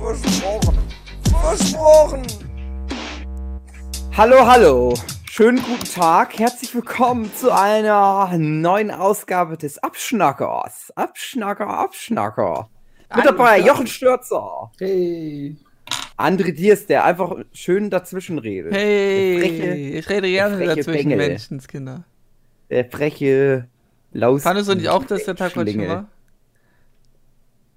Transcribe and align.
Versprochen. 0.00 0.78
Versprochen. 1.42 2.22
Hallo, 4.16 4.46
hallo. 4.46 4.94
Schönen 5.30 5.62
guten 5.62 5.84
Tag. 5.84 6.38
Herzlich 6.38 6.74
willkommen 6.74 7.30
zu 7.34 7.52
einer 7.54 8.30
neuen 8.38 8.90
Ausgabe 8.90 9.56
des 9.56 9.78
Abschnackers. 9.78 10.92
Abschnacker, 10.96 11.68
Abschnacker. 11.68 12.68
Mit 13.14 13.26
dabei 13.26 13.60
Jochen 13.60 13.86
Stürzer. 13.86 14.70
Hey. 14.78 15.56
André 16.16 16.52
Diers, 16.52 16.86
der 16.86 17.04
einfach 17.04 17.36
schön 17.52 17.90
dazwischen 17.90 18.38
redet. 18.38 18.72
Hey, 18.74 19.38
freche- 19.38 19.74
ich 19.98 20.08
rede 20.08 20.28
gerne 20.28 20.64
dazwischen 20.64 21.10
Bengel. 21.10 21.28
Menschenskinder. 21.28 22.04
Der 22.70 22.84
freche 22.86 23.68
Laus. 24.12 24.42
Fandest 24.42 24.68
du 24.70 24.74
nicht 24.74 24.88
auch, 24.88 25.04
dass 25.04 25.24
der 25.24 25.36
Tag 25.36 25.56
heute 25.56 25.76
war? 25.88 26.08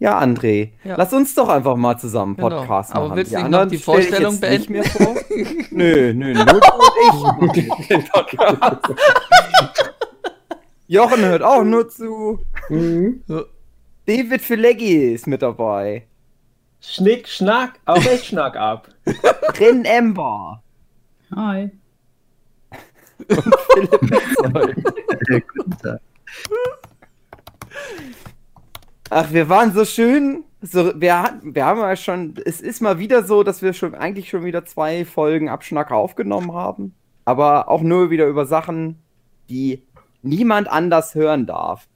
Ja, 0.03 0.19
André. 0.21 0.71
Ja. 0.83 0.95
Lass 0.97 1.13
uns 1.13 1.33
doch 1.33 1.47
einfach 1.47 1.77
mal 1.77 1.97
zusammen 1.97 2.35
Genau. 2.35 2.49
Podcast 2.49 2.93
Aber 2.93 3.07
machen. 3.07 3.17
willst 3.19 3.31
du 3.31 3.37
nicht 3.37 3.45
anderen 3.45 3.67
noch 3.69 3.71
die 3.71 3.77
stell 3.79 3.99
ich 3.99 4.07
Vorstellung 4.09 4.31
nicht 4.33 4.41
beenden? 4.41 4.73
mehr 4.73 4.83
vor. 4.83 5.15
nö, 5.71 6.13
nö, 6.13 6.33
nur 6.33 6.45
du 6.45 6.59
und 7.39 7.55
ich. 7.57 7.87
Den 7.87 8.03
Podcast. 8.11 8.79
Jochen 10.87 11.21
hört 11.23 11.41
auch 11.41 11.63
nur 11.63 11.87
zu. 11.87 12.39
So. 13.27 13.45
David 14.05 14.41
Fileggi 14.41 15.13
ist 15.13 15.25
mit 15.25 15.41
dabei. 15.41 16.05
Schnick, 16.81 17.29
Schnack, 17.29 17.79
auch 17.85 17.95
echt 18.03 18.25
Schnack 18.25 18.57
ab. 18.57 18.89
Ren 19.57 19.85
Ember. 19.85 20.61
Hi. 21.33 21.71
Philipp. 23.29 24.01
Guten 25.55 25.77
Tag. 25.81 26.01
Ach, 29.13 29.31
wir 29.31 29.47
waren 29.49 29.73
so 29.73 29.85
schön. 29.85 30.43
So, 30.61 30.93
wir, 30.99 31.21
hatten- 31.21 31.53
wir 31.55 31.65
haben 31.65 31.79
ja 31.81 31.95
schon. 31.95 32.33
Es 32.45 32.61
ist 32.61 32.81
mal 32.81 32.97
wieder 32.99 33.23
so, 33.23 33.43
dass 33.43 33.61
wir 33.61 33.73
schon 33.73 33.95
eigentlich 33.95 34.29
schon 34.29 34.45
wieder 34.45 34.65
zwei 34.65 35.05
Folgen 35.05 35.49
Abschnacker 35.49 35.95
aufgenommen 35.95 36.53
haben. 36.53 36.93
Aber 37.25 37.69
auch 37.69 37.81
nur 37.81 38.09
wieder 38.09 38.27
über 38.27 38.45
Sachen, 38.45 38.97
die 39.49 39.83
niemand 40.21 40.69
anders 40.69 41.15
hören 41.15 41.45
darf. 41.45 41.87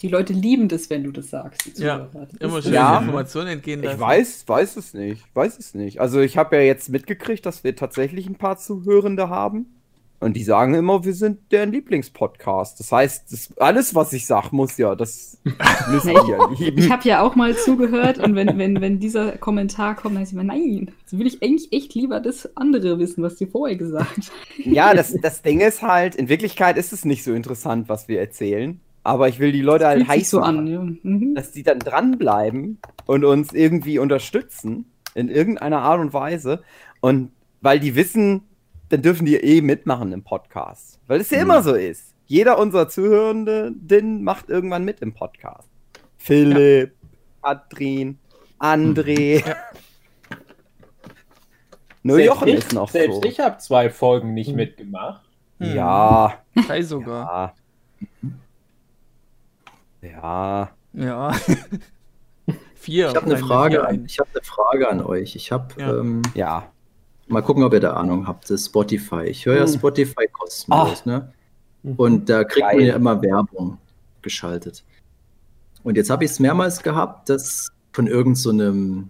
Die 0.00 0.08
Leute 0.08 0.32
lieben 0.34 0.68
das, 0.68 0.90
wenn 0.90 1.04
du 1.04 1.10
das 1.10 1.30
sagst. 1.30 1.78
die 1.78 1.82
Ja, 1.82 2.08
Immer 2.40 2.60
schön 2.60 2.72
Ja. 2.74 2.98
Informationen 2.98 3.48
entgehen 3.48 3.82
lassen. 3.82 3.94
Ich 3.96 4.00
weiß, 4.00 4.44
weiß 4.46 4.76
es 4.76 4.92
nicht. 4.92 5.24
Weiß 5.34 5.58
es 5.58 5.72
nicht. 5.74 6.00
Also 6.00 6.20
ich 6.20 6.36
habe 6.36 6.56
ja 6.56 6.62
jetzt 6.62 6.90
mitgekriegt, 6.90 7.46
dass 7.46 7.64
wir 7.64 7.74
tatsächlich 7.76 8.26
ein 8.28 8.34
paar 8.34 8.58
Zuhörende 8.58 9.30
haben. 9.30 9.74
Und 10.18 10.34
die 10.34 10.44
sagen 10.44 10.74
immer, 10.74 11.04
wir 11.04 11.12
sind 11.12 11.52
deren 11.52 11.72
Lieblingspodcast. 11.72 12.80
Das 12.80 12.90
heißt, 12.90 13.32
das, 13.32 13.56
alles, 13.58 13.94
was 13.94 14.12
ich 14.14 14.26
sag, 14.26 14.50
muss 14.50 14.78
ja, 14.78 14.94
das 14.94 15.38
müssen 15.90 16.08
die 16.08 16.30
ja 16.30 16.50
lieben. 16.58 16.78
Ich 16.78 16.90
habe 16.90 17.06
ja 17.06 17.22
auch 17.22 17.36
mal 17.36 17.54
zugehört 17.56 18.18
und 18.18 18.34
wenn, 18.34 18.56
wenn, 18.58 18.80
wenn 18.80 18.98
dieser 18.98 19.32
Kommentar 19.32 19.94
kommt, 19.94 20.16
dann 20.16 20.22
ist 20.22 20.30
ich 20.30 20.34
immer, 20.34 20.44
nein, 20.44 20.92
so 21.04 21.18
will 21.18 21.26
ich 21.26 21.42
eigentlich 21.42 21.72
echt 21.72 21.94
lieber 21.94 22.20
das 22.20 22.56
andere 22.56 22.98
wissen, 22.98 23.22
was 23.22 23.36
dir 23.36 23.48
vorher 23.48 23.76
gesagt. 23.76 24.32
Ja, 24.56 24.94
das, 24.94 25.14
das 25.20 25.42
Ding 25.42 25.60
ist 25.60 25.82
halt, 25.82 26.14
in 26.14 26.28
Wirklichkeit 26.28 26.78
ist 26.78 26.92
es 26.92 27.04
nicht 27.04 27.22
so 27.22 27.34
interessant, 27.34 27.88
was 27.88 28.08
wir 28.08 28.18
erzählen. 28.18 28.80
Aber 29.02 29.28
ich 29.28 29.38
will 29.38 29.52
die 29.52 29.62
Leute 29.62 29.86
halt 29.86 30.08
heiß 30.08 30.30
so 30.30 30.40
machen, 30.40 30.58
an. 30.58 30.66
Ja. 30.66 30.80
Mhm. 30.80 31.34
dass 31.36 31.52
die 31.52 31.62
dann 31.62 31.78
dranbleiben 31.78 32.78
und 33.04 33.24
uns 33.24 33.52
irgendwie 33.52 34.00
unterstützen 34.00 34.86
in 35.14 35.28
irgendeiner 35.28 35.82
Art 35.82 36.00
und 36.00 36.12
Weise. 36.12 36.62
Und 37.00 37.30
weil 37.60 37.78
die 37.78 37.94
wissen, 37.94 38.42
dann 38.88 39.02
dürfen 39.02 39.26
die 39.26 39.36
eh 39.36 39.60
mitmachen 39.60 40.12
im 40.12 40.22
Podcast. 40.22 41.00
Weil 41.06 41.20
es 41.20 41.30
ja 41.30 41.40
immer 41.40 41.62
so 41.62 41.74
ist. 41.74 42.14
Jeder 42.26 42.58
unserer 42.58 42.88
Zuhörenden 42.88 44.22
macht 44.24 44.48
irgendwann 44.48 44.84
mit 44.84 45.00
im 45.00 45.12
Podcast. 45.14 45.68
Philipp, 46.18 46.94
Katrin, 47.42 48.18
André. 48.58 49.44
Nur 52.02 52.16
Selbst 52.16 52.26
Jochen 52.34 52.48
ich, 52.48 52.54
ist 52.56 52.72
noch 52.72 52.88
Selbst 52.88 53.22
so. 53.22 53.28
ich 53.28 53.40
habe 53.40 53.58
zwei 53.58 53.90
Folgen 53.90 54.34
nicht 54.34 54.54
mitgemacht. 54.54 55.22
Hm. 55.58 55.74
Ja, 55.74 56.34
Drei 56.66 56.82
sogar. 56.82 57.54
ja. 60.02 60.08
Ja. 60.08 60.70
Ja. 60.92 61.32
Vier. 62.74 63.08
Ich 63.10 63.16
habe 63.16 63.26
eine 63.26 63.38
Frage, 63.38 63.86
an, 63.86 64.04
ich 64.04 64.18
habe 64.20 64.28
eine 64.34 64.42
Frage 64.44 64.88
an 64.88 65.00
euch. 65.02 65.34
Ich 65.34 65.50
habe 65.50 65.68
Ja. 65.80 65.98
ähm, 65.98 66.22
Ja. 66.34 66.70
Mal 67.28 67.42
gucken, 67.42 67.62
ob 67.62 67.72
ihr 67.72 67.80
da 67.80 67.94
Ahnung 67.94 68.26
habt. 68.26 68.44
Das 68.44 68.50
ist 68.52 68.66
Spotify. 68.66 69.24
Ich 69.24 69.46
höre 69.46 69.56
ja 69.56 69.66
Hm. 69.66 69.72
Spotify 69.74 70.26
kostenlos, 70.32 71.06
ne? 71.06 71.32
Und 71.96 72.28
da 72.28 72.44
kriegt 72.44 72.66
man 72.66 72.76
Geil. 72.78 72.86
ja 72.88 72.96
immer 72.96 73.22
Werbung 73.22 73.78
geschaltet. 74.22 74.84
Und 75.84 75.96
jetzt 75.96 76.10
habe 76.10 76.24
ich 76.24 76.32
es 76.32 76.40
mehrmals 76.40 76.82
gehabt, 76.82 77.28
dass 77.28 77.70
von 77.92 78.08
irgendeinem 78.08 78.34
so 78.34 78.50
einem 78.50 79.08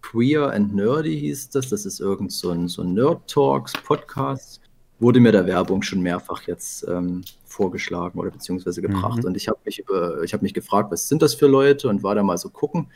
Queer 0.00 0.50
and 0.50 0.74
Nerdy 0.74 1.18
hieß 1.18 1.50
das, 1.50 1.68
das 1.68 1.84
ist 1.84 2.00
irgend 2.00 2.32
so 2.32 2.50
ein, 2.50 2.68
so 2.68 2.82
ein 2.82 2.94
Nerd 2.94 3.28
Talks 3.28 3.72
Podcast, 3.84 4.60
wurde 4.98 5.20
mir 5.20 5.32
da 5.32 5.46
Werbung 5.46 5.82
schon 5.82 6.00
mehrfach 6.00 6.42
jetzt 6.46 6.86
ähm, 6.88 7.22
vorgeschlagen 7.44 8.18
oder 8.18 8.30
beziehungsweise 8.30 8.80
gebracht. 8.80 9.18
Mhm. 9.18 9.24
Und 9.26 9.36
ich 9.36 9.48
habe 9.48 9.58
mich 9.64 9.80
über, 9.80 10.22
ich 10.22 10.32
habe 10.32 10.42
mich 10.42 10.54
gefragt, 10.54 10.90
was 10.90 11.08
sind 11.08 11.20
das 11.20 11.34
für 11.34 11.48
Leute 11.48 11.88
und 11.88 12.02
war 12.02 12.14
da 12.14 12.22
mal 12.22 12.38
so 12.38 12.48
gucken. 12.48 12.88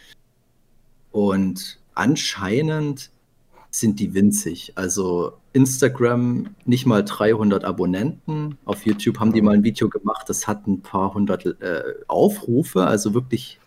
Und 1.10 1.78
anscheinend 1.94 3.10
sind 3.70 4.00
die 4.00 4.14
winzig. 4.14 4.72
Also 4.74 5.34
Instagram 5.52 6.54
nicht 6.64 6.86
mal 6.86 7.04
300 7.04 7.64
Abonnenten. 7.64 8.58
Auf 8.64 8.84
YouTube 8.84 9.18
haben 9.20 9.32
die 9.32 9.42
mal 9.42 9.54
ein 9.54 9.64
Video 9.64 9.88
gemacht, 9.88 10.28
das 10.28 10.46
hat 10.46 10.66
ein 10.66 10.80
paar 10.80 11.14
hundert 11.14 11.46
äh, 11.46 11.82
Aufrufe, 12.08 12.84
also 12.84 13.14
wirklich, 13.14 13.60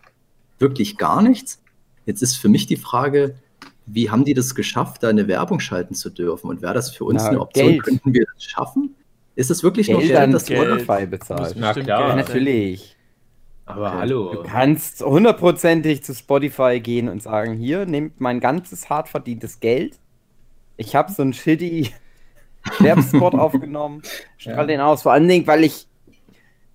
wirklich 0.58 0.98
gar 0.98 1.22
nichts. 1.22 1.62
Jetzt 2.06 2.22
ist 2.22 2.36
für 2.36 2.48
mich 2.48 2.66
die 2.66 2.76
Frage, 2.76 3.34
wie 3.86 4.10
haben 4.10 4.24
die 4.24 4.34
das 4.34 4.54
geschafft, 4.54 5.02
da 5.02 5.08
eine 5.08 5.28
Werbung 5.28 5.60
schalten 5.60 5.94
zu 5.94 6.10
dürfen? 6.10 6.48
Und 6.48 6.62
wäre 6.62 6.74
das 6.74 6.90
für 6.90 7.04
uns 7.04 7.22
Na, 7.22 7.30
eine 7.30 7.40
Option? 7.40 7.68
Geld. 7.68 7.82
Könnten 7.82 8.14
wir 8.14 8.26
das 8.34 8.44
schaffen? 8.44 8.94
Ist 9.36 9.50
es 9.50 9.62
wirklich 9.62 9.88
nur 9.88 9.98
Geld 10.00 10.12
Geld, 10.12 10.22
an 10.22 10.32
das 10.32 10.46
Geld. 10.46 10.80
Spotify 10.82 11.06
bezahlt. 11.06 11.56
Na 11.58 11.72
klar. 11.72 11.86
Ja, 11.86 12.14
Geld. 12.14 12.28
natürlich. 12.28 12.93
Aber 13.66 13.88
Okay. 13.88 13.96
hallo. 13.98 14.34
Du 14.34 14.42
kannst 14.42 15.02
hundertprozentig 15.02 16.04
zu 16.04 16.14
Spotify 16.14 16.80
gehen 16.80 17.08
und 17.08 17.22
sagen, 17.22 17.54
hier, 17.54 17.86
nehmt 17.86 18.20
mein 18.20 18.40
ganzes 18.40 18.90
hart 18.90 19.08
verdientes 19.08 19.60
Geld. 19.60 19.98
Ich 20.76 20.94
habe 20.94 21.10
so 21.12 21.22
einen 21.22 21.32
shitty 21.32 21.90
Werbespot 22.80 23.34
aufgenommen. 23.34 24.02
Strahl 24.36 24.56
Ja. 24.56 24.64
den 24.66 24.80
aus. 24.80 25.02
Vor 25.02 25.12
allen 25.12 25.28
Dingen, 25.28 25.46
weil 25.46 25.64
ich 25.64 25.86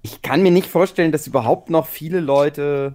ich 0.02 0.22
kann 0.22 0.42
mir 0.42 0.52
nicht 0.52 0.68
vorstellen, 0.68 1.12
dass 1.12 1.28
überhaupt 1.28 1.70
noch 1.70 1.86
viele 1.86 2.22
Leute 2.22 2.94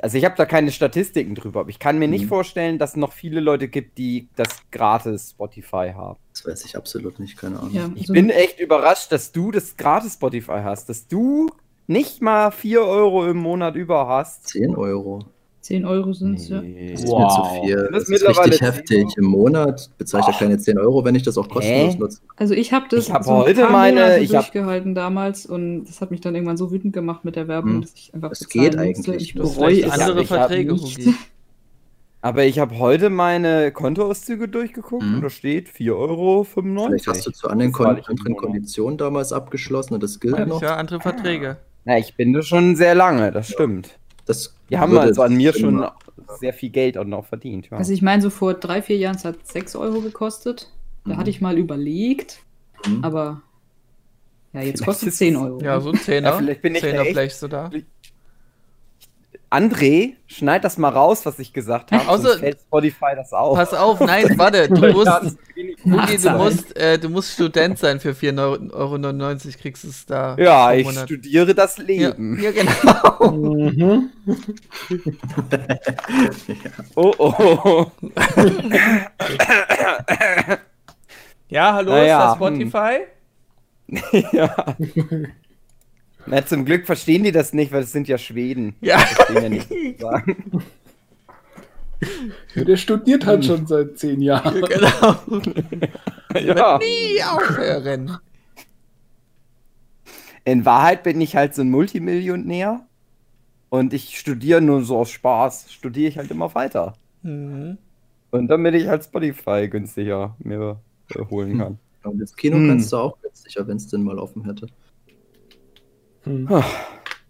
also 0.00 0.16
ich 0.16 0.24
habe 0.24 0.36
da 0.36 0.44
keine 0.46 0.70
Statistiken 0.70 1.34
drüber, 1.34 1.60
aber 1.60 1.70
ich 1.70 1.80
kann 1.80 1.98
mir 1.98 2.06
nicht 2.06 2.26
Mhm. 2.26 2.28
vorstellen, 2.28 2.78
dass 2.78 2.90
es 2.90 2.96
noch 2.96 3.12
viele 3.12 3.40
Leute 3.40 3.66
gibt, 3.66 3.98
die 3.98 4.28
das 4.36 4.48
gratis 4.70 5.30
Spotify 5.30 5.92
haben. 5.96 6.20
Das 6.32 6.46
weiß 6.46 6.64
ich 6.66 6.76
absolut 6.76 7.18
nicht, 7.18 7.36
keine 7.36 7.58
Ahnung. 7.58 7.72
Ja, 7.74 7.90
Ich 7.96 8.06
so- 8.06 8.12
bin 8.12 8.30
echt 8.30 8.60
überrascht, 8.60 9.10
dass 9.10 9.32
du 9.32 9.50
das 9.50 9.76
gratis 9.76 10.14
Spotify 10.14 10.60
hast, 10.62 10.88
dass 10.88 11.08
du 11.08 11.50
nicht 11.86 12.22
mal 12.22 12.50
4 12.50 12.82
Euro 12.82 13.26
im 13.26 13.36
Monat 13.38 13.74
über 13.76 14.06
hast. 14.08 14.48
10 14.48 14.74
Euro. 14.76 15.24
10 15.60 15.84
Euro 15.84 16.12
sind 16.12 16.40
es, 16.40 16.48
ja. 16.48 16.60
Das 16.60 17.02
ist 17.02 17.08
Wow. 17.08 17.20
mir 17.20 17.28
zu 17.28 17.60
viel. 17.66 17.76
Das 17.92 18.04
Das 18.04 18.08
ist 18.08 18.28
richtig 18.28 18.58
10 18.58 18.66
heftig. 18.66 18.98
Euro. 19.04 19.12
Im 19.18 19.24
Monat 19.26 19.90
bezahle 19.96 20.24
ich 20.30 20.36
keine 20.38 20.58
10 20.58 20.76
Euro, 20.76 21.04
wenn 21.04 21.14
ich 21.14 21.22
das 21.22 21.38
auch 21.38 21.48
kostenlos 21.48 21.94
Hä? 21.94 21.98
nutze. 22.00 22.18
Also 22.36 22.54
ich 22.54 22.72
habe 22.72 22.86
das 22.90 23.06
Ich 23.06 23.12
hab 23.12 23.22
so 23.22 23.30
heute 23.36 23.68
meine- 23.68 24.00
Monate 24.00 24.18
ich 24.20 24.34
hab- 24.34 24.42
durchgehalten 24.42 24.94
damals 24.96 25.46
und 25.46 25.84
das 25.84 26.00
hat 26.00 26.10
mich 26.10 26.20
dann 26.20 26.34
irgendwann 26.34 26.56
so 26.56 26.72
wütend 26.72 26.92
gemacht 26.92 27.24
mit 27.24 27.36
der 27.36 27.46
Werbung, 27.46 27.74
Hm. 27.74 27.80
dass 27.82 27.92
ich 27.94 28.12
einfach 28.12 28.30
Das 28.30 28.48
geht 28.48 28.62
musste. 28.74 28.80
eigentlich 28.80 29.22
Ich 29.22 29.34
nur. 29.36 29.44
bereue 29.54 29.92
andere 29.92 30.22
ich 30.22 30.30
hab 30.32 30.38
Verträge. 30.48 30.74
Aber 32.24 32.44
ich 32.44 32.58
habe 32.60 32.78
heute 32.78 33.10
meine 33.10 33.72
Kontoauszüge 33.72 34.46
durchgeguckt 34.48 35.04
Mhm. 35.04 35.14
und 35.16 35.22
da 35.22 35.30
steht 35.30 35.68
4,95 35.68 35.92
Euro. 35.96 36.44
Vielleicht 36.88 37.06
hast 37.08 37.26
du 37.26 37.30
zu 37.32 37.48
anderen, 37.48 37.72
Kon 37.72 37.86
anderen. 37.86 38.36
Konditionen 38.36 38.96
damals 38.96 39.32
abgeschlossen 39.32 39.94
und 39.94 40.02
das 40.02 40.20
gilt 40.20 40.38
Ja, 40.38 40.46
noch. 40.46 40.62
ja, 40.62 40.76
andere 40.76 41.00
Verträge. 41.00 41.56
Na, 41.84 41.98
ich 41.98 42.14
bin 42.16 42.32
da 42.32 42.42
schon 42.42 42.76
sehr 42.76 42.94
lange, 42.94 43.32
das 43.32 43.48
stimmt. 43.48 43.98
Das 44.24 44.54
Die 44.70 44.78
haben 44.78 44.96
also 44.96 45.22
an 45.22 45.34
mir 45.34 45.52
schon 45.52 45.84
sehr 46.38 46.52
viel 46.52 46.70
Geld 46.70 46.96
auch 46.96 47.04
noch 47.04 47.26
verdient. 47.26 47.68
Ja. 47.70 47.76
Also 47.78 47.92
ich 47.92 48.02
meine, 48.02 48.22
so 48.22 48.30
vor 48.30 48.54
drei, 48.54 48.80
vier 48.82 48.96
Jahren, 48.96 49.16
es 49.16 49.24
hat 49.24 49.46
6 49.46 49.74
Euro 49.74 50.00
gekostet. 50.00 50.70
Da 51.04 51.14
Mhm. 51.14 51.16
hatte 51.18 51.30
ich 51.30 51.40
mal 51.40 51.58
überlegt, 51.58 52.38
Mhm. 52.86 53.02
aber 53.04 53.42
ja, 54.52 54.60
jetzt 54.60 54.78
Vielleicht 54.78 54.84
kostet 54.84 55.08
es 55.08 55.16
10 55.16 55.34
es- 55.34 55.40
Euro. 55.40 55.60
Ja, 55.62 55.80
so 55.80 55.90
ein 55.90 55.96
Zehner. 55.98 56.28
Ja, 56.30 56.36
vielleicht 56.38 56.62
bin 56.62 56.74
ich 56.76 56.80
Zehner 56.82 57.04
bleibst 57.04 57.42
du 57.42 57.48
da. 57.48 57.70
André, 59.52 60.14
schneid 60.28 60.64
das 60.64 60.78
mal 60.78 60.88
raus, 60.88 61.26
was 61.26 61.38
ich 61.38 61.52
gesagt 61.52 61.92
habe. 61.92 62.08
Außer- 62.08 62.38
fällt 62.38 62.60
Spotify 62.60 63.14
das 63.14 63.34
auf. 63.34 63.54
Pass 63.58 63.74
auf, 63.74 64.00
nein, 64.00 64.32
warte, 64.38 64.66
du 64.70 64.92
musst, 64.92 65.10
Hugi, 65.84 66.16
du 66.16 66.30
musst, 66.30 66.74
äh, 66.76 66.98
du 66.98 67.10
musst 67.10 67.32
Student 67.34 67.78
sein 67.78 68.00
für 68.00 68.12
4,99 68.12 68.72
Euro, 68.72 68.98
kriegst 69.60 69.84
du 69.84 69.88
es 69.88 70.06
da. 70.06 70.36
Ja, 70.38 70.72
ich 70.72 70.86
Monat. 70.86 71.04
studiere 71.04 71.54
das 71.54 71.76
ja, 71.76 71.84
Leben. 71.84 72.40
ja, 72.42 72.50
genau. 72.50 73.30
Mhm. 73.32 74.10
Oh, 76.94 77.12
oh. 77.18 77.86
Ja, 81.48 81.74
hallo, 81.74 81.90
Naja, 81.90 82.18
ist 82.18 82.24
das 82.24 82.34
Spotify? 82.36 82.98
ja. 84.32 84.76
Na, 86.26 86.44
zum 86.46 86.64
Glück 86.64 86.86
verstehen 86.86 87.24
die 87.24 87.32
das 87.32 87.52
nicht, 87.52 87.72
weil 87.72 87.82
es 87.82 87.92
sind 87.92 88.08
ja 88.08 88.18
Schweden. 88.18 88.74
Ja. 88.80 89.02
Ja 89.34 89.48
nicht. 89.48 89.68
Ja, 92.56 92.64
der 92.64 92.76
studiert 92.76 93.26
halt 93.26 93.44
schon 93.44 93.64
seit 93.68 93.96
zehn 93.96 94.20
Jahren. 94.20 94.56
Ja, 94.56 94.66
genau. 95.30 95.42
Ja. 96.40 96.78
Nie 96.78 97.22
aufhören. 97.22 98.18
In 100.44 100.64
Wahrheit 100.64 101.04
bin 101.04 101.20
ich 101.20 101.36
halt 101.36 101.54
so 101.54 101.62
ein 101.62 101.70
Multimillionär 101.70 102.80
und 103.68 103.92
ich 103.94 104.18
studiere 104.18 104.60
nur 104.60 104.82
so 104.82 104.96
aus 104.98 105.10
Spaß, 105.10 105.70
studiere 105.72 106.08
ich 106.08 106.18
halt 106.18 106.30
immer 106.32 106.52
weiter. 106.56 106.94
Mhm. 107.22 107.78
Und 108.32 108.48
damit 108.48 108.74
ich 108.74 108.88
halt 108.88 109.04
Spotify 109.04 109.68
günstiger 109.68 110.34
mir 110.40 110.80
äh, 111.14 111.20
holen 111.30 111.58
kann. 111.58 111.78
Und 112.02 112.18
das 112.18 112.34
Kino 112.34 112.56
Hm. 112.56 112.68
kannst 112.68 112.92
du 112.92 112.96
auch 112.96 113.16
günstiger, 113.22 113.64
wenn 113.68 113.76
es 113.76 113.86
denn 113.86 114.02
mal 114.02 114.18
offen 114.18 114.44
hätte. 114.44 114.66
Hm. 116.24 116.48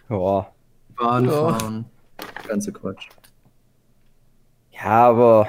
Ja. 0.09 0.53
Bahn 0.97 1.25
Ja. 1.25 1.31
fahren, 1.31 1.85
ganze 2.47 2.73
Quatsch. 2.73 3.09
Ja, 4.71 5.09
aber 5.09 5.49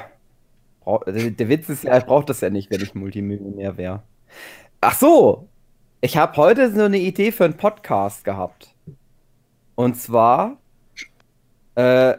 der 1.07 1.49
Witz 1.49 1.69
ist 1.69 1.83
ja, 1.83 1.97
ich 1.97 2.05
brauche 2.05 2.25
das 2.25 2.41
ja 2.41 2.49
nicht, 2.49 2.69
wenn 2.71 2.81
ich 2.81 2.93
Multimillionär 2.95 3.77
wäre. 3.77 4.03
Ach 4.81 4.95
so, 4.95 5.47
ich 6.01 6.17
habe 6.17 6.35
heute 6.37 6.73
so 6.73 6.83
eine 6.83 6.99
Idee 6.99 7.31
für 7.31 7.45
einen 7.45 7.57
Podcast 7.57 8.23
gehabt. 8.23 8.75
Und 9.75 9.95
zwar 9.95 10.57
äh, 11.75 12.15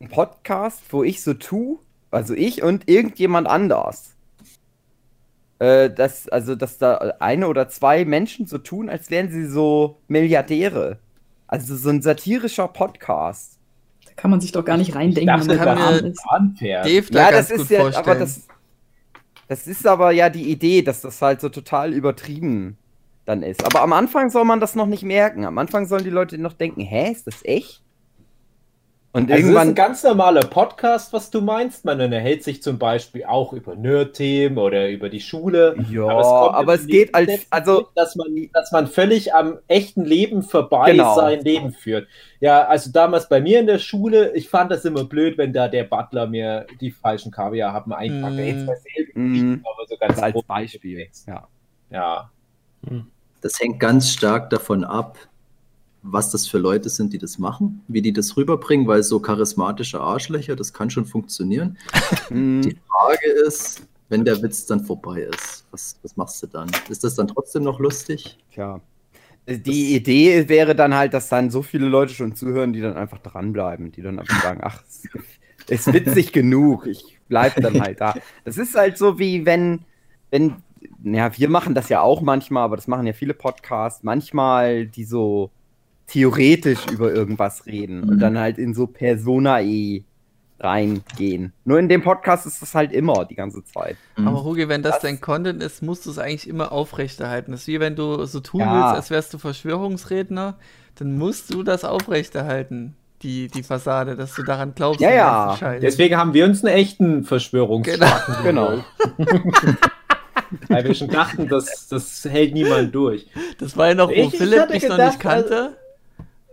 ein 0.00 0.08
Podcast, 0.08 0.82
wo 0.92 1.04
ich 1.04 1.22
so 1.22 1.34
tue, 1.34 1.78
also 2.10 2.34
ich 2.34 2.62
und 2.62 2.88
irgendjemand 2.88 3.46
anders. 3.48 4.15
Äh, 5.58 5.90
dass, 5.90 6.28
also, 6.28 6.54
dass 6.54 6.76
da 6.78 7.14
eine 7.18 7.48
oder 7.48 7.68
zwei 7.68 8.04
Menschen 8.04 8.46
so 8.46 8.58
tun, 8.58 8.90
als 8.90 9.10
wären 9.10 9.30
sie 9.30 9.46
so 9.46 9.98
Milliardäre. 10.08 10.98
Also 11.46 11.76
so 11.76 11.88
ein 11.90 12.02
satirischer 12.02 12.68
Podcast. 12.68 13.58
Da 14.04 14.12
kann 14.16 14.30
man 14.30 14.40
sich 14.40 14.52
doch 14.52 14.64
gar 14.64 14.76
nicht 14.76 14.90
Ich 14.90 14.94
reindenken, 14.94 15.26
dachte, 15.26 15.48
wenn 15.48 15.58
kann. 15.58 16.12
Bahnpferd. 16.28 16.84
Dave 16.86 17.10
da 17.10 17.18
Ja, 17.20 17.30
ganz 17.30 17.48
das 17.48 17.56
gut 17.56 17.64
ist 17.64 17.70
ja, 17.70 17.80
vorstellen. 17.80 18.06
aber 18.06 18.18
das, 18.18 18.46
das 19.48 19.66
ist 19.66 19.86
aber 19.86 20.10
ja 20.10 20.28
die 20.28 20.50
Idee, 20.50 20.82
dass 20.82 21.00
das 21.00 21.22
halt 21.22 21.40
so 21.40 21.48
total 21.48 21.92
übertrieben 21.94 22.76
dann 23.24 23.42
ist. 23.42 23.64
Aber 23.64 23.82
am 23.82 23.92
Anfang 23.92 24.28
soll 24.30 24.44
man 24.44 24.60
das 24.60 24.74
noch 24.74 24.86
nicht 24.86 25.04
merken. 25.04 25.44
Am 25.44 25.56
Anfang 25.58 25.86
sollen 25.86 26.04
die 26.04 26.10
Leute 26.10 26.36
noch 26.38 26.52
denken, 26.52 26.80
hä, 26.82 27.10
ist 27.12 27.26
das 27.26 27.44
echt? 27.44 27.82
Und 29.16 29.22
Also 29.22 29.28
das 29.30 29.38
ist 29.38 29.44
irgendwann, 29.46 29.68
ein 29.68 29.74
ganz 29.74 30.02
normaler 30.02 30.42
Podcast, 30.42 31.10
was 31.14 31.30
du 31.30 31.40
meinst. 31.40 31.86
Man 31.86 31.98
unterhält 32.02 32.44
sich 32.44 32.62
zum 32.62 32.78
Beispiel 32.78 33.24
auch 33.24 33.54
über 33.54 33.74
Nerd-Themen 33.74 34.58
oder 34.58 34.90
über 34.90 35.08
die 35.08 35.20
Schule. 35.20 35.74
ja, 35.90 36.02
kommt 36.02 36.54
aber 36.54 36.74
im 36.74 36.80
es 36.80 36.86
geht 36.86 37.14
als, 37.14 37.46
also, 37.48 37.78
mit, 37.78 37.86
dass 37.94 38.14
man, 38.16 38.26
dass 38.52 38.72
man 38.72 38.86
völlig 38.86 39.32
am 39.32 39.56
echten 39.68 40.04
Leben 40.04 40.42
vorbei 40.42 40.90
Genau. 40.90 41.14
sein 41.14 41.40
Leben 41.40 41.72
führt. 41.72 42.06
Ja, 42.40 42.66
also 42.66 42.90
damals 42.92 43.26
bei 43.26 43.40
mir 43.40 43.58
in 43.58 43.66
der 43.66 43.78
Schule, 43.78 44.34
ich 44.34 44.50
fand 44.50 44.70
das 44.70 44.84
immer 44.84 45.04
blöd, 45.04 45.38
wenn 45.38 45.54
da 45.54 45.68
der 45.68 45.84
Butler 45.84 46.26
mir 46.26 46.66
die 46.82 46.90
falschen 46.90 47.32
Kaviarhappen 47.32 47.94
einpackt. 47.94 48.34
Mm. 48.34 48.38
Jetzt 48.38 48.66
Mm. 49.14 49.54
Aber 49.64 49.86
so 49.88 49.96
ganz 49.96 50.18
als 50.18 50.34
grob 50.34 50.46
Beispiel, 50.46 51.08
ja. 51.26 51.48
Ja. 51.88 52.30
Das 53.40 53.58
hängt 53.60 53.80
ganz 53.80 54.10
stark 54.10 54.50
davon 54.50 54.84
ab, 54.84 55.16
was 56.08 56.30
das 56.30 56.46
für 56.46 56.58
Leute 56.58 56.88
sind, 56.88 57.12
die 57.12 57.18
das 57.18 57.38
machen, 57.38 57.82
wie 57.88 58.02
die 58.02 58.12
das 58.12 58.36
rüberbringen, 58.36 58.86
weil 58.86 59.02
so 59.02 59.20
charismatische 59.20 60.00
Arschlöcher, 60.00 60.56
das 60.56 60.72
kann 60.72 60.90
schon 60.90 61.04
funktionieren. 61.04 61.76
Die 62.30 62.76
Frage 62.88 63.26
ist, 63.46 63.82
wenn 64.08 64.24
der 64.24 64.40
Witz 64.42 64.66
dann 64.66 64.84
vorbei 64.84 65.22
ist, 65.22 65.66
was, 65.70 65.98
was 66.02 66.16
machst 66.16 66.42
du 66.42 66.46
dann? 66.46 66.70
Ist 66.88 67.02
das 67.02 67.14
dann 67.16 67.28
trotzdem 67.28 67.64
noch 67.64 67.80
lustig? 67.80 68.38
Tja. 68.52 68.80
Die 69.48 69.94
Idee 69.94 70.48
wäre 70.48 70.74
dann 70.74 70.94
halt, 70.94 71.14
dass 71.14 71.28
dann 71.28 71.50
so 71.50 71.62
viele 71.62 71.86
Leute 71.86 72.12
schon 72.14 72.34
zuhören, 72.34 72.72
die 72.72 72.80
dann 72.80 72.96
einfach 72.96 73.18
dranbleiben, 73.18 73.92
die 73.92 74.02
dann 74.02 74.18
einfach 74.18 74.42
sagen, 74.42 74.60
ach, 74.62 74.82
es 74.88 75.04
ist 75.68 75.92
witzig 75.92 76.32
genug, 76.32 76.86
ich 76.86 77.18
bleib 77.28 77.54
dann 77.56 77.80
halt 77.80 78.00
da. 78.00 78.14
Das 78.44 78.58
ist 78.58 78.74
halt 78.74 78.98
so 78.98 79.18
wie 79.18 79.46
wenn, 79.46 79.84
wenn, 80.30 80.56
ja, 81.04 81.36
wir 81.36 81.48
machen 81.48 81.74
das 81.74 81.88
ja 81.88 82.00
auch 82.00 82.22
manchmal, 82.22 82.64
aber 82.64 82.76
das 82.76 82.88
machen 82.88 83.06
ja 83.06 83.12
viele 83.12 83.34
Podcasts, 83.34 84.02
manchmal 84.02 84.86
die 84.86 85.04
so 85.04 85.50
theoretisch 86.06 86.86
über 86.92 87.12
irgendwas 87.12 87.66
reden 87.66 88.02
und 88.04 88.16
Mhm. 88.16 88.20
dann 88.20 88.38
halt 88.38 88.58
in 88.58 88.74
so 88.74 88.86
Personae 88.86 90.04
reingehen. 90.58 91.52
Nur 91.64 91.78
in 91.78 91.88
dem 91.88 92.02
Podcast 92.02 92.46
ist 92.46 92.62
das 92.62 92.74
halt 92.74 92.92
immer 92.92 93.26
die 93.26 93.34
ganze 93.34 93.62
Zeit. 93.64 93.96
Hm. 94.14 94.26
Aber 94.28 94.42
Hugi, 94.44 94.68
wenn 94.68 94.82
das, 94.82 94.94
Das- 94.94 95.02
dein 95.02 95.20
Content 95.20 95.62
ist, 95.62 95.82
musst 95.82 96.06
du 96.06 96.10
es 96.10 96.18
eigentlich 96.18 96.48
immer 96.48 96.72
aufrechterhalten. 96.72 97.50
Das 97.52 97.62
ist 97.62 97.66
wie 97.68 97.78
wenn 97.80 97.94
du 97.94 98.24
so 98.24 98.40
tun 98.40 98.60
Ja. 98.60 98.72
willst, 98.74 98.94
als 98.96 99.10
wärst 99.10 99.34
du 99.34 99.38
Verschwörungsredner, 99.38 100.56
dann 100.94 101.18
musst 101.18 101.52
du 101.52 101.62
das 101.62 101.84
aufrechterhalten, 101.84 102.94
die, 103.22 103.48
die 103.48 103.62
Fassade, 103.62 104.16
dass 104.16 104.34
du 104.34 104.42
daran 104.44 104.72
glaubst. 104.74 105.00
Ja, 105.00 105.10
ja. 105.10 105.78
Deswegen 105.80 106.16
haben 106.16 106.32
wir 106.32 106.44
uns 106.46 106.64
einen 106.64 106.74
echten 106.74 107.24
Verschwörungsschwachen 107.24 108.36
Genau. 108.44 108.78
Weil 110.68 110.84
wir 110.84 110.94
schon 110.94 111.08
dachten, 111.08 111.48
das, 111.48 111.88
das 111.88 112.24
hält 112.24 112.54
niemand 112.54 112.94
durch. 112.94 113.26
Das 113.58 113.76
war 113.76 113.88
ja 113.88 113.94
noch, 113.94 114.08
wo 114.08 114.12
Ich- 114.12 114.32
ich 114.34 114.38
Philipp 114.38 114.70
mich 114.70 114.88
noch 114.88 114.96
nicht 114.96 115.18
kannte. 115.20 115.72
ich 115.72 115.85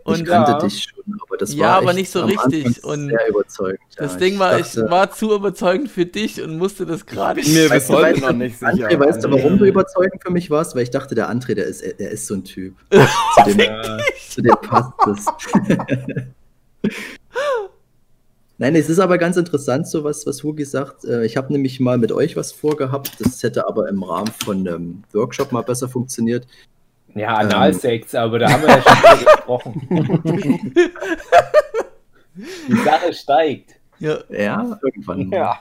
Und 0.05 0.25
kannte 0.25 0.51
ja. 0.51 0.59
dich 0.59 0.83
schon, 0.83 1.17
aber 1.21 1.37
das 1.37 1.53
Ja, 1.53 1.61
war 1.67 1.75
aber 1.77 1.87
echt 1.91 1.95
nicht 1.95 2.11
so 2.11 2.21
am 2.21 2.29
richtig 2.29 2.83
und 2.83 3.07
sehr 3.09 3.29
überzeugend. 3.29 3.79
das 3.95 4.13
ja. 4.13 4.19
Ding 4.19 4.37
war, 4.39 4.59
ich 4.59 4.71
dachte, 4.71 4.89
war 4.91 5.11
zu 5.11 5.33
überzeugend 5.33 5.89
für 5.89 6.05
dich 6.05 6.41
und 6.41 6.57
musste 6.57 6.85
das 6.85 7.05
gerade 7.05 7.41
mir 7.41 7.69
Weißt 7.69 7.87
bis 7.87 7.95
du, 7.95 8.01
weißt 8.01 8.21
noch 8.21 8.33
nicht 8.33 8.59
sicher. 8.59 8.71
André, 8.71 8.99
weißt 8.99 9.23
du, 9.23 9.31
warum 9.31 9.57
du 9.57 9.65
überzeugend 9.65 10.21
für 10.21 10.31
mich 10.31 10.49
warst? 10.51 10.75
Weil 10.75 10.83
ich 10.83 10.89
dachte, 10.89 11.15
der 11.15 11.29
André, 11.31 11.55
der 11.55 11.65
ist, 11.65 11.81
der 11.99 12.11
ist 12.11 12.27
so 12.27 12.33
ein 12.35 12.43
Typ. 12.43 12.75
zu, 12.91 13.55
dem, 13.55 13.71
zu 14.29 14.41
dem 14.41 14.55
passt 14.61 14.91
es. 15.07 15.25
Nein, 18.59 18.75
es 18.75 18.87
ist 18.89 18.99
aber 18.99 19.17
ganz 19.17 19.35
interessant, 19.35 19.87
so 19.87 20.03
was, 20.03 20.25
was 20.27 20.43
Hugi 20.43 20.63
sagt. 20.65 21.05
Äh, 21.05 21.25
Ich 21.25 21.37
habe 21.37 21.51
nämlich 21.51 21.79
mal 21.79 21.97
mit 21.97 22.11
euch 22.11 22.35
was 22.35 22.51
vorgehabt. 22.51 23.13
Das 23.19 23.41
hätte 23.41 23.67
aber 23.67 23.89
im 23.89 24.03
Rahmen 24.03 24.31
von 24.43 24.67
einem 24.67 25.03
Workshop 25.13 25.51
mal 25.51 25.63
besser 25.63 25.89
funktioniert. 25.89 26.45
Ja, 27.15 27.35
Analsex, 27.35 28.15
aber 28.15 28.39
da 28.39 28.49
haben 28.51 28.63
wir 28.63 28.69
ja 28.69 28.81
schon 28.81 29.17
drüber 29.17 29.33
gesprochen. 29.35 30.73
Die 32.67 32.75
Sache 32.83 33.13
steigt. 33.13 33.75
Ja, 33.99 34.17
Ja, 34.29 34.79
irgendwann. 34.83 35.31
Ja. 35.31 35.59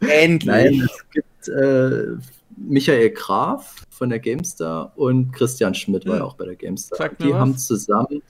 Endlich. 0.00 0.44
Nein, 0.46 0.82
es 0.88 1.04
gibt 1.10 1.48
äh, 1.48 2.16
Michael 2.56 3.10
Graf 3.10 3.74
von 3.90 4.08
der 4.10 4.18
GameStar 4.20 4.92
und 4.96 5.32
Christian 5.32 5.74
Schmidt 5.74 6.06
war 6.06 6.14
Hm. 6.14 6.18
ja 6.20 6.24
auch 6.26 6.34
bei 6.36 6.44
der 6.46 6.56
GameStar. 6.56 7.10
Die 7.20 7.30
was. 7.30 7.34
haben 7.34 7.56
zusammen 7.56 8.22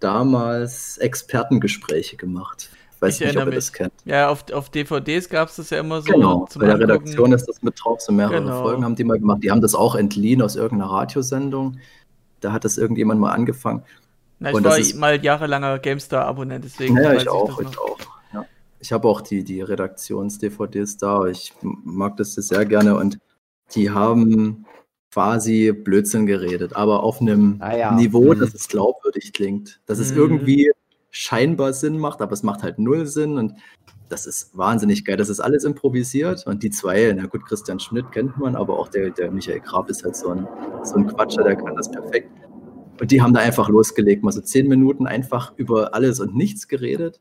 damals 0.00 0.98
Expertengespräche 0.98 2.16
gemacht. 2.16 2.70
Ich 2.98 3.02
weiß 3.02 3.14
Ich 3.14 3.20
nicht, 3.20 3.30
ob 3.30 3.36
erinnere 3.36 3.54
ihr 3.54 3.58
das 3.58 3.72
kennt. 3.72 3.92
ja 4.04 4.28
auf, 4.28 4.44
auf 4.52 4.70
DVDs 4.70 5.28
gab 5.28 5.48
es 5.50 5.56
das 5.56 5.70
ja 5.70 5.78
immer 5.78 6.02
so. 6.02 6.12
Genau, 6.12 6.46
zum 6.50 6.60
bei 6.60 6.66
der 6.66 6.74
Angucken. 6.74 6.90
Redaktion 6.90 7.32
ist 7.32 7.46
das 7.46 7.62
mit 7.62 7.74
drauf, 7.80 8.00
so 8.00 8.12
mehrere 8.12 8.40
Genau. 8.42 8.62
Folgen 8.62 8.84
haben 8.84 8.96
die 8.96 9.04
mal 9.04 9.18
gemacht. 9.20 9.38
Die 9.44 9.52
haben 9.52 9.60
das 9.60 9.76
auch 9.76 9.94
entliehen 9.94 10.42
aus 10.42 10.56
irgendeiner 10.56 10.90
Radiosendung. 10.90 11.78
Da 12.40 12.52
hat 12.52 12.64
das 12.64 12.76
irgendjemand 12.76 13.20
mal 13.20 13.30
angefangen. 13.30 13.82
Na, 14.40 14.50
ich 14.50 14.56
und 14.56 14.64
das 14.64 14.72
war 14.72 14.78
ist- 14.80 14.96
mal 14.96 15.24
jahrelanger 15.24 15.78
GameStar-Abonnent, 15.78 16.64
deswegen. 16.64 16.96
Ja, 16.96 17.10
weiß 17.10 17.22
ich 17.22 17.28
auch, 17.28 17.62
das 17.62 17.70
ich 17.72 17.78
auch. 17.78 17.98
Ja. 18.34 18.44
Ich 18.80 18.92
habe 18.92 19.06
auch 19.06 19.20
die, 19.20 19.44
die 19.44 19.60
Redaktions-DVDs 19.62 20.96
da. 20.96 21.26
Ich 21.26 21.52
mag 21.62 22.16
das 22.16 22.34
sehr 22.34 22.64
gerne 22.66 22.96
und 22.96 23.18
die 23.76 23.90
haben 23.90 24.64
quasi 25.12 25.72
Blödsinn 25.72 26.26
geredet, 26.26 26.74
aber 26.76 27.02
auf 27.02 27.20
einem 27.20 27.56
Ah 27.60 27.76
ja. 27.76 27.92
Niveau, 27.92 28.34
Mhm. 28.34 28.40
dass 28.40 28.54
es 28.54 28.66
glaubwürdig 28.68 29.32
klingt. 29.32 29.80
Dass 29.86 29.98
es 30.00 30.10
Mhm. 30.12 30.16
irgendwie 30.18 30.70
scheinbar 31.10 31.72
Sinn 31.72 31.98
macht, 31.98 32.20
aber 32.20 32.32
es 32.32 32.42
macht 32.42 32.62
halt 32.62 32.78
null 32.78 33.06
Sinn 33.06 33.38
und 33.38 33.54
das 34.08 34.26
ist 34.26 34.56
wahnsinnig 34.56 35.04
geil. 35.04 35.16
Das 35.16 35.28
ist 35.28 35.40
alles 35.40 35.64
improvisiert 35.64 36.46
und 36.46 36.62
die 36.62 36.70
zwei, 36.70 37.12
na 37.16 37.26
gut, 37.26 37.44
Christian 37.44 37.78
Schmidt 37.78 38.10
kennt 38.12 38.38
man, 38.38 38.56
aber 38.56 38.78
auch 38.78 38.88
der, 38.88 39.10
der 39.10 39.30
Michael 39.30 39.60
Graf 39.60 39.88
ist 39.88 40.04
halt 40.04 40.16
so 40.16 40.30
ein, 40.30 40.46
so 40.82 40.96
ein 40.96 41.06
Quatscher, 41.06 41.42
der 41.44 41.56
kann 41.56 41.76
das 41.76 41.90
perfekt. 41.90 42.30
Und 43.00 43.10
die 43.10 43.22
haben 43.22 43.32
da 43.32 43.40
einfach 43.40 43.68
losgelegt, 43.68 44.24
mal 44.24 44.32
so 44.32 44.40
zehn 44.40 44.66
Minuten 44.66 45.06
einfach 45.06 45.52
über 45.56 45.94
alles 45.94 46.20
und 46.20 46.34
nichts 46.34 46.68
geredet. 46.68 47.20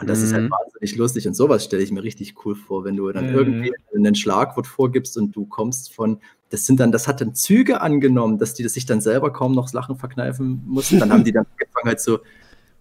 Und 0.00 0.08
das 0.08 0.22
ist 0.22 0.32
halt 0.32 0.44
Mhm. 0.44 0.50
wahnsinnig 0.50 0.96
lustig. 0.96 1.26
Und 1.26 1.34
sowas 1.34 1.64
stelle 1.64 1.82
ich 1.82 1.92
mir 1.92 2.02
richtig 2.02 2.34
cool 2.44 2.54
vor, 2.54 2.84
wenn 2.84 2.96
du 2.96 3.10
dann 3.12 3.26
Mhm. 3.26 3.34
irgendwie 3.34 3.72
einen 3.94 4.14
Schlagwort 4.14 4.66
vorgibst 4.66 5.16
und 5.16 5.36
du 5.36 5.46
kommst 5.46 5.94
von, 5.94 6.20
das 6.48 6.66
sind 6.66 6.80
dann, 6.80 6.90
das 6.90 7.06
hat 7.06 7.20
dann 7.20 7.34
Züge 7.34 7.80
angenommen, 7.82 8.38
dass 8.38 8.54
die 8.54 8.62
das 8.62 8.72
sich 8.72 8.86
dann 8.86 9.00
selber 9.00 9.32
kaum 9.32 9.52
noch 9.52 9.72
Lachen 9.72 9.96
verkneifen 9.96 10.62
mussten. 10.66 10.98
Dann 10.98 11.12
haben 11.12 11.24
die 11.24 11.32
dann 11.32 11.46
angefangen 11.52 11.86
halt 11.86 12.00
so, 12.00 12.18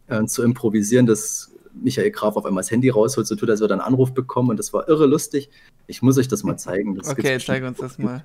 äh, 0.09 0.25
zu 0.25 0.43
improvisieren, 0.43 1.05
dass 1.05 1.51
Michael 1.81 2.11
Graf 2.11 2.35
auf 2.35 2.45
einmal 2.45 2.61
das 2.63 2.71
Handy 2.71 2.89
rausholt, 2.89 3.27
so 3.27 3.35
tut, 3.35 3.49
als 3.49 3.61
würde 3.61 3.73
er 3.73 3.77
einen 3.79 3.87
Anruf 3.87 4.13
bekommen 4.13 4.49
und 4.49 4.57
das 4.57 4.73
war 4.73 4.89
irre 4.89 5.05
lustig. 5.05 5.49
Ich 5.87 6.01
muss 6.01 6.17
euch 6.17 6.27
das 6.27 6.43
mal 6.43 6.57
zeigen. 6.57 6.95
Das 6.95 7.09
Okay, 7.09 7.37
zeig 7.39 7.63
uns 7.63 7.77
das 7.77 7.97
mal. 7.97 8.21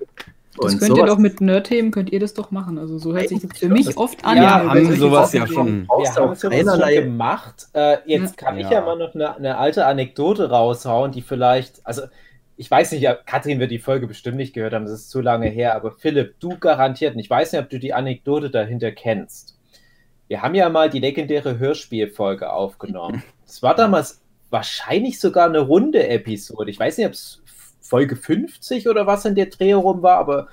Das 0.57 0.73
Und 0.73 0.79
könnt 0.79 0.91
ihr 0.91 0.95
sowas- 0.97 1.09
doch 1.09 1.17
mit 1.17 1.41
Nerd-Themen, 1.41 1.91
könnt 1.91 2.11
ihr 2.11 2.19
das 2.19 2.33
doch 2.33 2.49
machen. 2.51 2.77
Also 2.77 2.97
so 2.97 3.13
hört 3.13 3.27
sich 3.27 3.41
das 3.41 3.57
für 3.59 3.67
mich 3.67 3.97
oft 3.97 4.23
an. 4.23 4.37
Ja, 4.37 4.63
Wir 4.63 4.69
haben 4.69 4.95
sowas 4.95 5.33
ja 5.33 5.45
schon. 5.47 5.87
Wir 5.87 6.09
haben 6.15 6.29
auch 6.29 6.35
keinerlei- 6.39 7.01
gemacht. 7.01 7.67
Äh, 7.73 7.97
jetzt 8.05 8.37
kann 8.37 8.57
ich 8.57 8.63
Ja. 8.65 8.73
ja 8.73 8.81
mal 8.81 8.97
noch 8.97 9.13
eine, 9.15 9.35
eine 9.35 9.57
alte 9.57 9.85
Anekdote 9.85 10.49
raushauen, 10.49 11.11
die 11.11 11.21
vielleicht, 11.21 11.85
also 11.85 12.03
ich 12.57 12.71
weiß 12.71 12.93
nicht, 12.93 13.01
ja, 13.01 13.15
Katrin 13.15 13.59
wird 13.59 13.71
die 13.71 13.79
Folge 13.79 14.07
bestimmt 14.07 14.37
nicht 14.37 14.53
gehört 14.53 14.73
haben, 14.73 14.85
das 14.85 14.93
ist 14.93 15.09
zu 15.09 15.19
lange 15.19 15.47
her, 15.49 15.75
aber 15.75 15.91
Philipp, 15.91 16.35
du 16.39 16.57
garantiert, 16.57 17.13
und 17.15 17.19
ich 17.19 17.29
weiß 17.29 17.51
nicht, 17.51 17.61
ob 17.61 17.69
du 17.69 17.77
die 17.79 17.93
Anekdote 17.93 18.49
dahinter 18.49 18.91
kennst. 18.93 19.54
Wir 20.27 20.41
haben 20.41 20.55
ja 20.55 20.69
mal 20.69 20.89
die 20.89 20.99
legendäre 20.99 21.59
Hörspielfolge 21.59 22.51
aufgenommen. 22.51 23.23
Es 23.45 23.61
war 23.61 23.75
damals 23.75 24.21
wahrscheinlich 24.49 25.19
sogar 25.19 25.47
eine 25.47 25.59
runde 25.59 26.07
Episode. 26.07 26.71
Ich 26.71 26.79
weiß 26.79 26.97
nicht, 26.97 27.07
ob 27.07 27.13
es 27.13 27.41
Folge 27.79 28.15
50 28.15 28.89
oder 28.89 29.05
was 29.05 29.25
in 29.25 29.35
der 29.35 29.47
Dreh 29.47 29.73
rum 29.73 30.01
war, 30.01 30.17
aber 30.17 30.47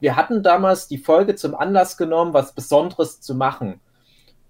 wir 0.00 0.14
hatten 0.14 0.42
damals 0.42 0.86
die 0.86 0.98
Folge 0.98 1.34
zum 1.34 1.54
Anlass 1.56 1.96
genommen, 1.96 2.32
was 2.32 2.54
Besonderes 2.54 3.20
zu 3.20 3.34
machen. 3.34 3.80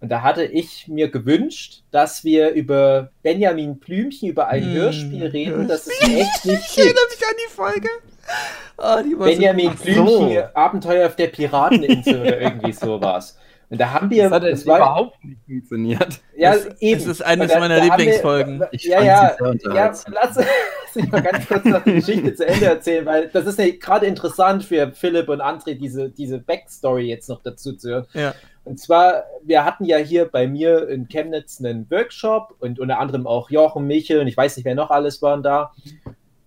Und 0.00 0.10
da 0.10 0.22
hatte 0.22 0.44
ich 0.44 0.87
mir 0.87 1.10
gewünscht, 1.10 1.82
dass 1.90 2.22
wir 2.22 2.50
über 2.50 3.10
Benjamin 3.22 3.78
Blümchen, 3.78 4.28
über 4.28 4.48
ein 4.48 4.62
Hm, 4.62 4.72
Hörspiel 4.75 5.26
reden, 5.26 5.66
das 5.66 5.87
es 5.87 6.00
echt 6.02 6.44
nicht 6.44 6.70
Ich 6.70 6.78
erinnere 6.78 7.04
mich 7.10 7.26
an 7.26 7.37
die 7.46 7.52
Folge. 7.52 7.88
Ah, 8.76 9.02
die 9.02 9.18
war 9.18 9.26
Benjamin 9.26 9.76
so 9.76 9.82
Blümchen, 9.82 10.44
Abenteuer 10.54 11.06
auf 11.06 11.16
der 11.16 11.28
Pirateninsel 11.28 12.20
oder 12.20 12.40
irgendwie 12.40 12.72
sowas. 12.72 13.37
Und 13.70 13.78
da 13.78 13.92
haben 13.92 14.08
wir, 14.08 14.25
Das 14.25 14.32
hat 14.32 14.42
das 14.44 14.62
überhaupt 14.62 15.22
nicht 15.25 15.38
funktioniert. 15.44 16.20
ja, 16.37 16.54
Es- 16.54 16.66
eben. 16.80 17.00
es 17.00 17.06
ist 17.06 17.22
eines 17.22 17.52
da- 17.52 17.58
meiner 17.60 17.76
da 17.76 17.82
haben 17.82 17.90
wir- 17.90 17.96
Lieblingsfolgen. 17.98 18.64
Ich 18.70 18.84
ja, 18.84 19.02
ja, 19.02 19.37
ja, 19.75 19.92
lass 20.10 20.37
mich 20.94 21.10
mal 21.12 21.20
ganz 21.22 21.46
kurz 21.46 21.64
noch 21.66 21.82
die 21.84 21.94
Geschichte 21.94 22.34
zu 22.34 22.46
Ende 22.46 22.64
erzählen, 22.66 23.04
weil 23.04 23.28
das 23.28 23.44
ist 23.46 23.58
ja 23.58 23.66
gerade 23.78 24.06
interessant 24.06 24.64
für 24.64 24.90
Philipp 24.92 25.28
und 25.28 25.42
André, 25.42 25.75
diese, 25.75 26.08
diese 26.08 26.38
Backstory 26.38 27.08
jetzt 27.08 27.28
noch 27.28 27.42
dazu 27.42 27.75
zu 27.75 27.90
hören. 27.90 28.06
Ja. 28.14 28.34
Und 28.64 28.78
zwar, 28.80 29.25
wir 29.44 29.64
hatten 29.64 29.84
ja 29.84 29.96
hier 29.98 30.25
bei 30.26 30.46
mir 30.46 30.88
in 30.88 31.08
Chemnitz 31.08 31.58
einen 31.62 31.90
Workshop 31.90 32.54
und 32.60 32.78
unter 32.80 32.98
anderem 32.98 33.26
auch 33.26 33.50
Jochen, 33.50 33.87
Michel 33.87 34.20
und 34.20 34.28
ich 34.28 34.37
weiß 34.37 34.56
nicht, 34.56 34.64
wer 34.66 34.75
noch 34.75 34.90
alles 34.90 35.20
waren 35.22 35.42
da. 35.42 35.72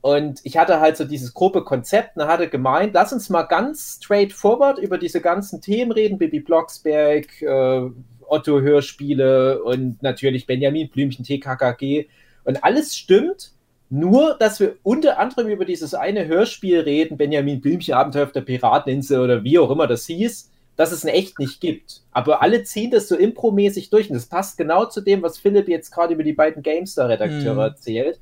Und 0.01 0.39
ich 0.43 0.58
hatte 0.58 0.79
halt 0.79 0.98
so 0.98 1.05
dieses 1.05 1.34
grobe 1.34 1.63
Konzept 1.63 2.17
und 2.17 2.25
hatte 2.25 2.50
gemeint, 2.50 2.93
lass 2.93 3.13
uns 3.13 3.29
mal 3.29 3.43
ganz 3.43 4.00
straightforward 4.01 4.79
über 4.79 4.98
diese 4.98 5.22
ganzen 5.22 5.62
Themen 5.62 5.91
reden, 5.91 6.17
Bibi 6.17 6.39
Blocksberg, 6.39 7.41
äh, 7.41 7.89
Otto 8.27 8.62
Hörspiele 8.62 9.62
und 9.63 10.01
natürlich 10.01 10.48
Benjamin 10.48 10.89
Blümchen, 10.89 11.24
TKKG. 11.24 12.08
Und 12.46 12.63
alles 12.63 12.96
stimmt, 12.96 13.51
nur 13.89 14.36
dass 14.39 14.60
wir 14.60 14.77
unter 14.84 15.20
anderem 15.20 15.50
über 15.50 15.65
dieses 15.65 15.93
eine 15.93 16.25
Hörspiel 16.25 16.79
reden, 16.79 17.17
Benjamin 17.17 17.62
Blümchen, 17.62 17.93
Abenteuer 17.93 18.24
auf 18.24 18.31
der 18.31 18.41
Pirateninsel 18.41 19.20
oder 19.20 19.43
wie 19.43 19.60
auch 19.60 19.70
immer 19.70 19.86
das 19.86 20.05
hieß, 20.05 20.50
dass 20.77 20.91
es 20.91 21.03
in 21.03 21.10
echt 21.10 21.38
nicht 21.38 21.60
gibt. 21.62 22.01
Aber 22.12 22.41
alle 22.41 22.63
ziehen 22.63 22.89
das 22.89 23.08
so 23.08 23.15
impromäßig 23.15 23.89
durch 23.89 24.10
und 24.10 24.15
das 24.15 24.25
passt 24.27 24.58
genau 24.58 24.86
zu 24.86 25.01
dem, 25.01 25.22
was 25.22 25.38
Philipp 25.38 25.67
jetzt 25.67 25.91
gerade 25.91 26.13
über 26.13 26.24
die 26.24 26.34
beiden 26.34 26.63
GameStar-Redakteure 26.63 27.53
Mhm. 27.53 27.60
erzählt. 27.60 28.20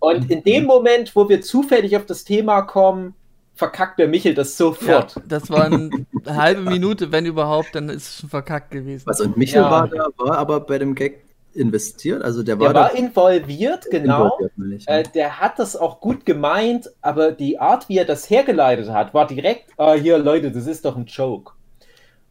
Und 0.00 0.30
in 0.30 0.42
dem 0.44 0.64
Moment, 0.64 1.14
wo 1.16 1.28
wir 1.28 1.40
zufällig 1.40 1.96
auf 1.96 2.06
das 2.06 2.24
Thema 2.24 2.62
kommen, 2.62 3.14
verkackt 3.54 3.98
der 3.98 4.08
Michel 4.08 4.34
das 4.34 4.56
Ja, 4.58 4.66
sofort. 4.66 5.16
das 5.26 5.50
war 5.50 5.64
eine 5.64 6.06
halbe 6.26 6.62
Minute, 6.62 7.10
wenn 7.10 7.26
überhaupt, 7.26 7.74
dann 7.74 7.88
ist 7.88 8.08
es 8.08 8.20
schon 8.20 8.30
verkackt 8.30 8.70
gewesen. 8.70 9.04
Was 9.06 9.20
und 9.20 9.36
Michael 9.36 9.62
Ja. 9.64 9.70
war 9.70 9.88
da, 9.88 10.06
war 10.16 10.38
aber 10.38 10.60
bei 10.60 10.78
dem 10.78 10.94
Gag 10.94 11.24
investiert, 11.54 12.22
also 12.22 12.44
der 12.44 12.60
war 12.60 12.72
Der 12.72 12.80
war 12.82 12.88
da 12.90 12.94
involviert, 12.94 13.86
genau. 13.90 14.38
involviert, 14.38 14.86
Äh, 14.86 15.02
der 15.12 15.40
hat 15.40 15.58
das 15.58 15.74
auch 15.74 16.00
gut 16.00 16.24
gemeint, 16.24 16.88
aber 17.00 17.32
die 17.32 17.58
Art, 17.58 17.88
wie 17.88 17.98
er 17.98 18.04
das 18.04 18.30
hergeleitet 18.30 18.90
hat, 18.90 19.12
war 19.12 19.26
direkt, 19.26 19.70
ah, 19.76 19.94
hier 19.94 20.18
Leute, 20.18 20.52
das 20.52 20.66
ist 20.66 20.84
doch 20.84 20.96
ein 20.96 21.06
Joke. 21.06 21.52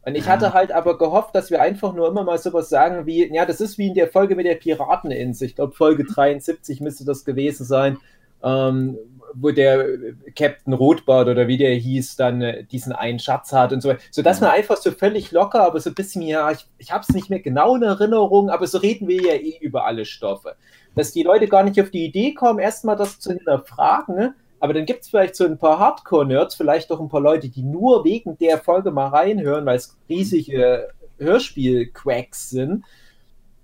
Und 0.07 0.15
ich 0.15 0.29
hatte 0.29 0.53
halt 0.53 0.71
aber 0.71 0.97
gehofft, 0.97 1.35
dass 1.35 1.51
wir 1.51 1.61
einfach 1.61 1.91
nur 1.91 2.07
immer 2.07 2.23
mal 2.23 2.37
sowas 2.37 2.69
sagen 2.69 3.05
wie, 3.05 3.29
ja, 3.33 3.45
das 3.45 3.59
ist 3.59 3.77
wie 3.77 3.87
in 3.87 3.93
der 3.93 4.07
Folge 4.07 4.37
mit 4.37 4.45
der 4.45 4.55
Pirateninsel. 4.55 5.47
Ich 5.47 5.55
glaube, 5.55 5.73
Folge 5.73 6.05
73 6.05 6.79
müsste 6.79 7.03
das 7.03 7.25
gewesen 7.25 7.65
sein, 7.65 7.97
ähm, 8.41 8.97
wo 9.33 9.51
der 9.51 9.85
Captain 10.33 10.71
Rotbart 10.71 11.27
oder 11.27 11.49
wie 11.49 11.57
der 11.57 11.75
hieß, 11.75 12.15
dann 12.15 12.41
äh, 12.41 12.63
diesen 12.63 12.93
einen 12.93 13.19
Schatz 13.19 13.51
hat 13.51 13.73
und 13.73 13.81
so. 13.81 13.95
Sodass 14.09 14.39
man 14.39 14.51
einfach 14.51 14.77
so 14.77 14.91
völlig 14.91 15.33
locker, 15.33 15.65
aber 15.65 15.81
so 15.81 15.89
ein 15.89 15.95
bisschen, 15.95 16.21
ja, 16.21 16.51
ich, 16.51 16.65
ich 16.77 16.93
habe 16.93 17.01
es 17.05 17.13
nicht 17.13 17.29
mehr 17.29 17.41
genau 17.41 17.75
in 17.75 17.83
Erinnerung, 17.83 18.49
aber 18.49 18.65
so 18.65 18.77
reden 18.77 19.09
wir 19.09 19.21
ja 19.21 19.33
eh 19.33 19.57
über 19.59 19.85
alle 19.85 20.05
Stoffe. 20.05 20.55
Dass 20.95 21.11
die 21.11 21.23
Leute 21.23 21.49
gar 21.49 21.63
nicht 21.63 21.81
auf 21.81 21.89
die 21.89 22.05
Idee 22.05 22.33
kommen, 22.33 22.59
erstmal 22.59 22.95
das 22.95 23.19
zu 23.19 23.33
hinterfragen, 23.33 24.15
ne? 24.15 24.35
Aber 24.59 24.73
dann 24.73 24.85
gibt 24.85 25.01
es 25.03 25.09
vielleicht 25.09 25.35
so 25.35 25.45
ein 25.45 25.57
paar 25.57 25.79
Hardcore-Nerds, 25.79 26.55
vielleicht 26.55 26.91
auch 26.91 26.99
ein 26.99 27.09
paar 27.09 27.21
Leute, 27.21 27.49
die 27.49 27.61
nur 27.63 28.03
wegen 28.03 28.37
der 28.39 28.57
Folge 28.57 28.91
mal 28.91 29.07
reinhören, 29.07 29.65
weil 29.65 29.77
es 29.77 29.95
riesige 30.09 30.89
Hörspiel-Quacks 31.19 32.49
sind. 32.49 32.83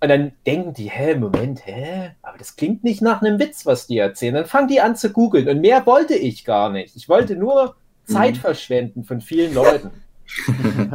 Und 0.01 0.09
dann 0.09 0.33
denken 0.45 0.73
die, 0.73 0.89
hä, 0.89 1.15
Moment, 1.15 1.65
hä? 1.65 2.11
Aber 2.21 2.37
das 2.37 2.55
klingt 2.57 2.83
nicht 2.83 3.01
nach 3.01 3.21
einem 3.21 3.39
Witz, 3.39 3.65
was 3.65 3.87
die 3.87 3.97
erzählen. 3.97 4.35
Dann 4.35 4.45
fangen 4.45 4.67
die 4.67 4.81
an 4.81 4.95
zu 4.97 5.11
googeln. 5.11 5.47
Und 5.47 5.61
mehr 5.61 5.85
wollte 5.85 6.13
ich 6.15 6.43
gar 6.43 6.69
nicht. 6.69 6.95
Ich 6.97 7.07
wollte 7.07 7.35
nur 7.37 7.75
Zeit 8.05 8.35
verschwenden 8.37 9.03
von 9.03 9.21
vielen 9.21 9.53
Leuten. 9.53 9.91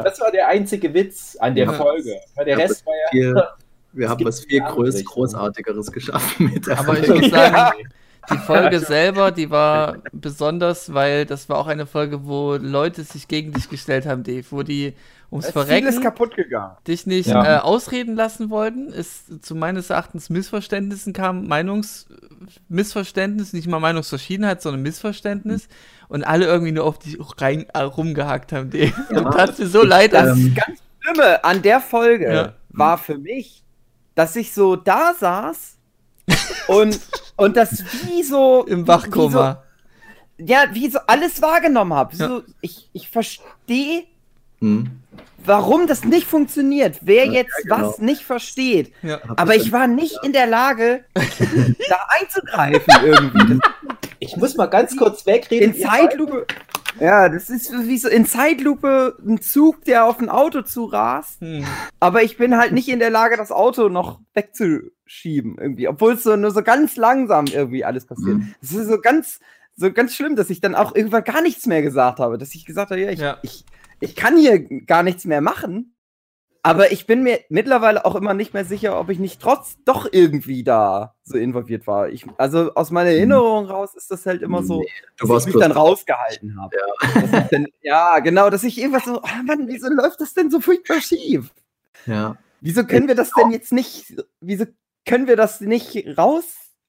Das 0.03 0.21
war 0.21 0.31
der 0.33 0.49
einzige 0.49 0.93
Witz 0.95 1.37
an 1.39 1.55
der 1.55 1.67
Ja. 1.67 1.73
Folge. 1.73 2.19
Weil 2.35 2.45
der 2.47 2.59
Rest 2.59 2.85
war 2.87 2.95
ja. 3.13 3.49
wir 3.93 4.09
haben 4.09 4.25
was 4.25 4.41
viel 4.41 4.63
Richtungen. 4.63 5.05
Großartigeres 5.05 5.93
geschaffen 5.93 6.51
mit 6.53 6.67
der 6.67 6.79
Aber 6.79 6.99
ich 6.99 7.07
Folge. 7.07 7.23
muss 7.23 7.31
sagen, 7.31 7.79
die 8.31 8.39
Folge 8.39 8.81
selber, 8.81 9.31
die 9.33 9.51
war 9.51 9.97
besonders, 10.13 10.93
weil 10.95 11.27
das 11.27 11.49
war 11.49 11.59
auch 11.59 11.67
eine 11.67 11.87
Folge, 11.87 12.27
wo 12.27 12.55
Leute 12.55 13.03
sich 13.05 13.29
gegen 13.29 13.53
dich 13.53 13.69
gestellt 13.69 14.07
haben, 14.07 14.23
Dave, 14.25 14.45
wo 14.51 14.63
die 14.63 14.95
ums 15.31 15.51
Verrecken 15.51 16.01
kaputt 16.01 16.35
gegangen. 16.37 16.77
dich 16.87 17.07
nicht 17.07 17.27
Ja. 17.29 17.57
äh, 17.57 17.59
ausreden 17.61 18.15
lassen 18.17 18.49
wollten. 18.51 18.91
Es 18.93 19.25
zu 19.43 19.55
meines 19.55 19.91
Erachtens 19.91 20.31
Missverständnissen 20.31 21.13
kam, 21.13 21.47
Meinungsmissverständnis, 21.49 23.53
nicht 23.53 23.67
mal 23.69 23.81
Meinungsverschiedenheit, 23.81 24.63
sondern 24.63 24.83
Missverständnis. 24.83 25.69
Und 26.09 26.25
alle 26.25 26.47
irgendwie 26.47 26.73
nur 26.73 26.85
auf 26.85 26.99
dich 26.99 27.19
rein, 27.39 27.67
äh, 27.75 27.81
rumgehackt 27.81 28.53
haben, 28.53 28.71
Dave. 28.71 28.93
Ja. 29.11 29.19
Und 29.21 29.33
tat 29.33 29.59
mir 29.59 29.67
so 29.67 29.83
leid, 29.85 30.13
Das 30.15 30.39
Ähm, 30.39 30.55
ganz 30.55 30.79
Schlimme 31.03 31.45
an 31.45 31.61
der 31.63 31.81
Folge 31.81 32.33
Ja. 32.35 32.53
war 32.71 32.97
für 32.99 33.19
mich, 33.19 33.63
dass 34.15 34.35
ich 34.37 34.53
so 34.53 34.77
da 34.77 35.15
saß 35.19 35.78
und, 36.69 36.99
und 37.37 37.57
das 37.57 37.83
wie 38.07 38.23
so. 38.23 38.65
im 38.69 38.85
Wie 38.85 38.89
Wachkoma. 38.89 39.63
so, 40.39 40.45
ja, 40.45 40.65
wie 40.73 40.89
so 40.89 40.99
alles 41.07 41.43
wahrgenommen 41.43 41.93
habe. 41.95 42.15
Ja. 42.17 42.29
So, 42.29 42.43
ich 42.61 42.89
ich 42.93 43.09
verstehe, 43.11 44.05
Hm. 44.61 44.91
warum 45.45 45.87
das 45.87 46.03
nicht 46.05 46.27
funktioniert, 46.27 46.99
wer 47.03 47.27
Ja, 47.27 47.33
jetzt 47.33 47.53
ja, 47.65 47.77
genau. 47.77 47.89
was 47.91 47.99
nicht 47.99 48.23
versteht. 48.23 48.93
Aber 49.37 49.55
ich 49.55 49.71
war 49.71 49.87
nicht 49.87 50.19
in 50.25 50.33
der 50.33 50.47
Lage, 50.49 51.05
da 51.15 51.99
einzugreifen 52.21 52.83
irgendwie. 53.05 53.61
Ich 54.19 54.37
muss 54.37 54.57
mal 54.57 54.67
ganz 54.67 54.97
kurz 54.97 55.25
wegreden. 55.27 55.75
In 55.75 55.81
Zeitlupe. 55.81 56.45
Ja, 56.99 57.29
das 57.29 57.51
ist 57.51 57.73
wie 57.87 57.99
so 57.99 58.09
in 58.09 58.27
Zeitlupe 58.27 59.17
ein 59.25 59.41
Zug, 59.41 59.85
der 59.85 60.05
auf 60.07 60.19
ein 60.19 60.29
Auto 60.29 60.63
zurast. 60.63 61.41
Hm. 61.41 61.65
Aber 62.01 62.25
ich 62.25 62.37
bin 62.37 62.57
halt 62.57 62.73
nicht 62.73 62.89
in 62.89 62.99
der 62.99 63.11
Lage, 63.11 63.37
das 63.37 63.53
Auto 63.53 63.89
noch 63.89 64.19
wegzuschieben 65.09 65.57
irgendwie. 65.59 65.89
Obwohl 65.89 66.15
es 66.15 66.23
so 66.23 66.37
nur 66.37 66.51
so 66.51 66.63
ganz 66.63 66.97
langsam 66.97 67.47
irgendwie 67.47 67.85
alles 67.85 68.07
passiert. 68.07 68.39
Mhm. 68.39 68.55
Es 68.63 68.73
ist 68.73 68.89
so 68.89 69.01
ganz, 69.01 69.41
so 69.77 69.93
ganz 69.93 70.15
schlimm, 70.15 70.37
dass 70.37 70.51
ich 70.51 70.61
dann 70.61 70.75
auch 70.75 70.95
irgendwann 70.95 71.25
gar 71.25 71.43
nichts 71.43 71.67
mehr 71.67 71.83
gesagt 71.83 72.21
habe. 72.21 72.39
Dass 72.39 72.55
ich 72.55 72.65
gesagt 72.65 72.91
habe, 72.91 73.01
ja, 73.01 73.11
ich, 73.11 73.21
Ja. 73.21 73.39
ich, 73.43 73.65
ich 74.01 74.15
kann 74.17 74.37
hier 74.37 74.61
gar 74.85 75.03
nichts 75.03 75.25
mehr 75.25 75.41
machen. 75.41 75.95
Aber 76.65 76.91
ich 76.93 77.07
bin 77.07 77.23
mir 77.23 77.39
mittlerweile 77.49 78.05
auch 78.05 78.17
immer 78.17 78.35
nicht 78.35 78.53
mehr 78.53 78.65
sicher, 78.65 78.99
ob 78.99 79.09
ich 79.11 79.21
nicht 79.21 79.41
trotz 79.41 79.77
doch 79.85 80.09
irgendwie 80.11 80.65
da 80.65 81.15
so 81.23 81.39
involviert 81.39 81.87
war. 81.87 82.09
Ich, 82.09 82.27
also 82.37 82.75
aus 82.75 82.91
meiner 82.91 83.11
Erinnerung 83.11 83.67
raus 83.67 83.95
ist 83.95 84.11
das 84.11 84.27
halt 84.27 84.43
immer 84.43 84.63
so, 84.65 84.81
Nee, 84.81 84.89
dass 85.19 85.47
ich 85.47 85.55
mich 85.55 85.63
dann 85.63 85.73
rausgehalten 85.73 86.61
habe. 86.61 86.77
Ja. 86.77 87.49
Ja, 87.83 88.19
genau, 88.19 88.51
dass 88.51 88.65
ich 88.65 88.77
irgendwas 88.77 89.05
so, 89.05 89.23
oh 89.23 89.43
Mann, 89.45 89.67
wieso 89.69 89.89
läuft 89.89 90.21
das 90.21 90.35
denn 90.35 90.51
so 90.51 90.61
furchtbar 90.61 91.01
schief? 91.01 91.55
ja. 92.07 92.37
Wieso 92.61 92.85
können 92.85 93.07
wir 93.07 93.15
das 93.15 93.31
denn 93.31 93.53
jetzt 93.53 93.73
nicht, 93.73 94.17
wieso 94.41 94.65
können 95.09 95.27
wir 95.27 95.37
das 95.37 95.61
nicht 95.61 96.17
raus 96.17 96.45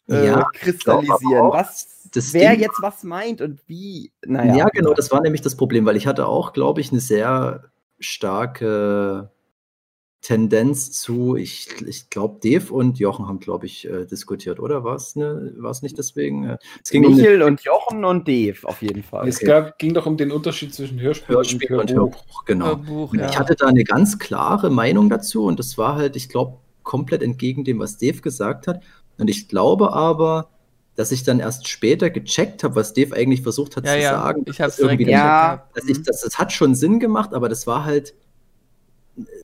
äh, 0.07 0.31
was, 0.31 2.09
das 2.11 2.33
wer 2.33 2.51
Ding- 2.51 2.61
jetzt 2.61 2.81
was 2.81 3.03
meint 3.03 3.41
und 3.41 3.61
wie? 3.67 4.11
Naja. 4.25 4.55
Ja, 4.55 4.65
genau, 4.69 4.93
das 4.93 5.11
war 5.11 5.21
nämlich 5.21 5.41
das 5.41 5.55
Problem, 5.55 5.85
weil 5.85 5.97
ich 5.97 6.07
hatte 6.07 6.25
auch, 6.25 6.53
glaube 6.53 6.81
ich, 6.81 6.91
eine 6.91 6.99
sehr 6.99 7.65
starke 7.99 9.31
Tendenz 10.21 10.91
zu, 10.91 11.37
ich, 11.37 11.69
ich 11.87 12.09
glaube, 12.09 12.39
Dave 12.43 12.73
und 12.73 12.99
Jochen 12.99 13.27
haben, 13.27 13.39
glaube 13.39 13.67
ich, 13.67 13.89
äh, 13.89 14.05
diskutiert, 14.05 14.59
oder? 14.59 14.83
War 14.83 14.95
es 14.95 15.15
ne, 15.15 15.53
war's 15.57 15.81
nicht 15.81 15.97
deswegen? 15.97 16.43
Äh, 16.45 16.57
Es 16.83 16.89
ging 16.89 17.05
um 17.05 17.13
den 17.15 17.21
Michel 17.21 17.41
und 17.41 17.61
Jochen 17.61 18.03
und 18.03 18.27
Dave 18.27 18.57
auf 18.63 18.81
jeden 18.81 19.01
Fall. 19.01 19.29
Es 19.29 19.39
gab, 19.39 19.77
ging 19.77 19.93
doch 19.93 20.05
um 20.05 20.17
den 20.17 20.31
Unterschied 20.31 20.73
zwischen 20.73 20.99
Hörspiel, 20.99 21.35
Hörspiel 21.35 21.73
und 21.75 21.93
Hörbuch, 21.93 22.43
genau. 22.45 22.65
Hörbuch, 22.65 23.13
Und 23.13 23.19
ja. 23.19 23.29
Ich 23.29 23.39
hatte 23.39 23.55
da 23.55 23.67
eine 23.67 23.85
ganz 23.85 24.19
klare 24.19 24.69
Meinung 24.69 25.09
dazu 25.09 25.45
und 25.45 25.57
das 25.57 25.77
war 25.77 25.95
halt, 25.95 26.17
ich 26.17 26.27
glaube, 26.27 26.57
komplett 26.89 27.21
entgegen 27.21 27.63
dem, 27.63 27.77
was 27.77 27.99
Dave 27.99 28.19
gesagt 28.21 28.65
hat. 28.65 28.81
Und 29.19 29.29
ich 29.29 29.47
glaube 29.47 29.93
aber, 29.93 30.49
dass 30.95 31.11
ich 31.11 31.23
dann 31.23 31.39
erst 31.39 31.67
später 31.67 32.09
gecheckt 32.09 32.63
habe, 32.63 32.75
was 32.75 32.93
Dave 32.93 33.15
eigentlich 33.15 33.43
versucht 33.43 33.77
hat 33.77 33.85
ja, 33.85 33.93
zu 33.93 33.99
ja, 33.99 34.11
sagen. 34.11 34.43
ich 34.47 34.57
dass 34.57 34.75
das 34.75 34.79
irgendwie 34.79 35.05
direkt 35.05 35.23
Ja. 35.23 35.69
dass 35.75 35.87
ich, 35.87 36.01
das, 36.01 36.21
das 36.21 36.39
hat 36.39 36.51
schon 36.51 36.73
Sinn 36.73 36.99
gemacht, 36.99 37.35
aber 37.35 37.47
das 37.47 37.67
war 37.67 37.85
halt, 37.85 38.15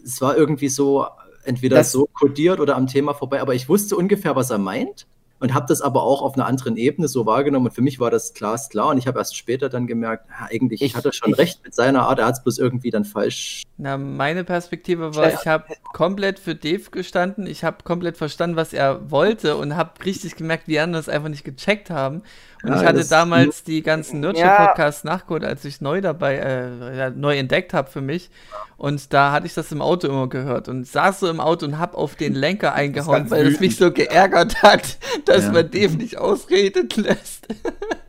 es 0.03 0.19
war 0.21 0.35
irgendwie 0.35 0.69
so, 0.69 1.05
entweder 1.43 1.75
Das- 1.77 1.91
so 1.91 2.07
kodiert 2.13 2.59
oder 2.59 2.75
am 2.75 2.87
Thema 2.87 3.13
vorbei, 3.13 3.39
aber 3.41 3.53
ich 3.53 3.69
wusste 3.69 3.95
ungefähr, 3.95 4.35
was 4.35 4.49
er 4.49 4.57
meint 4.57 5.05
und 5.39 5.53
habe 5.53 5.65
das 5.67 5.81
aber 5.81 6.03
auch 6.03 6.21
auf 6.21 6.35
einer 6.35 6.45
anderen 6.45 6.77
Ebene 6.77 7.07
so 7.07 7.25
wahrgenommen 7.25 7.67
und 7.67 7.71
für 7.73 7.81
mich 7.81 7.99
war 7.99 8.09
das 8.09 8.33
glasklar 8.33 8.87
und 8.89 8.97
ich 8.97 9.07
habe 9.07 9.19
erst 9.19 9.35
später 9.35 9.69
dann 9.69 9.85
gemerkt, 9.87 10.27
ja, 10.29 10.47
eigentlich 10.49 10.81
Ich- 10.81 10.95
hat 10.95 11.05
er 11.05 11.13
schon 11.13 11.31
ich- 11.31 11.37
recht 11.37 11.63
mit 11.63 11.75
seiner 11.75 12.03
Art, 12.07 12.19
er 12.19 12.25
hat 12.27 12.35
es 12.35 12.43
bloß 12.43 12.57
irgendwie 12.57 12.89
dann 12.89 13.05
falsch. 13.05 13.63
Na, 13.77 13.97
meine 13.97 14.43
Perspektive 14.45 15.15
war, 15.15 15.33
ich 15.33 15.45
habe 15.47 15.65
komplett 15.93 16.39
für 16.39 16.55
Dave 16.55 16.89
gestanden, 16.91 17.45
ich 17.47 17.63
habe 17.63 17.77
komplett 17.83 18.15
verstanden, 18.17 18.55
was 18.55 18.71
er 18.73 19.11
wollte 19.11 19.57
und 19.57 19.75
habe 19.75 19.91
richtig 20.05 20.35
gemerkt, 20.37 20.67
wie 20.67 20.73
die 20.73 20.79
anderen 20.79 21.01
es 21.01 21.09
einfach 21.09 21.29
nicht 21.29 21.43
gecheckt 21.43 21.89
haben. 21.89 22.21
Und 22.65 22.73
Ja, 22.73 22.81
ich 22.81 22.87
hatte 22.87 23.05
damals 23.07 23.63
die 23.63 23.83
ganzen 23.83 24.23
Ja. 24.23 24.31
Nurture-Podcasts 24.31 25.03
nachgeholt, 25.03 25.43
als 25.43 25.63
ich 25.65 25.81
neu 25.81 26.01
dabei, 26.01 26.37
äh, 26.37 26.97
ja, 26.97 27.09
neu 27.11 27.37
entdeckt 27.37 27.73
habe 27.73 27.89
für 27.91 28.01
mich. 28.01 28.31
Und 28.77 29.13
da 29.13 29.31
hatte 29.31 29.45
ich 29.45 29.53
das 29.53 29.71
im 29.71 29.81
Auto 29.81 30.07
immer 30.07 30.27
gehört 30.27 30.67
und 30.67 30.85
saß 30.87 31.19
so 31.19 31.29
im 31.29 31.39
Auto 31.39 31.65
und 31.65 31.77
habe 31.77 31.95
auf 31.95 32.15
den 32.15 32.33
Lenker 32.33 32.73
eingehauen, 32.73 33.29
weil 33.29 33.45
es 33.47 33.59
mich 33.59 33.77
so 33.77 33.91
geärgert 33.91 34.63
hat, 34.63 34.97
dass 35.25 35.45
Ja. 35.45 35.51
man 35.51 35.69
Dave 35.69 35.95
nicht 35.95 36.17
ausreden 36.17 36.89
lässt. 36.95 37.47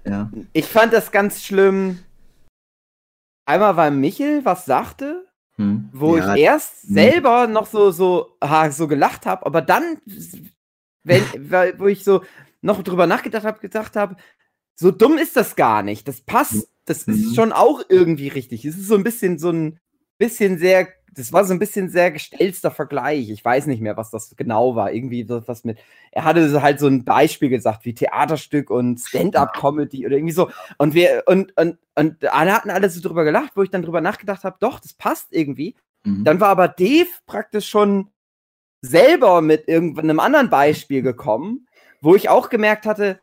Ja. 0.05 0.31
Ich 0.53 0.67
fand 0.67 0.93
das 0.93 1.13
ganz 1.13 1.43
schlimm. 1.45 1.99
Einmal, 3.45 3.77
weil 3.77 3.91
Michel 3.91 4.45
was 4.45 4.65
sagte, 4.65 5.27
Hm. 5.57 5.89
wo 5.93 6.17
ja, 6.17 6.35
ich 6.35 6.43
erst 6.43 6.83
hm. 6.85 6.95
selber 6.95 7.47
noch 7.47 7.67
so, 7.67 7.91
so, 7.91 8.37
ha, 8.43 8.71
so 8.71 8.89
gelacht 8.89 9.25
habe, 9.27 9.47
aber 9.47 9.63
dann, 9.63 9.99
wenn, 11.05 11.23
weil, 11.51 11.79
wo 11.79 11.87
ich 11.87 12.05
so 12.05 12.23
noch 12.61 12.83
drüber 12.83 13.07
nachgedacht 13.07 13.45
habe, 13.45 13.61
gesagt 13.61 13.97
habe, 13.97 14.17
so 14.77 14.91
dumm 14.91 15.19
ist 15.19 15.37
das 15.37 15.57
gar 15.57 15.83
nicht. 15.83 16.07
Das 16.07 16.21
passt, 16.21 16.69
das 16.85 17.07
Mhm. 17.07 17.15
ist 17.15 17.35
schon 17.35 17.53
auch 17.53 17.83
irgendwie 17.89 18.29
richtig. 18.29 18.65
Es 18.65 18.77
ist 18.77 18.87
so 18.89 18.95
ein 18.95 19.03
bisschen 19.05 19.39
so 19.39 19.51
ein 19.51 19.81
bisschen 20.19 20.59
sehr, 20.59 20.89
das 21.13 21.33
war 21.33 21.45
so 21.47 21.55
ein 21.55 21.59
bisschen 21.59 21.89
sehr 21.89 22.11
gestelzter 22.11 22.71
Vergleich. 22.71 23.31
Ich 23.31 23.43
weiß 23.43 23.67
nicht 23.67 23.81
mehr, 23.81 23.97
was 23.97 24.11
das 24.11 24.37
genau 24.37 24.77
war. 24.77 24.93
Irgendwie 24.93 25.25
so 25.27 25.47
was 25.49 25.65
mit, 25.65 25.79
er 26.13 26.25
hatte 26.25 26.61
halt 26.63 26.79
so 26.79 26.87
ein 26.89 27.05
Beispiel 27.05 27.49
gesagt, 27.49 27.87
wie 27.87 27.95
Theaterstück 27.95 28.71
und 28.71 29.01
Stand-up-Comedy 29.01 30.07
oder 30.07 30.17
irgendwie 30.17 30.35
so. 30.35 30.51
Und 30.77 30.93
wir, 30.95 31.25
und, 31.27 31.57
und, 31.57 31.79
und 31.95 32.33
alle 32.33 32.53
hatten 32.55 32.71
alle 32.71 32.91
so 32.91 33.01
drüber 33.01 33.25
gelacht, 33.25 33.53
wo 33.57 33.63
ich 33.63 33.71
dann 33.71 33.83
drüber 33.83 34.03
nachgedacht 34.03 34.45
habe, 34.45 34.57
doch, 34.61 34.79
das 34.79 34.93
passt 34.93 35.29
irgendwie. 35.31 35.75
Hm. 36.05 36.23
Dann 36.25 36.39
war 36.41 36.49
aber 36.51 36.69
Dave 36.69 37.09
praktisch 37.27 37.69
schon 37.69 38.11
selber 38.83 39.41
mit 39.41 39.69
irgendeinem 39.69 40.21
anderen 40.21 40.51
Beispiel 40.51 41.01
gekommen, 41.03 41.67
wo 42.03 42.15
ich 42.15 42.29
auch 42.29 42.51
gemerkt 42.51 42.85
hatte, 42.87 43.21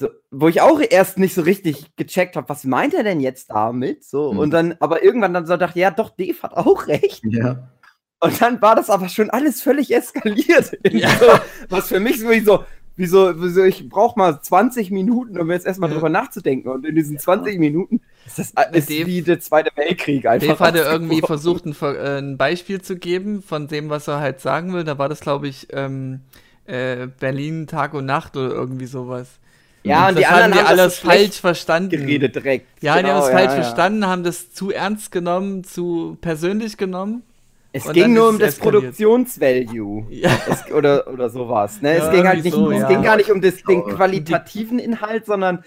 so, 0.00 0.08
wo 0.32 0.48
ich 0.48 0.60
auch 0.60 0.80
erst 0.80 1.18
nicht 1.18 1.34
so 1.34 1.42
richtig 1.42 1.94
gecheckt 1.96 2.34
habe, 2.36 2.48
was 2.48 2.64
meint 2.64 2.94
er 2.94 3.04
denn 3.04 3.20
jetzt 3.20 3.50
damit? 3.50 4.02
So, 4.04 4.32
Mhm. 4.32 4.38
und 4.38 4.50
dann, 4.50 4.74
aber 4.80 5.02
irgendwann 5.04 5.32
dann 5.34 5.46
so 5.46 5.56
dachte, 5.56 5.78
ja, 5.78 5.90
doch, 5.90 6.10
Dave 6.10 6.42
hat 6.42 6.54
auch 6.54 6.86
recht. 6.88 7.22
ja. 7.24 7.68
Und 8.22 8.40
dann 8.42 8.60
war 8.60 8.74
das 8.76 8.90
aber 8.90 9.08
schon 9.08 9.30
alles 9.30 9.62
völlig 9.62 9.94
eskaliert. 9.94 10.76
so, 11.20 11.26
was 11.70 11.88
für 11.88 12.00
mich 12.00 12.20
so 12.20 12.28
wie 12.28 12.40
so, 12.40 12.64
wie 12.96 13.06
so, 13.06 13.42
wie 13.42 13.48
so 13.48 13.62
ich 13.64 13.88
brauche 13.88 14.18
mal 14.18 14.42
20 14.42 14.90
Minuten, 14.90 15.38
um 15.40 15.50
jetzt 15.50 15.64
erstmal 15.66 15.88
Ja. 15.88 15.94
drüber 15.94 16.10
nachzudenken. 16.10 16.68
Und 16.68 16.84
in 16.84 16.94
diesen 16.94 17.18
20 17.18 17.58
Minuten 17.58 18.02
ist 18.26 18.38
das 18.38 18.52
ist 18.72 18.90
Dave- 18.90 19.06
wie 19.06 19.22
der 19.22 19.40
Zweite 19.40 19.70
Weltkrieg 19.74 20.26
einfach. 20.26 20.48
Dave 20.48 20.58
hatte 20.64 20.78
irgendwie 20.80 21.20
versucht, 21.22 21.64
ein, 21.64 21.74
äh, 21.80 22.18
ein 22.18 22.36
Beispiel 22.36 22.82
zu 22.82 22.96
geben 22.96 23.42
von 23.42 23.68
dem, 23.68 23.88
was 23.88 24.06
er 24.06 24.20
halt 24.20 24.40
sagen 24.40 24.74
will. 24.74 24.84
Da 24.84 24.98
war 24.98 25.08
das, 25.08 25.20
glaube 25.20 25.48
ich, 25.48 25.68
ähm, 25.72 26.20
äh, 26.66 27.06
Berlin 27.06 27.66
Tag 27.68 27.94
und 27.94 28.04
Nacht 28.04 28.36
oder 28.36 28.50
irgendwie 28.50 28.86
sowas. 28.86 29.38
Ja, 29.82 30.08
und 30.08 30.14
das 30.16 30.20
die 30.20 30.26
haben 30.26 30.34
anderen 30.42 30.52
die 30.52 30.58
haben 30.58 30.66
alles 30.78 30.98
falsch 30.98 31.40
verstanden. 31.40 31.90
geredet 31.90 32.34
direkt. 32.34 32.66
Ja, 32.82 32.94
die 32.94 32.98
haben 32.98 33.06
Genau, 33.08 33.24
es 33.24 33.30
falsch 33.30 33.50
ja, 33.52 33.56
ja. 33.56 33.62
verstanden, 33.62 34.06
haben 34.06 34.24
das 34.24 34.52
zu 34.52 34.70
ernst 34.70 35.10
genommen, 35.10 35.64
zu 35.64 36.18
persönlich 36.20 36.76
genommen. 36.76 37.22
Es 37.72 37.86
Und 37.86 37.94
ging 37.94 38.12
nur 38.14 38.28
um 38.30 38.34
es 38.34 38.40
das. 38.40 38.58
Produktionsvalue. 38.58 40.06
Ja. 40.10 40.30
Es, 40.48 40.72
oder, 40.72 41.06
oder 41.12 41.30
sowas. 41.30 41.80
Ne? 41.80 41.96
Ja, 41.98 42.04
es 42.06 42.10
ging 42.14 42.26
halt 42.26 42.44
nicht, 42.44 42.52
so, 42.52 42.70
es 42.70 42.80
ja. 42.80 42.88
ging 42.88 43.02
gar 43.02 43.16
nicht 43.16 43.30
um 43.30 43.40
das, 43.40 43.62
den 43.62 43.80
Aber- 43.82 43.94
qualitativen 43.94 44.78
Inhalt, 44.78 45.24
sondern 45.26 45.64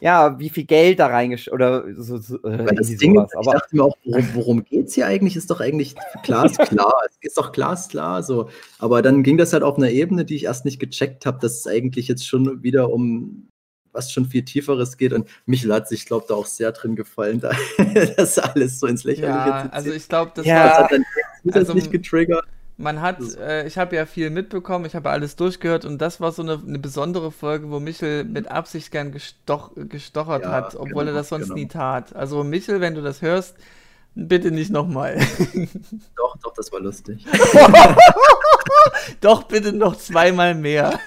ja, 0.00 0.36
wie 0.40 0.48
viel 0.50 0.64
Geld 0.64 0.98
da 0.98 1.06
reingesch 1.06 1.46
oder 1.46 1.84
so, 1.96 2.16
so 2.16 2.42
äh, 2.42 2.74
das 2.74 2.88
Ding 2.96 3.14
sowas. 3.14 3.26
ist, 3.32 3.38
ich 3.40 3.48
Aber 3.48 3.52
dachte 3.58 3.76
mir 3.76 3.84
auch, 3.84 3.96
worum, 4.04 4.28
worum 4.34 4.64
geht 4.64 4.88
es 4.88 4.94
hier 4.94 5.06
eigentlich? 5.06 5.36
Ist 5.36 5.48
doch 5.50 5.60
eigentlich 5.60 5.94
glasklar. 6.24 6.94
es 7.08 7.16
ist 7.20 7.38
doch 7.38 7.52
glasklar 7.52 8.24
so. 8.24 8.48
Aber 8.80 9.00
dann 9.02 9.22
ging 9.22 9.38
das 9.38 9.52
halt 9.52 9.62
auf 9.62 9.76
einer 9.76 9.90
Ebene, 9.90 10.24
die 10.24 10.34
ich 10.34 10.44
erst 10.46 10.64
nicht 10.64 10.80
gecheckt 10.80 11.24
habe, 11.24 11.38
dass 11.40 11.58
es 11.60 11.66
eigentlich 11.68 12.08
jetzt 12.08 12.26
schon 12.26 12.64
wieder 12.64 12.90
um 12.90 13.46
was 13.92 14.10
schon 14.10 14.26
viel 14.26 14.44
Tieferes 14.44 14.96
geht. 14.96 15.12
Und 15.12 15.28
Michel 15.46 15.72
hat 15.72 15.88
sich, 15.88 16.06
glaube 16.06 16.26
da 16.28 16.34
auch 16.34 16.46
sehr 16.46 16.72
drin 16.72 16.96
gefallen, 16.96 17.40
da, 17.40 17.50
das 18.16 18.38
alles 18.38 18.80
so 18.80 18.86
ins 18.86 19.04
Lächerliche 19.04 19.28
Ja, 19.48 19.64
zu 19.66 19.72
also 19.72 19.92
ich 19.92 20.08
glaube, 20.08 20.32
das 20.34 20.46
Ja. 20.46 20.64
das 20.68 20.72
war 20.78 20.84
hat 20.84 20.92
dann 20.92 21.04
also- 21.54 21.90
getriggert. 21.90 22.44
Man 22.78 23.02
hat, 23.02 23.18
äh, 23.36 23.66
ich 23.66 23.76
habe 23.78 23.94
ja 23.94 24.06
viel 24.06 24.30
mitbekommen, 24.30 24.86
ich 24.86 24.96
habe 24.96 25.10
alles 25.10 25.36
durchgehört 25.36 25.84
und 25.84 25.98
das 25.98 26.20
war 26.20 26.32
so 26.32 26.42
eine, 26.42 26.54
eine 26.66 26.78
besondere 26.78 27.30
Folge, 27.30 27.70
wo 27.70 27.78
Michel 27.78 28.24
mit 28.24 28.48
Absicht 28.50 28.90
gern 28.90 29.12
gestoch, 29.12 29.72
gestochert 29.76 30.42
Ja, 30.44 30.50
hat, 30.52 30.74
obwohl 30.74 31.02
er 31.02 31.06
genau, 31.12 31.18
das 31.18 31.28
sonst 31.28 31.44
genau. 31.44 31.54
nie 31.56 31.68
tat. 31.68 32.16
Also 32.16 32.42
Michel, 32.42 32.80
wenn 32.80 32.94
du 32.94 33.02
das 33.02 33.20
hörst, 33.20 33.56
bitte 34.14 34.50
nicht 34.50 34.70
nochmal. 34.70 35.18
Doch, 36.16 36.36
doch, 36.42 36.54
das 36.54 36.72
war 36.72 36.80
lustig. 36.80 37.24
Doch 39.20 39.44
bitte 39.44 39.72
noch 39.72 39.96
zweimal 39.96 40.54
mehr. 40.54 40.98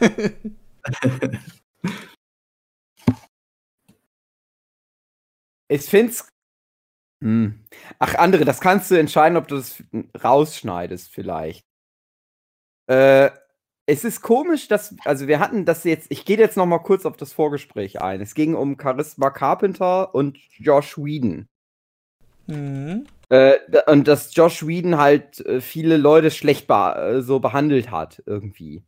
Ich 5.67 5.83
find's. 5.83 6.27
Hm. 7.23 7.65
Ach, 7.99 8.15
andere, 8.15 8.45
das 8.45 8.59
kannst 8.59 8.91
du 8.91 8.95
entscheiden, 8.95 9.37
ob 9.37 9.47
du 9.47 9.55
das 9.55 9.83
rausschneidest, 10.23 11.11
vielleicht. 11.11 11.65
Äh, 12.87 13.31
es 13.87 14.03
ist 14.03 14.21
komisch, 14.21 14.67
dass, 14.67 14.95
also 15.05 15.27
wir 15.27 15.39
hatten 15.39 15.65
das 15.65 15.83
jetzt, 15.83 16.07
ich 16.09 16.25
gehe 16.25 16.37
jetzt 16.37 16.57
noch 16.57 16.65
mal 16.65 16.79
kurz 16.79 17.05
auf 17.05 17.17
das 17.17 17.33
Vorgespräch 17.33 18.01
ein. 18.01 18.19
Es 18.19 18.33
ging 18.33 18.55
um 18.55 18.77
Charisma 18.79 19.29
Carpenter 19.29 20.13
und 20.15 20.37
Josh 20.57 20.97
Whedon. 20.97 21.47
Hm. 22.47 23.05
Äh, 23.29 23.57
und 23.87 24.07
dass 24.07 24.35
Josh 24.35 24.65
Whedon 24.65 24.97
halt 24.97 25.39
äh, 25.45 25.61
viele 25.61 25.97
Leute 25.97 26.31
schlecht 26.31 26.67
be 26.67 26.95
äh, 26.95 27.21
so 27.21 27.39
behandelt 27.39 27.91
hat, 27.91 28.21
irgendwie. 28.25 28.83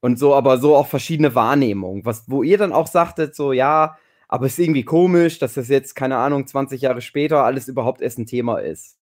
Und 0.00 0.18
so, 0.18 0.34
aber 0.34 0.58
so 0.58 0.76
auch 0.76 0.88
verschiedene 0.88 1.34
Wahrnehmungen. 1.34 2.04
Was, 2.04 2.28
wo 2.28 2.42
ihr 2.42 2.58
dann 2.58 2.72
auch 2.72 2.86
sagtet, 2.86 3.34
so, 3.34 3.52
ja, 3.52 3.96
aber 4.32 4.46
es 4.46 4.52
ist 4.52 4.60
irgendwie 4.60 4.84
komisch, 4.84 5.38
dass 5.38 5.54
das 5.54 5.68
jetzt, 5.68 5.94
keine 5.94 6.16
Ahnung, 6.16 6.46
20 6.46 6.80
Jahre 6.80 7.02
später 7.02 7.44
alles 7.44 7.68
überhaupt 7.68 8.00
erst 8.00 8.18
ein 8.18 8.24
Thema 8.24 8.60
ist. 8.60 8.96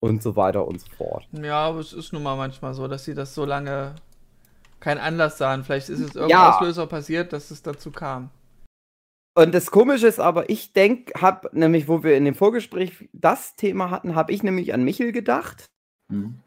Und 0.00 0.24
so 0.24 0.34
weiter 0.34 0.66
und 0.66 0.80
so 0.80 0.88
fort. 0.96 1.28
Ja, 1.30 1.68
aber 1.68 1.78
es 1.78 1.92
ist 1.92 2.12
nun 2.12 2.24
mal 2.24 2.34
manchmal 2.34 2.74
so, 2.74 2.88
dass 2.88 3.04
sie 3.04 3.14
das 3.14 3.32
so 3.32 3.44
lange 3.44 3.94
keinen 4.80 4.98
Anlass 4.98 5.38
sahen. 5.38 5.62
Vielleicht 5.62 5.88
ist 5.88 6.00
es 6.00 6.16
irgendein 6.16 6.30
Ja. 6.30 6.56
Auslöser 6.56 6.88
passiert, 6.88 7.32
dass 7.32 7.52
es 7.52 7.62
dazu 7.62 7.92
kam. 7.92 8.30
Und 9.36 9.54
das 9.54 9.70
Komische 9.70 10.08
ist 10.08 10.18
aber, 10.18 10.50
ich 10.50 10.72
denke, 10.72 11.12
hab 11.20 11.54
nämlich, 11.54 11.86
wo 11.86 12.02
wir 12.02 12.16
in 12.16 12.24
dem 12.24 12.34
Vorgespräch 12.34 13.08
das 13.12 13.54
Thema 13.54 13.90
hatten, 13.90 14.16
habe 14.16 14.32
ich 14.32 14.42
nämlich 14.42 14.74
an 14.74 14.82
Michel 14.82 15.12
gedacht. 15.12 15.66
Hm. 16.10 16.40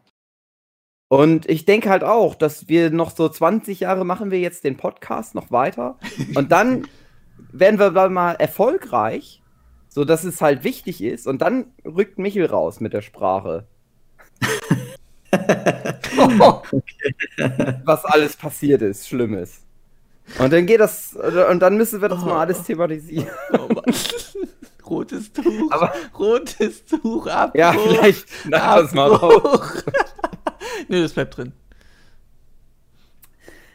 Und 1.07 1.49
ich 1.49 1.63
denke 1.63 1.89
halt 1.89 2.03
auch, 2.03 2.35
dass 2.35 2.67
wir 2.67 2.89
noch 2.89 3.11
so 3.11 3.29
20 3.29 3.79
Jahre 3.79 4.03
machen 4.03 4.29
wir 4.29 4.39
jetzt 4.41 4.65
den 4.65 4.75
Podcast 4.75 5.35
noch 5.35 5.51
weiter. 5.51 5.97
Und 6.35 6.51
dann 6.51 6.85
werden 7.51 7.79
wir 7.79 8.09
mal 8.09 8.33
erfolgreich, 8.33 9.41
so 9.89 10.05
dass 10.05 10.23
es 10.23 10.41
halt 10.41 10.63
wichtig 10.63 11.03
ist. 11.03 11.27
Und 11.27 11.41
dann 11.41 11.65
rückt 11.85 12.19
Michel 12.19 12.45
raus 12.45 12.79
mit 12.79 12.93
der 12.93 13.01
Sprache. 13.01 13.65
Was 17.85 18.05
alles 18.05 18.35
passiert 18.35 18.81
ist, 18.81 19.07
Schlimmes. 19.07 19.61
Und 20.39 20.53
dann 20.53 20.65
geht 20.65 20.79
das, 20.79 21.15
und 21.51 21.59
dann 21.59 21.75
müssen 21.77 22.01
wir 22.01 22.09
das 22.09 22.23
mal 22.23 22.39
alles 22.39 22.63
thematisieren. 22.63 23.27
Oh 23.51 23.67
Mann. 23.73 23.83
Rotes 24.85 25.31
Tuch. 25.33 25.71
Aber- 25.71 25.93
rotes 26.17 26.85
Tuch 26.85 27.27
ab. 27.27 27.55
Ja, 27.55 27.73
vielleicht 27.73 28.25
wir 28.49 28.83
es 28.83 28.93
mal 28.93 29.09
raus. 29.11 29.83
nee, 30.87 31.01
das 31.01 31.13
bleibt 31.13 31.37
drin. 31.37 31.51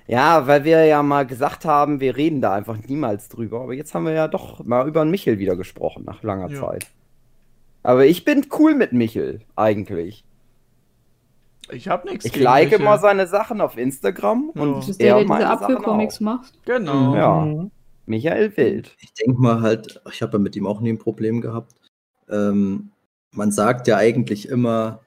Ja, 0.08 0.46
weil 0.46 0.64
wir 0.64 0.84
ja 0.86 1.02
mal 1.02 1.26
gesagt 1.26 1.64
haben, 1.66 2.00
wir 2.00 2.16
reden 2.16 2.40
da 2.40 2.54
einfach 2.54 2.78
niemals 2.88 3.28
drüber. 3.28 3.60
Aber 3.60 3.74
jetzt 3.74 3.94
haben 3.94 4.06
wir 4.06 4.12
ja 4.12 4.26
doch 4.26 4.64
mal 4.64 4.88
über 4.88 5.04
den 5.04 5.10
Michel 5.10 5.38
wieder 5.38 5.54
gesprochen, 5.54 6.04
nach 6.06 6.22
langer 6.22 6.50
Ja. 6.50 6.60
Zeit. 6.60 6.86
Aber 7.82 8.06
ich 8.06 8.24
bin 8.24 8.46
cool 8.58 8.74
mit 8.74 8.92
Michel, 8.92 9.42
eigentlich. 9.54 10.24
Ich 11.70 11.88
hab 11.88 12.06
nichts. 12.06 12.24
Ich 12.24 12.32
gegen 12.32 12.44
like 12.44 12.70
Michel. 12.70 12.80
immer 12.80 12.98
seine 12.98 13.26
Sachen 13.26 13.60
auf 13.60 13.76
Instagram 13.76 14.52
Ja. 14.54 14.62
und 14.62 14.88
ist 14.88 14.98
der, 15.00 15.16
er 15.18 15.24
der 15.24 15.36
diese 15.36 15.48
Apfelcomics 15.50 16.16
auch. 16.16 16.20
macht. 16.20 16.64
Genau. 16.64 17.14
Ja. 17.14 17.66
Michael 18.06 18.56
Wild. 18.56 18.96
Ich 19.00 19.12
denke 19.12 19.40
mal 19.40 19.60
halt, 19.60 20.00
ich 20.10 20.22
habe 20.22 20.32
ja 20.32 20.38
mit 20.38 20.56
ihm 20.56 20.66
auch 20.66 20.80
nie 20.80 20.90
ein 20.92 20.98
Problem 20.98 21.42
gehabt. 21.42 21.74
Ähm, 22.30 22.90
man 23.32 23.52
sagt 23.52 23.86
ja 23.86 23.98
eigentlich 23.98 24.48
immer, 24.48 25.00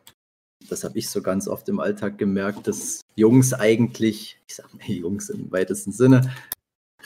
das 0.69 0.83
habe 0.83 0.97
ich 0.97 1.09
so 1.09 1.21
ganz 1.21 1.47
oft 1.47 1.67
im 1.69 1.79
Alltag 1.79 2.17
gemerkt, 2.17 2.67
dass 2.67 3.01
Jungs 3.15 3.53
eigentlich, 3.53 4.39
ich 4.47 4.55
sag 4.55 4.73
mal 4.73 4.89
Jungs 4.89 5.29
im 5.29 5.51
weitesten 5.51 5.91
Sinne, 5.91 6.31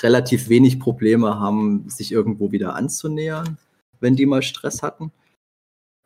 relativ 0.01 0.49
wenig 0.49 0.79
Probleme 0.79 1.39
haben, 1.39 1.89
sich 1.89 2.11
irgendwo 2.11 2.51
wieder 2.51 2.75
anzunähern, 2.75 3.57
wenn 3.99 4.15
die 4.15 4.25
mal 4.25 4.41
Stress 4.41 4.83
hatten. 4.83 5.11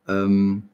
Ähm, 0.08 0.70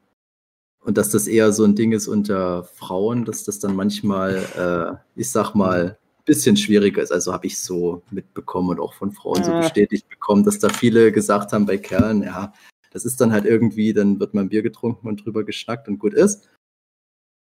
und 0.84 0.98
dass 0.98 1.10
das 1.10 1.26
eher 1.26 1.52
so 1.52 1.64
ein 1.64 1.74
Ding 1.74 1.92
ist 1.92 2.06
unter 2.06 2.62
Frauen, 2.62 3.24
dass 3.24 3.42
das 3.42 3.58
dann 3.58 3.74
manchmal, 3.74 4.36
äh, 4.56 5.20
ich 5.20 5.30
sag 5.30 5.54
mal, 5.54 5.98
ein 6.18 6.24
bisschen 6.24 6.56
schwieriger 6.56 7.02
ist. 7.02 7.10
Also 7.10 7.32
habe 7.32 7.46
ich 7.46 7.58
so 7.58 8.02
mitbekommen 8.10 8.70
und 8.70 8.80
auch 8.80 8.94
von 8.94 9.10
Frauen 9.10 9.42
so 9.42 9.50
bestätigt 9.50 10.08
bekommen, 10.08 10.44
dass 10.44 10.60
da 10.60 10.68
viele 10.68 11.10
gesagt 11.10 11.52
haben 11.52 11.66
bei 11.66 11.78
Kerlen, 11.78 12.22
ja, 12.22 12.52
das 12.92 13.04
ist 13.04 13.20
dann 13.20 13.32
halt 13.32 13.44
irgendwie, 13.44 13.92
dann 13.92 14.20
wird 14.20 14.32
mal 14.32 14.42
ein 14.42 14.48
Bier 14.48 14.62
getrunken 14.62 15.08
und 15.08 15.24
drüber 15.24 15.44
geschnackt 15.44 15.88
und 15.88 15.98
gut 15.98 16.14
ist. 16.14 16.48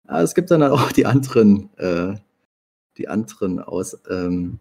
Aber 0.07 0.23
es 0.23 0.35
gibt 0.35 0.51
dann 0.51 0.63
auch 0.63 0.93
die 0.93 1.07
anderen, 1.07 1.71
äh, 1.79 2.15
die 2.97 3.09
anderen 3.09 3.61
Aus, 3.61 3.99
ähm, 4.11 4.59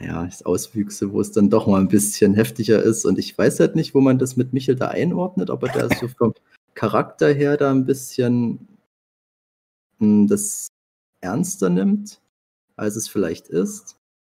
ja, 0.00 0.28
Auswüchse, 0.44 1.12
wo 1.12 1.20
es 1.20 1.32
dann 1.32 1.50
doch 1.50 1.66
mal 1.66 1.80
ein 1.80 1.88
bisschen 1.88 2.34
heftiger 2.34 2.82
ist. 2.82 3.04
Und 3.04 3.18
ich 3.18 3.36
weiß 3.36 3.60
halt 3.60 3.74
nicht, 3.74 3.94
wo 3.94 4.00
man 4.00 4.18
das 4.18 4.36
mit 4.36 4.52
Michel 4.52 4.76
da 4.76 4.88
einordnet, 4.88 5.50
aber 5.50 5.68
der 5.68 5.90
ist 5.90 5.98
so 6.00 6.08
vom 6.08 6.34
Charakter 6.74 7.32
her 7.32 7.56
da 7.56 7.70
ein 7.70 7.84
bisschen 7.84 8.68
mh, 9.98 10.26
das 10.28 10.68
ernster 11.20 11.70
nimmt, 11.70 12.20
als 12.76 12.96
es 12.96 13.08
vielleicht 13.08 13.48
ist. 13.48 13.96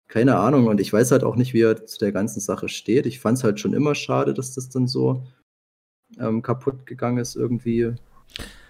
Keine 0.08 0.36
Ahnung. 0.36 0.66
Und 0.66 0.80
ich 0.80 0.92
weiß 0.92 1.12
halt 1.12 1.24
auch 1.24 1.36
nicht, 1.36 1.54
wie 1.54 1.62
er 1.62 1.86
zu 1.86 1.98
der 1.98 2.12
ganzen 2.12 2.40
Sache 2.40 2.68
steht. 2.68 3.06
Ich 3.06 3.20
fand 3.20 3.38
es 3.38 3.44
halt 3.44 3.60
schon 3.60 3.74
immer 3.74 3.94
schade, 3.94 4.34
dass 4.34 4.54
das 4.54 4.68
dann 4.70 4.88
so 4.88 5.22
ähm, 6.18 6.42
kaputt 6.42 6.86
gegangen 6.86 7.18
ist 7.18 7.36
irgendwie. 7.36 7.94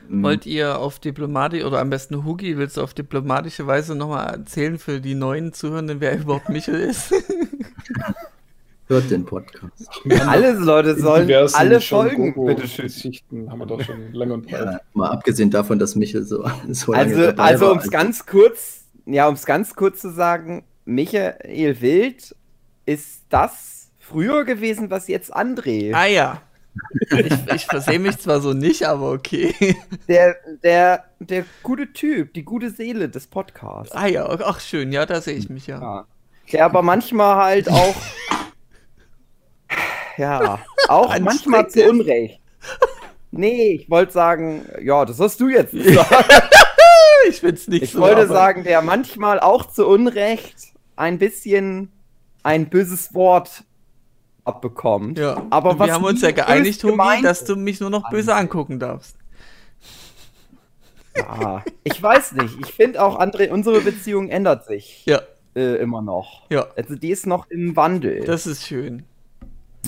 Mm. 0.09 0.25
Wollt 0.25 0.47
ihr 0.47 0.79
auf 0.79 0.99
Diplomatik 0.99 1.65
oder 1.65 1.79
am 1.81 1.91
besten 1.91 2.25
Hugi, 2.25 2.59
willst 2.59 2.77
du 2.77 2.83
auf 2.83 2.95
diplomatische 2.95 3.67
Weise 3.67 3.95
nochmal 3.95 4.35
erzählen 4.35 4.79
für 4.79 5.01
die 5.01 5.15
neuen 5.15 5.53
Zuhörenden, 5.53 6.01
wer 6.01 6.19
überhaupt 6.19 6.49
Michel 6.49 6.81
ist? 6.81 7.15
Hört 8.91 9.09
den 9.09 9.25
Podcast. 9.25 9.89
Alle 10.27 10.51
Leute 10.51 10.99
sollen 10.99 11.31
alle 11.53 11.81
Folgen, 11.81 12.35
Gogo 12.35 12.47
bitteschön. 12.49 12.87
Geschichten 12.87 13.49
haben 13.49 13.61
wir 13.61 13.67
doch 13.67 13.81
schon 13.81 14.13
lange 14.13 14.35
und 14.35 14.49
breit. 14.49 14.65
Ja, 14.65 14.81
mal 14.95 15.11
abgesehen 15.11 15.49
davon, 15.49 15.79
dass 15.79 15.95
Michel 15.95 16.25
so, 16.25 16.45
so 16.69 16.93
lange 16.93 17.17
Also, 17.17 17.41
also 17.41 17.71
um 17.71 17.79
es 17.79 17.89
ganz 17.89 18.27
kurz, 18.27 18.87
ja, 19.07 19.29
um 19.29 19.35
es 19.35 19.47
ganz 19.47 19.77
kurz 19.77 20.01
zu 20.01 20.11
sagen, 20.11 20.65
Michael 20.87 21.81
Wild 21.81 22.35
ist 22.85 23.23
das 23.29 23.93
früher 24.01 24.45
gewesen, 24.45 24.91
was 24.91 25.07
jetzt 25.07 25.33
André. 25.37 25.95
ah 25.95 26.07
ja. 26.07 26.43
Ich, 27.11 27.55
ich 27.55 27.67
versehe 27.67 27.99
mich 27.99 28.19
zwar 28.19 28.41
so 28.41 28.53
nicht, 28.53 28.85
aber 28.87 29.11
okay. 29.13 29.77
Der, 30.09 30.37
der, 30.63 31.05
der 31.19 31.45
gute 31.63 31.93
Typ, 31.93 32.33
die 32.35 32.45
gute 32.45 32.71
Seele 32.71 33.09
des 33.09 33.27
Podcasts. 33.27 33.93
Ah 33.95 34.07
ja, 34.07 34.27
ach 34.29 34.61
schön, 34.61 34.93
ja, 34.93 35.05
da 35.07 35.21
sehe 35.21 35.35
ich 35.35 35.49
mich 35.51 35.67
ja. 35.67 35.81
Ja. 35.81 36.07
Der 36.53 36.65
aber 36.65 36.83
manchmal 36.83 37.37
halt 37.37 37.69
auch. 37.71 37.95
Ja, 40.17 40.59
auch 40.89 41.19
manchmal 41.21 41.69
zu 41.69 41.89
Unrecht. 41.89 42.41
Nee, 43.31 43.73
ich 43.75 43.91
wollte 43.91 44.13
sagen, 44.13 44.67
ja, 44.83 45.05
das 45.05 45.21
hast 45.21 45.41
du 45.41 45.49
jetzt 45.49 45.73
gesagt. 45.73 46.25
Ich 47.29 47.41
find's 47.41 47.69
nicht 47.69 47.83
Ich 47.83 47.93
so. 47.93 48.01
wollte 48.01 48.23
aber- 48.23 48.27
sagen, 48.35 48.65
der 48.65 48.83
manchmal 48.83 49.41
auch 49.41 49.67
zu 49.67 49.87
Unrecht 49.87 50.57
ein 50.97 51.19
bisschen 51.19 51.93
ein 52.43 52.69
böses 52.69 53.15
Wort 53.15 53.65
abbekommt. 54.45 55.19
Ja, 55.19 55.43
aber 55.51 55.79
wir 55.79 55.93
haben 55.93 56.05
uns 56.05 56.23
ja 56.23 56.31
geeinigt, 56.33 56.83
Hugi, 56.85 57.23
dass 57.23 57.45
du 57.45 57.57
mich 57.57 57.81
nur 57.81 57.91
noch 57.91 58.09
böse 58.11 58.35
angucken 58.35 58.79
darfst. 58.79 59.17
Ja, 61.17 61.65
ich 61.85 62.01
weiß 62.03 62.33
nicht. 62.33 62.57
Ich 62.61 62.73
finde 62.73 63.03
auch, 63.03 63.19
André, 63.19 63.51
unsere 63.51 63.81
Beziehung 63.81 64.29
ändert 64.29 64.65
sich 64.67 65.05
Ja, 65.07 65.21
äh, 65.57 65.77
immer 65.77 66.03
noch. 66.03 66.47
ja, 66.51 66.67
Also 66.77 66.95
die 66.95 67.11
ist 67.11 67.27
noch 67.27 67.51
im 67.51 67.75
Wandel. 67.77 68.21
das 68.25 68.47
ist 68.47 68.67
schön. 68.67 69.05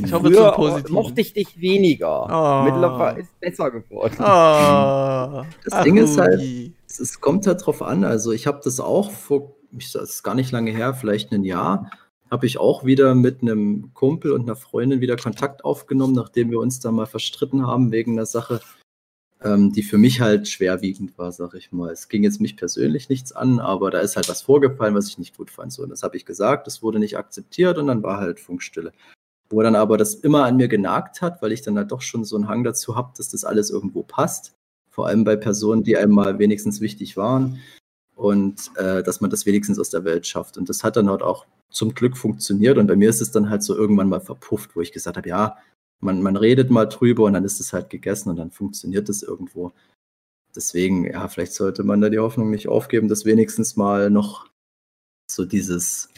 Ich 0.02 0.12
hoffe 0.12 0.26
Früher 0.28 0.46
zum 0.54 0.54
Positiven. 0.54 0.94
mochte 0.94 1.20
ich 1.20 1.32
dich 1.34 1.60
weniger. 1.60 2.22
Oh. 2.24 2.64
Mittlerweile 2.64 3.20
ist 3.20 3.28
es 3.28 3.38
besser 3.50 3.70
geworden. 3.70 4.14
Oh, 4.18 5.44
Das 5.68 5.84
Ding 5.84 5.96
ist 5.98 6.18
halt-. 6.18 6.40
Es, 6.88 7.20
kommt 7.20 7.46
halt 7.46 7.64
drauf 7.64 7.82
an. 7.82 8.02
Also 8.04 8.32
ich 8.32 8.46
habe 8.46 8.60
das 8.64 8.80
auch 8.80 9.10
vor, 9.10 9.52
ich, 9.76 9.92
das 9.92 10.08
ist 10.10 10.22
gar 10.22 10.34
nicht 10.34 10.50
lange 10.50 10.70
her, 10.72 10.94
vielleicht 10.94 11.30
ein 11.32 11.44
Jahr, 11.44 11.90
habe 12.32 12.46
ich 12.46 12.56
auch 12.56 12.86
wieder 12.86 13.14
mit 13.14 13.42
einem 13.42 13.92
Kumpel 13.92 14.32
und 14.32 14.44
einer 14.44 14.56
Freundin 14.56 15.02
wieder 15.02 15.16
Kontakt 15.16 15.66
aufgenommen, 15.66 16.14
nachdem 16.14 16.50
wir 16.50 16.60
uns 16.60 16.80
da 16.80 16.90
mal 16.90 17.04
verstritten 17.04 17.66
haben 17.66 17.92
wegen 17.92 18.12
einer 18.12 18.24
Sache, 18.24 18.62
ähm, 19.42 19.70
die 19.70 19.82
für 19.82 19.98
mich 19.98 20.22
halt 20.22 20.48
schwerwiegend 20.48 21.18
war, 21.18 21.30
sag 21.30 21.52
ich 21.52 21.72
mal. 21.72 21.92
Es 21.92 22.08
ging 22.08 22.24
jetzt 22.24 22.40
mich 22.40 22.56
persönlich 22.56 23.10
nichts 23.10 23.32
an, 23.32 23.60
aber 23.60 23.90
da 23.90 24.00
ist 24.00 24.16
halt 24.16 24.30
was 24.30 24.40
vorgefallen, 24.40 24.94
was 24.94 25.08
ich 25.08 25.18
nicht 25.18 25.36
gut 25.36 25.50
fand. 25.50 25.74
So, 25.74 25.82
und 25.82 25.90
das 25.90 26.02
habe 26.02 26.16
ich 26.16 26.24
gesagt, 26.24 26.66
das 26.66 26.82
wurde 26.82 26.98
nicht 26.98 27.18
akzeptiert 27.18 27.76
und 27.76 27.88
dann 27.88 28.02
war 28.02 28.16
halt 28.16 28.40
Funkstille. 28.40 28.92
Wo 29.50 29.60
dann 29.60 29.76
aber 29.76 29.98
das 29.98 30.14
immer 30.14 30.44
an 30.44 30.56
mir 30.56 30.68
genagt 30.68 31.20
hat, 31.20 31.42
weil 31.42 31.52
ich 31.52 31.60
dann 31.60 31.76
halt 31.76 31.92
doch 31.92 32.00
schon 32.00 32.24
so 32.24 32.36
einen 32.36 32.48
Hang 32.48 32.64
dazu 32.64 32.96
habe, 32.96 33.12
dass 33.14 33.28
das 33.28 33.44
alles 33.44 33.68
irgendwo 33.68 34.04
passt. 34.04 34.54
Vor 34.88 35.06
allem 35.06 35.24
bei 35.24 35.36
Personen, 35.36 35.82
die 35.82 35.98
einem 35.98 36.14
mal 36.14 36.38
wenigstens 36.38 36.80
wichtig 36.80 37.18
waren. 37.18 37.58
Und 38.22 38.70
äh, 38.76 39.02
dass 39.02 39.20
man 39.20 39.30
das 39.30 39.46
wenigstens 39.46 39.80
aus 39.80 39.90
der 39.90 40.04
Welt 40.04 40.28
schafft. 40.28 40.56
Und 40.56 40.68
das 40.68 40.84
hat 40.84 40.96
dann 40.96 41.10
halt 41.10 41.22
auch 41.22 41.44
zum 41.70 41.92
Glück 41.92 42.16
funktioniert. 42.16 42.78
Und 42.78 42.86
bei 42.86 42.94
mir 42.94 43.10
ist 43.10 43.20
es 43.20 43.32
dann 43.32 43.50
halt 43.50 43.64
so 43.64 43.76
irgendwann 43.76 44.08
mal 44.08 44.20
verpufft, 44.20 44.76
wo 44.76 44.80
ich 44.80 44.92
gesagt 44.92 45.16
habe, 45.16 45.28
ja, 45.28 45.56
man, 45.98 46.22
man 46.22 46.36
redet 46.36 46.70
mal 46.70 46.86
drüber 46.86 47.24
und 47.24 47.32
dann 47.32 47.44
ist 47.44 47.58
es 47.58 47.72
halt 47.72 47.90
gegessen 47.90 48.30
und 48.30 48.36
dann 48.36 48.52
funktioniert 48.52 49.08
es 49.08 49.24
irgendwo. 49.24 49.72
Deswegen, 50.54 51.04
ja, 51.04 51.26
vielleicht 51.26 51.54
sollte 51.54 51.82
man 51.82 52.00
da 52.00 52.10
die 52.10 52.20
Hoffnung 52.20 52.50
nicht 52.50 52.68
aufgeben, 52.68 53.08
dass 53.08 53.24
wenigstens 53.24 53.74
mal 53.74 54.08
noch 54.08 54.48
so 55.28 55.44
dieses, 55.44 56.08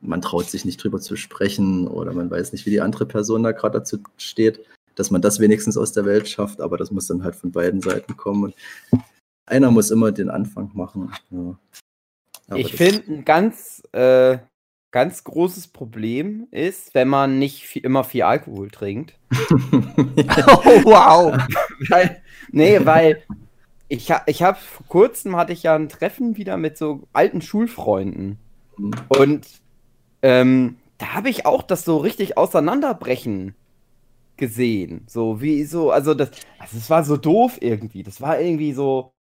man 0.00 0.20
traut 0.20 0.50
sich 0.50 0.66
nicht 0.66 0.82
drüber 0.84 1.00
zu 1.00 1.16
sprechen 1.16 1.88
oder 1.88 2.12
man 2.12 2.30
weiß 2.30 2.52
nicht, 2.52 2.66
wie 2.66 2.70
die 2.70 2.82
andere 2.82 3.06
Person 3.06 3.42
da 3.42 3.52
gerade 3.52 3.78
dazu 3.78 4.00
steht, 4.18 4.66
dass 4.96 5.10
man 5.10 5.22
das 5.22 5.40
wenigstens 5.40 5.78
aus 5.78 5.92
der 5.92 6.04
Welt 6.04 6.28
schafft, 6.28 6.60
aber 6.60 6.76
das 6.76 6.90
muss 6.90 7.06
dann 7.06 7.24
halt 7.24 7.36
von 7.36 7.52
beiden 7.52 7.80
Seiten 7.80 8.18
kommen. 8.18 8.44
Und 8.44 8.54
einer 9.46 9.70
muss 9.70 9.90
immer 9.90 10.12
den 10.12 10.30
Anfang 10.30 10.70
machen. 10.74 11.12
Ja. 11.30 12.56
Ich 12.56 12.70
das- 12.72 12.76
finde, 12.76 13.12
ein 13.12 13.24
ganz, 13.24 13.82
äh, 13.92 14.38
ganz 14.90 15.24
großes 15.24 15.68
Problem 15.68 16.46
ist, 16.50 16.94
wenn 16.94 17.08
man 17.08 17.38
nicht 17.38 17.64
viel, 17.64 17.84
immer 17.84 18.04
viel 18.04 18.22
Alkohol 18.22 18.70
trinkt. 18.70 19.18
Oh, 19.30 19.56
wow. 20.84 21.36
weil, 21.88 22.22
nee, 22.50 22.84
weil 22.84 23.22
ich, 23.88 24.12
ich 24.26 24.42
habe 24.42 24.58
vor 24.58 24.86
kurzem 24.86 25.36
hatte 25.36 25.52
ich 25.52 25.64
ja 25.64 25.74
ein 25.74 25.88
Treffen 25.88 26.36
wieder 26.36 26.56
mit 26.56 26.78
so 26.78 27.02
alten 27.12 27.42
Schulfreunden. 27.42 28.38
Mhm. 28.76 28.92
Und 29.08 29.46
ähm, 30.22 30.76
da 30.98 31.14
habe 31.14 31.30
ich 31.30 31.46
auch 31.46 31.62
das 31.62 31.84
so 31.84 31.96
richtig 31.98 32.36
auseinanderbrechen 32.38 33.54
gesehen. 34.36 35.04
So 35.08 35.40
wie 35.40 35.64
so, 35.64 35.90
also 35.90 36.14
das, 36.14 36.30
also 36.58 36.76
es 36.76 36.88
war 36.90 37.04
so 37.04 37.16
doof 37.16 37.58
irgendwie. 37.60 38.02
Das 38.02 38.20
war 38.20 38.40
irgendwie 38.40 38.72
so, 38.72 39.12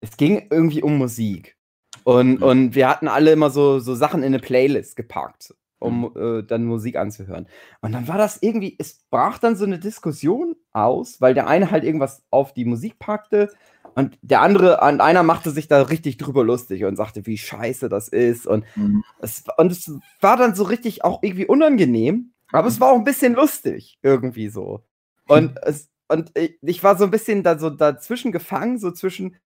es 0.00 0.16
ging 0.16 0.46
irgendwie 0.50 0.82
um 0.82 0.98
Musik. 0.98 1.56
Und, 2.04 2.36
Mhm. 2.36 2.42
und 2.42 2.74
wir 2.74 2.88
hatten 2.88 3.08
alle 3.08 3.32
immer 3.32 3.50
so, 3.50 3.78
so 3.80 3.94
Sachen 3.94 4.20
in 4.22 4.26
eine 4.28 4.38
Playlist 4.38 4.96
gepackt, 4.96 5.54
um 5.78 6.12
äh, 6.16 6.42
dann 6.42 6.64
Musik 6.64 6.96
anzuhören. 6.96 7.48
Und 7.80 7.92
dann 7.92 8.06
war 8.08 8.18
das 8.18 8.38
irgendwie, 8.40 8.76
es 8.78 9.00
brach 9.10 9.38
dann 9.38 9.56
so 9.56 9.64
eine 9.64 9.78
Diskussion 9.78 10.54
aus, 10.72 11.20
weil 11.20 11.34
der 11.34 11.48
eine 11.48 11.70
halt 11.70 11.84
irgendwas 11.84 12.22
auf 12.30 12.54
die 12.54 12.64
Musik 12.64 12.98
packte 12.98 13.50
und 13.94 14.18
der 14.22 14.42
andere, 14.42 14.80
und 14.82 15.00
einer 15.00 15.22
machte 15.22 15.50
sich 15.50 15.68
da 15.68 15.82
richtig 15.82 16.18
drüber 16.18 16.44
lustig 16.44 16.84
und 16.84 16.96
sagte, 16.96 17.26
wie 17.26 17.38
scheiße 17.38 17.88
das 17.88 18.08
ist. 18.08 18.46
Und 18.46 18.64
Mhm. 18.76 19.02
es, 19.20 19.44
und 19.56 19.72
es 19.72 19.90
war 20.20 20.36
dann 20.36 20.54
so 20.54 20.64
richtig 20.64 21.02
auch 21.04 21.22
irgendwie 21.22 21.46
unangenehm, 21.46 22.32
aber 22.52 22.68
es 22.68 22.78
war 22.78 22.92
auch 22.92 22.98
ein 22.98 23.04
bisschen 23.04 23.34
lustig, 23.34 23.98
irgendwie 24.02 24.48
so. 24.48 24.84
Und, 25.26 25.56
es, 25.62 25.88
und 26.08 26.30
ich, 26.38 26.58
ich 26.62 26.84
war 26.84 26.96
so 26.96 27.04
ein 27.04 27.10
bisschen 27.10 27.42
da 27.42 27.58
so 27.58 27.70
dazwischen 27.70 28.30
gefangen, 28.32 28.78
so 28.78 28.92
zwischen, 28.92 29.36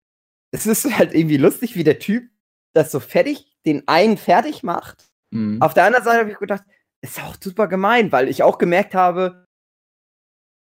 es 0.51 0.65
ist 0.67 0.97
halt 0.97 1.13
irgendwie 1.13 1.37
lustig, 1.37 1.75
wie 1.75 1.83
der 1.83 1.99
Typ 1.99 2.29
das 2.73 2.91
so 2.91 2.99
fertig, 2.99 3.57
den 3.65 3.87
einen 3.87 4.17
fertig 4.17 4.63
macht. 4.63 5.11
Mhm. 5.31 5.61
Auf 5.61 5.73
der 5.73 5.85
anderen 5.85 6.05
Seite 6.05 6.19
habe 6.19 6.31
ich 6.31 6.37
gedacht, 6.37 6.63
ist 7.01 7.19
auch 7.21 7.35
super 7.41 7.67
gemein, 7.67 8.11
weil 8.11 8.27
ich 8.27 8.43
auch 8.43 8.57
gemerkt 8.57 8.93
habe, 8.93 9.47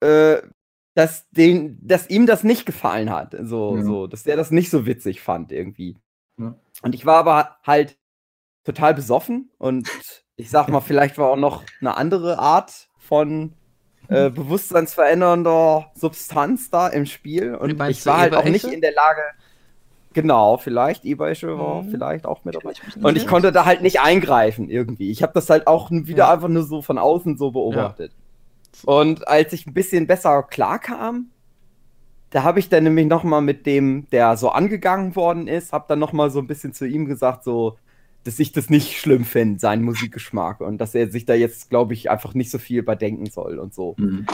äh, 0.01 0.41
dass, 0.95 1.29
den, 1.29 1.77
dass 1.85 2.09
ihm 2.09 2.25
das 2.25 2.43
nicht 2.43 2.65
gefallen 2.65 3.09
hat. 3.09 3.35
So, 3.41 3.77
Ja. 3.77 3.83
so, 3.83 4.07
dass 4.07 4.23
der 4.23 4.35
das 4.37 4.51
nicht 4.51 4.69
so 4.69 4.85
witzig 4.85 5.21
fand 5.21 5.51
irgendwie. 5.51 5.97
Ja. 6.37 6.55
Und 6.81 6.95
ich 6.95 7.05
war 7.05 7.17
aber 7.17 7.57
halt 7.63 7.97
total 8.63 8.93
besoffen 8.93 9.51
und 9.57 9.89
ich 10.35 10.49
sag 10.49 10.67
mal, 10.69 10.81
vielleicht 10.81 11.17
war 11.17 11.29
auch 11.29 11.37
noch 11.37 11.63
eine 11.79 11.95
andere 11.95 12.39
Art 12.39 12.89
von 12.97 13.53
äh, 14.07 14.29
bewusstseinsverändernder 14.31 15.91
Substanz 15.95 16.69
da 16.69 16.87
im 16.87 17.05
Spiel. 17.05 17.55
Und 17.55 17.81
ich 17.89 18.05
war 18.05 18.19
halt 18.19 18.35
auch 18.35 18.45
nicht 18.45 18.65
in 18.65 18.81
der 18.81 18.93
Lage. 18.93 19.21
Genau, 20.15 20.58
vielleicht 20.58 21.04
Ebeische 21.06 21.60
war 21.60 21.84
Mhm. 21.84 21.91
vielleicht 21.91 22.25
auch 22.25 22.43
mit 22.45 22.56
dabei. 22.56 22.71
Und 23.04 23.17
ich 23.17 23.28
konnte 23.28 23.51
da 23.51 23.65
halt 23.65 23.82
nicht 23.84 23.99
eingreifen 23.99 24.69
irgendwie. 24.69 25.12
Ich 25.12 25.21
habe 25.21 25.34
das 25.34 25.49
halt 25.49 25.67
auch 25.67 25.91
wieder 25.91 26.25
Ja. 26.25 26.34
einfach 26.34 26.47
nur 26.47 26.63
so 26.63 26.82
von 26.82 26.97
außen 26.97 27.38
so 27.38 27.51
beobachtet. 27.51 28.12
Und 28.86 29.28
als 29.28 29.51
ich 29.54 29.67
ein 29.67 29.73
bisschen 29.73 30.08
besser 30.08 30.41
klarkam, 30.43 31.28
da 32.30 32.43
habe 32.43 32.60
ich 32.60 32.69
dann 32.69 32.86
nämlich 32.86 33.08
noch 33.08 33.23
mal 33.23 33.41
mit 33.41 33.65
dem, 33.65 34.10
der 34.10 34.36
so 34.38 34.49
angegangen 34.49 35.15
worden 35.17 35.47
ist, 35.47 35.73
habe 35.73 35.86
dann 35.89 35.99
noch 35.99 36.13
mal 36.13 36.30
so 36.32 36.39
ein 36.39 36.47
bisschen 36.47 36.73
zu 36.73 36.86
ihm 36.88 37.06
gesagt, 37.06 37.43
so, 37.43 37.78
dass 38.23 38.39
ich 38.39 38.51
das 38.54 38.69
nicht 38.69 38.97
schlimm 38.97 39.25
finde, 39.25 39.60
seinen 39.60 39.84
Musikgeschmack 39.84 40.62
und 40.62 40.80
dass 40.80 40.95
er 40.95 41.10
sich 41.10 41.25
da 41.25 41.34
jetzt, 41.34 41.69
glaube 41.69 41.93
ich, 41.93 42.10
einfach 42.10 42.34
nicht 42.34 42.51
so 42.51 42.58
viel 42.58 42.80
überdenken 42.80 43.28
soll 43.30 43.60
und 43.60 43.73
so. 43.73 43.95
Mhm. 43.97 44.25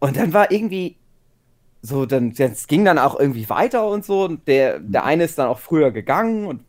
Und 0.00 0.16
dann 0.16 0.32
war 0.32 0.50
irgendwie 0.50 0.96
so, 1.82 2.06
dann, 2.06 2.32
es 2.36 2.66
ging 2.66 2.84
dann 2.84 2.98
auch 2.98 3.18
irgendwie 3.18 3.48
weiter 3.48 3.88
und 3.88 4.04
so. 4.04 4.24
Und 4.24 4.46
der, 4.48 4.80
der 4.80 5.04
eine 5.04 5.24
ist 5.24 5.38
dann 5.38 5.48
auch 5.48 5.58
früher 5.58 5.90
gegangen 5.90 6.46
und 6.46 6.62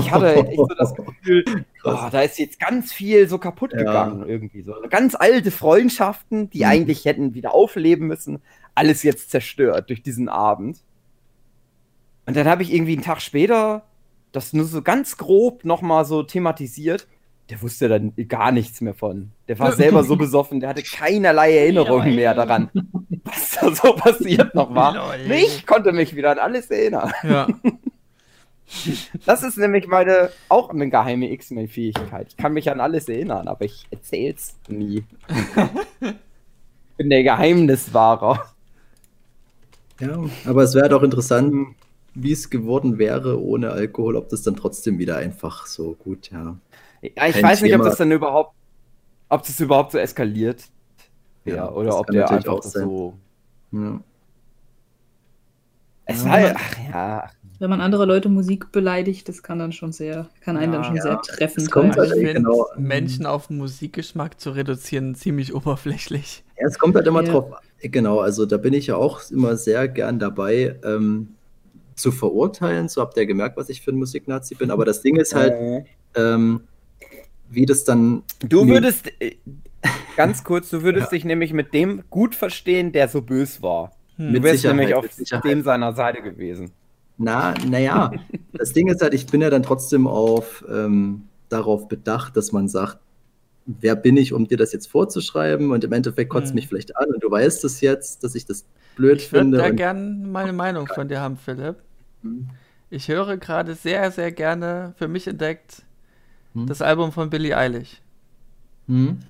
ich 0.00 0.10
hatte 0.10 0.34
echt 0.34 0.56
so 0.58 0.66
das 0.78 0.94
Gefühl, 0.96 1.44
oh, 1.84 1.96
da 2.10 2.22
ist 2.22 2.38
jetzt 2.38 2.58
ganz 2.58 2.92
viel 2.92 3.28
so 3.28 3.38
kaputt 3.38 3.72
Ja. 3.72 3.78
gegangen 3.78 4.28
irgendwie. 4.28 4.62
So 4.62 4.74
ganz 4.90 5.14
alte 5.14 5.50
Freundschaften, 5.50 6.50
die 6.50 6.58
Mhm. 6.60 6.64
eigentlich 6.64 7.04
hätten 7.04 7.34
wieder 7.34 7.54
aufleben 7.54 8.06
müssen, 8.08 8.42
alles 8.74 9.02
jetzt 9.02 9.30
zerstört 9.30 9.88
durch 9.88 10.02
diesen 10.02 10.28
Abend. 10.28 10.78
Und 12.26 12.36
dann 12.36 12.46
habe 12.46 12.62
ich 12.62 12.72
irgendwie 12.72 12.94
einen 12.94 13.02
Tag 13.02 13.20
später 13.20 13.84
das 14.32 14.52
nur 14.52 14.64
so 14.66 14.82
ganz 14.82 15.16
grob 15.16 15.64
nochmal 15.64 16.04
so 16.04 16.22
thematisiert. 16.22 17.08
Der 17.50 17.60
wusste 17.62 17.88
dann 17.88 18.12
gar 18.28 18.52
nichts 18.52 18.80
mehr 18.80 18.94
von. 18.94 19.32
Der 19.48 19.58
war 19.58 19.72
selber 19.72 20.04
so 20.04 20.16
besoffen, 20.16 20.60
der 20.60 20.68
hatte 20.68 20.82
keinerlei 20.82 21.56
Erinnerungen 21.56 22.14
mehr 22.14 22.32
daran, 22.32 22.70
was 23.24 23.58
da 23.60 23.74
so 23.74 23.92
passiert 23.96 24.54
noch 24.54 24.72
war. 24.74 24.94
Lol. 24.94 25.32
Ich 25.32 25.66
konnte 25.66 25.92
mich 25.92 26.14
wieder 26.14 26.30
an 26.30 26.38
alles 26.38 26.70
erinnern. 26.70 27.12
Ja. 27.22 27.46
Das 29.26 29.42
ist 29.42 29.58
nämlich 29.58 29.88
meine, 29.88 30.30
auch 30.48 30.70
eine 30.70 30.88
geheime 30.88 31.28
X-Men-Fähigkeit. 31.32 32.28
Ich 32.28 32.36
kann 32.36 32.52
mich 32.52 32.70
an 32.70 32.78
alles 32.78 33.08
erinnern, 33.08 33.48
aber 33.48 33.64
ich 33.64 33.88
erzähl's 33.90 34.54
nie. 34.68 35.02
ich 36.00 36.96
bin 36.96 37.10
der 37.10 37.24
Geheimniswahrer. 37.24 38.54
Ja, 39.98 40.24
aber 40.46 40.62
es 40.62 40.76
wäre 40.76 40.88
doch 40.88 41.02
interessant, 41.02 41.74
wie 42.14 42.30
es 42.30 42.48
geworden 42.48 42.98
wäre 42.98 43.42
ohne 43.42 43.70
Alkohol, 43.70 44.14
ob 44.14 44.28
das 44.28 44.42
dann 44.42 44.54
trotzdem 44.54 45.00
wieder 45.00 45.16
einfach 45.16 45.66
so 45.66 45.94
gut, 45.94 46.30
ja. 46.30 46.56
Ja, 47.02 47.26
ich 47.26 47.34
Kein 47.34 47.44
weiß 47.44 47.62
nicht, 47.62 47.72
ob 47.74 47.78
Thema. 47.80 47.90
das 47.90 47.98
dann 47.98 48.12
überhaupt, 48.12 48.54
ob 49.28 49.42
das 49.42 49.58
überhaupt 49.60 49.92
so 49.92 49.98
eskaliert 49.98 50.64
wäre 51.44 51.56
Ja, 51.56 51.70
oder 51.70 51.98
ob 51.98 52.06
der 52.08 52.22
natürlich 52.22 52.46
einfach 52.48 52.62
so. 52.62 53.14
ja. 53.72 54.00
Es 56.06 56.24
Ja. 56.24 56.30
war, 56.30 56.52
ach 56.56 56.78
ja, 56.92 57.30
Wenn 57.58 57.70
man 57.70 57.80
andere 57.80 58.04
Leute 58.04 58.28
Musik 58.28 58.72
beleidigt, 58.72 59.28
das 59.28 59.42
kann 59.42 59.58
dann 59.58 59.72
schon 59.72 59.92
sehr, 59.92 60.28
kann 60.40 60.56
einen 60.56 60.72
dann 60.72 60.82
Ja. 60.82 60.88
schon 60.88 60.96
Ja, 60.96 61.02
sehr 61.02 61.20
treffen. 61.22 61.62
es 61.62 61.70
kommt 61.70 61.92
ich 61.92 61.98
halt 61.98 62.10
finde, 62.12 62.34
genau. 62.34 62.66
Menschen 62.76 63.26
auf 63.26 63.48
Musikgeschmack 63.50 64.40
zu 64.40 64.50
reduzieren, 64.50 65.14
ziemlich 65.14 65.54
oberflächlich. 65.54 66.42
Ja, 66.58 66.66
es 66.66 66.78
kommt 66.78 66.96
halt 66.96 67.06
immer 67.06 67.22
Ja. 67.22 67.32
drauf, 67.32 67.52
genau, 67.80 68.20
also 68.20 68.44
da 68.46 68.56
bin 68.56 68.72
ich 68.74 68.88
ja 68.88 68.96
auch 68.96 69.20
immer 69.30 69.56
sehr 69.56 69.88
gern 69.88 70.18
dabei, 70.18 70.78
ähm, 70.84 71.36
zu 71.94 72.12
verurteilen. 72.12 72.88
So 72.88 73.02
habt 73.02 73.16
ihr 73.16 73.26
gemerkt, 73.26 73.56
was 73.56 73.68
ich 73.68 73.82
für 73.82 73.92
ein 73.92 73.96
Musiknazi 73.96 74.54
bin, 74.54 74.70
aber 74.70 74.84
das 74.84 75.02
Ding 75.02 75.16
ist 75.16 75.34
halt, 75.34 75.52
Äh, 75.52 75.84
ähm, 76.16 76.62
wie 77.50 77.66
das 77.66 77.84
dann. 77.84 78.22
Du 78.40 78.64
Nee. 78.64 78.72
würdest, 78.72 79.10
äh, 79.20 79.36
ganz 80.16 80.44
kurz, 80.44 80.70
du 80.70 80.82
würdest 80.82 81.12
dich 81.12 81.24
nämlich 81.24 81.52
mit 81.52 81.74
dem 81.74 82.02
gut 82.10 82.34
verstehen, 82.34 82.92
der 82.92 83.08
so 83.08 83.22
bös 83.22 83.62
war. 83.62 83.92
Hm. 84.16 84.26
Du 84.26 84.32
Mit 84.32 84.42
wärst 84.42 84.64
nämlich 84.64 84.94
auf 84.94 85.06
dem 85.44 85.62
seiner 85.62 85.92
Seite 85.94 86.22
gewesen. 86.22 86.70
Na, 87.18 87.54
naja, 87.68 88.12
das 88.54 88.72
Ding 88.72 88.88
ist 88.88 89.02
halt, 89.02 89.12
ich 89.12 89.26
bin 89.26 89.42
ja 89.42 89.50
dann 89.50 89.62
trotzdem 89.62 90.06
auf, 90.06 90.64
ähm, 90.70 91.24
darauf 91.50 91.86
bedacht, 91.88 92.34
dass 92.36 92.52
man 92.52 92.66
sagt, 92.68 92.98
wer 93.66 93.94
bin 93.94 94.16
ich, 94.16 94.32
um 94.32 94.48
dir 94.48 94.56
das 94.56 94.72
jetzt 94.72 94.86
vorzuschreiben? 94.90 95.70
Und 95.70 95.84
im 95.84 95.92
Endeffekt 95.92 96.30
kotzt 96.30 96.50
Mhm. 96.50 96.54
mich 96.56 96.68
vielleicht 96.68 96.96
an 96.96 97.08
und 97.12 97.22
du 97.22 97.30
weißt 97.30 97.62
es 97.64 97.80
jetzt, 97.82 98.24
dass 98.24 98.34
ich 98.34 98.46
das 98.46 98.64
blöd 98.96 99.18
Ich 99.20 99.32
würde 99.32 99.44
finde. 99.44 99.58
da 99.58 99.66
und- 99.66 99.76
gern 99.76 100.32
meine 100.32 100.52
Meinung 100.54 100.86
von 100.86 101.08
dir 101.08 101.20
haben, 101.20 101.36
Philipp. 101.36 101.76
Hm. 102.22 102.48
Ich 102.88 103.08
höre 103.08 103.36
gerade 103.36 103.74
sehr, 103.74 104.10
sehr 104.10 104.32
gerne 104.32 104.94
für 104.96 105.06
mich 105.06 105.26
entdeckt 105.28 105.82
Hm. 106.54 106.66
das 106.66 106.82
Album 106.82 107.12
von 107.12 107.30
Billie 107.30 107.56
Eilish. 107.56 108.00
Hm? 108.86 109.20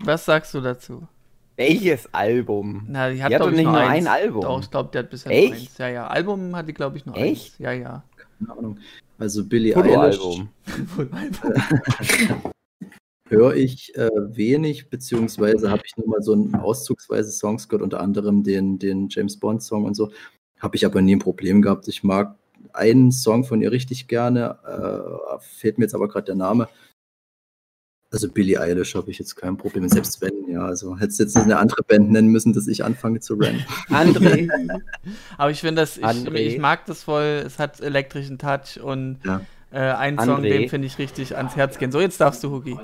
Was 0.00 0.24
sagst 0.24 0.52
du 0.54 0.60
dazu? 0.60 1.06
Welches 1.56 2.12
Album? 2.12 2.86
Na, 2.88 3.10
die 3.10 3.22
hat, 3.22 3.30
Die 3.30 3.34
hat 3.34 3.42
doch 3.42 3.50
ich, 3.50 3.56
nicht 3.56 3.66
nur 3.66 3.76
ein 3.76 4.06
Album. 4.06 4.42
Doch, 4.42 4.60
ich 4.60 4.70
glaube, 4.70 4.90
die 4.92 4.98
hat 4.98 5.10
bisher 5.10 5.32
Echt? 5.32 5.48
nur 5.50 5.56
eins. 5.56 5.78
Ja, 5.78 5.88
ja. 5.88 6.06
Album 6.08 6.56
hat 6.56 6.68
die, 6.68 6.72
glaube 6.72 6.96
ich, 6.96 7.06
nur 7.06 7.16
Echt? 7.16 7.52
eins. 7.52 7.58
Ja, 7.58 7.72
ja. 7.72 8.02
Keine 8.38 8.58
Ahnung. 8.58 8.78
Also 9.18 9.44
Billie 9.44 9.76
Eilish 9.76 10.16
Fotoalbum. 10.96 12.52
höre 13.28 13.54
ich 13.54 13.94
äh, 13.96 14.10
wenig, 14.28 14.90
beziehungsweise 14.90 15.70
habe 15.70 15.82
ich 15.84 15.96
nur 15.96 16.08
mal 16.08 16.22
so 16.22 16.34
ein 16.34 16.54
auszugsweise 16.54 17.30
Songs 17.30 17.68
gehört, 17.68 17.82
unter 17.82 18.00
anderem 18.00 18.42
den, 18.42 18.78
den 18.78 19.08
James 19.08 19.38
Bond 19.38 19.62
Song 19.62 19.84
und 19.84 19.94
so. 19.94 20.10
Habe 20.58 20.76
ich 20.76 20.84
aber 20.86 21.00
nie 21.02 21.16
ein 21.16 21.20
Problem 21.20 21.62
gehabt. 21.62 21.86
Ich 21.88 22.02
mag 22.02 22.36
einen 22.74 23.12
Song 23.12 23.44
von 23.44 23.60
ihr 23.62 23.70
richtig 23.72 24.08
gerne, 24.08 24.58
äh, 24.66 25.38
fehlt 25.40 25.78
mir 25.78 25.84
jetzt 25.84 25.94
aber 25.94 26.08
gerade 26.08 26.26
der 26.26 26.34
Name. 26.34 26.68
Also 28.10 28.28
Billie 28.28 28.60
Eilish 28.60 28.94
habe 28.94 29.10
ich 29.10 29.18
jetzt 29.18 29.36
kein 29.36 29.56
Problem, 29.56 29.88
selbst 29.88 30.20
wenn, 30.20 30.46
ja, 30.50 30.66
also 30.66 30.98
hättest 30.98 31.18
du 31.20 31.24
jetzt 31.24 31.36
eine 31.38 31.56
andere 31.58 31.82
Band 31.82 32.10
nennen 32.10 32.28
müssen, 32.28 32.52
dass 32.52 32.68
ich 32.68 32.84
anfange 32.84 33.20
zu 33.20 33.34
rennen. 33.36 33.64
André. 33.88 34.48
Aber 35.38 35.50
ich 35.50 35.60
finde 35.60 35.80
das, 35.80 35.96
ich, 35.96 36.04
André. 36.04 36.34
ich 36.34 36.58
mag 36.58 36.84
das 36.84 37.02
voll. 37.04 37.42
Es 37.46 37.58
hat 37.58 37.80
elektrischen 37.80 38.36
Touch 38.36 38.78
und 38.82 39.18
Ja. 39.24 39.40
äh, 39.72 39.78
einen 39.78 40.18
Song, 40.18 40.40
André. 40.40 40.48
den 40.50 40.68
finde 40.68 40.88
ich 40.88 40.98
richtig 40.98 41.36
ans 41.38 41.56
Herz 41.56 41.78
gehen. 41.78 41.90
So, 41.90 42.00
jetzt 42.00 42.20
darfst 42.20 42.44
du, 42.44 42.50
Hugi. 42.50 42.76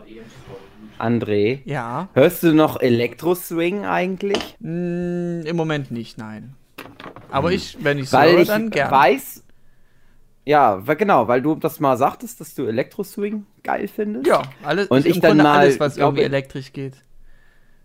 André. 0.99 1.61
Ja. 1.67 2.09
Hörst 2.15 2.43
du 2.43 2.55
noch 2.55 2.81
Elektro-Swing 2.81 3.85
eigentlich? 3.85 4.57
Mm, 4.61 5.43
Im 5.45 5.57
Moment 5.57 5.91
nicht, 5.91 6.17
nein. 6.17 6.55
Aber 7.31 7.53
ich, 7.53 7.77
wenn 7.85 7.99
ich 7.99 8.11
Weil 8.15 8.33
höre, 8.33 8.41
ich 8.41 8.49
dann 8.49 8.71
gerne. 8.71 8.91
weiß. 8.93 9.43
Ja, 10.49 10.87
weil- 10.87 10.97
genau, 10.97 11.29
weil 11.29 11.43
du 11.43 11.55
das 11.57 11.79
mal 11.79 11.97
sagtest, 11.99 12.41
dass 12.41 12.55
du 12.55 12.65
Elektro-Swing 12.67 13.45
geil 13.63 13.87
findest. 13.87 14.27
Ja, 14.27 14.43
alles, 14.65 14.89
Und 14.89 15.05
ich 15.05 15.17
im 15.17 15.21
dann 15.21 15.31
Grunde 15.33 15.45
mal, 15.45 15.59
alles, 15.59 15.79
was 15.79 15.97
glaub 15.97 16.09
irgendwie 16.15 16.23
ich- 16.23 16.29
elektrisch 16.29 16.73
geht. 16.73 16.95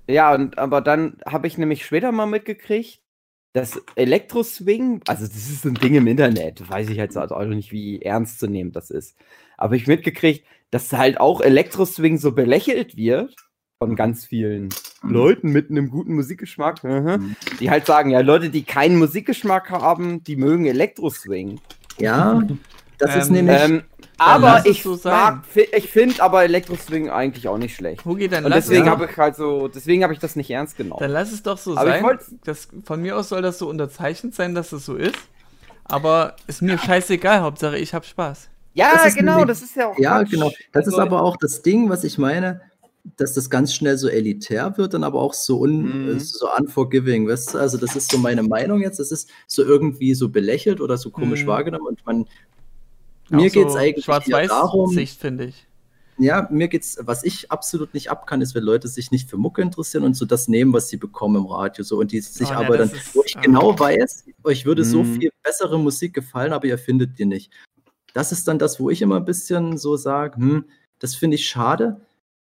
Ja, 0.08 0.34
und 0.34 0.58
aber 0.58 0.80
dann 0.82 1.17
habe 1.26 1.47
ich 1.47 1.58
nämlich 1.58 1.86
später 1.86 2.12
mal 2.13 2.26
mitgekriegt, 2.26 3.02
dass 3.52 3.82
Elektro-Swing, 3.95 5.02
also 5.08 5.26
das 5.28 5.36
ist 5.36 5.62
so 5.63 5.69
ein 5.69 5.76
Ding 5.76 5.93
im 5.95 6.08
Internet, 6.08 6.67
weiß 6.69 6.89
ich 6.89 6.95
jetzt 6.97 7.17
also 7.17 7.36
auch 7.36 7.43
nicht, 7.45 7.71
wie 7.73 8.02
ernst 8.02 8.39
zu 8.39 8.47
nehmen 8.47 8.71
das 8.71 8.89
ist. 8.89 9.15
Aber 9.58 9.76
ich 9.76 9.86
mitgekriegt, 9.88 10.45
dass 10.71 10.91
halt 10.93 11.19
auch 11.19 11.41
Elektro-Swing 11.41 12.17
so 12.17 12.32
belächelt 12.32 12.95
wird 12.95 13.36
von 13.78 13.95
ganz 13.97 14.26
vielen 14.26 14.69
Leuten 15.04 15.52
mit 15.52 15.69
einem 15.69 15.89
guten 15.89 16.15
Musikgeschmack, 16.15 16.82
mhm, 16.86 16.91
Mhm. 17.06 17.36
die 17.60 17.69
halt 17.69 17.86
sagen, 17.86 18.10
ja, 18.10 18.21
Leute, 18.21 18.49
die 18.49 18.63
keinen 18.63 18.97
Musikgeschmack 18.97 19.69
haben, 19.69 20.23
die 20.23 20.38
mögen 20.38 20.65
Elektro-Swing. 20.65 21.60
Ja, 21.99 22.41
das 22.97 23.15
ist 23.15 23.27
Ähm, 23.27 23.34
nämlich. 23.34 23.62
Ähm, 23.62 23.84
aber 24.17 24.65
ich 24.65 24.84
so 24.84 24.99
mag, 25.03 25.43
ich 25.56 25.89
finde 25.89 26.21
aber 26.21 26.43
Elektro-Swing 26.43 27.10
eigentlich 27.10 27.47
auch 27.47 27.58
nicht 27.58 27.75
schlecht. 27.75 28.06
Hugi, 28.06 28.29
dann 28.29 28.45
Und 28.45 28.53
deswegen 28.53 28.84
es, 28.84 28.89
habe 28.89 29.08
ich 29.12 29.17
halt 29.17 29.36
so, 29.36 29.67
deswegen 29.67 30.03
habe 30.03 30.13
ich 30.13 30.19
das 30.19 30.36
nicht 30.36 30.49
ernst 30.49 30.77
genommen. 30.77 30.99
dann 30.99 31.12
lass 31.12 31.32
es 31.32 31.43
doch 31.43 31.58
so 31.58 31.75
Aber 31.75 31.89
sein. 31.89 32.19
Das, 32.43 32.67
von 32.86 33.01
mir 33.01 33.17
aus 33.17 33.29
soll 33.29 33.41
das 33.41 33.58
so 33.58 33.67
unterzeichnet 33.67 34.36
sein, 34.36 34.56
dass 34.56 34.71
es 34.71 34.86
so 34.86 34.95
ist. 34.95 35.15
Aber 35.86 36.36
ist 36.47 36.62
mir 36.62 36.77
scheißegal, 36.77 37.41
Hauptsache 37.41 37.77
ich 37.77 37.93
habe 37.93 38.06
Spaß. 38.06 38.49
Ja, 38.75 38.91
Das 39.03 39.15
genau, 39.15 39.45
das 39.45 39.62
ist 39.62 39.75
ja 39.75 39.88
auch. 39.88 39.99
Ja, 39.99 40.19
Quatsch. 40.19 40.32
genau. 40.32 40.51
Das 40.71 40.88
ist 40.88 40.97
aber 40.97 41.21
auch 41.21 41.38
das 41.38 41.62
Ding, 41.62 41.89
was 41.89 42.03
ich 42.03 42.17
meine, 42.17 42.62
dass 43.17 43.33
das 43.33 43.49
ganz 43.49 43.73
schnell 43.73 43.97
so 43.97 44.07
elitär 44.07 44.77
wird, 44.77 44.93
dann 44.93 45.03
aber 45.03 45.19
auch 45.21 45.33
so, 45.33 45.59
un, 45.59 46.13
Mhm. 46.13 46.19
so 46.19 46.47
unforgiving. 46.57 47.27
Weißt 47.27 47.53
du? 47.53 47.57
Also, 47.59 47.77
das 47.77 47.95
ist 47.95 48.11
so 48.11 48.17
meine 48.17 48.43
Meinung 48.43 48.81
jetzt. 48.81 48.99
Das 48.99 49.11
ist 49.11 49.29
so 49.47 49.63
irgendwie 49.63 50.13
so 50.15 50.29
belächelt 50.29 50.79
oder 50.79 50.97
so 50.97 51.09
komisch 51.11 51.43
Mhm. 51.43 51.47
wahrgenommen 51.47 51.87
und 51.87 52.05
man. 52.05 52.21
Auch 53.27 53.31
Mir 53.31 53.49
so 53.49 53.59
geht 53.59 53.67
es 53.69 53.75
eigentlich 53.75 54.07
eher 54.07 54.47
darum, 54.47 54.91
Schwarz-Weiß-Sicht, 54.91 55.19
finde 55.19 55.45
ich. 55.45 55.67
ja, 56.17 56.47
mir 56.51 56.67
geht's, 56.67 56.97
was 57.01 57.23
ich 57.23 57.51
absolut 57.51 57.93
nicht 57.93 58.09
ab 58.11 58.27
kann, 58.27 58.41
ist, 58.41 58.53
wenn 58.55 58.63
Leute 58.63 58.87
sich 58.87 59.11
nicht 59.11 59.29
für 59.29 59.37
Mucke 59.37 59.61
interessieren 59.61 60.03
und 60.03 60.15
so 60.15 60.25
das 60.25 60.47
nehmen, 60.47 60.71
was 60.73 60.89
sie 60.89 60.97
bekommen 60.97 61.37
im 61.37 61.45
Radio, 61.47 61.83
so 61.83 61.97
und 61.97 62.11
die 62.11 62.21
sich 62.21 62.47
Oh, 62.47 62.51
ja, 62.51 62.59
aber 62.59 62.77
dann, 62.77 62.89
das 62.89 62.97
ist- 62.99 63.15
wo 63.15 63.23
ich 63.25 63.35
ah. 63.37 63.41
genau 63.41 63.77
weiß, 63.79 64.25
euch 64.43 64.65
würde 64.65 64.83
so 64.85 65.03
Mhm. 65.03 65.19
viel 65.19 65.29
bessere 65.43 65.79
Musik 65.79 66.13
gefallen, 66.13 66.53
aber 66.53 66.67
ihr 66.67 66.77
findet 66.77 67.17
die 67.19 67.25
nicht. 67.25 67.51
Das 68.13 68.31
ist 68.31 68.47
dann 68.47 68.59
das, 68.59 68.79
wo 68.79 68.89
ich 68.89 69.01
immer 69.01 69.15
ein 69.17 69.25
bisschen 69.25 69.77
so 69.77 69.95
sage, 69.97 70.37
hm, 70.37 70.65
das 70.99 71.15
finde 71.15 71.35
ich 71.35 71.47
schade. 71.47 71.99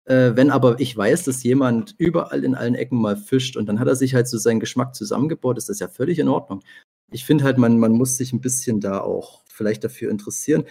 Äh, 0.10 0.36
wenn 0.36 0.50
aber 0.50 0.80
ich 0.80 0.98
weiß, 0.98 1.26
dass 1.26 1.44
jemand 1.44 1.94
überall 2.00 2.44
in 2.44 2.56
allen 2.56 2.74
Ecken 2.74 3.00
mal 3.00 3.16
fischt 3.16 3.56
und 3.56 3.70
dann 3.70 3.80
hat 3.80 3.88
er 3.88 3.96
sich 3.96 4.16
halt 4.16 4.28
so 4.28 4.40
seinen 4.40 4.60
Geschmack 4.60 4.96
zusammengebaut, 4.96 5.60
ist 5.60 5.70
das 5.70 5.78
ja 5.78 5.88
völlig 5.88 6.18
in 6.18 6.28
Ordnung. 6.28 6.64
Ich 7.12 7.26
finde 7.26 7.44
halt, 7.44 7.60
man, 7.60 7.78
man 7.78 7.92
muss 7.92 8.18
sich 8.18 8.34
ein 8.34 8.42
bisschen 8.42 8.80
da 8.82 9.02
auch 9.02 9.44
vielleicht 9.48 9.84
dafür 9.84 10.10
interessieren, 10.10 10.64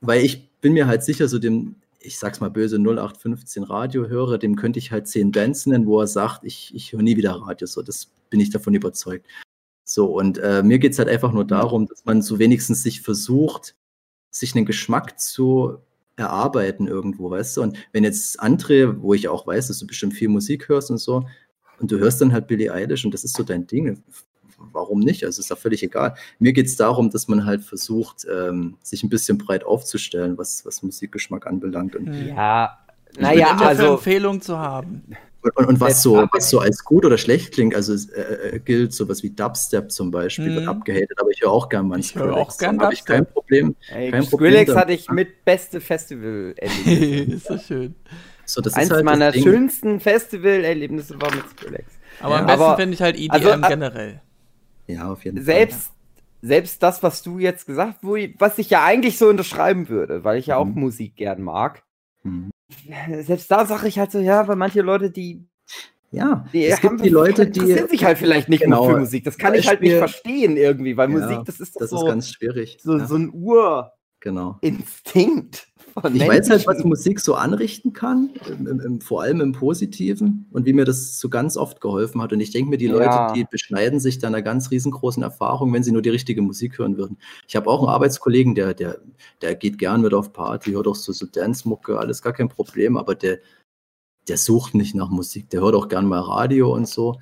weil 0.00 0.24
ich 0.24 0.48
bin 0.60 0.74
mir 0.74 0.86
halt 0.86 1.02
sicher, 1.02 1.26
so 1.26 1.40
dem, 1.40 1.74
ich 2.00 2.20
sag's 2.20 2.38
mal 2.38 2.50
böse, 2.50 2.76
0815 2.76 3.64
Radiohörer, 3.64 4.38
dem 4.38 4.54
könnte 4.54 4.78
ich 4.78 4.92
halt 4.92 5.08
zehn 5.08 5.32
Bands 5.32 5.66
nennen, 5.66 5.86
wo 5.86 6.00
er 6.00 6.06
sagt, 6.06 6.44
ich, 6.44 6.72
ich 6.72 6.92
höre 6.92 7.02
nie 7.02 7.16
wieder 7.16 7.32
Radio, 7.32 7.66
so, 7.66 7.82
das 7.82 8.06
bin 8.30 8.38
ich 8.38 8.50
davon 8.50 8.74
überzeugt. 8.74 9.26
So, 9.84 10.06
und 10.06 10.38
äh, 10.38 10.62
mir 10.62 10.78
geht's 10.78 11.00
halt 11.00 11.08
einfach 11.08 11.32
nur 11.32 11.44
darum, 11.44 11.86
dass 11.86 12.04
man 12.04 12.22
so 12.22 12.38
wenigstens 12.38 12.84
sich 12.84 13.00
versucht, 13.00 13.74
sich 14.30 14.54
einen 14.54 14.66
Geschmack 14.66 15.18
zu 15.18 15.78
erarbeiten 16.18 16.86
irgendwo, 16.86 17.30
weißt 17.30 17.56
du? 17.56 17.62
Und 17.62 17.78
wenn 17.92 18.04
jetzt 18.04 18.42
André, 18.42 18.94
wo 19.00 19.14
ich 19.14 19.28
auch 19.28 19.46
weiß, 19.46 19.68
dass 19.68 19.78
du 19.78 19.86
bestimmt 19.86 20.14
viel 20.14 20.28
Musik 20.28 20.68
hörst 20.68 20.90
und 20.90 20.98
so, 20.98 21.26
und 21.80 21.92
du 21.92 21.98
hörst 21.98 22.20
dann 22.20 22.32
halt 22.32 22.48
Billie 22.48 22.72
Eilish 22.72 23.04
und 23.04 23.14
das 23.14 23.22
ist 23.22 23.36
so 23.36 23.44
dein 23.44 23.66
Ding, 23.66 24.02
warum 24.72 24.98
nicht? 24.98 25.24
Also 25.24 25.40
ist 25.40 25.50
da 25.50 25.54
völlig 25.54 25.82
egal. 25.84 26.14
Mir 26.40 26.52
geht's 26.52 26.74
darum, 26.74 27.10
dass 27.10 27.28
man 27.28 27.46
halt 27.46 27.62
versucht, 27.62 28.26
ähm, 28.28 28.76
sich 28.82 29.04
ein 29.04 29.08
bisschen 29.08 29.38
breit 29.38 29.64
aufzustellen, 29.64 30.36
was, 30.36 30.66
was 30.66 30.82
Musikgeschmack 30.82 31.46
anbelangt. 31.46 31.94
Und, 31.94 32.08
Hm. 32.08 32.28
Ja, 32.28 32.78
Ich 33.12 33.20
naja, 33.20 33.56
also. 33.56 33.94
Empfehlung 33.94 34.40
zu 34.40 34.58
haben. 34.58 35.02
Und, 35.42 35.66
und, 35.66 35.80
was, 35.80 36.02
so, 36.02 36.26
was 36.32 36.50
so 36.50 36.58
als 36.58 36.84
gut 36.84 37.04
oder 37.04 37.16
schlecht 37.18 37.52
klingt, 37.52 37.74
also 37.74 37.94
äh, 38.12 38.56
äh, 38.56 38.58
gilt 38.58 38.92
sowas 38.92 39.22
wie 39.22 39.30
Dubstep 39.30 39.90
zum 39.92 40.10
Beispiel, 40.10 40.54
wird 40.54 40.64
Mhm. 40.64 40.68
abgehatet, 40.68 41.12
aber 41.20 41.30
ich 41.30 41.40
höre 41.40 41.52
auch 41.52 41.68
gern 41.68 41.88
mal 41.88 42.00
Ich 42.00 42.14
höre 42.14 42.34
auch 42.36 42.56
gern 42.58 42.80
habe 42.80 42.92
ich 42.92 43.00
Dubstep. 43.00 43.16
kein 43.16 43.26
Problem. 43.26 43.76
Ey, 43.88 44.10
Kein 44.10 44.22
Skrillex 44.24 44.74
hatte 44.74 44.92
ich 44.92 45.08
mit 45.10 45.44
beste 45.44 45.80
festival 45.80 46.54
ist 46.60 47.46
so 47.46 47.58
schön. 47.58 47.94
So, 48.44 48.60
das 48.62 48.74
Eins 48.74 48.86
ist 48.86 48.92
halt 48.92 49.04
meiner 49.04 49.30
das 49.30 49.42
schönsten 49.42 50.00
Festival-Erlebnisse 50.00 51.20
war 51.20 51.34
mit 51.34 51.48
Skrillex. 51.50 51.92
Aber 52.20 52.34
Ja, 52.34 52.40
am 52.40 52.46
besten 52.46 52.76
finde 52.76 52.94
ich 52.94 53.02
halt 53.02 53.16
EDM 53.16 53.30
also, 53.30 53.50
äh, 53.50 53.68
generell. 53.68 54.22
Ja, 54.86 55.12
auf 55.12 55.24
jeden 55.24 55.36
Fall. 55.36 55.44
Selbst, 55.44 55.90
selbst 56.40 56.82
das, 56.82 57.02
was 57.02 57.22
du 57.22 57.38
jetzt 57.38 57.66
gesagt 57.66 57.98
ich, 58.16 58.34
was 58.38 58.58
ich 58.58 58.70
ja 58.70 58.84
eigentlich 58.84 59.18
so 59.18 59.28
unterschreiben 59.28 59.88
würde, 59.88 60.24
weil 60.24 60.38
ich 60.38 60.46
ja 60.46 60.56
auch 60.56 60.64
Mhm. 60.64 60.80
Musik 60.80 61.14
gern 61.16 61.42
mag. 61.42 61.82
Mhm. 62.22 62.50
Selbst 63.22 63.50
da 63.50 63.64
sage 63.66 63.88
ich 63.88 63.98
halt 63.98 64.10
so, 64.12 64.18
ja, 64.18 64.46
weil 64.46 64.56
manche 64.56 64.82
Leute, 64.82 65.10
die, 65.10 65.46
Ja, 66.10 66.44
die 66.52 66.66
es 66.66 66.80
gibt 66.80 67.04
die 67.04 67.08
Leute, 67.08 67.46
die. 67.46 67.60
interessieren 67.60 67.88
sich 67.88 68.04
halt 68.04 68.18
vielleicht 68.18 68.48
nicht 68.48 68.62
Genau. 68.62 68.84
für 68.88 68.98
Musik. 68.98 69.24
Das 69.24 69.36
kann 69.38 69.54
ich 69.54 69.66
halt 69.68 69.80
nicht 69.80 69.98
Beispiel- 69.98 69.98
verstehen 69.98 70.56
irgendwie, 70.56 70.96
weil 70.96 71.10
Ja, 71.10 71.18
Musik, 71.18 71.38
das 71.46 71.60
ist 71.60 71.76
Das 71.76 71.84
ist 71.92 71.98
so, 71.98 72.04
ganz 72.06 72.30
schwierig. 72.30 72.78
so, 72.82 72.96
ja, 72.98 73.06
so 73.06 73.16
ein 73.16 73.30
Urinstinkt 73.32 73.90
genau. 74.20 74.58
Von 76.00 76.14
Ich 76.14 76.26
weiß 76.26 76.50
halt, 76.50 76.66
was. 76.66 76.84
Musik 76.84 77.20
so 77.20 77.34
anrichten 77.34 77.92
kann, 77.92 78.30
im, 78.48 78.66
im, 78.66 78.80
im, 78.80 79.00
vor 79.00 79.22
allem 79.22 79.40
im 79.40 79.52
Positiven 79.52 80.46
und 80.52 80.66
wie 80.66 80.72
mir 80.72 80.84
das 80.84 81.18
so 81.18 81.28
ganz 81.28 81.56
oft 81.56 81.80
geholfen 81.80 82.22
hat. 82.22 82.32
Und 82.32 82.40
ich 82.40 82.50
denke 82.50 82.70
mir, 82.70 82.78
die 82.78 82.86
Leute, 82.86 83.04
Ja. 83.04 83.32
die 83.32 83.44
beschneiden 83.44 84.00
sich 84.00 84.18
da 84.18 84.28
einer 84.28 84.42
ganz 84.42 84.70
riesengroßen 84.70 85.22
Erfahrung, 85.22 85.72
wenn 85.72 85.82
sie 85.82 85.92
nur 85.92 86.02
die 86.02 86.10
richtige 86.10 86.40
Musik 86.42 86.78
hören 86.78 86.96
würden. 86.96 87.18
Ich 87.46 87.56
habe 87.56 87.68
auch 87.68 87.80
einen 87.80 87.88
Arbeitskollegen, 87.88 88.54
der, 88.54 88.74
der, 88.74 88.98
der 89.42 89.54
geht 89.54 89.78
gern 89.78 90.00
mit 90.00 90.14
auf 90.14 90.32
Party, 90.32 90.72
hört 90.72 90.86
auch 90.86 90.94
so, 90.94 91.12
so 91.12 91.26
Dance-Mucke, 91.26 91.98
alles 91.98 92.22
gar 92.22 92.32
kein 92.32 92.48
Problem, 92.48 92.96
aber 92.96 93.14
der, 93.14 93.38
der 94.28 94.38
sucht 94.38 94.74
nicht 94.74 94.94
nach 94.94 95.10
Musik, 95.10 95.50
der 95.50 95.60
hört 95.60 95.74
auch 95.74 95.88
gern 95.88 96.06
mal 96.06 96.20
Radio 96.20 96.74
und 96.74 96.88
so. 96.88 97.20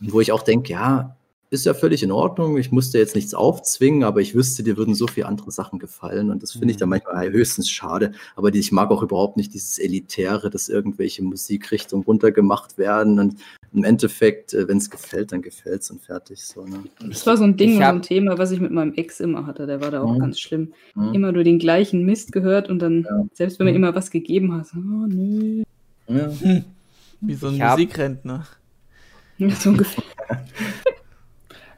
Wo 0.00 0.20
ich 0.20 0.30
auch 0.30 0.42
denke, 0.42 0.72
ja, 0.72 1.17
ist 1.50 1.64
ja 1.64 1.72
völlig 1.74 2.02
in 2.02 2.12
Ordnung. 2.12 2.58
Ich 2.58 2.70
musste 2.72 2.98
jetzt 2.98 3.14
nichts 3.14 3.32
aufzwingen, 3.34 4.04
aber 4.04 4.20
ich 4.20 4.34
wüsste, 4.34 4.62
dir 4.62 4.76
würden 4.76 4.94
so 4.94 5.06
viele 5.06 5.26
andere 5.26 5.50
Sachen 5.50 5.78
gefallen. 5.78 6.30
Und 6.30 6.42
das 6.42 6.52
finde 6.52 6.70
ich 6.70 6.76
dann 6.76 6.88
manchmal 6.90 7.30
höchstens 7.30 7.70
schade. 7.70 8.12
Aber 8.36 8.50
die, 8.50 8.58
ich 8.58 8.70
mag 8.72 8.90
auch 8.90 9.02
überhaupt 9.02 9.36
nicht 9.36 9.54
dieses 9.54 9.78
Elitäre, 9.78 10.50
dass 10.50 10.68
irgendwelche 10.68 11.22
Musikrichtungen 11.24 12.04
runtergemacht 12.04 12.76
werden. 12.76 13.18
Und 13.18 13.36
im 13.72 13.84
Endeffekt, 13.84 14.52
äh, 14.54 14.68
wenn 14.68 14.76
es 14.78 14.90
gefällt, 14.90 15.32
dann 15.32 15.40
gefällt 15.42 15.82
es 15.82 15.90
und 15.90 16.02
fertig. 16.02 16.42
So, 16.44 16.64
ne? 16.64 16.84
Das 17.08 17.26
war 17.26 17.36
so 17.36 17.44
ein 17.44 17.56
Ding, 17.56 17.70
Ich 17.70 17.76
so 17.76 17.82
hab- 17.82 17.94
ein 17.94 18.02
Thema, 18.02 18.36
was 18.38 18.50
ich 18.50 18.60
mit 18.60 18.70
meinem 18.72 18.92
Ex 18.94 19.20
immer 19.20 19.46
hatte. 19.46 19.66
Der 19.66 19.80
war 19.80 19.90
da 19.90 20.02
auch 20.02 20.14
Mhm. 20.14 20.18
ganz 20.18 20.38
schlimm. 20.40 20.72
Mhm. 20.94 21.14
Immer 21.14 21.32
nur 21.32 21.44
den 21.44 21.58
gleichen 21.58 22.04
Mist 22.04 22.32
gehört 22.32 22.68
und 22.68 22.78
dann, 22.80 23.04
Ja. 23.08 23.24
selbst 23.32 23.58
wenn 23.58 23.66
man 23.66 23.74
Mhm. 23.74 23.84
immer 23.84 23.94
was 23.94 24.10
gegeben 24.10 24.54
hat, 24.54 24.66
so, 24.68 24.76
oh, 24.78 25.06
nö. 25.08 25.62
Ja. 26.08 26.30
Wie 27.20 27.34
so 27.34 27.48
ein 27.48 27.54
Ich 27.54 27.60
hab- 27.62 27.78
Musikrentner. 27.78 28.46
Ja, 29.38 29.50
so 29.50 29.70
ungefähr. 29.70 30.04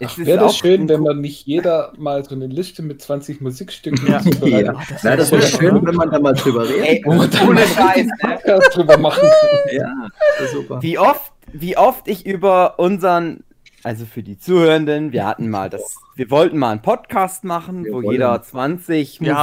Es 0.02 0.16
ist 0.18 0.26
Wäre 0.26 0.38
das 0.40 0.56
schön, 0.56 0.88
wenn 0.88 1.00
man 1.02 1.20
nicht 1.20 1.46
jeder 1.46 1.92
mal 1.98 2.24
so 2.24 2.34
eine 2.34 2.46
Liste 2.46 2.82
mit 2.82 3.00
20 3.02 3.40
Musikstücken 3.40 4.06
Ja. 4.08 4.20
Ja. 4.48 4.72
Das 4.88 5.02
Ja, 5.02 5.16
das 5.16 5.30
wär 5.30 5.38
wäre 5.38 5.48
schön, 5.50 5.60
schön, 5.60 5.76
oder? 5.76 5.86
wenn 5.88 5.94
man 5.94 6.10
da 6.10 6.18
mal 6.18 6.32
drüber 6.32 6.68
redet. 6.68 7.06
ohne 7.06 7.28
Scheiß, 7.66 8.06
ne? 8.06 8.12
Podcast 8.20 8.76
drüber 8.76 8.96
machen 8.98 9.20
kann. 9.28 9.76
Ja, 9.76 9.94
das 10.38 10.52
wäre 10.52 10.62
super. 10.62 10.82
Wie 10.82 10.98
oft, 10.98 11.32
wie 11.52 11.76
oft 11.76 12.08
ich 12.08 12.24
über 12.26 12.78
unseren, 12.78 13.44
also 13.82 14.04
für 14.06 14.22
die 14.22 14.38
Zuhörenden, 14.38 15.12
wir 15.12 15.26
hatten 15.26 15.50
mal 15.50 15.68
das, 15.70 15.96
wir 16.16 16.30
wollten 16.30 16.58
mal 16.58 16.70
einen 16.72 16.82
Podcast 16.82 17.44
machen, 17.44 17.84
Wir 17.84 17.92
wo 17.92 18.02
wollen. 18.02 18.12
jeder 18.12 18.42
20 18.42 19.20
Wir. 19.20 19.34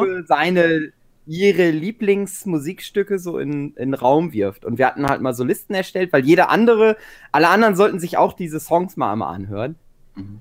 Musikstücke, 0.00 0.24
seine, 0.26 0.92
ihre 1.26 1.70
Lieblingsmusikstücke 1.70 3.18
so 3.18 3.38
in, 3.38 3.74
in 3.74 3.90
den 3.90 3.94
Raum 3.94 4.32
wirft. 4.32 4.64
Und 4.64 4.78
wir 4.78 4.86
hatten 4.86 5.06
halt 5.06 5.20
mal 5.20 5.34
so 5.34 5.44
Listen 5.44 5.74
erstellt, 5.74 6.12
weil 6.12 6.24
jeder 6.24 6.50
andere, 6.50 6.96
alle 7.32 7.48
anderen 7.48 7.76
sollten 7.76 8.00
sich 8.00 8.16
auch 8.16 8.32
diese 8.32 8.58
Songs 8.60 8.96
mal 8.96 9.12
einmal 9.12 9.34
anhören. 9.34 9.76
Mhm. 10.16 10.40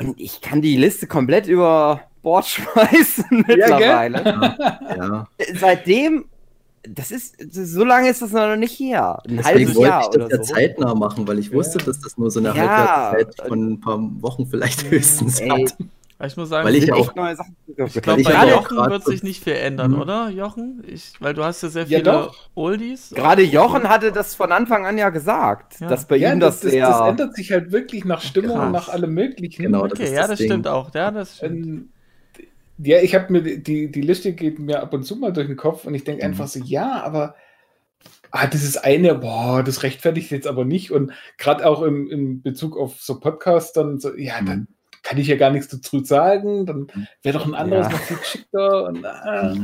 Und 0.00 0.20
ich 0.20 0.40
kann 0.40 0.62
die 0.62 0.76
Liste 0.76 1.06
komplett 1.06 1.46
über 1.46 2.02
Bord 2.22 2.46
schmeißen 2.48 3.44
mittlerweile. 3.46 4.22
Ja. 4.96 5.28
Seitdem, 5.54 6.26
das 6.82 7.10
ist, 7.10 7.36
so 7.52 7.84
lange 7.84 8.08
ist 8.08 8.22
das 8.22 8.32
noch 8.32 8.56
nicht 8.56 8.78
her. 8.78 9.20
Ein 9.26 9.36
Deswegen 9.38 9.44
halbes 9.44 9.74
wollte 9.76 9.88
Jahr 9.88 10.02
ich 10.02 10.08
das 10.18 10.30
ja 10.30 10.44
so. 10.44 10.54
zeitnah 10.54 10.94
machen, 10.94 11.26
weil 11.26 11.38
ich 11.38 11.52
wusste, 11.52 11.78
Ja. 11.78 11.84
dass 11.86 12.00
das 12.00 12.16
nur 12.18 12.30
so 12.30 12.38
eine 12.40 12.54
Ja. 12.54 13.10
Halbwertszeit 13.12 13.48
von 13.48 13.72
ein 13.72 13.80
paar 13.80 13.98
Wochen 14.22 14.46
vielleicht 14.46 14.88
höchstens 14.90 15.40
Ey, 15.40 15.48
hat. 15.48 15.76
Aber 16.18 16.26
Ich 16.26 16.36
muss 16.36 16.48
sagen, 16.48 16.66
Weil 16.66 16.74
ich 16.74 16.86
ja 16.86 16.94
auch- 16.94 17.14
neue 17.14 17.36
Sachen. 17.36 17.56
ich 17.68 17.78
weil 17.78 17.88
glaube, 18.02 18.22
bei 18.24 18.30
ja 18.32 18.42
auch 18.42 18.70
Jochen 18.72 18.90
wird 18.90 19.04
sich 19.04 19.22
nicht 19.22 19.44
viel 19.44 19.52
ändern, 19.52 19.92
Mhm. 19.92 20.00
oder, 20.00 20.30
Jochen? 20.30 20.82
Ich, 20.86 21.12
weil 21.20 21.32
du 21.32 21.44
hast 21.44 21.62
ja 21.62 21.68
sehr 21.68 21.84
Ja, 21.84 21.98
viele 22.00 22.02
doch. 22.10 22.48
Oldies. 22.56 23.10
Gerade 23.14 23.42
Jochen 23.42 23.88
hatte 23.88 24.10
das 24.10 24.34
von 24.34 24.50
Anfang 24.50 24.84
an 24.84 24.98
ja 24.98 25.10
gesagt, 25.10 25.78
Ja. 25.80 25.86
dass 25.88 26.06
bei 26.08 26.16
Ja, 26.16 26.32
ihm 26.32 26.40
das, 26.40 26.56
das, 26.56 26.62
das, 26.62 26.70
sehr. 26.72 26.88
das 26.88 27.00
ändert 27.08 27.36
sich 27.36 27.52
halt 27.52 27.70
wirklich 27.70 28.04
nach 28.04 28.20
Stimmung 28.20 28.56
Krass. 28.56 28.66
und 28.66 28.72
nach 28.72 28.88
allem 28.88 29.14
Möglichen. 29.14 29.62
Genau, 29.62 29.86
das 29.86 29.92
Okay, 30.00 30.08
ist 30.08 30.12
ja, 30.14 30.20
das 30.22 30.30
das 30.30 30.38
Ding. 30.40 30.48
stimmt 30.48 30.66
auch. 30.66 30.92
Ja, 30.92 31.10
das 31.12 31.36
stimmt. 31.36 31.66
Ähm, 31.66 31.88
ja, 32.78 32.98
ich 33.00 33.14
habe 33.14 33.32
mir 33.32 33.42
die, 33.60 33.90
die 33.90 34.00
Liste 34.02 34.32
geht 34.32 34.58
mir 34.58 34.82
ab 34.82 34.92
und 34.94 35.04
zu 35.04 35.14
mal 35.16 35.32
durch 35.32 35.46
den 35.46 35.56
Kopf 35.56 35.84
und 35.84 35.94
ich 35.94 36.02
denke 36.02 36.24
Mhm. 36.24 36.32
einfach 36.32 36.48
so, 36.48 36.58
ja, 36.64 37.00
aber 37.04 37.36
ah, 38.32 38.46
dieses 38.48 38.76
eine, 38.76 39.14
boah, 39.14 39.62
das 39.62 39.84
rechtfertigt 39.84 40.32
jetzt 40.32 40.48
aber 40.48 40.64
nicht. 40.64 40.90
Und 40.90 41.12
gerade 41.38 41.64
auch 41.64 41.82
im, 41.82 42.10
im 42.10 42.42
Bezug 42.42 42.76
auf 42.76 43.00
so 43.00 43.20
Podcasts, 43.20 43.72
dann 43.72 44.00
so, 44.00 44.16
ja, 44.16 44.40
Mhm. 44.40 44.46
dann 44.46 44.68
kann 45.02 45.18
ich 45.18 45.26
ja 45.28 45.36
gar 45.36 45.50
nichts 45.50 45.68
dazu 45.68 46.02
sagen, 46.04 46.66
dann 46.66 46.86
wäre 47.22 47.38
doch 47.38 47.46
ein 47.46 47.54
anderes 47.54 47.86
Ja. 47.86 47.92
noch 47.92 48.00
viel 48.00 48.16
geschickter. 48.16 48.84
Und, 48.86 49.04
ah, 49.04 49.54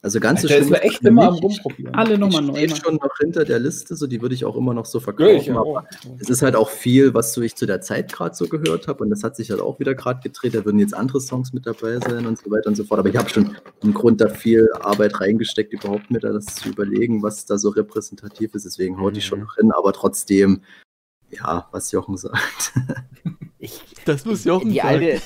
Also 0.00 0.20
ganz 0.20 0.42
so 0.42 0.48
schlimm 0.48 0.72
echt 0.74 1.00
das 1.02 1.10
immer 1.10 1.26
am. 1.26 1.34
Rumprobieren. 1.34 1.92
Alle 1.96 2.14
Ich 2.14 2.20
nochmal 2.20 2.40
neu 2.42 2.54
stehe 2.54 2.68
machen. 2.68 2.80
schon 2.84 2.94
noch 2.96 3.18
hinter 3.18 3.44
der 3.44 3.58
Liste, 3.58 3.96
so 3.96 4.06
die 4.06 4.22
würde 4.22 4.34
ich 4.36 4.44
auch 4.44 4.54
immer 4.54 4.72
noch 4.72 4.86
so 4.86 4.98
Ja, 4.98 5.04
verkaufen. 5.04 5.36
ich 5.36 5.50
aber 5.50 5.84
es 6.20 6.30
ist 6.30 6.40
halt 6.40 6.54
auch 6.54 6.70
viel, 6.70 7.14
was 7.14 7.32
so 7.32 7.42
ich 7.42 7.56
zu 7.56 7.66
der 7.66 7.80
Zeit 7.80 8.12
gerade 8.12 8.32
so 8.36 8.46
gehört 8.46 8.86
habe 8.86 9.02
und 9.02 9.10
das 9.10 9.24
hat 9.24 9.34
sich 9.34 9.50
halt 9.50 9.60
auch 9.60 9.80
wieder 9.80 9.96
gerade 9.96 10.20
gedreht. 10.20 10.54
Da 10.54 10.64
würden 10.64 10.78
jetzt 10.78 10.94
andere 10.94 11.20
Songs 11.20 11.52
mit 11.52 11.66
dabei 11.66 11.98
sein 11.98 12.26
und 12.26 12.38
so 12.38 12.48
weiter 12.48 12.68
und 12.68 12.76
so 12.76 12.84
fort. 12.84 13.00
Aber 13.00 13.08
ich 13.08 13.16
habe 13.16 13.28
schon 13.28 13.56
im 13.82 13.92
Grund 13.92 14.20
da 14.20 14.28
viel 14.28 14.68
Arbeit 14.80 15.20
reingesteckt, 15.20 15.72
überhaupt 15.72 16.10
mir 16.12 16.20
da 16.20 16.32
das 16.32 16.46
zu 16.46 16.68
überlegen, 16.68 17.20
was 17.24 17.44
da 17.44 17.58
so 17.58 17.70
repräsentativ 17.70 18.54
ist. 18.54 18.66
Deswegen 18.66 19.00
haut 19.00 19.16
die 19.16 19.20
schon 19.20 19.40
Mhm. 19.40 19.44
noch 19.46 19.56
hin, 19.56 19.72
aber 19.72 19.92
trotzdem, 19.92 20.62
ja, 21.30 21.66
was 21.72 21.90
Jochen 21.90 22.16
sagt. 22.16 22.72
Ich, 23.58 23.82
Das 24.04 24.24
muss 24.24 24.44
Jochen 24.44 24.70
die 24.70 24.76
sagen. 24.76 24.88
alte, 24.88 25.20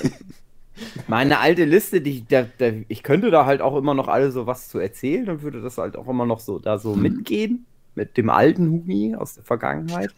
meine 1.06 1.38
alte 1.38 1.64
Liste, 1.64 2.00
die, 2.00 2.22
der, 2.22 2.44
der, 2.44 2.74
ich 2.88 3.02
könnte 3.02 3.30
da 3.30 3.44
halt 3.46 3.60
auch 3.60 3.76
immer 3.76 3.94
noch 3.94 4.08
alle 4.08 4.30
so 4.32 4.46
was 4.46 4.68
zu 4.68 4.78
erzählen 4.78 5.28
und 5.28 5.42
würde 5.42 5.60
das 5.60 5.78
halt 5.78 5.96
auch 5.96 6.08
immer 6.08 6.26
noch 6.26 6.40
so 6.40 6.58
da 6.58 6.78
so 6.78 6.94
Mhm. 6.96 7.02
mitgehen 7.02 7.66
mit 7.94 8.16
dem 8.16 8.30
alten 8.30 8.70
Hugi 8.70 9.14
aus 9.14 9.34
der 9.34 9.44
Vergangenheit. 9.44 10.14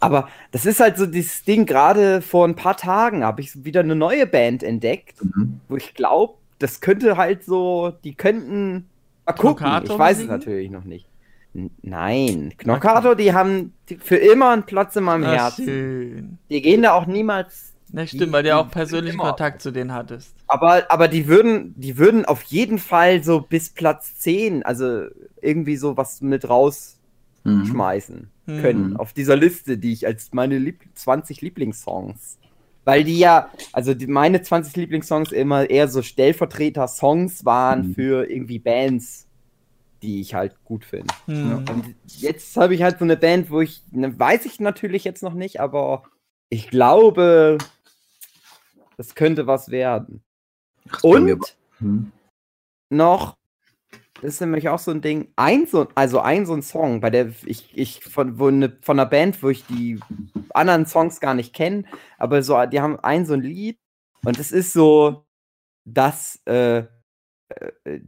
Aber 0.00 0.28
das 0.50 0.66
ist 0.66 0.80
halt 0.80 0.96
so 0.96 1.06
dieses 1.06 1.44
Ding, 1.44 1.66
gerade 1.66 2.20
vor 2.20 2.46
ein 2.48 2.56
paar 2.56 2.76
Tagen 2.76 3.22
habe 3.22 3.40
ich 3.40 3.64
wieder 3.64 3.80
eine 3.80 3.94
neue 3.94 4.26
Band 4.26 4.64
entdeckt, 4.64 5.22
Mhm. 5.24 5.60
wo 5.68 5.76
ich 5.76 5.94
glaube, 5.94 6.34
das 6.58 6.80
könnte 6.80 7.16
halt 7.16 7.44
so, 7.44 7.92
die 8.02 8.14
könnten 8.14 8.88
mal 9.24 9.32
gucken. 9.34 9.66
Ich 9.84 9.96
weiß 9.96 10.18
es 10.18 10.26
natürlich 10.26 10.70
noch 10.70 10.84
nicht. 10.84 11.06
Nein, 11.82 12.54
Knockator, 12.56 13.14
die 13.14 13.32
haben 13.34 13.74
für 14.00 14.16
immer 14.16 14.50
einen 14.50 14.64
Platz 14.64 14.96
in 14.96 15.04
meinem 15.04 15.24
Ah, 15.24 15.32
Herzen. 15.32 15.64
schön. 15.64 16.38
Die 16.50 16.62
gehen 16.62 16.82
da 16.82 16.94
auch 16.94 17.06
niemals 17.06 17.74
Na, 17.90 18.06
stimmt, 18.06 18.32
weil 18.32 18.42
du 18.42 18.48
ja 18.50 18.56
auch 18.58 18.70
persönlichen. 18.70 19.18
Kontakt 19.18 19.60
zu 19.60 19.70
denen 19.70 19.92
hattest. 19.92 20.34
aber, 20.46 20.90
aber 20.90 21.08
die 21.08 21.26
würden, 21.28 21.74
die 21.76 21.98
würden 21.98 22.24
auf 22.24 22.42
jeden 22.44 22.78
Fall 22.78 23.22
so 23.22 23.40
bis 23.42 23.68
Platz 23.70 24.18
10, 24.18 24.62
also 24.62 25.04
irgendwie 25.42 25.76
so 25.76 25.96
was 25.96 26.20
mit 26.22 26.48
rausschmeißen 26.48 26.96
Mhm. 28.46 28.54
Mhm. 28.54 28.60
können. 28.60 28.96
Auf 28.96 29.12
dieser 29.12 29.36
Liste, 29.36 29.76
die 29.78 29.92
ich 29.92 30.06
als 30.06 30.32
meine 30.32 30.58
Lieb 30.58 30.80
20 30.94 31.40
Lieblingssongs. 31.42 32.38
Weil 32.84 33.04
die 33.04 33.18
ja, 33.18 33.48
also 33.72 33.94
die, 33.94 34.08
meine 34.08 34.42
20 34.42 34.74
Lieblingssongs 34.74 35.30
immer 35.32 35.68
eher 35.70 35.86
so 35.86 36.02
Stellvertreter-Songs 36.02 37.44
waren 37.44 37.88
Mhm. 37.88 37.94
für 37.94 38.28
irgendwie 38.30 38.58
Bands, 38.58 39.28
die 40.02 40.20
ich 40.20 40.34
halt 40.34 40.62
gut 40.64 40.84
finde. 40.84 41.12
Mhm. 41.26 41.62
Und 41.68 41.94
jetzt 42.06 42.56
habe 42.56 42.74
ich 42.74 42.82
halt 42.82 42.98
so 42.98 43.04
eine 43.04 43.16
Band, 43.16 43.50
wo 43.50 43.60
ich, 43.60 43.82
ne, 43.90 44.18
weiß 44.18 44.44
ich 44.46 44.60
natürlich 44.60 45.04
jetzt 45.04 45.22
noch 45.22 45.34
nicht, 45.34 45.60
aber 45.60 46.04
ich 46.50 46.68
glaube, 46.68 47.58
das 48.96 49.14
könnte 49.14 49.46
was 49.46 49.70
werden. 49.70 50.22
Ach, 50.90 51.02
Und 51.02 51.56
Mhm. 51.78 52.12
noch, 52.90 53.36
das 54.20 54.34
ist 54.34 54.40
nämlich 54.40 54.68
auch 54.68 54.78
so 54.78 54.92
ein 54.92 55.00
Ding, 55.00 55.32
ein 55.34 55.66
so, 55.66 55.88
also 55.96 56.20
ein 56.20 56.46
so 56.46 56.54
ein 56.54 56.62
Song, 56.62 57.00
bei 57.00 57.10
der 57.10 57.32
ich, 57.44 57.76
ich 57.76 58.04
von, 58.04 58.38
wo 58.38 58.50
ne, 58.50 58.76
von 58.82 59.00
einer 59.00 59.08
Band, 59.08 59.42
wo 59.42 59.48
ich 59.48 59.64
die 59.66 59.98
anderen 60.54 60.86
Songs 60.86 61.18
gar 61.18 61.34
nicht 61.34 61.54
kennen, 61.54 61.88
aber 62.18 62.42
so, 62.42 62.64
die 62.66 62.80
haben 62.80 63.00
ein 63.00 63.26
so 63.26 63.34
ein 63.34 63.42
Lied 63.42 63.78
und 64.24 64.38
es 64.38 64.52
ist 64.52 64.72
so, 64.72 65.26
das, 65.84 66.40
äh, 66.46 66.78
äh, 66.78 66.86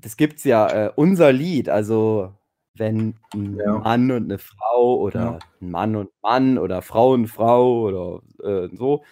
das 0.00 0.16
gibt's 0.16 0.44
ja, 0.44 0.86
äh, 0.86 0.92
unser 0.96 1.32
Lied, 1.32 1.68
also 1.68 2.32
wenn 2.76 3.14
ein 3.34 3.56
Ja. 3.56 3.78
Mann 3.78 4.10
und 4.10 4.24
eine 4.24 4.38
Frau 4.38 4.98
oder 4.98 5.20
Ja. 5.24 5.38
ein 5.60 5.70
Mann 5.70 5.96
und 5.96 6.10
Mann 6.22 6.58
oder 6.58 6.82
Frau 6.82 7.12
und 7.12 7.28
Frau 7.28 7.82
oder 7.82 8.22
äh, 8.42 8.68
so, 8.76 9.04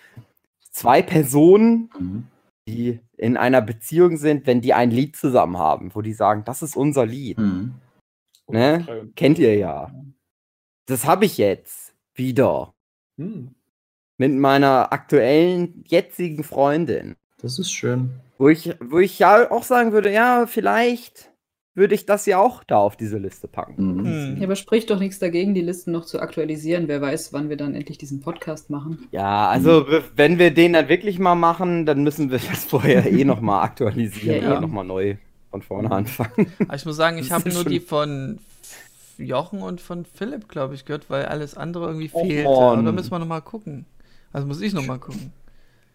zwei 0.70 1.02
Personen, 1.02 1.90
Mhm. 1.98 2.26
die 2.68 3.00
in 3.16 3.36
einer 3.36 3.60
Beziehung 3.62 4.16
sind, 4.16 4.46
wenn 4.46 4.60
die 4.60 4.74
ein 4.74 4.90
Lied 4.90 5.16
zusammen 5.16 5.58
haben, 5.58 5.94
wo 5.94 6.00
die 6.02 6.12
sagen, 6.14 6.42
das 6.44 6.62
ist 6.62 6.76
unser 6.76 7.06
Lied. 7.06 7.38
Mhm. 7.38 7.74
Ne? 8.48 9.10
Kennt 9.16 9.38
ihr 9.38 9.54
ja. 9.56 9.92
Das 10.86 11.06
habe 11.06 11.24
ich 11.24 11.38
jetzt 11.38 11.94
wieder 12.14 12.74
Hm. 13.18 13.54
mit 14.18 14.32
meiner 14.32 14.92
aktuellen, 14.92 15.84
jetzigen 15.86 16.42
Freundin. 16.44 17.14
Das 17.38 17.58
ist 17.58 17.70
schön. 17.72 18.10
Wo 18.42 18.48
ich, 18.48 18.74
wo 18.80 18.98
ich 18.98 19.20
ja 19.20 19.48
auch 19.52 19.62
sagen 19.62 19.92
würde, 19.92 20.12
ja, 20.12 20.46
vielleicht 20.48 21.30
würde 21.76 21.94
ich 21.94 22.06
das 22.06 22.26
ja 22.26 22.38
auch 22.40 22.64
da 22.64 22.78
auf 22.78 22.96
diese 22.96 23.16
Liste 23.18 23.46
packen. 23.46 23.98
Mhm. 23.98 24.04
Hm. 24.04 24.36
Ja, 24.38 24.44
aber 24.44 24.56
spricht 24.56 24.90
doch 24.90 24.98
nichts 24.98 25.20
dagegen, 25.20 25.54
die 25.54 25.60
Listen 25.60 25.92
noch 25.92 26.04
zu 26.04 26.18
aktualisieren. 26.18 26.88
Wer 26.88 27.00
weiß, 27.00 27.32
wann 27.32 27.50
wir 27.50 27.56
dann 27.56 27.76
endlich 27.76 27.98
diesen 27.98 28.20
Podcast 28.20 28.68
machen. 28.68 29.06
Ja, 29.12 29.48
also 29.48 29.86
w- 29.88 30.02
wenn 30.16 30.40
wir 30.40 30.52
den 30.52 30.72
dann 30.72 30.88
wirklich 30.88 31.20
mal 31.20 31.36
machen, 31.36 31.86
dann 31.86 32.02
müssen 32.02 32.32
wir 32.32 32.38
das 32.50 32.64
vorher 32.64 33.06
eh 33.10 33.24
nochmal 33.24 33.62
aktualisieren, 33.64 34.42
Ja, 34.42 34.48
ja, 34.48 34.52
eben. 34.54 34.62
nochmal 34.62 34.84
neu 34.86 35.16
von 35.52 35.62
vorne 35.62 35.92
anfangen. 35.92 36.52
Aber 36.58 36.74
ich 36.74 36.84
muss 36.84 36.96
sagen, 36.96 37.18
ich 37.18 37.30
habe 37.30 37.48
nur 37.48 37.64
die 37.64 37.78
von 37.78 38.40
Jochen 39.18 39.62
und 39.62 39.80
von 39.80 40.04
Philipp, 40.04 40.48
glaube 40.48 40.74
ich, 40.74 40.84
gehört, 40.84 41.08
weil 41.10 41.26
alles 41.26 41.56
andere 41.56 41.86
irgendwie 41.86 42.08
fehlte. 42.08 42.48
Mann. 42.50 42.80
Oder 42.80 42.90
müssen 42.90 43.12
wir 43.12 43.20
nochmal 43.20 43.42
gucken? 43.42 43.86
Also 44.32 44.48
muss 44.48 44.60
ich 44.60 44.72
nochmal 44.72 44.98
gucken. 44.98 45.32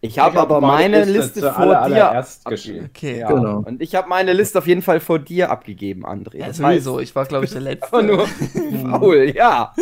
Ich 0.00 0.18
habe 0.18 0.38
aber 0.38 0.60
meine 0.60 1.04
Liste 1.04 1.52
vor 1.52 1.66
dir. 1.66 1.80
allererst 1.82 2.46
abge- 2.46 2.50
geschrieben. 2.50 2.90
Okay. 2.94 3.18
Ja, 3.20 3.28
Genau. 3.32 3.64
und 3.66 3.82
ich 3.82 3.94
habe 3.96 4.08
meine 4.08 4.32
Liste 4.32 4.58
auf 4.58 4.66
jeden 4.68 4.82
Fall 4.82 5.00
vor 5.00 5.18
dir 5.18 5.50
abgegeben, 5.50 6.06
André. 6.06 6.36
Ja, 6.38 6.46
Das 6.48 6.58
sowieso. 6.58 6.98
heißt, 6.98 7.02
Ich 7.10 7.16
war, 7.16 7.24
glaube 7.26 7.46
ich, 7.46 7.50
der 7.50 7.60
Letzte. 7.62 7.86
aber 7.92 8.02
nur 8.02 8.26
faul, 8.90 9.32
ja. 9.34 9.74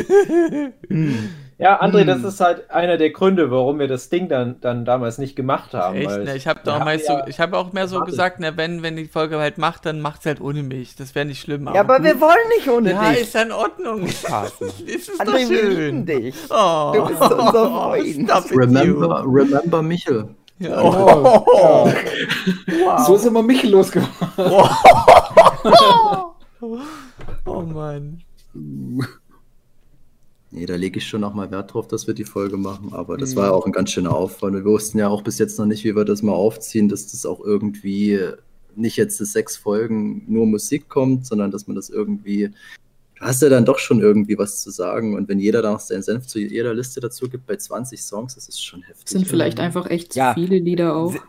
Ja, 1.59 1.81
André, 1.81 2.01
Hm. 2.01 2.07
das 2.09 2.23
ist 2.23 2.41
halt 2.41 2.71
einer 2.71 2.99
der 2.99 3.09
Gründe, 3.11 3.51
warum 3.51 3.79
wir 3.79 3.89
das 3.89 4.11
Ding 4.11 4.29
dann, 4.29 4.61
dann 4.61 4.85
damals 4.85 5.17
nicht 5.17 5.37
gemacht 5.37 5.73
haben. 5.73 5.97
Echt? 5.97 6.07
weil 6.11 6.25
Ne, 6.25 6.37
ich 6.37 6.47
habe 6.47 6.61
doch 6.63 6.85
meist 6.85 7.09
ja- 7.09 7.21
so, 7.21 7.27
ich 7.31 7.41
habe 7.41 7.57
auch 7.57 7.73
mehr 7.73 7.89
so 7.89 8.01
gesagt, 8.01 8.37
na, 8.41 8.55
wenn, 8.59 8.83
wenn 8.83 8.95
die 8.97 9.07
Folge 9.07 9.39
halt 9.39 9.57
macht, 9.57 9.87
dann 9.87 10.01
macht's 10.03 10.27
halt 10.27 10.43
ohne 10.43 10.63
mich. 10.63 10.97
Das 10.97 11.15
wäre 11.15 11.25
nicht 11.25 11.41
schlimm. 11.41 11.71
Ja, 11.73 11.81
aber 11.81 12.03
wir 12.05 12.21
wollen 12.21 12.37
nicht 12.59 12.69
ohne 12.69 12.91
ja, 12.91 13.09
dich. 13.11 13.23
ist 13.23 13.35
ja 13.35 13.41
in 13.43 13.53
Ordnung. 13.53 14.03
Ist 14.03 14.29
es 14.29 15.19
André, 15.19 15.25
doch 15.25 15.33
wir 15.35 15.47
schön. 15.47 16.05
lieben 16.05 16.07
dich. 16.07 16.35
Oh, 16.51 16.93
Du 16.95 17.07
bist 17.07 17.23
unser 17.23 17.53
Freund. 17.71 18.07
It, 18.07 18.31
Remember, 18.55 19.25
remember 19.27 19.81
Michel. 19.83 20.29
you. 20.59 20.69
Ja. 20.69 20.83
Oh. 20.83 21.91
So 23.07 23.17
sind 23.17 23.33
wir 23.35 23.43
Michel 23.43 23.71
losgeworden. 23.71 24.11
oh 27.47 27.63
Mann. 27.63 28.21
Nee, 30.57 30.65
da 30.67 30.75
lege 30.75 30.99
ich 30.99 31.07
schon 31.07 31.21
noch 31.21 31.35
mal 31.35 31.51
Wert 31.51 31.75
drauf, 31.75 31.87
dass 31.87 32.07
wir 32.07 32.15
die 32.15 32.25
Folge 32.25 32.57
machen. 32.57 32.93
Aber 32.93 33.19
das 33.19 33.33
Mhm. 33.33 33.37
war 33.37 33.45
ja 33.47 33.51
auch 33.53 33.67
ein 33.67 33.73
ganz 33.73 33.91
schöner 33.91 34.15
Aufwand. 34.17 34.55
Wir 34.57 34.65
wussten 34.65 34.99
ja 34.99 35.09
auch 35.09 35.23
bis 35.23 35.39
jetzt 35.39 35.59
noch 35.59 35.67
nicht, 35.67 35.85
wie 35.85 35.95
wir 35.95 36.05
das 36.07 36.23
mal 36.23 36.33
aufziehen, 36.33 36.89
dass 36.89 37.13
das 37.13 37.27
auch 37.27 37.41
irgendwie 37.45 38.19
nicht 38.75 38.97
jetzt 38.97 39.21
das 39.21 39.33
sechs 39.33 39.57
Folgen 39.57 40.25
nur 40.29 40.47
Musik 40.47 40.89
kommt, 40.89 41.27
sondern 41.27 41.51
dass 41.51 41.67
man 41.67 41.77
das 41.77 41.91
irgendwie. 41.91 42.51
Du 43.19 43.25
hast 43.25 43.41
ja 43.43 43.49
dann 43.51 43.65
doch 43.67 43.79
schon 43.79 44.01
irgendwie 44.01 44.37
was 44.39 44.63
zu 44.63 44.71
sagen. 44.71 45.15
Und 45.15 45.29
wenn 45.29 45.39
jeder 45.39 45.61
da 45.63 45.73
noch 45.73 45.81
seinen 45.81 46.03
Senf 46.03 46.27
zu 46.27 46.39
jeder 46.39 46.75
Liste 46.75 47.01
dazu 47.01 47.29
gibt 47.29 47.47
bei 47.47 47.57
20 47.57 48.03
Songs, 48.03 48.35
das 48.35 48.49
ist 48.49 48.63
schon 48.65 48.83
heftig. 48.83 49.09
Sind 49.09 49.27
vielleicht 49.27 49.61
einfach 49.61 49.89
echt 49.91 50.13
zu 50.15 50.19
Ja. 50.19 50.35
viele 50.35 50.59
Lieder 50.59 50.97
auch. 50.97 51.13
Se- 51.13 51.21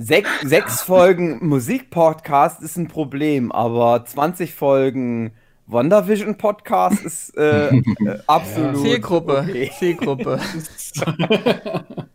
Sech, 0.00 0.26
sechs 0.44 0.80
Folgen 0.82 1.44
Musikpodcast 1.46 2.62
ist 2.62 2.76
ein 2.76 2.86
Problem, 2.88 3.50
aber 3.50 4.04
20 4.04 4.54
Folgen 4.54 5.32
WandaVision 5.68 6.36
Podcast 6.38 7.04
ist 7.04 7.36
äh, 7.36 7.68
äh, 7.76 7.82
absolut. 8.26 8.78
Zielgruppe. 8.82 9.44
okay. 9.46 9.70
Zielgruppe. 9.78 10.40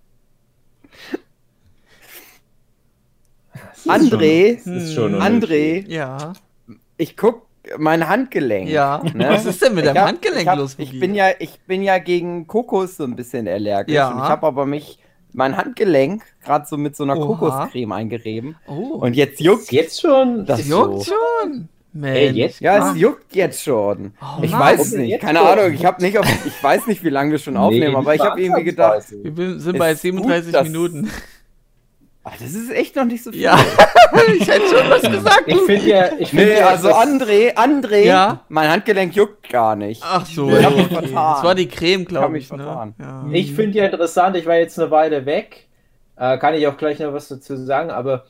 André, 3.88 4.60
schon 4.93 5.14
Hm. 5.14 5.22
André, 5.22 5.86
Ja. 5.88 6.34
ich 6.97 7.16
guck 7.18 7.43
mein 7.78 8.08
Handgelenk. 8.08 8.70
Ja. 8.70 9.01
Ne? 9.14 9.30
Was 9.30 9.45
ist 9.45 9.62
denn 9.62 9.76
mit 9.76 9.86
deinem 9.86 10.04
Handgelenk 10.06 10.41
ich 10.43 10.47
hab, 10.47 10.58
los? 10.58 10.76
Ich 10.78 10.99
bin 10.99 11.16
ja, 11.16 11.28
ich 11.39 11.60
bin 11.62 11.82
ja 11.84 11.97
gegen 11.99 12.47
Kokos 12.47 12.97
so 12.97 13.04
ein 13.04 13.16
bisschen 13.16 13.47
allergisch. 13.47 13.93
Ja. 13.93 14.10
Und 14.10 14.18
ich 14.18 14.24
habe 14.24 14.47
aber 14.47 14.66
mich 14.66 14.99
mein 15.32 15.56
Handgelenk 15.58 16.24
gerade 16.43 16.66
so 16.68 16.78
mit 16.78 16.95
so 16.95 17.04
einer 17.04 17.18
Oha. 17.18 17.26
Kokoscreme 17.38 17.91
eingerieben. 17.93 18.56
Oh. 18.68 18.97
Und 19.01 19.16
jetzt 19.16 19.39
juckt 19.39 19.72
jetzt 19.72 20.01
schon. 20.01 20.45
das 20.45 20.62
es 20.62 20.68
juckt 20.70 21.04
so. 21.06 21.14
schon. 21.43 21.70
Mensch. 21.94 22.18
Ey, 22.18 22.30
jetzt? 22.32 22.60
Ja, 22.60 22.89
es 22.91 22.98
juckt 22.98 23.36
jetzt 23.36 23.64
schon. 23.64 24.14
Oh 24.22 24.41
ich 24.41 24.52
Mann. 24.52 24.60
weiß 24.62 24.82
es 24.82 24.94
nicht. 24.94 25.20
Keine 25.22 25.39
schon? 25.39 25.48
Ahnung. 25.48 25.74
Ich 25.74 25.86
habe 25.86 26.02
nicht, 26.02 26.18
auf, 26.18 26.26
ich 26.46 26.64
weiß 26.64 26.88
nicht, 26.88 27.04
wie 27.04 27.10
lange 27.10 27.32
wir 27.32 27.38
schon 27.39 27.56
aufnehmen, 27.56 27.91
Nee, 27.91 27.98
aber 27.98 28.16
ich 28.16 28.22
habe 28.22 28.41
irgendwie 28.41 28.64
gedacht. 28.64 29.04
Wir 29.12 29.60
sind 29.60 29.78
bei 29.78 29.91
ist 29.91 30.02
gut, 30.02 30.12
37 30.14 30.52
dass- 30.52 30.64
Minuten. 30.64 31.12
ach, 32.24 32.34
das 32.39 32.54
ist 32.54 32.72
echt 32.72 32.96
noch 32.96 33.06
nicht 33.06 33.24
so 33.24 33.32
viel. 33.32 33.41
Ja, 33.41 33.60
ich 34.39 34.48
hätte 34.48 34.68
schon 34.68 34.89
was 34.89 35.02
gesagt. 35.04 35.44
Ich 35.46 35.60
finde 35.62 35.88
ja. 35.88 36.10
Ich 36.18 36.30
find 36.32 36.44
Nee, 36.48 36.58
ja, 36.58 36.68
also 36.70 36.89
André, 36.89 37.54
André, 37.56 38.06
Ja? 38.06 38.41
mein 38.50 38.70
Handgelenk 38.70 39.16
juckt 39.16 39.50
gar 39.50 39.76
nicht. 39.76 40.02
Ach 40.04 40.26
so. 40.26 40.50
Ich 40.50 40.64
hab 40.66 40.76
mich 40.76 40.86
okay. 40.86 40.94
vertan. 41.08 41.34
Das 41.36 41.44
war 41.44 41.54
die 41.56 41.68
Creme, 41.68 42.06
glaube 42.06 42.30
mich 42.34 42.46
ich. 42.46 42.52
Ne? 42.54 42.94
Ja. 43.00 43.26
Ich 43.32 43.54
finde 43.54 43.78
ja 43.78 43.86
interessant, 43.86 44.36
ich 44.36 44.46
war 44.46 44.56
jetzt 44.56 44.80
eine 44.80 44.89
Weile 44.89 45.26
weg, 45.28 45.68
äh, 46.16 46.38
kann 46.39 46.56
ich 46.56 46.66
auch 46.68 46.78
gleich 46.78 46.98
noch 47.00 47.14
was 47.14 47.28
dazu 47.28 47.56
sagen, 47.58 47.91
aber 47.91 48.26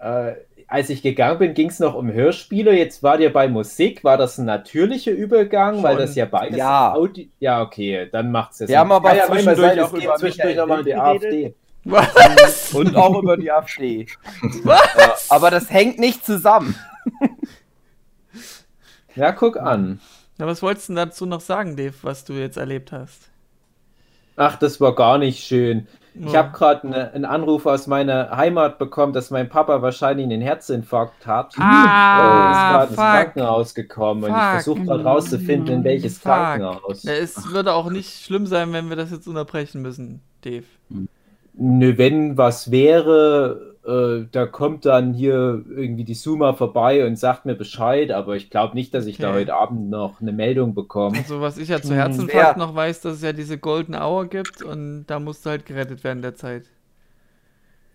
äh, 0.00 0.32
als 0.68 0.90
ich 0.90 1.00
gegangen 1.02 1.38
bin, 1.38 1.54
ging 1.54 1.70
es 1.70 1.80
noch 1.80 1.94
um 1.94 2.12
Hörspiele. 2.12 2.76
Jetzt 2.76 3.02
war 3.02 3.16
dir 3.16 3.32
bei 3.32 3.48
Musik, 3.48 4.04
war 4.04 4.18
das 4.18 4.36
ein 4.36 4.44
natürlicher 4.44 5.12
Übergang, 5.12 5.82
weil 5.82 5.94
Schon. 5.94 6.02
das 6.02 6.14
ja 6.14 6.26
beides 6.26 6.58
Ja. 6.58 6.92
Audi 6.92 7.30
ja, 7.40 7.62
okay, 7.62 8.08
dann 8.12 8.30
macht 8.30 8.52
es 8.52 8.58
ja 8.60 8.68
Wir 8.68 8.78
haben 8.78 8.92
aber 8.92 9.16
ja, 9.16 9.26
zwischendurch 9.26 9.56
zwischendurch 9.56 9.82
auch 9.82 9.92
über 9.94 10.16
zwischendurch 10.16 10.56
nochmal 10.56 10.84
die 10.84 10.94
AfD. 10.94 11.54
Was? 11.84 12.72
Und 12.74 12.94
auch 12.94 13.18
über 13.22 13.38
die 13.38 13.50
AfD. 13.50 14.06
Was? 14.62 15.30
Aber 15.30 15.50
das 15.50 15.70
hängt 15.70 15.98
nicht 15.98 16.24
zusammen. 16.24 16.76
Ja, 19.16 19.32
guck 19.32 19.56
an. 19.56 20.00
Na, 20.36 20.46
was 20.46 20.62
wolltest 20.62 20.88
du 20.88 20.94
denn 20.94 21.08
dazu 21.08 21.26
noch 21.26 21.40
sagen, 21.40 21.76
Dave, 21.76 21.94
was 22.02 22.24
du 22.24 22.34
jetzt 22.34 22.56
erlebt 22.56 22.92
hast? 22.92 23.30
Ach, 24.36 24.54
das 24.56 24.80
war 24.80 24.94
gar 24.94 25.18
nicht 25.18 25.44
schön. 25.44 25.88
Ich 26.20 26.32
Ja. 26.32 26.38
habe 26.44 26.52
gerade 26.56 26.88
ne, 26.88 27.12
einen 27.14 27.24
Anruf 27.24 27.66
aus 27.66 27.86
meiner 27.86 28.36
Heimat 28.36 28.78
bekommen, 28.78 29.12
dass 29.12 29.30
mein 29.30 29.48
Papa 29.48 29.82
wahrscheinlich 29.82 30.24
einen 30.24 30.40
Herzinfarkt 30.42 31.26
hat. 31.26 31.54
Ah, 31.58 31.60
und 32.42 32.50
ist 32.50 32.58
gerade 32.58 32.82
ins 32.86 32.94
fuck. 32.96 33.04
Krankenhaus 33.04 33.74
gekommen 33.74 34.24
und 34.24 34.30
ich 34.30 34.36
Fuck. 34.36 34.50
versuche 34.50 34.82
gerade 34.84 35.04
rauszufinden, 35.04 35.74
in 35.76 35.84
welches 35.84 36.18
Fuck. 36.18 36.32
Krankenhaus. 36.32 37.04
Na, 37.04 37.12
es 37.12 37.52
würde 37.52 37.72
auch 37.72 37.90
nicht 37.90 38.24
schlimm 38.24 38.46
sein, 38.46 38.72
wenn 38.72 38.88
wir 38.88 38.96
das 38.96 39.10
jetzt 39.10 39.28
unterbrechen 39.28 39.82
müssen, 39.82 40.20
Dave. 40.42 40.64
Nö, 41.54 41.98
wenn 41.98 42.36
was 42.36 42.70
wäre, 42.70 43.74
äh, 43.88 44.26
da 44.30 44.46
kommt 44.46 44.84
dann 44.86 45.14
hier 45.14 45.64
irgendwie 45.68 46.04
die 46.04 46.14
Suma 46.14 46.52
vorbei 46.54 47.06
und 47.06 47.16
sagt 47.18 47.46
mir 47.46 47.54
Bescheid, 47.56 48.10
aber 48.12 48.36
ich 48.36 48.50
glaube 48.50 48.74
nicht, 48.74 48.94
dass 48.94 49.06
ich 49.06 49.18
da 49.18 49.32
Okay. 49.32 49.34
heute 49.34 49.54
Abend 49.54 49.90
noch 49.90 50.20
eine 50.20 50.32
Meldung 50.32 50.74
bekomme. 50.74 51.24
Also, 51.24 51.40
was 51.42 51.58
ich 51.58 51.68
ja 51.68 51.82
zu 51.82 51.94
Hm, 51.94 51.94
Herzinfarkt 51.94 52.56
wer- 52.56 52.56
noch 52.56 52.74
weiß, 52.74 53.00
dass 53.02 53.16
es 53.16 53.22
ja 53.22 53.32
diese 53.34 53.58
Golden 53.58 53.94
Hour 53.94 54.26
gibt 54.28 54.62
und 54.62 55.04
da 55.06 55.18
musst 55.20 55.44
du 55.44 55.50
halt 55.50 55.66
gerettet 55.66 56.02
werden 56.04 56.22
derzeit. 56.22 56.70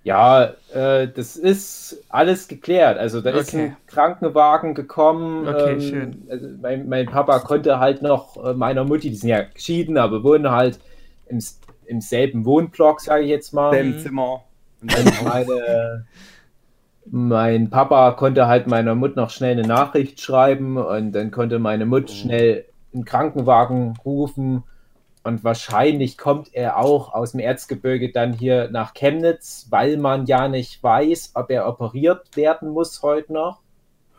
Ja, 0.04 0.56
äh, 0.68 1.08
das 1.14 1.38
ist 1.38 2.04
alles 2.10 2.48
geklärt. 2.50 2.98
Also 2.98 3.22
da 3.22 3.30
ist 3.30 3.54
Okay. 3.54 3.54
ein 3.54 3.78
Krankenwagen 3.86 4.76
gekommen. 4.76 5.48
Okay, 5.48 5.80
ähm, 5.80 5.80
schön. 5.80 6.20
Also 6.30 6.48
mein, 6.62 6.90
mein 6.90 7.10
Papa 7.10 7.40
konnte 7.40 7.80
halt 7.80 8.02
noch 8.02 8.36
äh, 8.44 8.54
meiner 8.54 8.84
Mutti, 8.84 9.10
die 9.10 9.16
sind 9.16 9.30
ja 9.30 9.44
geschieden, 9.44 9.98
aber 9.98 10.24
wohnen 10.24 10.52
halt 10.52 10.80
im, 11.28 11.40
im 11.86 12.02
selben 12.02 12.44
Wohnblock, 12.46 13.00
sage 13.00 13.24
ich 13.24 13.30
jetzt 13.30 13.54
mal. 13.54 13.78
Im 13.78 13.98
Zimmer. 13.98 14.46
Meine, 14.84 16.06
mein 17.06 17.70
Papa 17.70 18.12
konnte 18.12 18.48
halt 18.48 18.68
meiner 18.68 18.96
Mutter 18.96 19.22
noch 19.22 19.30
schnell 19.30 19.52
eine 19.54 19.68
Nachricht 19.68 20.22
schreiben 20.22 20.78
und 20.78 21.12
dann 21.14 21.32
konnte 21.32 21.60
meine 21.60 21.86
Mutter 21.86 22.14
schnell 22.14 22.66
einen 22.94 23.06
Krankenwagen 23.06 23.96
rufen 24.06 24.64
und 25.24 25.44
wahrscheinlich 25.44 26.18
kommt 26.18 26.50
er 26.54 26.78
auch 26.78 27.14
aus 27.14 27.32
dem 27.32 27.40
Erzgebirge 27.40 28.12
dann 28.12 28.34
hier 28.34 28.70
nach 28.72 28.94
Chemnitz, 28.94 29.68
weil 29.70 29.98
man 29.98 30.26
ja 30.26 30.50
nicht 30.50 30.84
weiß, 30.84 31.32
ob 31.36 31.50
er 31.50 31.68
operiert 31.68 32.36
werden 32.36 32.70
muss 32.70 33.02
heute 33.02 33.32
noch. 33.32 33.62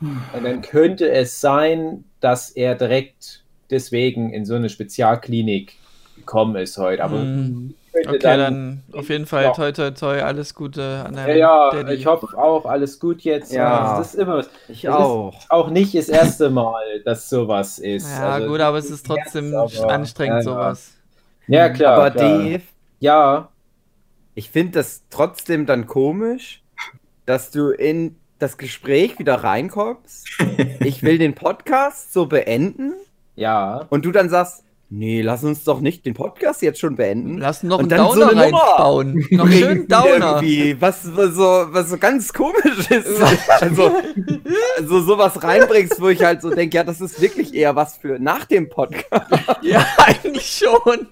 Und 0.01 0.45
dann 0.45 0.63
könnte 0.63 1.11
es 1.11 1.41
sein, 1.41 2.05
dass 2.21 2.51
er 2.51 2.75
direkt 2.75 3.45
deswegen 3.71 4.33
in 4.33 4.45
so 4.45 4.55
eine 4.55 4.69
Spezialklinik 4.69 5.77
gekommen 6.17 6.57
ist 6.57 6.79
heute. 6.79 7.05
Aber 7.05 7.19
Hm. 7.19 7.75
Okay, 7.97 8.19
dann, 8.19 8.83
auf 8.93 9.09
jeden 9.09 9.25
Fall 9.27 9.45
Ja. 9.45 9.53
toi 9.53 9.71
toi 9.73 9.91
toi, 9.93 10.21
alles 10.23 10.55
Gute 10.55 11.05
an 11.07 11.15
Ja, 11.15 11.27
deinem 11.27 11.39
ja, 11.39 11.71
Daddy. 11.71 11.93
ich 11.95 12.07
hoffe 12.07 12.27
auch, 12.37 12.67
alles 12.67 12.99
gut 12.99 13.23
jetzt. 13.23 13.53
Ja. 13.53 13.99
Das 13.99 14.15
ist 14.15 14.21
immer 14.21 14.45
Ich 14.69 14.83
Das 14.83 14.95
auch. 14.95 15.35
auch 15.49 15.71
nicht 15.71 15.95
das 15.95 16.09
erste 16.09 16.51
Mal, 16.51 17.01
dass 17.05 17.29
sowas 17.31 17.79
ist. 17.79 18.11
Ja, 18.11 18.31
Also, 18.35 18.49
gut, 18.49 18.61
aber 18.61 18.79
es 18.79 18.91
ist 18.91 19.07
trotzdem 19.07 19.53
Herz, 19.53 19.81
aber- 19.81 19.93
anstrengend, 19.93 20.33
ja, 20.33 20.39
ja. 20.39 20.43
sowas. 20.43 20.93
Ja, 21.47 21.69
klar. 21.69 21.95
Aber 21.99 22.11
klar. 22.11 22.39
Dave, 22.39 22.63
Ja, 23.01 23.49
ich 24.35 24.51
finde 24.51 24.73
das 24.79 25.03
trotzdem 25.11 25.65
dann 25.67 25.87
komisch, 25.87 26.63
dass 27.27 27.51
du 27.53 27.71
in 27.71 28.17
das 28.41 28.59
Gespräch 28.59 29.19
wieder 29.19 29.37
reinkommst. 29.45 30.29
Ich 30.81 31.03
will 31.03 31.19
den 31.19 31.35
Podcast 31.35 32.13
so 32.13 32.27
beenden 32.27 32.93
ja. 33.37 33.87
und 33.91 34.05
du 34.05 34.11
dann 34.13 34.29
sagst, 34.29 34.65
nee, 34.91 35.23
lass 35.23 35.45
uns 35.45 35.65
doch 35.65 35.81
nicht 35.81 36.07
den 36.07 36.15
Podcast 36.15 36.63
jetzt 36.63 36.79
schon 36.79 36.97
beenden. 36.97 37.39
Lass 37.39 37.63
noch 37.63 37.79
Und 37.79 37.93
einen 37.93 38.03
dann 38.03 38.13
so 38.13 38.21
Downer 38.21 38.31
eine 38.31 38.41
reinbauen. 38.43 39.27
Noch 39.31 39.47
bringen 39.47 39.53
schön 39.59 39.89
Downer. 39.89 40.43
Irgendwie, 40.43 40.81
was, 40.81 41.17
was, 41.17 41.35
so, 41.35 41.43
was 41.43 41.91
so 41.91 41.99
ganz 41.99 42.33
komisch 42.33 42.91
ist. 42.91 43.21
also, 43.61 43.91
also 44.79 45.01
sowas 45.01 45.43
reinbringst, 45.43 46.01
wo 46.01 46.09
ich 46.09 46.23
halt 46.23 46.43
so 46.43 46.51
denke, 46.51 46.77
ja, 46.77 46.85
das 46.85 47.01
ist 47.01 47.21
wirklich 47.21 47.55
eher 47.55 47.77
was 47.77 47.97
für 47.97 48.19
nach 48.19 48.45
dem 48.45 48.69
Podcast. 48.69 49.05
Ja, 49.63 49.87
eigentlich 49.97 50.63
schon. 50.63 51.07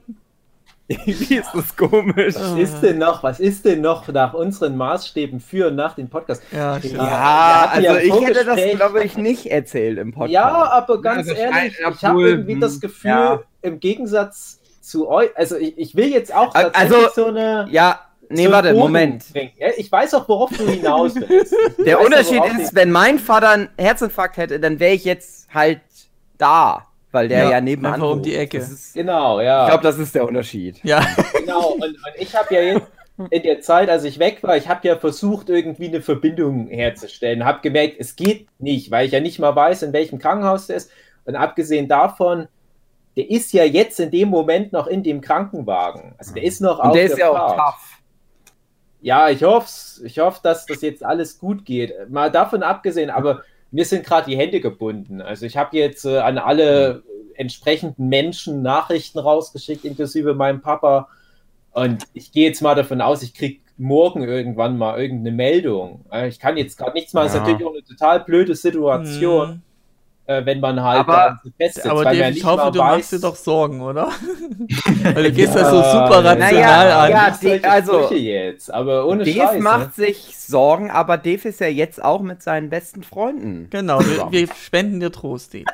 Irgendwie 0.88 1.36
ist 1.36 1.50
das 1.54 1.74
komisch. 1.76 2.34
Was 2.34 2.58
ist 2.58 2.80
denn 2.80 2.98
noch, 2.98 3.22
was 3.22 3.40
ist 3.40 3.64
denn 3.64 3.80
noch 3.80 4.08
nach 4.08 4.34
unseren 4.34 4.76
Maßstäben 4.76 5.40
für 5.40 5.68
und 5.68 5.76
nach 5.76 5.94
dem 5.94 6.08
Podcast? 6.08 6.42
Ja. 6.52 6.76
Ja, 6.78 6.90
Ja, 6.92 7.80
ja 7.80 7.92
also 7.92 7.96
ich 7.96 8.26
hätte 8.26 8.44
das, 8.44 8.60
glaube 8.76 9.04
ich, 9.04 9.16
nicht 9.16 9.46
erzählt 9.46 9.98
im 9.98 10.12
Podcast. 10.12 10.32
Ja, 10.32 10.70
aber 10.70 11.00
ganz 11.00 11.28
Also, 11.28 11.32
ehrlich, 11.32 11.78
ja, 11.80 11.90
ich 11.90 12.04
habe 12.04 12.28
irgendwie 12.28 12.52
hm, 12.54 12.60
das 12.60 12.80
Gefühl, 12.80 13.10
ja. 13.10 13.42
Im 13.62 13.80
Gegensatz 13.80 14.60
zu 14.80 15.08
euch, 15.08 15.30
also 15.36 15.56
ich, 15.56 15.78
ich 15.78 15.94
will 15.96 16.08
jetzt 16.08 16.34
auch 16.34 16.54
Al- 16.54 16.72
tatsächlich 16.72 16.96
also, 16.98 17.10
so 17.14 17.26
eine. 17.26 17.68
Ja, 17.70 18.00
nee, 18.28 18.46
so 18.46 18.52
warte, 18.52 18.74
Moment. 18.74 19.24
ich 19.76 19.90
weiß 19.90 20.14
auch, 20.14 20.28
worauf 20.28 20.50
du 20.50 20.68
hinaus 20.68 21.14
willst. 21.14 21.54
Ich 21.78 21.84
Der 21.84 21.98
auch, 22.00 22.04
Unterschied 22.04 22.42
ist, 22.58 22.74
wenn 22.74 22.90
mein 22.90 23.18
Vater 23.18 23.50
einen 23.50 23.68
Herzinfarkt 23.78 24.36
hätte, 24.36 24.58
dann 24.60 24.80
wäre 24.80 24.94
ich 24.94 25.04
jetzt 25.04 25.52
halt 25.54 25.80
da, 26.38 26.86
weil 27.12 27.28
der 27.28 27.44
Ja, 27.44 27.50
ja, 27.52 27.60
nebenan 27.60 27.94
einfach 27.94 28.10
um 28.10 28.22
die 28.22 28.34
Ecke. 28.34 28.58
Ist, 28.58 28.94
Genau, 28.94 29.40
ja. 29.40 29.64
ich 29.64 29.70
glaube, 29.70 29.84
das 29.84 29.98
ist 29.98 30.14
der 30.14 30.26
Unterschied. 30.26 30.80
Ja, 30.82 31.04
Genau, 31.38 31.70
und, 31.74 31.82
und 31.84 31.98
ich 32.16 32.34
habe 32.34 32.52
ja 32.54 32.60
jetzt 32.62 32.86
in 33.30 33.42
der 33.42 33.60
Zeit, 33.60 33.88
als 33.90 34.02
ich 34.04 34.18
weg 34.18 34.38
war, 34.42 34.56
ich 34.56 34.68
habe 34.68 34.88
ja 34.88 34.96
versucht, 34.96 35.48
irgendwie 35.50 35.86
eine 35.86 36.00
Verbindung 36.00 36.66
herzustellen. 36.68 37.44
Habe 37.44 37.60
gemerkt, 37.60 37.96
es 38.00 38.16
geht 38.16 38.48
nicht, 38.58 38.90
weil 38.90 39.06
ich 39.06 39.12
ja 39.12 39.20
nicht 39.20 39.38
mal 39.38 39.54
weiß, 39.54 39.82
in 39.82 39.92
welchem 39.92 40.18
Krankenhaus 40.18 40.66
der 40.66 40.76
ist. 40.76 40.90
Und 41.24 41.36
abgesehen 41.36 41.86
davon, 41.88 42.48
der 43.16 43.30
ist 43.30 43.52
ja 43.52 43.64
jetzt 43.64 44.00
in 44.00 44.10
dem 44.10 44.28
Moment 44.28 44.72
noch 44.72 44.86
in 44.86 45.02
dem 45.02 45.20
Krankenwagen. 45.20 46.14
Also 46.18 46.32
der 46.34 46.42
ist 46.44 46.60
noch 46.60 46.78
Und 46.78 46.86
auf 46.90 46.92
der 46.94 47.04
ist 47.04 47.18
ja 47.18 47.30
auch 47.30 47.54
Fahrt. 47.56 47.58
tough. 47.74 47.98
Ja, 49.00 49.28
ich 49.30 49.42
hoffe, 49.42 49.68
ich 50.04 50.18
hoffe, 50.20 50.40
dass 50.42 50.66
das 50.66 50.80
jetzt 50.80 51.04
alles 51.04 51.38
gut 51.38 51.64
geht. 51.64 51.92
Mal 52.08 52.30
davon 52.30 52.62
abgesehen, 52.62 53.10
aber 53.10 53.42
mir 53.70 53.84
sind 53.84 54.04
gerade 54.06 54.30
die 54.30 54.36
Hände 54.36 54.60
gebunden. 54.60 55.20
Also 55.20 55.44
ich 55.44 55.56
habe 55.56 55.76
jetzt 55.76 56.04
äh, 56.04 56.18
an 56.18 56.38
alle 56.38 57.02
entsprechenden 57.34 58.08
Menschen 58.08 58.62
Nachrichten 58.62 59.18
rausgeschickt, 59.18 59.84
inklusive 59.84 60.34
meinem 60.34 60.60
Papa. 60.60 61.08
Und 61.72 62.04
ich 62.12 62.30
gehe 62.32 62.46
jetzt 62.46 62.60
mal 62.62 62.74
davon 62.74 63.00
aus, 63.00 63.22
ich 63.22 63.34
kriege 63.34 63.60
morgen 63.78 64.22
irgendwann 64.22 64.76
mal 64.78 65.00
irgendeine 65.00 65.34
Meldung. 65.34 66.04
Äh, 66.12 66.28
Ich 66.28 66.38
kann 66.38 66.56
jetzt 66.56 66.76
gerade 66.78 66.92
nichts 66.92 67.12
machen. 67.12 67.24
Das 67.24 67.34
ist 67.34 67.40
Ja. 67.40 67.46
natürlich 67.46 67.66
auch 67.66 67.72
eine 67.74 67.84
total 67.84 68.20
blöde 68.20 68.54
Situation, 68.54 69.48
Hm. 69.48 69.62
Äh, 70.26 70.44
wenn 70.46 70.60
man 70.60 70.80
halt 70.82 71.00
Aber- 71.00 71.40
festsitzt, 71.58 71.86
aber 71.86 71.98
weil 72.00 72.04
man 72.04 72.12
Dave, 72.14 72.22
ja 72.24 72.28
ich 72.30 72.34
nicht 72.36 72.44
hoffe, 72.46 72.70
du 72.72 72.78
weiß, 72.78 72.96
machst 72.96 73.12
dir 73.12 73.18
doch 73.20 73.36
Sorgen, 73.36 73.80
oder? 73.80 74.08
Weil 75.14 75.24
du 75.24 75.32
gehst 75.32 75.54
das 75.54 75.68
so 75.70 75.76
Ja, 75.76 75.92
super 75.92 76.24
rational 76.24 76.38
naja, 76.52 77.00
an. 77.00 77.10
ja, 77.10 77.28
Nicht 77.30 77.42
die- 77.42 77.64
also- 77.68 78.12
jetzt, 78.14 78.72
aber 78.72 79.06
ohne 79.06 79.24
Dave 79.24 79.36
Scheiß, 79.38 79.52
ne? 79.54 79.60
macht 79.60 79.94
sich 79.96 80.36
Sorgen, 80.38 80.90
aber 80.90 81.18
Dave 81.18 81.48
ist 81.48 81.60
ja 81.60 81.66
jetzt 81.66 82.02
auch 82.04 82.20
mit 82.22 82.42
seinen 82.42 82.70
besten 82.70 83.02
Freunden. 83.02 83.66
Genau, 83.70 83.98
wir, 84.00 84.30
wir 84.30 84.48
spenden 84.54 85.00
dir 85.00 85.10
Trost, 85.10 85.54
Dave. 85.54 85.64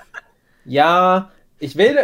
Ja, 0.64 1.30
ich 1.58 1.76
will, 1.76 1.98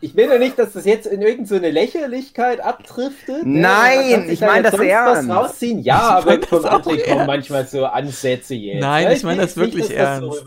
ich 0.00 0.14
will 0.16 0.28
ja 0.30 0.38
nicht, 0.38 0.58
dass 0.58 0.72
das 0.72 0.84
jetzt 0.84 1.06
in 1.06 1.20
irgendeine 1.22 1.60
so 1.60 1.66
Lächerlichkeit 1.66 2.60
abdriftet. 2.60 3.44
ne? 3.46 3.60
Nein, 3.60 4.28
ich 4.30 4.40
da 4.40 4.46
mein 4.46 4.64
jetzt 4.64 4.74
das 4.74 4.80
ernst. 4.80 5.28
Was 5.28 5.36
rausziehen. 5.36 5.78
Ja, 5.80 6.18
Ich 6.20 6.26
aber 6.26 6.46
vom 6.46 6.64
André 6.64 6.82
kommen 6.82 6.98
ernst. 7.18 7.26
manchmal 7.26 7.66
so 7.66 7.84
Ansätze 7.86 8.54
jetzt. 8.54 8.80
Nein, 8.80 9.04
Ja, 9.04 9.12
ich 9.12 9.22
mein 9.24 9.36
will 9.38 9.44
das 9.44 9.56
nicht, 9.56 9.66
wirklich 9.66 9.88
dass 9.88 9.96
das 9.96 10.18
so 10.20 10.26
ernst. 10.26 10.44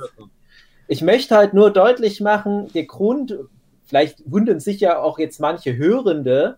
Ich 0.88 1.02
möchte 1.02 1.36
halt 1.36 1.54
nur 1.54 1.72
deutlich 1.72 2.22
machen, 2.22 2.70
der 2.74 2.86
Grund, 2.86 3.36
vielleicht 3.86 4.30
wundern 4.30 4.60
sich 4.60 4.80
ja 4.80 5.00
auch 5.00 5.20
jetzt 5.20 5.40
manche 5.40 5.76
Hörende, 5.78 6.58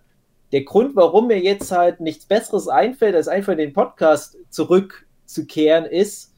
der 0.51 0.63
Grund, 0.63 0.95
warum 0.95 1.28
mir 1.28 1.39
jetzt 1.39 1.71
halt 1.71 1.99
nichts 1.99 2.26
Besseres 2.26 2.67
einfällt, 2.67 3.15
als 3.15 3.28
einfach 3.28 3.53
in 3.53 3.57
den 3.57 3.73
Podcast 3.73 4.38
zurückzukehren, 4.49 5.86
ist, 5.86 6.34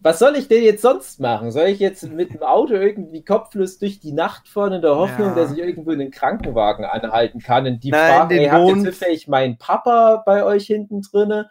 was 0.00 0.20
soll 0.20 0.36
ich 0.36 0.46
denn 0.46 0.62
jetzt 0.62 0.82
sonst 0.82 1.18
machen? 1.18 1.50
Soll 1.50 1.66
ich 1.66 1.80
jetzt 1.80 2.08
mit 2.08 2.32
dem 2.32 2.42
Auto 2.42 2.74
irgendwie 2.74 3.24
kopflos 3.24 3.78
durch 3.78 3.98
die 3.98 4.12
Nacht 4.12 4.46
fahren 4.48 4.74
in 4.74 4.82
der 4.82 4.94
Hoffnung, 4.94 5.28
Ja. 5.30 5.34
dass 5.34 5.52
ich 5.52 5.58
irgendwo 5.58 5.90
einen 5.90 6.10
Krankenwagen 6.12 6.84
anhalten 6.84 7.40
kann? 7.40 7.66
Und 7.66 7.82
die 7.82 7.90
Nein, 7.90 8.12
Frage, 8.12 8.34
den 8.36 8.44
ey, 8.44 8.48
habt 8.50 8.68
ihr 8.68 8.84
zufällig 8.92 9.26
meinen 9.26 9.58
Papa 9.58 10.22
bei 10.24 10.44
euch 10.44 10.66
hinten 10.66 11.02
drinne? 11.02 11.50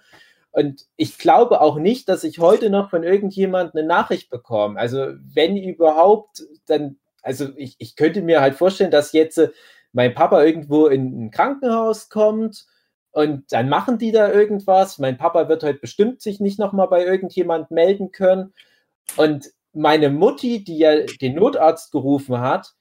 Und 0.57 0.87
ich 0.95 1.19
glaube 1.19 1.61
auch 1.61 1.77
nicht, 1.77 2.09
dass 2.09 2.23
ich 2.23 2.39
heute 2.39 2.71
noch 2.71 2.89
von 2.89 3.03
irgendjemandem 3.03 3.77
eine 3.77 3.87
Nachricht 3.87 4.31
bekomme. 4.31 4.79
Also 4.79 5.09
wenn 5.21 5.55
überhaupt, 5.55 6.41
dann, 6.65 6.97
also 7.21 7.49
ich, 7.55 7.75
ich 7.77 7.95
könnte 7.95 8.23
mir 8.23 8.41
halt 8.41 8.55
vorstellen, 8.55 8.89
dass 8.89 9.11
jetzt 9.11 9.37
äh, 9.37 9.49
mein 9.91 10.15
Papa 10.15 10.43
irgendwo 10.43 10.87
in 10.87 11.25
ein 11.25 11.29
Krankenhaus 11.29 12.09
kommt 12.09 12.65
und 13.11 13.43
dann 13.51 13.69
machen 13.69 13.99
die 13.99 14.11
da 14.11 14.31
irgendwas. 14.31 14.97
Mein 14.97 15.19
Papa 15.19 15.47
wird 15.47 15.61
heute 15.61 15.77
bestimmt 15.77 16.23
sich 16.23 16.39
nicht 16.39 16.57
nochmal 16.57 16.87
bei 16.87 17.05
irgendjemand 17.05 17.69
melden 17.69 18.11
können. 18.11 18.51
Und 19.15 19.51
meine 19.73 20.09
Mutti, 20.09 20.63
die 20.63 20.79
ja 20.79 21.01
den 21.21 21.35
Notarzt 21.35 21.91
gerufen 21.91 22.39
hat, 22.39 22.73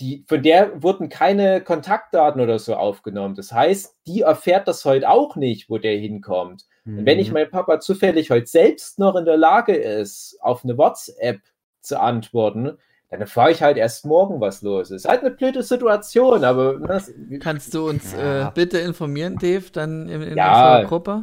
die, 0.00 0.24
von 0.28 0.42
der 0.42 0.82
wurden 0.82 1.08
keine 1.08 1.60
Kontaktdaten 1.62 2.40
oder 2.40 2.58
so 2.58 2.74
aufgenommen. 2.74 3.34
Das 3.34 3.52
heißt, 3.52 3.94
die 4.06 4.22
erfährt 4.22 4.68
das 4.68 4.84
heute 4.84 5.08
auch 5.08 5.36
nicht, 5.36 5.70
wo 5.70 5.78
der 5.78 5.96
hinkommt. 5.96 6.66
Und 6.84 7.04
wenn 7.06 7.16
Mhm. 7.16 7.22
ich 7.22 7.32
mein 7.32 7.50
Papa 7.50 7.80
zufällig 7.80 8.30
heute 8.30 8.46
selbst 8.46 8.98
noch 8.98 9.16
in 9.16 9.24
der 9.24 9.36
Lage 9.36 9.74
ist, 9.74 10.38
auf 10.40 10.62
eine 10.64 10.76
WhatsApp 10.78 11.40
zu 11.80 11.98
antworten, 12.00 12.76
dann 13.10 13.20
erfahre 13.20 13.52
ich 13.52 13.62
halt 13.62 13.76
erst 13.76 14.04
morgen, 14.04 14.40
was 14.40 14.62
los 14.62 14.90
ist. 14.90 15.08
Halt 15.08 15.20
eine 15.22 15.30
blöde 15.30 15.62
Situation, 15.62 16.44
aber 16.44 16.78
das, 16.78 17.10
Kannst 17.40 17.72
du 17.74 17.88
uns 17.88 18.12
Ja. 18.12 18.48
äh, 18.48 18.50
bitte 18.54 18.78
informieren, 18.78 19.36
Dave, 19.38 19.64
dann 19.72 20.08
in, 20.08 20.22
in 20.22 20.36
Ja. 20.36 20.48
unserer 20.76 20.84
Gruppe? 20.88 21.22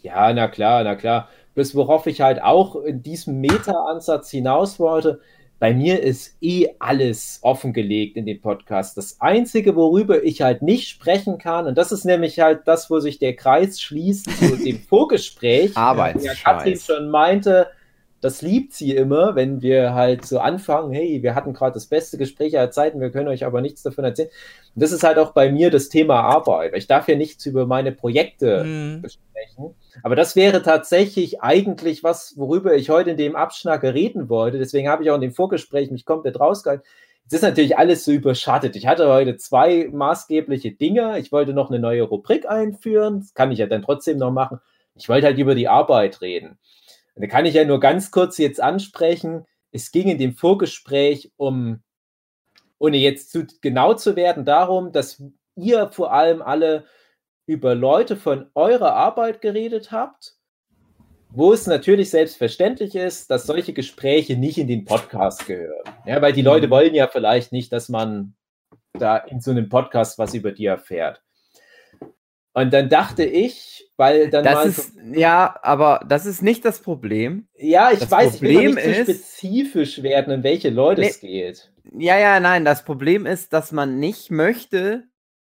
ja, 0.00 0.32
na 0.32 0.48
klar, 0.48 0.82
na 0.84 0.94
klar. 0.96 1.28
Bloß 1.54 1.74
worauf 1.76 2.06
ich 2.06 2.20
halt 2.20 2.42
auch 2.42 2.74
in 2.76 3.02
diesem 3.02 3.40
Meta-Ansatz 3.40 4.30
hinaus 4.30 4.78
wollte, 4.80 5.20
bei 5.58 5.72
mir 5.72 6.02
ist 6.02 6.36
eh 6.40 6.68
alles 6.78 7.38
offengelegt 7.42 8.16
in 8.16 8.26
dem 8.26 8.40
Podcast. 8.40 8.96
Das 8.96 9.20
Einzige, 9.20 9.76
worüber 9.76 10.22
ich 10.22 10.42
halt 10.42 10.62
nicht 10.62 10.88
sprechen 10.88 11.38
kann, 11.38 11.66
und 11.66 11.78
das 11.78 11.92
ist 11.92 12.04
nämlich 12.04 12.40
halt 12.40 12.62
das, 12.66 12.90
wo 12.90 13.00
sich 13.00 13.18
der 13.18 13.36
Kreis 13.36 13.80
schließt 13.80 14.30
zu 14.38 14.56
dem 14.56 14.80
Vorgespräch, 14.88 15.72
ja, 15.74 15.94
Katrin 15.94 16.22
Arbeitsscheiß. 16.44 16.86
schon 16.86 17.10
meinte, 17.10 17.68
das 18.24 18.40
liebt 18.40 18.72
sie 18.72 18.96
immer, 18.96 19.34
wenn 19.34 19.60
wir 19.60 19.92
halt 19.92 20.24
so 20.24 20.38
anfangen, 20.38 20.94
hey, 20.94 21.22
wir 21.22 21.34
hatten 21.34 21.52
gerade 21.52 21.74
das 21.74 21.84
beste 21.84 22.16
Gespräch 22.16 22.58
aller 22.58 22.70
Zeiten, 22.70 22.98
wir 22.98 23.10
können 23.10 23.28
euch 23.28 23.44
aber 23.44 23.60
nichts 23.60 23.82
davon 23.82 24.04
erzählen. 24.04 24.30
Und 24.74 24.82
das 24.82 24.92
ist 24.92 25.02
halt 25.02 25.18
auch 25.18 25.32
bei 25.32 25.52
mir 25.52 25.70
das 25.70 25.90
Thema 25.90 26.22
Arbeit. 26.22 26.72
Ich 26.74 26.86
darf 26.86 27.06
ja 27.06 27.16
nichts 27.16 27.44
über 27.44 27.66
meine 27.66 27.92
Projekte 27.92 28.62
Hm. 28.62 29.02
besprechen. 29.02 29.74
Aber 30.02 30.16
das 30.16 30.36
wäre 30.36 30.62
tatsächlich 30.62 31.42
eigentlich 31.42 32.02
was, 32.02 32.32
worüber 32.38 32.74
ich 32.74 32.88
heute 32.88 33.10
in 33.10 33.18
dem 33.18 33.36
Abschnacker 33.36 33.92
reden 33.92 34.30
wollte. 34.30 34.58
Deswegen 34.58 34.88
habe 34.88 35.04
ich 35.04 35.10
auch 35.10 35.16
in 35.16 35.20
dem 35.20 35.34
Vorgespräch 35.34 35.90
mich 35.90 36.06
komplett 36.06 36.40
rausgehalten. 36.40 36.86
Jetzt 37.24 37.34
ist 37.34 37.42
natürlich 37.42 37.76
alles 37.76 38.06
so 38.06 38.12
überschattet. 38.12 38.74
Ich 38.74 38.86
hatte 38.86 39.06
heute 39.08 39.36
zwei 39.36 39.90
maßgebliche 39.92 40.72
Dinge. 40.72 41.18
Ich 41.18 41.30
wollte 41.30 41.52
noch 41.52 41.68
eine 41.70 41.78
neue 41.78 42.04
Rubrik 42.04 42.48
einführen. 42.48 43.20
Das 43.20 43.34
kann 43.34 43.52
ich 43.52 43.58
ja 43.58 43.66
dann 43.66 43.82
trotzdem 43.82 44.16
noch 44.16 44.30
machen. 44.30 44.60
Ich 44.96 45.10
wollte 45.10 45.26
halt 45.26 45.36
über 45.38 45.54
die 45.54 45.68
Arbeit 45.68 46.22
reden. 46.22 46.58
Da 47.16 47.26
kann 47.26 47.46
ich 47.46 47.54
ja 47.54 47.64
nur 47.64 47.80
ganz 47.80 48.10
kurz 48.10 48.38
jetzt 48.38 48.60
ansprechen. 48.60 49.46
Es 49.70 49.92
ging 49.92 50.08
in 50.08 50.18
dem 50.18 50.34
Vorgespräch 50.34 51.32
um, 51.36 51.82
ohne 52.78 52.96
jetzt 52.96 53.30
zu 53.30 53.46
genau 53.60 53.94
zu 53.94 54.16
werden, 54.16 54.44
darum, 54.44 54.92
dass 54.92 55.22
ihr 55.56 55.88
vor 55.88 56.12
allem 56.12 56.42
alle 56.42 56.84
über 57.46 57.74
Leute 57.74 58.16
von 58.16 58.50
eurer 58.54 58.94
Arbeit 58.94 59.40
geredet 59.40 59.92
habt, 59.92 60.36
wo 61.30 61.52
es 61.52 61.66
natürlich 61.66 62.10
selbstverständlich 62.10 62.94
ist, 62.94 63.30
dass 63.30 63.46
solche 63.46 63.72
Gespräche 63.72 64.36
nicht 64.36 64.58
in 64.58 64.68
den 64.68 64.84
Podcast 64.84 65.46
gehören. 65.46 65.84
Ja, 66.06 66.22
weil 66.22 66.32
die 66.32 66.42
Leute 66.42 66.70
wollen 66.70 66.94
ja 66.94 67.08
vielleicht 67.08 67.52
nicht, 67.52 67.72
dass 67.72 67.88
man 67.88 68.34
da 68.92 69.16
in 69.16 69.40
so 69.40 69.50
einem 69.50 69.68
Podcast 69.68 70.18
was 70.18 70.34
über 70.34 70.52
die 70.52 70.66
erfährt. 70.66 71.23
Und 72.54 72.72
dann 72.72 72.88
dachte 72.88 73.24
ich, 73.24 73.90
weil 73.96 74.30
dann 74.30 74.44
Das 74.44 74.54
mal 74.54 74.68
ist, 74.68 74.92
ja, 75.12 75.56
aber 75.62 76.04
das 76.08 76.24
ist 76.24 76.40
nicht 76.42 76.64
das 76.64 76.80
Problem. 76.80 77.46
ja, 77.58 77.90
ich 77.92 77.98
das 77.98 78.10
weiß, 78.10 78.36
ich 78.36 78.42
will 78.42 78.54
Problem 78.54 78.74
nicht 78.76 78.84
so 78.84 78.90
ist- 78.90 79.02
spezifisch 79.38 80.02
werden, 80.02 80.32
um 80.34 80.42
welche 80.42 80.70
Leute 80.70 81.02
Nee. 81.02 81.08
es 81.08 81.20
geht. 81.20 81.70
Ja, 81.98 82.18
ja, 82.18 82.40
nein, 82.40 82.64
das 82.64 82.84
Problem 82.84 83.26
ist, 83.26 83.52
dass 83.52 83.70
man 83.72 83.98
nicht 83.98 84.30
möchte, 84.30 85.04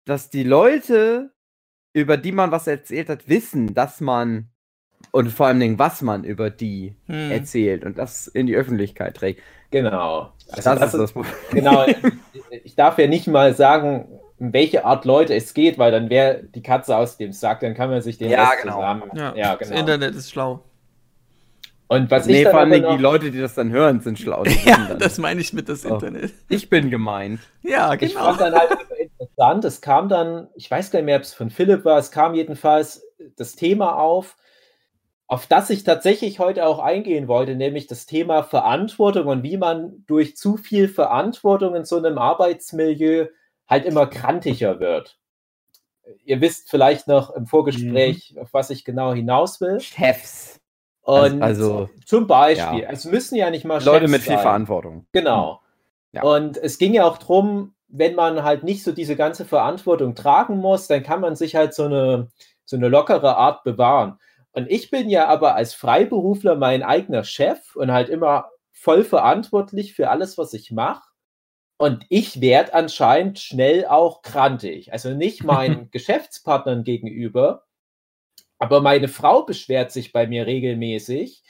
dass 0.05 0.29
die 0.29 0.43
Leute, 0.43 1.31
über 1.93 2.17
die 2.17 2.31
man 2.33 2.51
was 2.51 2.67
erzählt 2.67 3.09
hat, 3.09 3.27
wissen, 3.27 3.73
dass 3.73 3.99
man 4.01 4.49
und 5.11 5.29
vor 5.31 5.47
allem 5.47 5.59
Dingen, 5.61 5.79
was 5.79 6.01
man 6.01 6.23
über 6.25 6.49
die 6.49 6.95
Hm. 7.07 7.31
erzählt 7.31 7.85
und 7.85 7.97
das 7.97 8.27
in 8.27 8.45
die 8.47 8.55
Öffentlichkeit 8.55 9.15
trägt. 9.15 9.41
Genau. 9.71 10.33
Also 10.51 10.69
das, 10.69 10.79
das 10.79 10.93
ist 10.93 10.99
das 10.99 11.11
Problem. 11.13 11.33
Genau, 11.51 11.85
ich 12.63 12.75
darf 12.75 12.97
ja 12.99 13.07
nicht 13.07 13.27
mal 13.27 13.55
sagen, 13.55 14.18
um 14.39 14.53
welche 14.53 14.85
Art 14.85 15.05
Leute 15.05 15.35
es 15.35 15.53
geht, 15.53 15.77
weil 15.77 15.91
dann 15.91 16.09
wäre 16.09 16.43
die 16.43 16.61
Katze 16.63 16.95
aus 16.97 17.17
dem 17.17 17.31
Sack, 17.33 17.59
dann 17.61 17.73
kann 17.73 17.89
man 17.89 18.01
sich 18.01 18.17
den 18.17 18.29
Ja, 18.31 18.49
Rest 18.49 18.61
genau. 18.63 18.75
zusammen. 18.75 19.03
Ja, 19.15 19.33
Ja, 19.35 19.55
das 19.55 19.67
genau. 19.69 19.79
Internet 19.81 20.15
ist 20.15 20.31
schlau. 20.31 20.63
Und 21.87 22.11
was 22.11 22.27
Nee, 22.27 22.37
ich 22.39 22.43
dann 22.43 22.51
vor 22.51 22.59
allem 22.61 22.97
die 22.97 23.01
Leute, 23.01 23.31
die 23.31 23.39
das 23.41 23.55
dann 23.55 23.71
hören, 23.71 23.99
sind 24.01 24.19
schlau. 24.19 24.43
Ja, 24.65 24.77
dann. 24.89 24.99
das 24.99 25.17
meine 25.17 25.41
ich 25.41 25.53
mit 25.53 25.67
das 25.69 25.85
Oh. 25.85 25.89
Internet. 25.95 26.31
ich 26.47 26.69
bin 26.69 26.89
gemeint. 26.91 27.39
Ja, 27.63 27.93
ich 27.95 27.99
genau. 28.13 28.25
fand 28.25 28.41
dann 28.41 28.53
halt 28.53 28.71
immer 28.71 28.99
interessant, 28.99 29.65
es 29.65 29.81
kam 29.81 30.07
dann, 30.07 30.47
ich 30.55 30.69
weiß 30.69 30.91
gar 30.91 30.99
nicht 30.99 31.05
mehr, 31.07 31.15
ob 31.17 31.23
es 31.23 31.33
von 31.33 31.49
Philipp 31.49 31.85
war, 31.85 31.97
es 31.97 32.11
kam 32.11 32.35
jedenfalls 32.35 33.03
das 33.37 33.55
Thema 33.55 33.95
auf, 33.97 34.35
auf 35.25 35.47
das 35.47 35.69
ich 35.71 35.83
tatsächlich 35.83 36.39
heute 36.39 36.65
auch 36.65 36.79
eingehen 36.79 37.27
wollte, 37.27 37.55
nämlich 37.55 37.87
das 37.87 38.05
Thema 38.05 38.43
Verantwortung 38.43 39.25
und 39.27 39.43
wie 39.43 39.57
man 39.57 40.03
durch 40.07 40.35
zu 40.37 40.57
viel 40.57 40.87
Verantwortung 40.89 41.75
in 41.75 41.85
so 41.85 41.97
einem 41.97 42.17
Arbeitsmilieu 42.19 43.27
halt 43.69 43.85
immer 43.85 44.07
krantiger 44.07 44.79
wird. 44.79 45.17
Ihr 46.25 46.41
wisst 46.41 46.69
vielleicht 46.71 47.07
noch 47.07 47.29
im 47.35 47.45
Vorgespräch, 47.45 48.35
auf 48.39 48.51
was 48.51 48.71
ich 48.71 48.83
genau 48.83 49.13
hinaus 49.13 49.61
will. 49.61 49.79
Chefs. 49.79 50.59
Und 51.01 51.41
Also- 51.41 51.89
zum 52.05 52.27
Beispiel, 52.27 52.81
ja. 52.81 52.89
es 52.89 53.05
müssen 53.05 53.35
ja 53.35 53.49
nicht 53.49 53.65
mal 53.65 53.83
Leute 53.83 54.01
Chefs 54.01 54.11
mit 54.11 54.21
viel 54.21 54.33
sein. 54.33 54.41
Verantwortung. 54.41 55.05
Genau. 55.11 55.61
Ja. 56.11 56.23
Und 56.23 56.57
es 56.57 56.79
ging 56.79 56.93
ja 56.93 57.05
auch 57.05 57.19
drum, 57.19 57.73
wenn 57.87 58.15
man 58.15 58.43
halt 58.43 58.63
nicht 58.63 58.83
so 58.83 58.91
diese 58.91 59.15
ganze 59.15 59.45
Verantwortung 59.45 60.15
tragen 60.15 60.57
muss, 60.57 60.87
dann 60.87 61.03
kann 61.03 61.21
man 61.21 61.35
sich 61.35 61.55
halt 61.55 61.73
so 61.73 61.85
eine, 61.85 62.29
so 62.65 62.75
eine 62.75 62.87
lockere 62.89 63.37
Art 63.37 63.63
bewahren. 63.63 64.19
Und 64.51 64.69
ich 64.69 64.89
bin 64.89 65.09
ja 65.09 65.27
aber 65.27 65.55
als 65.55 65.73
Freiberufler 65.75 66.55
mein 66.55 66.83
eigener 66.83 67.23
Chef 67.23 67.75
und 67.75 67.91
halt 67.91 68.09
immer 68.09 68.49
voll 68.71 69.03
verantwortlich 69.03 69.93
für 69.93 70.09
alles, 70.09 70.37
was 70.37 70.53
ich 70.53 70.71
mache. 70.71 71.08
Und 71.79 72.05
ich 72.09 72.41
werde 72.41 72.73
anscheinend 72.73 73.39
schnell 73.39 73.85
auch 73.85 74.21
krantig. 74.21 74.91
Also 74.91 75.11
nicht 75.11 75.43
meinen 75.45 75.89
Geschäftspartnern 75.91 76.83
gegenüber, 76.83 77.63
aber 78.59 78.81
meine 78.81 79.07
Frau 79.07 79.43
beschwert 79.43 79.91
sich 79.91 80.11
bei 80.11 80.27
mir 80.27 80.45
regelmäßig, 80.45 81.41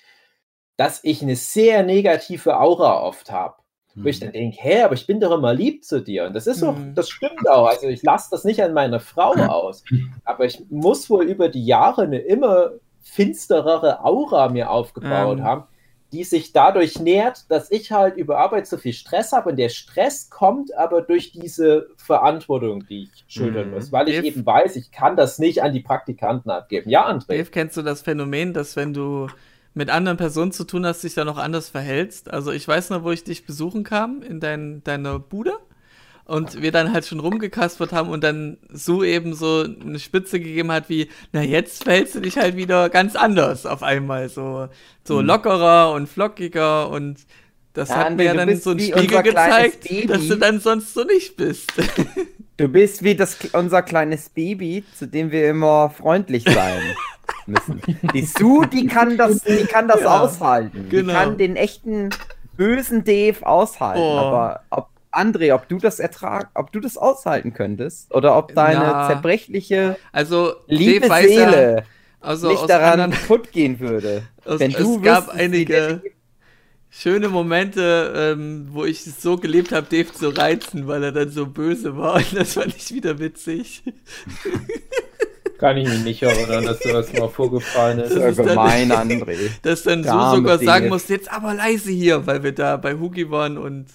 dass 0.78 1.04
ich 1.04 1.22
eine 1.24 1.36
sehr 1.36 1.82
negative 1.84 2.60
Aura 2.60 3.02
oft 3.02 3.32
habe. 3.32 3.56
Wo 3.96 4.08
ich 4.08 4.20
dann 4.20 4.32
denke, 4.32 4.58
hä, 4.62 4.84
aber 4.84 4.94
ich 4.94 5.08
bin 5.08 5.20
doch 5.20 5.32
immer 5.32 5.54
lieb 5.54 5.84
zu 5.84 6.00
dir. 6.02 6.26
Und 6.28 6.34
das 6.34 6.46
ist 6.48 6.64
auch, 6.64 6.78
Mhm. 6.78 6.94
das 6.94 7.10
stimmt 7.10 7.50
auch. 7.50 7.66
Also 7.68 7.88
ich 7.88 8.04
lasse 8.04 8.30
das 8.32 8.46
nicht 8.46 8.62
an 8.64 8.72
meiner 8.74 9.00
Frau 9.00 9.32
aus. 9.52 9.84
Aber 10.24 10.46
ich 10.46 10.62
muss 10.70 11.10
wohl 11.10 11.26
über 11.26 11.50
die 11.50 11.66
Jahre 11.66 12.04
eine 12.04 12.20
immer 12.20 12.74
finsterere 13.02 14.06
Aura 14.06 14.48
mir 14.50 14.70
aufgebaut 14.70 15.40
Ähm. 15.40 15.44
haben, 15.44 15.64
die 16.12 16.24
sich 16.24 16.54
dadurch 16.54 17.00
nährt, 17.00 17.50
dass 17.52 17.70
ich 17.72 17.92
halt 17.92 18.18
über 18.18 18.40
Arbeit 18.40 18.68
so 18.68 18.78
viel 18.78 18.94
Stress 18.94 19.32
habe. 19.32 19.50
Und 19.52 19.58
der 19.58 19.70
Stress 19.70 20.30
kommt 20.30 20.74
aber 20.76 21.02
durch 21.02 21.32
diese 21.32 21.88
Verantwortung, 21.98 22.86
die 22.88 23.04
ich 23.04 23.26
schultern 23.28 23.68
Mhm. 23.68 23.74
muss, 23.76 23.92
weil 23.92 24.10
ich 24.10 24.16
Dave- 24.16 24.28
eben 24.28 24.46
weiß, 24.46 24.76
ich 24.76 24.92
kann 24.92 25.16
das 25.16 25.40
nicht 25.40 25.62
an 25.62 25.74
die 25.74 25.82
Praktikanten 25.82 26.50
abgeben. 26.52 26.90
Ja, 26.90 27.08
André. 27.10 27.28
Dave, 27.28 27.50
kennst 27.52 27.78
du 27.78 27.82
das 27.82 28.02
Phänomen, 28.02 28.54
dass 28.54 28.76
wenn 28.76 28.94
du 28.94 29.28
mit 29.76 29.90
anderen 29.92 30.18
Personen 30.18 30.52
zu 30.52 30.64
tun 30.64 30.86
hast, 30.86 31.04
dich 31.04 31.14
dann 31.14 31.28
noch 31.28 31.38
anders 31.38 31.70
verhältst? 31.70 32.32
Also 32.32 32.52
ich 32.52 32.68
weiß 32.68 32.90
noch, 32.90 33.04
wo 33.04 33.12
ich 33.12 33.24
dich 33.24 33.46
besuchen 33.46 33.84
kam 33.84 34.22
in 34.24 34.40
dein, 34.40 34.84
deiner 34.84 35.20
Bude 35.20 35.54
und 36.30 36.62
wir 36.62 36.72
dann 36.72 36.94
halt 36.94 37.06
schon 37.06 37.20
rumgekaspert 37.20 37.92
haben 37.92 38.10
und 38.10 38.24
dann 38.24 38.58
so 38.72 39.04
eben 39.04 39.34
so 39.34 39.64
eine 39.64 40.00
Spitze 40.00 40.40
gegeben 40.40 40.72
hat 40.72 40.90
wie, 40.90 41.10
na 41.32 41.42
jetzt 41.42 41.84
verhältst 41.84 42.16
du 42.16 42.20
dich 42.22 42.38
halt 42.38 42.56
wieder 42.56 42.90
ganz 42.90 43.16
anders 43.16 43.66
auf 43.66 43.84
einmal, 43.84 44.30
so, 44.30 44.68
so 45.04 45.22
lockerer 45.22 45.92
und 45.94 46.08
flockiger 46.08 46.90
und 46.90 47.18
das 47.74 47.90
Ja, 47.90 47.96
hat 47.98 48.16
mir 48.16 48.32
du 48.32 48.38
dann 48.38 48.58
so 48.58 48.72
ein 48.72 48.80
Spiegel 48.80 49.22
gezeigt, 49.24 50.10
dass 50.10 50.28
du 50.28 50.36
dann 50.38 50.60
sonst 50.60 50.94
so 50.94 51.04
nicht 51.04 51.36
bist. 51.38 51.72
Du 52.58 52.68
bist 52.68 53.04
wie 53.04 53.16
das, 53.16 53.38
unser 53.54 53.82
kleines 53.82 54.28
Baby, 54.28 54.84
zu 54.94 55.08
dem 55.08 55.32
wir 55.32 55.50
immer 55.50 55.92
freundlich 55.92 56.44
sein 56.44 56.82
müssen. 57.46 57.82
Die 58.14 58.24
Sue, 58.26 58.68
die 58.68 58.86
kann 58.86 59.16
das, 59.18 59.44
die 59.44 59.64
kann 59.64 59.88
das 59.88 60.02
Ja, 60.02 60.20
aushalten. 60.20 60.88
genau. 60.90 61.08
Die 61.08 61.14
kann 61.18 61.38
den 61.38 61.56
echten 61.56 62.10
bösen 62.58 63.06
Dave 63.06 63.48
aushalten. 63.48 64.02
Oh. 64.02 64.18
Aber 64.18 64.60
ob, 64.72 64.90
André, 65.12 65.54
ob 65.54 65.68
du 65.68 65.78
das 65.78 66.00
ertrag, 66.00 66.50
ob 66.54 66.72
du 66.72 66.80
das 66.80 66.98
aushalten 66.98 67.54
könntest 67.54 68.14
oder 68.14 68.38
ob 68.38 68.54
deine 68.54 68.80
Na, 68.80 69.08
zerbrechliche 69.08 69.98
Also 70.12 70.54
liebe 70.68 71.08
ja, 71.08 71.22
Seele 71.22 71.84
also 72.22 72.50
nicht 72.50 72.60
aus 72.62 72.68
daran 72.68 73.00
anderen 73.00 73.12
kaputt 73.22 73.52
gehen 73.52 73.80
würde. 73.80 74.24
Es, 74.46 74.60
Wenn 74.60 74.72
du 74.72 74.98
es 74.98 75.02
gab 75.04 75.24
wüsstest, 75.28 75.40
einige 75.40 76.02
schöne 76.90 77.30
Momente, 77.30 78.14
ähm, 78.36 78.68
wo 78.72 78.84
ich 78.86 79.06
es 79.06 79.22
so 79.22 79.38
gelebt 79.38 79.72
habe, 79.72 79.86
Dave 79.90 80.12
zu 80.12 80.30
reizen, 80.30 80.88
weil 80.88 81.04
er 81.04 81.12
dann 81.12 81.30
so 81.30 81.46
böse 81.46 81.96
war. 81.98 82.16
Und 82.18 82.36
das 82.36 82.54
fand 82.54 82.76
ich 82.76 82.92
wieder 82.94 83.20
witzig. 83.20 83.84
Kann 85.60 85.78
ich 85.78 85.88
mich 85.90 86.00
nicht 86.04 86.24
erinnern, 86.24 86.66
dass 86.66 86.80
sowas 86.80 87.12
mal 87.14 87.28
vorgefallen 87.28 88.00
ist. 88.00 88.12
Das 88.16 88.20
Das 88.20 88.24
ist 88.24 88.30
ist 88.32 88.46
dann- 88.46 88.48
gemein, 88.50 88.92
André. 88.92 89.36
Dass 89.62 89.84
dann 89.84 90.04
so 90.04 90.10
Arme 90.10 90.38
sogar 90.38 90.58
sagen 90.58 90.86
Dave. 90.86 90.90
musste, 90.90 91.14
jetzt 91.14 91.32
aber 91.32 91.54
leise 91.54 91.92
hier, 91.92 92.26
weil 92.26 92.44
wir 92.44 92.54
da 92.54 92.78
bei 92.78 92.94
Hugi 92.96 93.30
waren 93.30 93.58
und 93.58 93.86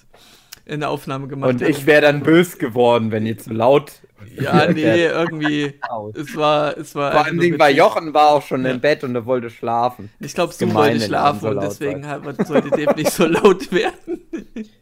eine 0.67 0.89
Aufnahme 0.89 1.29
gemacht 1.29 1.51
Und 1.51 1.63
ich 1.63 1.87
wäre 1.87 2.03
dann 2.03 2.23
bös 2.23 2.59
geworden, 2.59 3.11
wenn 3.11 3.27
ihr 3.27 3.39
zu 3.39 3.53
laut. 3.53 3.93
Ja, 4.41 4.67
nee, 4.73 5.05
irgendwie. 5.07 5.75
Es 6.15 6.35
war, 6.37 6.77
es 6.79 6.95
war. 6.95 7.13
Vor 7.13 7.25
allem 7.27 7.39
weil 7.39 7.53
witzig. 7.53 7.77
Jochen 7.77 8.15
war 8.15 8.31
auch 8.31 8.43
schon 8.43 8.65
Ja. 8.65 8.71
im 8.71 8.81
Bett 8.81 9.05
und 9.05 9.15
er 9.15 9.27
wollte 9.27 9.51
schlafen. 9.51 10.11
Ich 10.21 10.35
glaube, 10.35 10.53
so 10.53 10.67
gemein, 10.67 10.93
wollte 10.93 11.05
schlafen 11.07 11.41
so 11.41 11.49
und 11.49 11.55
laut 11.57 11.65
deswegen 11.67 12.07
halt, 12.07 12.47
sollte 12.47 12.71
Dave 12.71 12.95
nicht 12.97 13.11
so 13.11 13.27
laut 13.27 13.71
werden. 13.73 14.23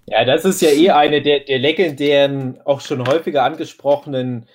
Ja, 0.07 0.25
das 0.25 0.45
ist 0.45 0.63
ja 0.63 0.69
eh 0.71 0.91
eine 0.91 1.23
der, 1.23 1.41
der 1.41 1.59
legendären, 1.59 2.61
auch 2.65 2.81
schon 2.81 3.07
häufiger 3.07 3.43
angesprochenen 3.43 4.47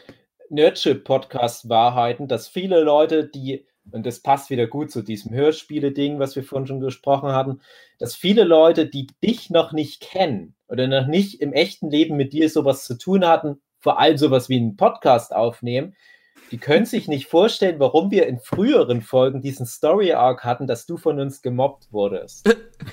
Nerdship-Podcast-Wahrheiten, 0.49 2.27
dass 2.27 2.47
viele 2.47 2.81
Leute, 2.81 3.25
die, 3.25 3.65
und 3.91 4.05
das 4.05 4.21
passt 4.21 4.49
wieder 4.49 4.67
gut 4.67 4.91
zu 4.91 5.01
diesem 5.01 5.33
Hörspiele-Ding, 5.33 6.19
was 6.19 6.35
wir 6.35 6.43
vorhin 6.43 6.67
schon 6.67 6.79
gesprochen 6.79 7.31
hatten, 7.31 7.59
dass 7.99 8.15
viele 8.15 8.43
Leute, 8.43 8.85
die 8.85 9.07
dich 9.23 9.49
noch 9.49 9.73
nicht 9.73 10.01
kennen 10.01 10.55
oder 10.67 10.87
noch 10.87 11.07
nicht 11.07 11.41
im 11.41 11.53
echten 11.53 11.89
Leben 11.89 12.17
mit 12.17 12.33
dir 12.33 12.49
sowas 12.49 12.85
zu 12.85 12.97
tun 12.97 13.25
hatten, 13.25 13.61
vor 13.79 13.99
allem 13.99 14.17
sowas 14.17 14.49
wie 14.49 14.57
einen 14.57 14.75
Podcast 14.75 15.33
aufnehmen, 15.33 15.95
die 16.51 16.57
können 16.57 16.85
sich 16.85 17.07
nicht 17.07 17.27
vorstellen, 17.27 17.79
warum 17.79 18.11
wir 18.11 18.25
in 18.27 18.39
früheren 18.39 19.01
Folgen 19.01 19.41
diesen 19.41 19.65
Story-Arc 19.65 20.43
hatten, 20.43 20.67
dass 20.67 20.85
du 20.85 20.97
von 20.97 21.19
uns 21.19 21.41
gemobbt 21.41 21.91
wurdest. 21.91 22.47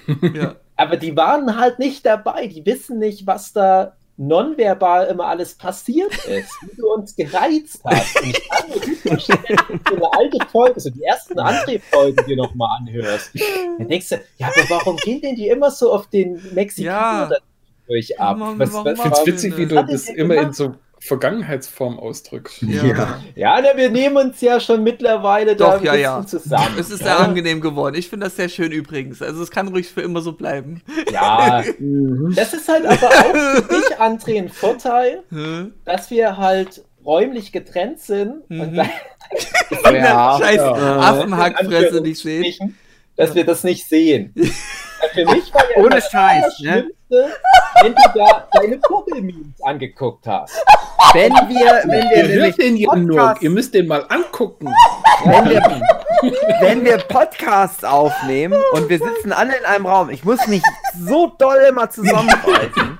ja. 0.34 0.56
Aber 0.76 0.96
die 0.96 1.16
waren 1.16 1.56
halt 1.58 1.78
nicht 1.78 2.04
dabei. 2.04 2.48
Die 2.48 2.66
wissen 2.66 2.98
nicht, 2.98 3.26
was 3.26 3.52
da 3.52 3.96
nonverbal 4.16 5.06
immer 5.06 5.26
alles 5.26 5.54
passiert 5.56 6.12
ist, 6.26 6.50
wie 6.62 6.76
du 6.76 6.92
uns 6.92 7.14
gereizt 7.16 7.80
hast. 7.84 8.20
Und 8.20 8.30
ich 8.30 8.48
kann 8.48 8.68
mir 8.68 8.80
gut 8.80 8.96
vorstellen, 8.96 9.44
wenn 9.68 9.78
du 9.78 9.90
so 9.90 9.96
eine 9.96 10.12
alte 10.12 10.46
Folge, 10.46 10.80
so 10.80 10.90
die 10.90 11.02
ersten 11.02 11.38
André-Folgen 11.38 12.26
dir 12.26 12.36
nochmal 12.36 12.78
anhörst, 12.80 13.30
dann 13.78 13.88
denkst 13.88 14.08
du, 14.10 14.20
ja, 14.38 14.48
aber 14.48 14.70
warum 14.70 14.96
gehen 14.96 15.20
denn 15.20 15.34
die 15.34 15.48
immer 15.48 15.70
so 15.70 15.92
auf 15.92 16.08
den 16.08 16.40
Mexikaner 16.54 17.30
Ja. 17.30 17.36
Durch 17.88 18.18
ab? 18.20 18.36
Warum- 18.38 18.58
Was, 18.58 18.72
was, 18.72 18.78
Ich 18.78 18.84
finde 18.84 18.92
es 18.92 18.98
Warum 19.14 19.26
witzig, 19.26 19.56
wie 19.58 19.66
du 19.66 19.84
das 19.84 20.08
er 20.08 20.16
immer 20.16 20.34
in 20.34 20.40
gemacht? 20.40 20.54
so 20.56 20.74
Vergangenheitsform 21.00 21.98
ausdrückst. 21.98 22.62
Ja. 22.62 23.20
ja, 23.34 23.60
na, 23.60 23.76
wir 23.76 23.90
nehmen 23.90 24.16
uns 24.16 24.40
ja 24.40 24.58
schon 24.58 24.82
mittlerweile 24.82 25.54
da 25.54 25.76
Doch, 25.76 25.84
ja, 25.84 25.92
ein 25.92 26.00
ja. 26.00 26.18
bisschen 26.20 26.40
zusammen. 26.40 26.76
Es 26.78 26.88
ist 26.90 27.00
ja? 27.00 27.06
sehr 27.08 27.18
angenehm 27.20 27.60
geworden. 27.60 27.94
Ich 27.96 28.08
finde 28.08 28.24
das 28.26 28.36
sehr 28.36 28.48
schön 28.48 28.72
übrigens. 28.72 29.20
Also 29.20 29.42
es 29.42 29.50
kann 29.50 29.68
ruhig 29.68 29.86
für 29.88 30.00
immer 30.00 30.22
so 30.22 30.32
bleiben. 30.32 30.80
Ja, 31.12 31.62
das 31.78 32.54
ist 32.54 32.68
halt 32.68 32.86
aber 32.86 33.06
auch 33.08 33.36
für 33.36 33.62
dich, 33.68 33.98
André, 34.00 34.38
ein 34.38 34.48
Vorteil, 34.48 35.22
Hm? 35.30 35.74
dass 35.84 36.10
wir 36.10 36.38
halt 36.38 36.82
räumlich 37.04 37.52
getrennt 37.52 38.00
sind 38.00 38.36
und 38.48 38.72
Mhm. 38.72 38.80
dann 39.82 39.94
Ja. 39.94 40.38
Scheiß 40.40 40.56
ja. 40.56 40.98
Affenhackfresse 41.00 42.00
nicht 42.00 42.18
sehen. 42.22 42.76
Dass 43.16 43.34
wir 43.34 43.44
das 43.44 43.62
nicht 43.62 43.86
sehen. 43.86 44.32
Für 45.12 45.24
mich 45.26 45.54
war 45.54 45.62
ja 45.70 45.76
Ohne 45.82 45.96
das 45.96 46.10
Scheiß, 46.10 46.58
ne? 46.60 46.90
Wenn 47.82 47.94
du 47.94 48.02
da 48.14 48.48
deine 48.52 48.80
Vogelmemes 48.86 49.62
angeguckt 49.62 50.26
hast. 50.26 50.54
Wenn 51.12 51.32
wir, 51.32 51.82
wenn 51.84 52.10
wir 52.10 52.16
Ihr 52.28 52.42
hört 52.42 52.58
den 52.58 52.76
ja 52.76 52.94
nur, 52.96 53.16
Podcast- 53.18 53.42
ihr 53.42 53.50
müsst 53.50 53.74
den 53.74 53.86
mal 53.86 54.04
angucken. 54.08 54.66
wenn 55.24 55.50
wir, 55.50 55.62
wenn 56.60 56.84
wir 56.84 56.98
Podcasts 56.98 57.84
aufnehmen 57.84 58.60
und 58.72 58.88
wir 58.88 58.98
sitzen 58.98 59.32
alle 59.32 59.56
in 59.56 59.64
einem 59.64 59.86
Raum, 59.86 60.10
ich 60.10 60.24
muss 60.24 60.44
mich 60.48 60.62
so 60.98 61.32
doll 61.38 61.58
immer 61.68 61.88
zusammenreißen. 61.90 62.98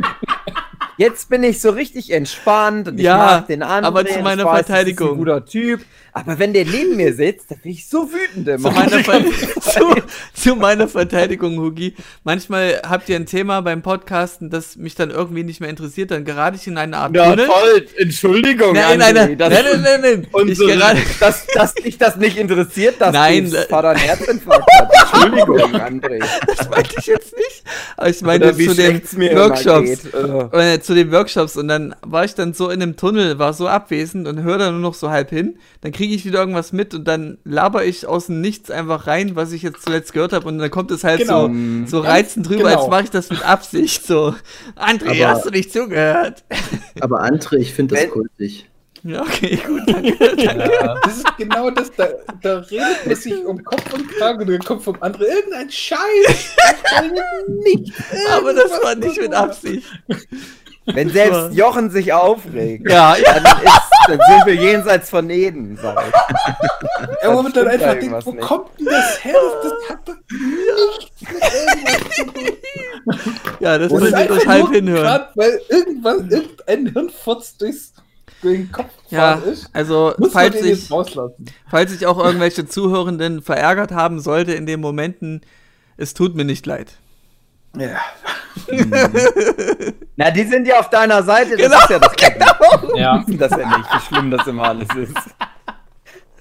Jetzt 0.96 1.28
bin 1.28 1.42
ich 1.42 1.60
so 1.60 1.70
richtig 1.70 2.10
entspannt 2.12 2.88
und 2.88 2.98
ich 2.98 3.04
Ja, 3.04 3.16
mag 3.16 3.46
den 3.48 3.62
anderen. 3.62 3.84
aber 3.84 4.06
zu 4.06 4.20
meiner 4.20 4.44
Verteidigung. 4.44 5.12
Ein 5.12 5.16
guter 5.18 5.44
Typ. 5.44 5.80
Aber 6.16 6.38
wenn 6.38 6.52
der 6.52 6.64
neben 6.64 6.94
mir 6.94 7.12
sitzt, 7.12 7.50
dann 7.50 7.58
bin 7.58 7.72
ich 7.72 7.88
so 7.88 8.08
wütend 8.12 8.46
immer. 8.46 8.68
Zu 8.70 8.74
meiner, 8.76 8.98
Ver 9.04 9.24
zu, 9.60 9.94
zu 10.32 10.54
meiner 10.54 10.86
Verteidigung, 10.86 11.58
Hugi. 11.58 11.96
Manchmal 12.22 12.80
habt 12.88 13.08
ihr 13.08 13.16
ein 13.16 13.26
Thema 13.26 13.60
beim 13.62 13.82
Podcasten, 13.82 14.48
das 14.48 14.76
mich 14.76 14.94
dann 14.94 15.10
irgendwie 15.10 15.42
nicht 15.42 15.60
mehr 15.60 15.70
interessiert, 15.70 16.12
dann 16.12 16.24
gerate 16.24 16.56
ich 16.56 16.68
in 16.68 16.78
eine 16.78 16.96
Art 16.98 17.16
ja, 17.16 17.30
Tunnel. 17.30 17.46
toll. 17.46 17.86
Entschuldigung. 17.98 18.74
Nein, 18.74 18.98
nein, 19.00 19.16
André, 19.16 19.26
nein, 19.26 19.38
das- 19.38 19.50
nein, 19.52 19.64
nein, 19.64 19.82
nein, 19.82 20.00
nein. 20.02 20.26
Ich 20.28 20.34
Unsere, 20.34 20.76
gerade, 20.76 21.00
dass, 21.20 21.46
dass 21.48 21.74
dich 21.74 21.98
das 21.98 22.14
nicht 22.14 22.36
interessiert, 22.36 23.00
dass 23.00 23.12
Nein, 23.12 23.52
äh, 23.52 23.62
Vater 23.62 23.88
einen 23.90 23.98
Herzinfarkt 24.00 24.64
hat. 24.78 24.90
Entschuldigung, 25.12 25.58
André. 25.74 26.24
das 26.56 26.70
meinte 26.70 26.94
ich 26.96 27.06
jetzt 27.06 27.36
nicht. 27.36 27.64
Aber 27.96 28.08
ich 28.08 28.22
wie 28.58 28.66
zu 28.68 28.74
dem 28.74 28.86
schlecht's 28.90 29.12
mir 29.14 29.32
zu 30.84 30.94
den 30.94 31.10
Workshops 31.12 31.56
und 31.56 31.68
dann 31.68 31.94
war 32.02 32.24
ich 32.24 32.34
dann 32.34 32.52
so 32.54 32.68
in 32.70 32.82
einem 32.82 32.96
Tunnel, 32.96 33.38
war 33.38 33.52
so 33.52 33.66
abwesend 33.68 34.28
und 34.28 34.42
höre 34.42 34.58
dann 34.58 34.72
nur 34.74 34.80
noch 34.82 34.94
so 34.94 35.10
halb 35.10 35.30
hin. 35.30 35.58
Dann 35.80 35.92
kriege 35.92 36.14
ich 36.14 36.24
wieder 36.24 36.38
irgendwas 36.40 36.72
mit 36.72 36.94
und 36.94 37.04
dann 37.08 37.38
laber 37.44 37.84
ich 37.84 38.06
aus 38.06 38.26
dem 38.26 38.40
Nichts 38.40 38.70
einfach 38.70 39.06
rein, 39.06 39.36
was 39.36 39.52
ich 39.52 39.62
jetzt 39.62 39.82
zuletzt 39.84 40.12
gehört 40.12 40.32
habe 40.32 40.46
und 40.48 40.58
dann 40.58 40.70
kommt 40.70 40.90
es 40.90 41.02
halt 41.04 41.20
Genau. 41.20 41.48
so, 41.86 41.86
so 41.86 42.00
reizend 42.00 42.48
drüber, 42.48 42.68
genau. 42.68 42.80
als 42.82 42.90
mache 42.90 43.02
ich 43.04 43.10
das 43.10 43.30
mit 43.30 43.42
Absicht. 43.44 44.06
So, 44.06 44.34
André, 44.76 45.22
Aber- 45.24 45.28
hast 45.34 45.46
du 45.46 45.50
nicht 45.50 45.72
zugehört? 45.72 46.44
Aber 47.00 47.22
André, 47.24 47.56
ich 47.56 47.72
finde 47.74 47.94
das 47.94 48.04
Wenn- 48.04 48.10
kultig. 48.10 48.68
Ja, 49.06 49.20
okay, 49.20 49.58
gut, 49.66 49.82
danke. 49.86 50.16
Ja. 50.18 50.94
Das 51.04 51.18
ist 51.18 51.26
genau 51.36 51.68
das, 51.70 51.92
da, 51.94 52.08
da 52.40 52.60
redet 52.60 53.04
man 53.06 53.14
sich 53.14 53.44
um 53.44 53.62
Kopf 53.62 53.92
und 53.92 54.08
Kragen 54.08 54.40
und 54.40 54.48
dann 54.50 54.60
kommt 54.60 54.82
vom 54.82 54.96
anderen 55.02 55.26
irgendein 55.30 55.70
Scheiß. 55.70 56.54
nicht. 57.64 57.92
Aber 58.34 58.54
das 58.54 58.70
war 58.82 58.94
nicht 58.94 59.20
mit 59.20 59.34
Absicht. 59.34 59.84
Wenn 60.86 61.08
selbst 61.10 61.52
Jochen 61.54 61.90
sich 61.90 62.12
aufregt, 62.12 62.90
Ja, 62.90 63.16
ja. 63.16 63.40
dann, 63.40 63.44
ist, 63.62 63.80
dann 64.06 64.18
sind 64.28 64.46
wir 64.46 64.54
jenseits 64.54 65.08
von 65.10 65.30
Eden, 65.30 65.78
sag 65.80 65.96
ich. 66.06 66.14
Ja, 67.22 67.34
wo 67.34 67.42
man 67.42 67.52
dann 67.52 67.68
einfach 67.68 67.94
denkt, 67.94 68.26
wo 68.26 68.32
nicht. 68.32 68.42
kommt 68.42 68.68
denn 68.78 68.86
das 68.86 69.24
her? 69.24 69.34
Das, 69.62 69.70
das 69.72 69.90
hat 69.90 70.08
doch 70.08 70.14
nichts 70.30 71.20
mit 71.22 71.42
irgendwas 71.42 72.14
zu 72.16 72.24
tun. 72.26 72.56
Ja, 73.60 73.78
das 73.78 73.92
ist 73.92 74.00
wir 74.16 74.26
durch 74.26 74.46
halb 74.46 74.68
hinhören. 74.70 75.02
grad, 75.04 75.30
weil 75.36 75.60
irgendwas, 75.68 76.16
irgendein 76.30 76.86
Hirnfurz 76.92 77.56
durchs, 77.56 77.92
durch 78.42 78.56
den 78.58 78.72
Kopf 78.72 78.90
Ja, 79.10 79.34
ist. 79.34 79.68
also 79.72 80.12
Muss 80.18 80.32
falls 80.32 80.56
ich, 80.56 80.90
rauslassen. 80.90 81.46
falls 81.70 81.92
ich 81.94 82.06
auch 82.06 82.18
irgendwelche 82.22 82.66
Zuhörenden 82.66 83.40
verärgert 83.42 83.92
haben 83.92 84.20
sollte 84.20 84.52
in 84.52 84.66
den 84.66 84.80
Momenten, 84.80 85.40
es 85.96 86.12
tut 86.14 86.34
mir 86.34 86.44
nicht 86.44 86.66
leid. 86.66 86.92
Ja. 87.76 87.98
Na, 90.16 90.30
die 90.30 90.44
sind 90.44 90.66
ja 90.66 90.78
auf 90.78 90.90
deiner 90.90 91.22
Seite, 91.22 91.56
das 91.56 91.66
Genau, 91.66 91.78
ist 91.78 91.90
ja 91.90 91.98
das 91.98 92.14
Problem. 92.14 92.96
Ja. 92.96 93.20
Wissen 93.26 93.38
das 93.38 93.50
ja 93.50 93.66
nicht, 93.78 93.92
wie 93.94 94.00
schlimm 94.00 94.30
das 94.30 94.46
immer 94.46 94.64
alles 94.64 94.88
ist. 94.94 95.16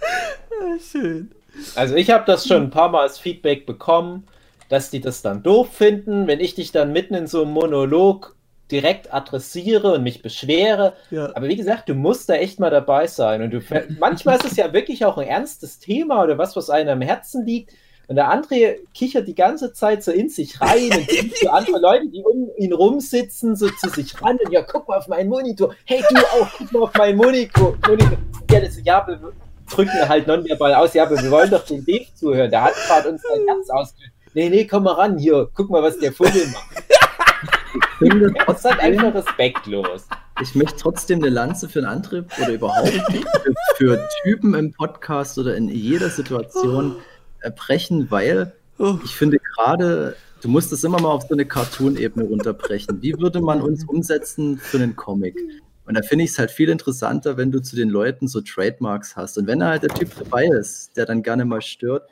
Ah, 0.01 0.77
Schön. 0.91 1.31
Also 1.75 1.95
ich 1.95 2.09
habe 2.09 2.23
das 2.25 2.47
schon 2.47 2.63
ein 2.63 2.69
paar 2.69 2.89
Mal 2.89 3.01
als 3.01 3.19
Feedback 3.19 3.65
bekommen, 3.65 4.27
dass 4.69 4.89
die 4.89 5.01
das 5.01 5.21
dann 5.21 5.43
doof 5.43 5.69
finden, 5.73 6.27
wenn 6.27 6.39
ich 6.39 6.55
dich 6.55 6.71
dann 6.71 6.91
mitten 6.93 7.13
in 7.13 7.27
so 7.27 7.43
einem 7.43 7.51
Monolog 7.51 8.36
direkt 8.71 9.13
adressiere 9.13 9.93
und 9.93 10.03
mich 10.03 10.21
beschwere. 10.23 10.93
Ja. 11.11 11.29
Aber 11.36 11.47
wie 11.47 11.55
gesagt, 11.55 11.89
du 11.89 11.93
musst 11.93 12.29
da 12.29 12.36
echt 12.36 12.59
mal 12.59 12.71
dabei 12.71 13.05
sein. 13.07 13.41
Und 13.43 13.51
du 13.51 13.61
manchmal 13.99 14.38
ist 14.38 14.45
es 14.45 14.55
ja 14.55 14.73
wirklich 14.73 15.05
auch 15.05 15.17
ein 15.17 15.27
ernstes 15.27 15.77
Thema 15.79 16.23
oder 16.23 16.38
was, 16.39 16.55
was 16.55 16.69
einem 16.71 16.89
am 16.89 17.01
Herzen 17.01 17.45
liegt. 17.45 17.71
Und 18.08 18.18
der 18.18 18.30
André 18.32 18.80
kichert 18.93 19.28
die 19.28 19.36
ganze 19.36 19.74
Zeit 19.74 20.04
so 20.04 20.12
in 20.12 20.30
sich 20.30 20.60
rein 20.60 20.89
und 20.91 21.10
sieht 21.10 21.38
so 21.38 21.49
andere 21.49 21.80
Leute, 21.80 22.08
die 22.10 22.24
um 22.24 22.49
ihn 22.58 22.74
rumsitzen, 22.74 23.56
so 23.56 23.70
zu 23.70 23.89
sich 23.89 24.22
ran 24.22 24.38
und 24.43 24.51
ja, 24.51 24.62
guck 24.62 24.88
mal 24.88 24.97
auf 24.97 25.08
meinen 25.08 25.30
Monitor. 25.30 25.74
Hey, 25.86 26.04
du 26.10 26.18
auch, 26.18 26.47
guck 26.58 26.72
mal 26.74 26.82
auf 26.84 26.93
meinen 26.95 27.18
Monitor. 27.18 27.78
Monitor. 27.88 28.18
Ja, 28.51 28.60
das, 28.60 28.78
ja, 28.84 29.08
wir 29.08 29.34
drücken 29.70 30.10
halt 30.10 30.28
nonverbal 30.28 30.76
aus. 30.76 30.93
Ja, 30.93 31.04
aber 31.04 31.22
wir 31.22 31.32
wollen 31.32 31.49
doch 31.49 31.66
den 31.66 31.86
Dave 31.86 32.06
zuhören. 32.14 32.51
Der 32.51 32.64
hat 32.64 32.74
gerade 32.88 33.10
uns 33.10 33.22
sein 33.22 33.41
Herz 33.47 33.70
ausgelöst. 33.70 34.14
Nee, 34.34 34.49
nee, 34.49 34.66
komm 34.66 34.84
mal 34.84 34.93
ran 34.93 35.18
hier. 35.18 35.49
Guck 35.54 35.70
mal, 35.70 35.82
was 35.82 35.97
der 35.99 36.12
Vogel 36.12 36.47
macht. 36.47 36.84
Ich 38.01 38.10
finde 38.12 38.32
Das 38.32 38.58
ist 38.58 38.66
halt 38.66 38.80
trotzdem, 38.80 38.80
einfach 38.80 39.14
respektlos. 39.16 40.08
ich 40.41 40.56
möchte 40.56 40.78
trotzdem 40.78 41.20
eine 41.20 41.30
Lanze 41.30 41.70
für 41.70 41.80
einen 41.80 41.88
Antrieb 41.88 42.26
oder 42.39 42.51
überhaupt 42.51 42.89
für, 42.89 43.54
für 43.78 44.10
Typen 44.24 44.54
im 44.54 44.74
Podcast 44.74 45.38
oder 45.38 45.56
in 45.56 45.70
jeder 45.70 46.10
Situation 46.10 46.97
äh, 47.43 47.51
brechen, 47.51 48.09
weil 48.11 48.53
Oh. 48.79 48.97
ich 49.05 49.15
finde 49.15 49.37
gerade, 49.55 50.15
du 50.41 50.49
musst 50.49 50.71
das 50.71 50.83
immer 50.83 50.99
mal 50.99 51.09
auf 51.09 51.23
so 51.23 51.35
eine 51.35 51.45
Cartoon-Ebene 51.45 52.25
runterbrechen. 52.25 53.01
Wie 53.03 53.13
würde 53.19 53.39
man 53.39 53.61
uns 53.61 53.85
umsetzen 53.85 54.57
für 54.57 54.77
einen 54.77 54.95
Comic? 54.95 55.37
Und 55.85 55.95
da 55.95 56.01
finde 56.01 56.25
ich 56.25 56.31
es 56.31 56.39
halt 56.39 56.49
viel 56.49 56.69
interessanter, 56.69 57.37
wenn 57.37 57.51
du 57.51 57.61
zu 57.61 57.75
den 57.75 57.89
Leuten 57.89 58.27
so 58.27 58.41
Trademarks 58.41 59.15
hast. 59.15 59.37
Und 59.37 59.45
wenn 59.47 59.59
da 59.59 59.67
halt 59.69 59.83
der 59.83 59.89
Typ 59.91 60.09
dabei 60.17 60.45
ist, 60.47 60.97
der 60.97 61.05
dann 61.05 61.21
gerne 61.21 61.45
mal 61.45 61.61
stört, 61.61 62.09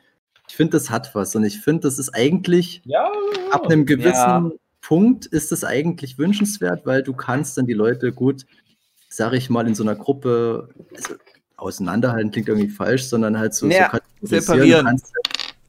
ich 0.48 0.54
finde, 0.54 0.72
das 0.72 0.88
hat 0.90 1.14
was. 1.14 1.34
Und 1.34 1.44
ich 1.44 1.60
finde, 1.60 1.80
das 1.80 1.98
ist 1.98 2.10
eigentlich 2.14 2.82
Ja, 2.84 3.10
ab 3.50 3.66
einem 3.66 3.84
gewissen 3.84 4.12
Ja. 4.12 4.50
Punkt 4.82 5.26
ist 5.26 5.50
es 5.52 5.64
eigentlich 5.64 6.18
wünschenswert, 6.18 6.86
weil 6.86 7.02
du 7.02 7.12
kannst 7.14 7.56
dann 7.58 7.66
die 7.66 7.72
Leute 7.72 8.12
gut, 8.12 8.44
sag 9.08 9.32
ich 9.32 9.50
mal, 9.50 9.66
in 9.66 9.74
so 9.74 9.82
einer 9.82 9.94
Gruppe, 9.96 10.68
also 10.94 11.14
auseinanderhalten 11.62 12.30
klingt 12.30 12.48
irgendwie 12.48 12.68
falsch, 12.68 13.04
sondern 13.04 13.38
halt 13.38 13.54
so, 13.54 13.68
Ja, 13.68 13.90
so 14.20 14.26
separieren. 14.28 14.86
Kannst, 14.86 15.12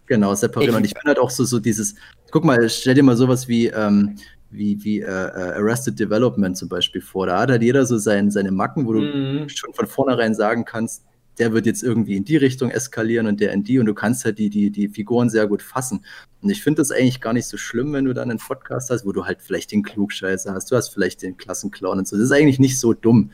genau, 0.05 0.33
separieren. 0.35 0.73
Ich- 0.75 0.77
Und 0.77 0.85
ich 0.85 0.93
bin 0.93 1.03
halt 1.05 1.19
auch 1.19 1.29
so, 1.29 1.43
so 1.45 1.59
dieses, 1.59 1.95
guck 2.31 2.43
mal, 2.43 2.69
stell 2.69 2.95
dir 2.95 3.03
mal 3.03 3.15
sowas 3.17 3.47
wie, 3.47 3.67
ähm, 3.67 4.15
wie, 4.51 4.83
wie 4.83 4.99
äh, 5.01 5.05
äh, 5.05 5.53
Arrested 5.55 5.99
Development 5.99 6.55
zum 6.57 6.69
Beispiel 6.69 7.01
vor. 7.01 7.25
Da 7.25 7.39
hat 7.39 7.49
halt 7.49 7.63
jeder 7.63 7.85
so 7.85 7.97
sein, 7.97 8.29
seine 8.29 8.51
Macken, 8.51 8.85
wo 8.85 8.93
du 8.93 9.01
Mhm. 9.01 9.49
schon 9.49 9.73
von 9.73 9.87
vornherein 9.87 10.35
sagen 10.35 10.63
kannst, 10.65 11.03
der 11.39 11.51
wird 11.51 11.65
jetzt 11.65 11.81
irgendwie 11.81 12.15
in 12.15 12.25
die 12.25 12.37
Richtung 12.37 12.69
eskalieren 12.69 13.25
und 13.25 13.39
der 13.39 13.53
in 13.53 13.63
die 13.63 13.79
und 13.79 13.87
du 13.87 13.95
kannst 13.95 14.23
halt 14.23 14.37
die, 14.37 14.51
die, 14.51 14.69
die 14.69 14.87
Figuren 14.89 15.31
sehr 15.31 15.47
gut 15.47 15.63
fassen. 15.63 16.05
Und 16.43 16.51
ich 16.51 16.61
finde 16.61 16.81
das 16.81 16.91
eigentlich 16.91 17.19
gar 17.21 17.33
nicht 17.33 17.47
so 17.47 17.57
schlimm, 17.57 17.91
wenn 17.93 18.05
du 18.05 18.13
dann 18.13 18.29
einen 18.29 18.37
Podcast 18.37 18.91
hast, 18.91 19.03
wo 19.07 19.11
du 19.11 19.25
halt 19.25 19.41
vielleicht 19.41 19.71
den 19.71 19.81
Klugscheißer 19.81 20.53
hast, 20.53 20.69
du 20.71 20.75
hast 20.75 20.89
vielleicht 20.89 21.23
den 21.23 21.35
Klassenclown 21.35 21.97
und 21.97 22.07
so. 22.07 22.15
Das 22.17 22.25
ist 22.25 22.31
eigentlich 22.31 22.59
nicht 22.59 22.79
so 22.79 22.93
dumm. 22.93 23.31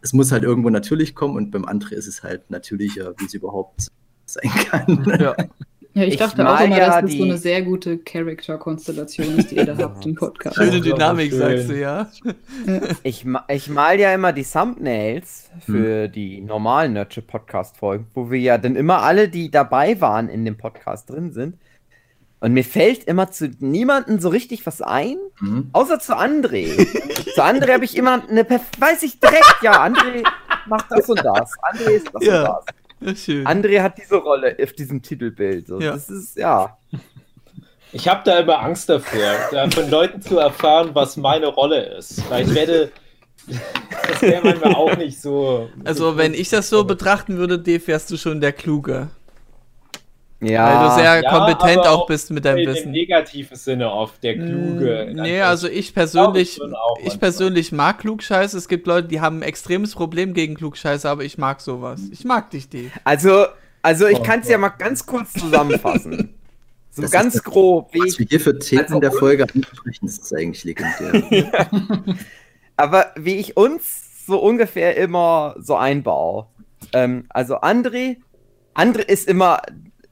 Es 0.00 0.12
muss 0.12 0.30
halt 0.32 0.42
irgendwo 0.44 0.70
natürlich 0.70 1.14
kommen 1.14 1.36
und 1.36 1.50
beim 1.50 1.64
André 1.64 1.92
ist 1.94 2.06
es 2.06 2.22
halt 2.22 2.50
natürlicher, 2.50 3.14
wie 3.18 3.24
es 3.26 3.34
überhaupt 3.34 3.88
sein 4.26 4.50
kann. 4.70 5.04
Ja. 5.20 5.34
Ja, 5.94 6.04
ich, 6.04 6.10
Ich 6.12 6.16
dachte 6.18 6.48
auch 6.48 6.60
immer, 6.60 6.78
ja 6.78 7.00
dass 7.00 7.10
das 7.10 7.12
so 7.18 7.24
eine 7.24 7.38
sehr 7.38 7.62
gute 7.62 7.98
Charakter-Konstellation 7.98 9.36
ist, 9.38 9.50
die 9.50 9.56
ihr 9.56 9.64
da 9.64 9.76
habt 9.76 10.06
im 10.06 10.14
Podcast. 10.14 10.54
Schöne 10.54 10.80
Dynamik, 10.80 11.30
schön. 11.30 11.38
sagst 11.40 11.70
du, 11.70 11.80
ja. 11.80 12.08
Ich, 13.02 13.24
ma- 13.24 13.44
ich 13.48 13.68
mal 13.68 13.98
ja 13.98 14.14
immer 14.14 14.32
die 14.32 14.44
Thumbnails 14.44 15.50
für 15.60 16.06
die 16.06 16.40
normalen 16.40 16.92
Nurture 16.92 17.26
Podcast 17.26 17.78
Folgen, 17.78 18.06
wo 18.14 18.30
wir 18.30 18.38
ja 18.38 18.58
dann 18.58 18.76
immer 18.76 19.02
alle, 19.02 19.28
die 19.28 19.50
dabei 19.50 20.00
waren 20.00 20.28
in 20.28 20.44
dem 20.44 20.56
Podcast 20.56 21.10
drin 21.10 21.32
sind. 21.32 21.56
Und 22.40 22.52
mir 22.52 22.62
fällt 22.64 23.04
immer 23.04 23.30
zu 23.32 23.50
niemandem 23.58 24.20
so 24.20 24.28
richtig 24.28 24.64
was 24.66 24.80
ein, 24.80 25.16
Mhm. 25.40 25.70
außer 25.72 25.98
zu 25.98 26.16
André. 26.16 26.76
zu 27.34 27.42
André 27.42 27.72
habe 27.74 27.84
ich 27.84 27.96
immer 27.96 28.22
eine, 28.28 28.42
perf- 28.44 28.78
weiß 28.78 29.02
ich 29.02 29.18
direkt, 29.20 29.56
ja, 29.62 29.84
André 29.84 30.22
macht 30.66 30.86
das 30.90 31.08
und 31.08 31.18
das. 31.24 31.52
André 31.72 31.90
ist 31.90 32.08
das 32.12 32.24
Ja. 32.24 32.52
und 32.52 32.66
das. 32.66 32.74
ja 33.00 33.16
schön. 33.16 33.46
André 33.46 33.80
hat 33.82 33.98
diese 33.98 34.16
Rolle 34.16 34.56
auf 34.62 34.72
diesem 34.72 35.02
Titelbild. 35.02 35.66
So. 35.66 35.80
Ja. 35.80 35.92
Das 35.92 36.08
ist, 36.10 36.36
ja. 36.36 36.76
Ich 37.92 38.06
habe 38.06 38.20
da 38.24 38.40
immer 38.40 38.60
Angst 38.60 38.88
davor, 38.88 39.18
da 39.50 39.68
von 39.70 39.90
Leuten 39.90 40.20
zu 40.20 40.38
erfahren, 40.38 40.90
was 40.92 41.16
meine 41.16 41.46
Rolle 41.46 41.96
ist. 41.96 42.28
Weil 42.30 42.46
ich 42.46 42.54
werde. 42.54 42.92
Das 44.10 44.20
wäre 44.20 44.44
manchmal 44.44 44.74
auch 44.74 44.94
nicht 44.96 45.20
so. 45.22 45.70
Also, 45.84 46.18
wenn 46.18 46.34
ich 46.34 46.50
das 46.50 46.68
so 46.68 46.84
betrachten 46.84 47.38
würde, 47.38 47.58
Dave, 47.58 47.86
wärst 47.86 48.10
du 48.10 48.18
schon 48.18 48.42
der 48.42 48.52
Kluge. 48.52 49.08
Ja. 50.40 50.80
Weil 50.80 50.88
du 50.88 50.94
sehr 50.94 51.22
Ja, 51.22 51.30
kompetent 51.30 51.78
auch 51.80 52.02
auch 52.02 52.06
bist 52.06 52.30
mit 52.30 52.44
deinem 52.44 52.64
Wissen. 52.66 52.92
negativen 52.92 53.56
Sinne 53.56 53.90
oft, 53.90 54.22
der 54.22 54.34
Kluge. 54.34 55.08
Mm, 55.10 55.16
Nee, 55.22 55.40
also 55.40 55.68
ich 55.68 55.92
persönlich, 55.94 56.60
ich 57.04 57.18
persönlich 57.18 57.72
mag 57.72 57.98
Klugscheiße. 57.98 58.56
Es 58.56 58.68
gibt 58.68 58.86
Leute, 58.86 59.08
die 59.08 59.20
haben 59.20 59.38
ein 59.38 59.42
extremes 59.42 59.94
Problem 59.96 60.34
gegen 60.34 60.54
Klugscheiße, 60.54 61.08
aber 61.10 61.24
ich 61.24 61.38
mag 61.38 61.60
sowas. 61.60 62.02
Ich 62.12 62.24
mag 62.24 62.50
dich, 62.50 62.68
Dave. 62.68 62.90
Also, 63.02 63.46
also 63.82 64.06
ich 64.06 64.18
Oh 64.18 64.22
kann 64.22 64.40
es 64.40 64.48
ja 64.48 64.58
mal 64.58 64.68
ganz 64.68 65.04
kurz 65.06 65.32
zusammenfassen. 65.32 66.34
So 66.90 67.02
Das 67.02 67.10
ganz 67.12 67.44
grob, 67.44 67.92
wie 67.94 68.00
Was 68.00 68.14
ich 68.14 68.18
wir 68.18 68.26
hier 68.28 68.40
für 68.40 68.58
Themen 68.58 68.82
Also 68.82 68.94
in 68.96 69.00
der 69.02 69.12
Folge 69.12 69.44
ansprechen, 69.44 70.06
das 70.06 70.18
ist 70.18 70.34
eigentlich 70.34 70.64
legendär. 70.64 71.68
Aber 72.76 73.12
wie 73.14 73.36
ich 73.36 73.56
uns 73.56 74.26
so 74.26 74.38
ungefähr 74.38 74.96
immer 74.96 75.54
so 75.58 75.76
einbaue. 75.76 76.46
Ähm, 76.92 77.26
also 77.28 77.60
André, 77.60 78.16
André 78.74 79.00
ist 79.00 79.28
immer, 79.28 79.62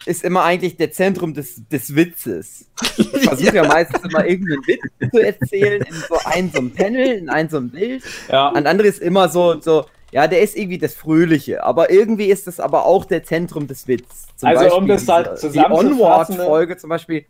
ist 0.04 0.22
immer 0.24 0.44
eigentlich 0.44 0.76
der 0.76 0.92
Zentrum 0.92 1.34
des, 1.34 1.66
des 1.68 1.94
Witzes. 1.96 2.66
Ich 2.98 3.28
versuche 3.28 3.56
ja. 3.56 3.66
meistens 3.66 4.04
immer 4.04 4.24
irgendeinen 4.26 4.62
Witz 4.66 5.10
zu 5.10 5.18
erzählen 5.20 5.82
in 5.82 5.94
so 5.94 6.16
einem 6.24 6.50
so 6.52 6.58
einem 6.58 6.70
Panel, 6.72 7.06
in 7.18 7.28
einem 7.28 7.48
so 7.48 7.56
einem 7.56 7.70
Bild. 7.70 8.04
Ja, 8.30 8.48
Und 8.50 8.66
André 8.68 8.84
ist 8.84 9.00
immer 9.00 9.28
so, 9.28 9.60
so, 9.60 9.86
ja, 10.12 10.28
der 10.28 10.42
ist 10.42 10.56
irgendwie 10.56 10.78
das 10.78 10.94
Fröhliche, 10.94 11.64
aber 11.64 11.90
irgendwie 11.90 12.26
ist 12.26 12.46
das 12.46 12.60
aber 12.60 12.84
auch 12.86 13.04
der 13.04 13.24
Zentrum 13.24 13.66
des 13.66 13.88
Witzes. 13.88 14.26
Zum 14.36 14.48
Also, 14.48 14.76
um 14.76 14.86
das 14.86 15.08
halt 15.08 15.30
die 15.32 15.40
zusammenzufassen, 15.40 16.36
ne? 16.36 16.42
Onward-Folge 16.42 16.76
zum 16.76 16.90
Beispiel, 16.90 17.24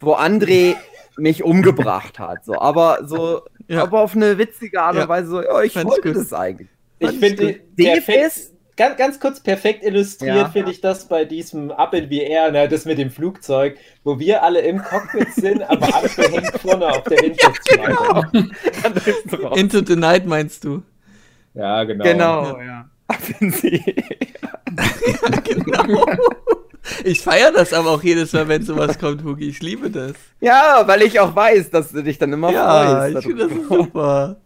wo 0.00 0.14
André 0.14 0.74
mich 1.16 1.44
umgebracht 1.44 2.18
hat. 2.18 2.44
So, 2.44 2.58
aber 2.60 3.00
so, 3.06 3.42
Ja. 3.68 3.82
aber 3.82 4.00
auf 4.02 4.16
eine 4.16 4.36
witzige 4.38 4.80
Art 4.80 4.94
und 4.94 5.02
Ja. 5.02 5.08
Weise 5.08 5.28
so, 5.28 5.42
ja, 5.42 5.62
ich 5.62 5.72
Fand's 5.74 5.90
wollte 5.92 6.12
gut. 6.12 6.16
das 6.22 6.32
eigentlich. 6.32 6.68
ich 6.98 7.06
fand 7.08 7.18
finde, 7.20 7.60
der 7.78 8.26
ist, 8.26 8.52
ganz, 8.76 8.96
ganz 8.96 9.20
kurz 9.20 9.40
perfekt 9.40 9.82
illustriert 9.84 10.36
Ja. 10.36 10.48
finde 10.48 10.70
ich 10.70 10.80
das 10.80 11.08
bei 11.08 11.24
diesem 11.24 11.70
Up 11.70 11.94
in 11.94 12.08
the 12.10 12.20
Air, 12.20 12.52
ne, 12.52 12.68
das 12.68 12.84
mit 12.84 12.98
dem 12.98 13.10
Flugzeug, 13.10 13.76
wo 14.04 14.18
wir 14.18 14.42
alle 14.42 14.60
im 14.60 14.82
Cockpit 14.82 15.32
sind, 15.34 15.62
aber 15.62 15.86
André 15.86 16.30
hängt 16.30 16.58
vorne 16.60 16.86
auf 16.88 17.02
der 17.04 17.24
ist 17.24 17.40
drauf. 19.30 19.56
Into 19.56 19.80
the 19.84 19.96
Night 19.96 20.26
meinst 20.26 20.64
du? 20.64 20.82
Ja, 21.54 21.84
genau. 21.84 22.04
Genau, 22.04 22.60
ja. 22.60 22.88
Offensiv. 23.08 23.82
genau. 25.44 26.06
Ich 27.04 27.20
feiere 27.20 27.52
das 27.52 27.72
aber 27.72 27.90
auch 27.90 28.02
jedes 28.02 28.32
Mal, 28.32 28.46
wenn 28.48 28.62
sowas 28.62 28.98
kommt, 28.98 29.24
Hugi. 29.24 29.48
Ich 29.48 29.60
liebe 29.62 29.90
das. 29.90 30.12
Ja, 30.40 30.82
weil 30.86 31.02
ich 31.02 31.18
auch 31.18 31.34
weiß, 31.34 31.70
dass 31.70 31.90
du 31.92 32.02
dich 32.02 32.18
dann 32.18 32.32
immer 32.32 32.52
Ja, 32.52 32.96
freust. 33.00 33.18
ich 33.18 33.26
finde 33.26 33.48
das 33.48 33.68
super. 33.68 34.36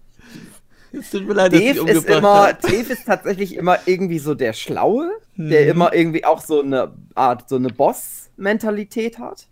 Es 0.92 1.10
tut 1.10 1.26
mir 1.26 1.34
leid, 1.34 1.52
dass 1.52 1.60
ich 1.60 1.66
Dave 1.76 1.90
ist 1.90 1.96
umgebracht 1.98 2.18
immer, 2.18 2.46
habe. 2.48 2.58
Dave 2.62 2.92
ist 2.92 3.06
tatsächlich 3.06 3.56
immer 3.56 3.78
irgendwie 3.86 4.18
so 4.18 4.34
der 4.34 4.52
Schlaue, 4.52 5.10
der 5.36 5.64
Mhm. 5.64 5.70
immer 5.70 5.94
irgendwie 5.94 6.24
auch 6.24 6.40
so 6.40 6.62
eine 6.62 6.92
Art, 7.14 7.48
so 7.48 7.56
eine 7.56 7.68
Boss-Mentalität 7.68 9.18
hat. 9.18 9.46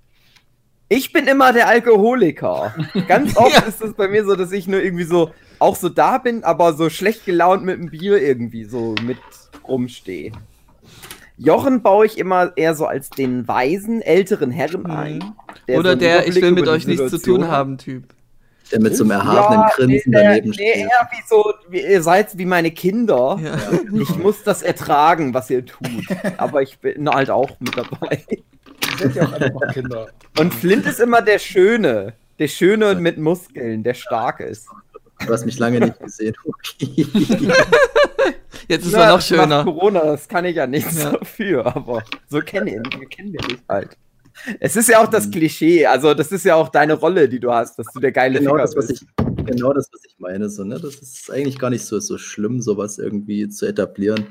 Ich 0.88 1.12
bin 1.12 1.26
immer 1.26 1.52
der 1.52 1.68
Alkoholiker. 1.68 2.74
Ganz 3.06 3.36
oft 3.36 3.52
Ja. 3.54 3.60
ist 3.62 3.82
es 3.82 3.92
bei 3.94 4.08
mir 4.08 4.24
so, 4.24 4.34
dass 4.36 4.52
ich 4.52 4.66
nur 4.66 4.82
irgendwie 4.82 5.04
so 5.04 5.30
auch 5.58 5.76
so 5.76 5.88
da 5.88 6.18
bin, 6.18 6.44
aber 6.44 6.72
so 6.74 6.88
schlecht 6.88 7.24
gelaunt 7.26 7.64
mit 7.64 7.78
dem 7.78 7.90
Bier 7.90 8.20
irgendwie 8.22 8.64
so 8.64 8.94
mit 9.04 9.18
rumstehe. 9.66 10.32
Jochen 11.36 11.82
baue 11.82 12.06
ich 12.06 12.18
immer 12.18 12.52
eher 12.56 12.74
so 12.74 12.86
als 12.86 13.10
den 13.10 13.46
weisen 13.46 14.02
älteren 14.02 14.50
Herrn 14.50 14.86
ein. 14.86 15.18
Mhm. 15.18 15.32
der 15.68 15.78
Oder 15.78 15.90
so 15.92 15.98
der 15.98 16.26
Ich 16.26 16.34
will 16.40 16.52
mit 16.52 16.66
euch 16.66 16.86
nichts 16.86 17.10
zu 17.10 17.18
tun 17.18 17.44
hat. 17.44 17.50
haben 17.50 17.78
Typ. 17.78 18.04
Der 18.70 18.80
mit 18.80 18.96
so 18.96 19.04
einem 19.04 19.12
erhabenen 19.12 19.62
Ja, 19.62 19.70
Grinsen 19.74 20.10
nee, 20.12 20.16
daneben 20.22 20.48
nee, 20.50 20.54
steht. 20.54 20.76
eher 20.76 21.08
wie 21.10 21.22
so, 21.28 21.54
wie, 21.70 21.80
ihr 21.80 22.02
seid 22.02 22.36
wie 22.36 22.44
meine 22.46 22.70
Kinder. 22.70 23.38
Ja. 23.42 23.56
Ich 24.02 24.16
muss 24.16 24.42
das 24.42 24.62
ertragen, 24.62 25.32
was 25.34 25.48
ihr 25.50 25.64
tut. 25.64 26.04
Aber 26.36 26.62
ich 26.62 26.78
bin 26.78 27.08
halt 27.08 27.30
auch 27.30 27.50
mit 27.60 27.76
dabei. 27.76 28.24
Seid 28.98 29.16
ihr 29.16 29.26
auch 29.28 29.32
einfach 29.32 29.72
Kinder. 29.72 30.08
Und 30.38 30.52
Flint 30.54 30.86
ist 30.86 31.00
immer 31.00 31.22
der 31.22 31.38
Schöne. 31.38 32.12
Der 32.38 32.48
Schöne 32.48 32.90
und 32.90 33.00
mit 33.00 33.18
Muskeln, 33.18 33.82
der 33.82 33.94
stark 33.94 34.40
ist. 34.40 34.68
Du 35.26 35.32
hast 35.32 35.44
mich 35.46 35.58
lange 35.58 35.80
nicht 35.80 35.98
gesehen. 35.98 36.34
Jetzt 38.68 38.84
ist 38.86 38.92
Ja, 38.92 39.04
er 39.04 39.08
noch 39.16 39.22
schöner. 39.22 39.64
Corona, 39.64 40.00
das 40.04 40.28
kann 40.28 40.44
ich 40.44 40.56
ja 40.56 40.66
nichts 40.66 41.02
Ja. 41.02 41.12
dafür, 41.12 41.66
aber 41.74 42.02
so 42.28 42.40
kennen 42.40 42.66
wir, 42.66 42.82
wir 43.00 43.08
kennen 43.08 43.32
wir 43.32 43.40
dich 43.40 43.58
halt. 43.68 43.96
Es 44.60 44.76
ist 44.76 44.88
ja 44.88 45.00
auch 45.02 45.06
Mhm. 45.08 45.12
das 45.12 45.30
Klischee, 45.30 45.86
also 45.86 46.14
das 46.14 46.32
ist 46.32 46.44
ja 46.44 46.54
auch 46.54 46.68
deine 46.68 46.94
Rolle, 46.94 47.28
die 47.28 47.40
du 47.40 47.52
hast, 47.52 47.78
dass 47.78 47.86
du 47.92 48.00
der 48.00 48.12
geile 48.12 48.38
genau 48.38 48.52
Ficker 48.52 48.62
das, 48.62 48.76
was 48.76 48.86
bist. 48.88 49.02
ich, 49.02 49.46
genau 49.46 49.72
das, 49.72 49.88
was 49.92 50.02
ich 50.06 50.14
meine. 50.18 50.48
So, 50.48 50.64
ne? 50.64 50.78
Das 50.80 50.94
ist 50.96 51.30
eigentlich 51.30 51.58
gar 51.58 51.70
nicht 51.70 51.84
so, 51.84 51.98
so 52.00 52.18
schlimm, 52.18 52.60
sowas 52.60 52.98
irgendwie 52.98 53.48
zu 53.48 53.66
etablieren, 53.66 54.26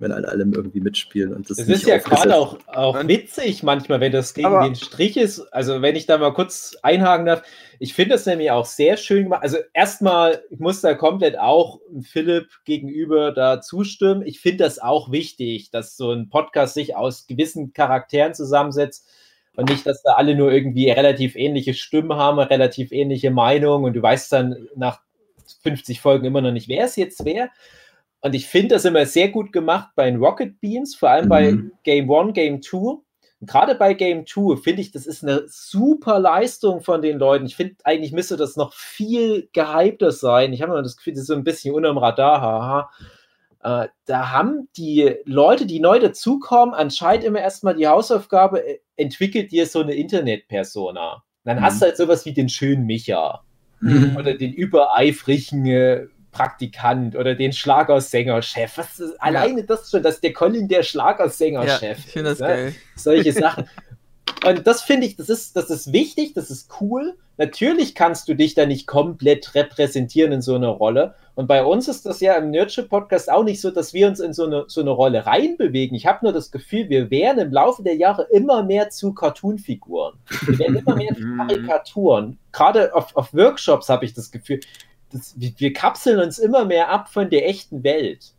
wenn 0.00 0.12
alle 0.12 0.28
allem 0.28 0.52
irgendwie 0.52 0.80
mitspielen. 0.80 1.34
Und 1.34 1.50
das, 1.50 1.56
Das 1.56 1.68
ist 1.68 1.86
ja 1.86 1.98
gerade 1.98 2.36
auch, 2.36 2.56
auch 2.68 3.06
witzig 3.08 3.62
manchmal, 3.64 4.00
wenn 4.00 4.12
das 4.12 4.32
gegen 4.32 4.46
Aber- 4.46 4.64
den 4.64 4.76
Strich 4.76 5.16
ist. 5.16 5.40
Also 5.52 5.82
wenn 5.82 5.96
ich 5.96 6.06
da 6.06 6.18
mal 6.18 6.32
kurz 6.32 6.76
einhaken 6.82 7.26
darf, 7.26 7.42
ich 7.80 7.94
finde 7.94 8.14
das 8.14 8.24
nämlich 8.26 8.50
auch 8.50 8.64
sehr 8.64 8.96
schön 8.96 9.24
gemacht. 9.24 9.42
Also 9.42 9.58
erstmal, 9.72 10.42
ich 10.50 10.60
muss 10.60 10.80
da 10.80 10.94
komplett 10.94 11.38
auch 11.38 11.80
Philipp 12.02 12.48
gegenüber 12.64 13.32
da 13.32 13.60
zustimmen. 13.60 14.22
Ich 14.24 14.40
finde 14.40 14.64
das 14.64 14.78
auch 14.78 15.10
wichtig, 15.10 15.70
dass 15.70 15.96
so 15.96 16.12
ein 16.12 16.28
Podcast 16.28 16.74
sich 16.74 16.94
aus 16.94 17.26
gewissen 17.26 17.72
Charakteren 17.72 18.34
zusammensetzt 18.34 19.08
und 19.56 19.68
nicht, 19.68 19.84
dass 19.86 20.02
da 20.02 20.12
alle 20.12 20.36
nur 20.36 20.52
irgendwie 20.52 20.90
relativ 20.90 21.34
ähnliche 21.34 21.74
Stimmen 21.74 22.14
haben, 22.14 22.38
relativ 22.38 22.92
ähnliche 22.92 23.32
Meinungen 23.32 23.84
und 23.84 23.94
du 23.94 24.02
weißt 24.02 24.32
dann 24.32 24.68
nach 24.76 25.00
50 25.64 26.00
Folgen 26.00 26.24
immer 26.26 26.40
noch 26.40 26.52
nicht, 26.52 26.68
wer 26.68 26.84
es 26.84 26.94
jetzt 26.94 27.24
wer. 27.24 27.50
Und 28.20 28.34
ich 28.34 28.46
finde 28.46 28.74
das 28.74 28.84
immer 28.84 29.06
sehr 29.06 29.28
gut 29.28 29.52
gemacht 29.52 29.90
bei 29.94 30.10
den 30.10 30.20
Rocket 30.22 30.60
Beans, 30.60 30.94
vor 30.96 31.10
allem 31.10 31.28
bei 31.28 31.52
Mhm. 31.52 31.72
Game 31.84 32.10
1, 32.10 32.34
Game 32.34 32.62
2. 32.62 32.78
Und 33.40 33.46
gerade 33.48 33.76
bei 33.76 33.94
Game 33.94 34.26
2 34.26 34.56
finde 34.56 34.82
ich, 34.82 34.90
das 34.90 35.06
ist 35.06 35.22
eine 35.22 35.44
super 35.46 36.18
Leistung 36.18 36.80
von 36.80 37.00
den 37.02 37.18
Leuten. 37.18 37.46
Ich 37.46 37.54
finde, 37.54 37.76
eigentlich 37.84 38.10
müsste 38.12 38.36
das 38.36 38.56
noch 38.56 38.72
viel 38.72 39.48
gehypter 39.52 40.10
sein. 40.10 40.52
Ich 40.52 40.62
habe 40.62 40.72
immer 40.72 40.82
das 40.82 40.96
Gefühl, 40.96 41.12
das 41.12 41.20
ist 41.22 41.28
so 41.28 41.34
ein 41.34 41.44
bisschen 41.44 41.72
unterm 41.74 41.98
Radar, 41.98 42.40
haha. 42.40 42.90
Äh, 43.62 43.88
da 44.06 44.30
haben 44.32 44.68
die 44.76 45.14
Leute, 45.24 45.66
die 45.66 45.78
neu 45.80 46.00
dazukommen, 46.00 46.74
anscheinend 46.74 47.24
immer 47.24 47.40
erstmal 47.40 47.74
die 47.76 47.86
Hausaufgabe, 47.86 48.64
äh, 48.66 48.78
entwickelt 48.96 49.52
dir 49.52 49.66
so 49.66 49.80
eine 49.80 49.94
Internet-Persona. 49.94 51.22
Dann 51.44 51.58
Mhm. 51.58 51.62
hast 51.62 51.80
du 51.80 51.86
halt 51.86 51.96
sowas 51.96 52.24
wie 52.26 52.32
den 52.34 52.48
schönen 52.48 52.84
Micha 52.86 53.42
Mhm. 53.80 54.16
oder 54.16 54.34
den 54.34 54.52
übereifrigen 54.52 55.66
äh, 55.66 56.06
Praktikant 56.32 57.16
oder 57.16 57.34
den 57.34 57.52
Schlagersänger-Chef. 57.52 58.78
Was 58.78 59.00
ist, 59.00 59.20
Alleine 59.22 59.64
das 59.64 59.90
schon, 59.90 60.02
dass 60.02 60.20
der 60.20 60.32
Colin 60.32 60.68
der 60.68 60.78
Ja, 60.78 60.84
Schlagersänger-Chef 60.84 61.98
ich 61.98 62.12
finde 62.12 62.30
das 62.30 62.38
ist, 62.38 62.40
ne? 62.40 62.46
geil. 62.48 62.74
Solche 62.96 63.32
Sachen. 63.32 63.68
Und 64.46 64.66
das 64.66 64.82
finde 64.82 65.06
ich, 65.06 65.16
das 65.16 65.28
ist, 65.28 65.56
das 65.56 65.68
ist 65.68 65.92
wichtig, 65.92 66.34
das 66.34 66.50
ist 66.50 66.70
cool. 66.80 67.16
Natürlich 67.38 67.94
kannst 67.94 68.28
du 68.28 68.34
dich 68.34 68.54
da 68.54 68.66
nicht 68.66 68.86
komplett 68.86 69.54
repräsentieren 69.54 70.32
in 70.32 70.42
so 70.42 70.54
einer 70.54 70.68
Rolle. 70.68 71.14
Und 71.34 71.46
bei 71.46 71.64
uns 71.64 71.86
ist 71.88 72.04
das 72.04 72.20
ja 72.20 72.34
im 72.34 72.50
Nurture-Podcast 72.50 73.30
auch 73.30 73.44
nicht 73.44 73.60
so, 73.60 73.70
dass 73.70 73.94
wir 73.94 74.08
uns 74.08 74.18
in 74.20 74.32
so 74.32 74.44
eine, 74.44 74.64
so 74.68 74.80
eine 74.80 74.90
Rolle 74.90 75.24
reinbewegen. 75.26 75.96
Ich 75.96 76.06
habe 76.06 76.24
nur 76.24 76.32
das 76.32 76.50
Gefühl, 76.50 76.88
wir 76.88 77.10
werden 77.10 77.38
im 77.38 77.52
Laufe 77.52 77.82
der 77.82 77.94
Jahre 77.96 78.26
immer 78.30 78.62
mehr 78.64 78.90
zu 78.90 79.12
Cartoon-Figuren. 79.12 80.14
Wir 80.46 80.58
werden 80.58 80.76
immer 80.76 80.96
mehr 80.96 81.14
zu 81.14 81.22
Mhm. 81.26 81.38
Karikaturen. 81.38 82.38
Gerade 82.52 82.94
auf, 82.94 83.16
auf 83.16 83.32
Workshops 83.34 83.88
habe 83.88 84.04
ich 84.04 84.14
das 84.14 84.30
Gefühl, 84.30 84.60
das, 85.12 85.34
wir, 85.38 85.52
wir 85.56 85.72
kapseln 85.72 86.20
uns 86.20 86.38
immer 86.38 86.64
mehr 86.64 86.88
ab 86.90 87.08
von 87.12 87.30
der 87.30 87.48
echten 87.48 87.82
Welt. 87.84 88.32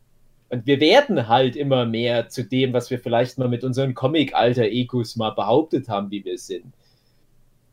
Und 0.49 0.65
wir 0.65 0.79
werden 0.79 1.27
halt 1.27 1.55
immer 1.55 1.85
mehr 1.85 2.29
zu 2.29 2.43
dem, 2.43 2.73
was 2.73 2.89
wir 2.89 2.99
vielleicht 2.99 3.37
mal 3.37 3.47
mit 3.47 3.63
unseren 3.63 3.93
Comic-Alter-Egos 3.93 5.15
mal 5.15 5.29
behauptet 5.31 5.89
haben, 5.89 6.09
wie 6.09 6.25
wir 6.25 6.37
sind. 6.39 6.73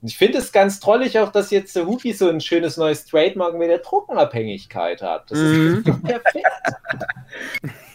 Und 0.03 0.09
ich 0.11 0.19
finde 0.19 0.39
es 0.39 0.53
ganz 0.53 0.79
trollig 0.79 1.19
auch, 1.19 1.33
dass 1.33 1.51
jetzt 1.51 1.75
der 1.75 1.87
Huki 1.87 2.13
so 2.13 2.29
ein 2.29 2.41
schönes 2.41 2.77
neues 2.77 3.07
Trademark 3.07 3.57
mit 3.57 3.71
der 3.71 3.79
Druckenabhängigkeit 3.79 5.01
hat. 5.01 5.31
Das 5.31 5.39
Mhm. 5.39 5.85
ist 5.87 6.03
perfekt. 6.05 6.47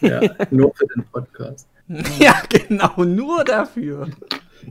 Ja, 0.00 0.20
nur 0.50 0.74
für 0.74 0.86
den 0.88 1.04
Podcast. 1.12 1.68
Ja, 2.18 2.42
genau, 2.48 3.04
nur 3.04 3.44
dafür. 3.44 4.08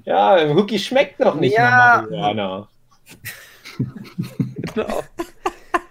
Ja, 0.05 0.37
Huki 0.53 0.77
schmeckt 0.79 1.19
noch 1.19 1.35
nicht 1.35 1.55
Ja. 1.55 1.69
nach 1.69 2.01
Marihuana. 2.09 2.67
Genau. 4.73 5.03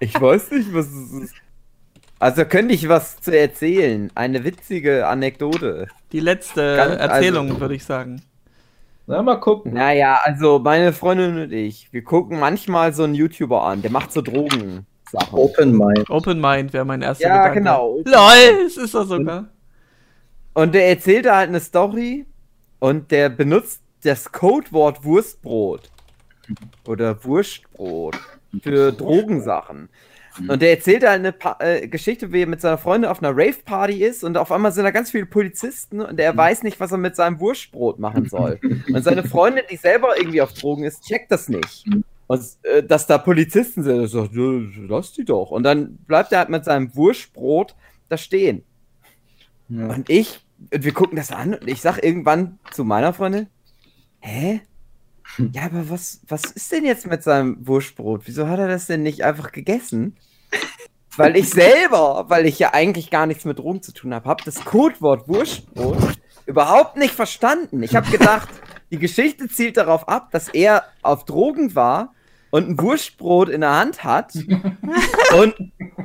Ich 0.01 0.19
weiß 0.21 0.51
nicht, 0.53 0.73
was 0.75 0.87
es 0.87 1.13
ist. 1.13 1.35
Also 2.19 2.45
könnte 2.45 2.75
ich 2.75 2.89
was 2.89 3.21
zu 3.21 3.37
erzählen. 3.39 4.11
Eine 4.15 4.45
witzige 4.45 5.07
Anekdote. 5.07 5.89
Die 6.13 6.21
letzte 6.21 6.77
Ganz- 6.77 7.01
Erzählung, 7.01 7.49
also- 7.49 7.61
würde 7.61 7.75
ich 7.75 7.85
sagen. 7.85 8.23
Na, 9.07 9.23
mal 9.23 9.37
gucken. 9.41 9.73
Naja, 9.75 10.21
also 10.23 10.59
meine 10.59 10.93
Freundin 10.93 11.39
und 11.43 11.53
ich, 11.53 11.93
wir 11.93 12.05
gucken 12.05 12.39
manchmal 12.39 12.93
so 12.93 13.03
einen 13.05 13.15
YouTuber 13.15 13.63
an, 13.65 13.83
der 13.83 13.91
macht 13.91 14.13
so 14.13 14.21
Drogensachen. 14.23 14.85
Open 15.33 15.77
Mind. 15.77 16.09
Open 16.11 16.41
Mind 16.41 16.73
wäre 16.73 16.85
mein 16.85 17.03
erster 17.03 17.27
Ja, 17.27 17.49
Gedanke. 17.49 17.59
genau. 17.59 17.99
LOL, 18.05 18.67
es 18.67 18.77
ist 18.77 18.95
das 18.95 19.09
sogar. 19.09 19.49
Und 20.53 20.75
der 20.75 20.89
erzählt 20.89 21.27
da 21.27 21.37
halt 21.37 21.49
eine 21.49 21.59
Story 21.61 22.27
und 22.79 23.11
der 23.11 23.31
benutzt 23.31 23.83
das 24.05 24.31
Codewort 24.31 25.03
Wurstbrot 25.05 25.91
oder 26.87 27.23
Wurstbrot 27.25 28.17
für 28.63 28.93
Drogensachen. 28.93 29.89
Und 30.49 30.63
der 30.63 30.71
erzählt 30.71 31.03
halt 31.03 31.19
eine 31.19 31.33
pa 31.33 31.57
äh, 31.59 31.89
Geschichte, 31.89 32.33
wie 32.33 32.43
er 32.43 32.47
mit 32.47 32.61
seiner 32.61 32.79
Freundin 32.79 33.11
auf 33.11 33.23
einer 33.23 33.37
Rave-Party 33.37 34.05
ist 34.05 34.23
und 34.23 34.37
auf 34.37 34.53
einmal 34.53 34.73
sind 34.73 34.85
da 34.85 34.91
ganz 34.91 35.11
viele 35.11 35.27
Polizisten 35.27 36.01
und 36.01 36.21
er 36.21 36.37
weiß 36.37 36.63
nicht, 36.63 36.79
was 36.79 36.93
er 36.93 36.99
mit 36.99 37.17
seinem 37.17 37.41
Wurstbrot 37.41 37.99
machen 37.99 38.29
soll. 38.29 38.59
Und 38.93 39.03
seine 39.03 39.25
Freundin, 39.25 39.65
die 39.71 39.77
selber 39.77 40.17
irgendwie 40.17 40.41
auf 40.41 40.53
Drogen 40.53 40.85
ist, 40.85 41.05
checkt 41.05 41.33
das 41.33 41.49
nicht. 41.49 41.85
Und 42.27 42.43
äh, 42.63 42.83
dass 42.83 43.07
da 43.07 43.19
Polizisten 43.19 43.83
sind, 43.83 44.01
er 44.01 44.07
sagt, 44.07 44.31
lass 44.35 45.13
die 45.13 45.25
doch. 45.25 45.51
Und 45.51 45.65
dann 45.65 45.97
bleibt 46.07 46.33
er 46.33 46.39
halt 46.39 46.49
mit 46.49 46.65
seinem 46.65 46.95
Wurstbrot 46.95 47.75
da 48.09 48.17
stehen. 48.17 48.63
Ja. 49.69 49.89
Und 49.89 50.09
ich, 50.09 50.41
und 50.73 50.85
wir 50.85 50.93
gucken 50.93 51.17
das 51.17 51.33
an 51.33 51.55
und 51.55 51.69
ich 51.69 51.81
sag 51.81 52.03
irgendwann 52.03 52.59
zu 52.73 52.85
meiner 52.85 53.13
Freundin, 53.13 53.49
hä? 54.21 54.61
Ja, 55.53 55.63
aber 55.65 55.89
was, 55.91 56.21
was 56.29 56.45
ist 56.45 56.71
denn 56.73 56.85
jetzt 56.85 57.07
mit 57.07 57.23
seinem 57.23 57.67
Wurstbrot? 57.67 58.23
Wieso 58.25 58.49
hat 58.49 58.59
er 58.59 58.69
das 58.69 58.87
denn 58.87 59.03
nicht 59.03 59.25
einfach 59.25 59.53
gegessen? 59.53 60.17
Weil 61.17 61.37
ich 61.37 61.51
selber, 61.51 62.27
weil 62.29 62.47
ich 62.47 62.59
ja 62.59 62.73
eigentlich 62.73 63.11
gar 63.11 63.27
nichts 63.27 63.45
mit 63.45 63.59
Drogen 63.59 63.83
zu 63.83 63.93
tun 63.93 64.15
habe, 64.15 64.29
habe 64.29 64.45
das 64.45 64.65
Codewort 64.65 65.29
Wurstbrot 65.29 65.99
überhaupt 66.47 66.97
nicht 66.97 67.15
verstanden. 67.15 67.83
Ich 67.83 67.97
habe 67.97 68.11
gedacht, 68.11 68.49
die 68.91 68.99
Geschichte 68.99 69.49
zielt 69.49 69.77
darauf 69.77 70.09
ab, 70.09 70.31
dass 70.31 70.49
er 70.49 70.85
auf 71.03 71.25
Drogen 71.25 71.75
war 71.75 72.15
und 72.51 72.69
ein 72.69 72.81
Wurstbrot 72.81 73.49
in 73.49 73.61
der 73.61 73.77
Hand 73.77 74.05
hat 74.05 74.35
und, 75.37 75.55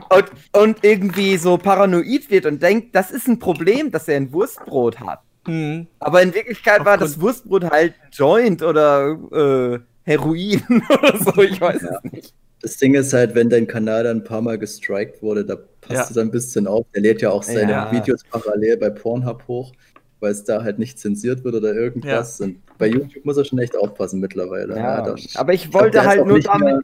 und, 0.10 0.32
und 0.52 0.84
irgendwie 0.84 1.38
so 1.38 1.58
paranoid 1.58 2.30
wird 2.30 2.46
und 2.46 2.62
denkt, 2.62 2.96
das 2.96 3.12
ist 3.12 3.28
ein 3.28 3.40
Problem, 3.40 3.92
dass 3.92 4.08
er 4.08 4.18
ein 4.18 4.32
Wurstbrot 4.32 5.00
hat. 5.00 5.22
Hm. 5.46 5.88
Aber 6.00 6.22
in 6.22 6.34
Wirklichkeit 6.34 6.80
war 6.86 6.94
Aufgrund- 6.94 7.02
das 7.12 7.22
Wurstbrot 7.22 7.64
halt 7.70 7.94
Joint 8.12 8.62
oder 8.64 9.12
äh, 9.32 9.80
Heroin 10.04 10.62
oder 10.90 11.18
so, 11.18 11.42
ich 11.44 11.60
weiß 11.62 11.82
es 11.84 12.12
nicht. 12.12 12.34
Das 12.62 12.78
Ding 12.78 12.96
ist 12.96 13.14
halt, 13.14 13.36
wenn 13.36 13.50
dein 13.50 13.68
Kanal 13.68 14.04
dann 14.06 14.18
ein 14.18 14.24
paar 14.24 14.42
Mal 14.42 14.58
gestrikt 14.58 15.22
wurde, 15.22 15.46
da 15.46 15.56
passt 15.82 16.10
Ja. 16.10 16.16
dann 16.16 16.28
ein 16.28 16.32
bisschen 16.32 16.66
auf. 16.68 16.86
Der 16.96 17.02
lädt 17.04 17.22
ja 17.22 17.30
auch 17.30 17.44
seine 17.44 17.72
Ja. 17.72 17.92
Videos 17.92 18.24
parallel 18.30 18.78
bei 18.78 18.90
Pornhub 18.90 19.48
hoch, 19.48 19.72
weil 20.20 20.32
es 20.32 20.44
da 20.44 20.64
halt 20.64 20.80
nicht 20.80 20.98
zensiert 20.98 21.44
wird 21.44 21.54
oder 21.54 21.74
irgendwas. 21.76 22.42
Und 22.42 22.58
bei 22.80 22.88
YouTube 22.88 23.24
muss 23.24 23.38
er 23.38 23.46
schon 23.46 23.60
echt 23.60 23.78
aufpassen 23.78 24.20
mittlerweile. 24.20 24.76
Ja, 24.76 25.02
da- 25.04 25.16
aber 25.36 25.54
ich 25.54 25.72
wollte 25.74 26.00
ist 26.00 26.06
halt 26.06 26.26
nur 26.26 26.40
damit. 26.40 26.64
mehr- 26.64 26.82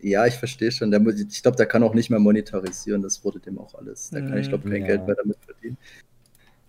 Ja, 0.00 0.26
ich 0.26 0.34
verstehe 0.34 0.70
schon. 0.70 0.92
Der, 0.92 1.04
ich 1.06 1.42
glaube, 1.42 1.56
der 1.56 1.66
kann 1.66 1.82
auch 1.82 1.94
nicht 1.94 2.08
mehr 2.10 2.20
monetarisieren. 2.20 3.02
Das 3.02 3.24
wurde 3.24 3.40
dem 3.40 3.58
auch 3.58 3.74
alles. 3.74 4.10
Da 4.10 4.20
kann 4.20 4.38
ich, 4.38 4.48
glaube 4.48 4.68
kein 4.70 4.82
Ja. 4.82 4.86
Geld 4.86 5.06
mehr 5.06 5.16
damit 5.16 5.38
verdienen. 5.44 5.76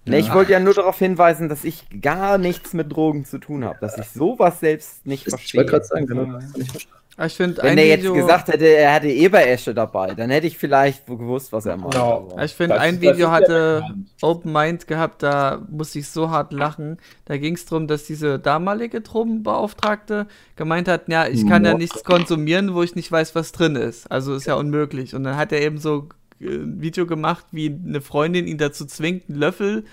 Ne, 0.09 0.19
ich 0.19 0.33
wollte 0.33 0.51
ja 0.51 0.59
nur 0.59 0.73
darauf 0.73 0.97
hinweisen, 0.99 1.49
dass 1.49 1.63
ich 1.63 1.85
gar 2.01 2.37
nichts 2.37 2.73
mit 2.73 2.91
Drogen 2.91 3.25
zu 3.25 3.37
tun 3.37 3.63
habe, 3.65 3.77
dass 3.79 3.97
ich 3.97 4.09
sowas 4.09 4.59
selbst 4.59 5.05
nicht 5.05 5.25
Ich 5.27 5.29
verstehe. 5.29 5.59
wollte 5.59 5.71
gerade 5.71 5.85
sagen, 5.85 6.07
genau, 6.07 6.25
kann 6.25 6.53
ich. 6.57 6.87
Ich 7.25 7.33
finde 7.35 7.61
Wenn 7.63 7.75
der 7.75 7.85
jetzt 7.87 7.99
Video, 7.99 8.13
gesagt 8.13 8.47
hätte, 8.47 8.65
er 8.65 8.91
hätte 8.93 9.09
Eberesche 9.09 9.73
dabei, 9.73 10.13
dann 10.13 10.29
hätte 10.29 10.47
ich 10.47 10.57
vielleicht 10.57 11.05
gewusst, 11.05 11.51
was 11.51 11.65
er 11.65 11.75
macht. 11.75 11.91
Genau. 11.91 12.29
Aber- 12.31 12.45
ich 12.45 12.53
finde 12.53 12.79
ein 12.79 13.01
Video 13.01 13.29
hatte. 13.29 13.83
Open 14.21 14.53
Mind 14.53 14.87
gehabt, 14.87 15.21
da 15.21 15.61
musste 15.69 15.99
ich 15.99 16.07
so 16.07 16.29
hart 16.29 16.53
lachen. 16.53 16.97
Da 17.25 17.35
ging 17.35 17.55
es 17.55 17.65
darum, 17.65 17.87
dass 17.87 18.05
diese 18.05 18.39
damalige 18.39 19.01
Drogenbeauftragte 19.01 20.27
gemeint 20.55 20.87
hat, 20.87 21.09
ja, 21.09 21.27
ich 21.27 21.45
kann 21.45 21.65
ja 21.65 21.73
nichts 21.73 22.05
konsumieren, 22.05 22.73
wo 22.73 22.83
ich 22.83 22.95
nicht 22.95 23.11
weiß, 23.11 23.35
was 23.35 23.51
drin 23.51 23.75
ist. 23.75 24.09
Also 24.09 24.33
ist 24.35 24.45
ja 24.45 24.53
unmöglich. 24.55 25.13
Und 25.13 25.25
dann 25.25 25.35
hat 25.35 25.51
er 25.51 25.61
eben 25.61 25.77
so 25.77 26.07
ein 26.41 26.81
Video 26.81 27.05
gemacht, 27.05 27.45
wie 27.51 27.67
eine 27.67 28.01
Freundin 28.01 28.47
ihn 28.47 28.57
dazu 28.57 28.85
zwingt, 28.85 29.29
einen 29.29 29.39
Löffel 29.39 29.85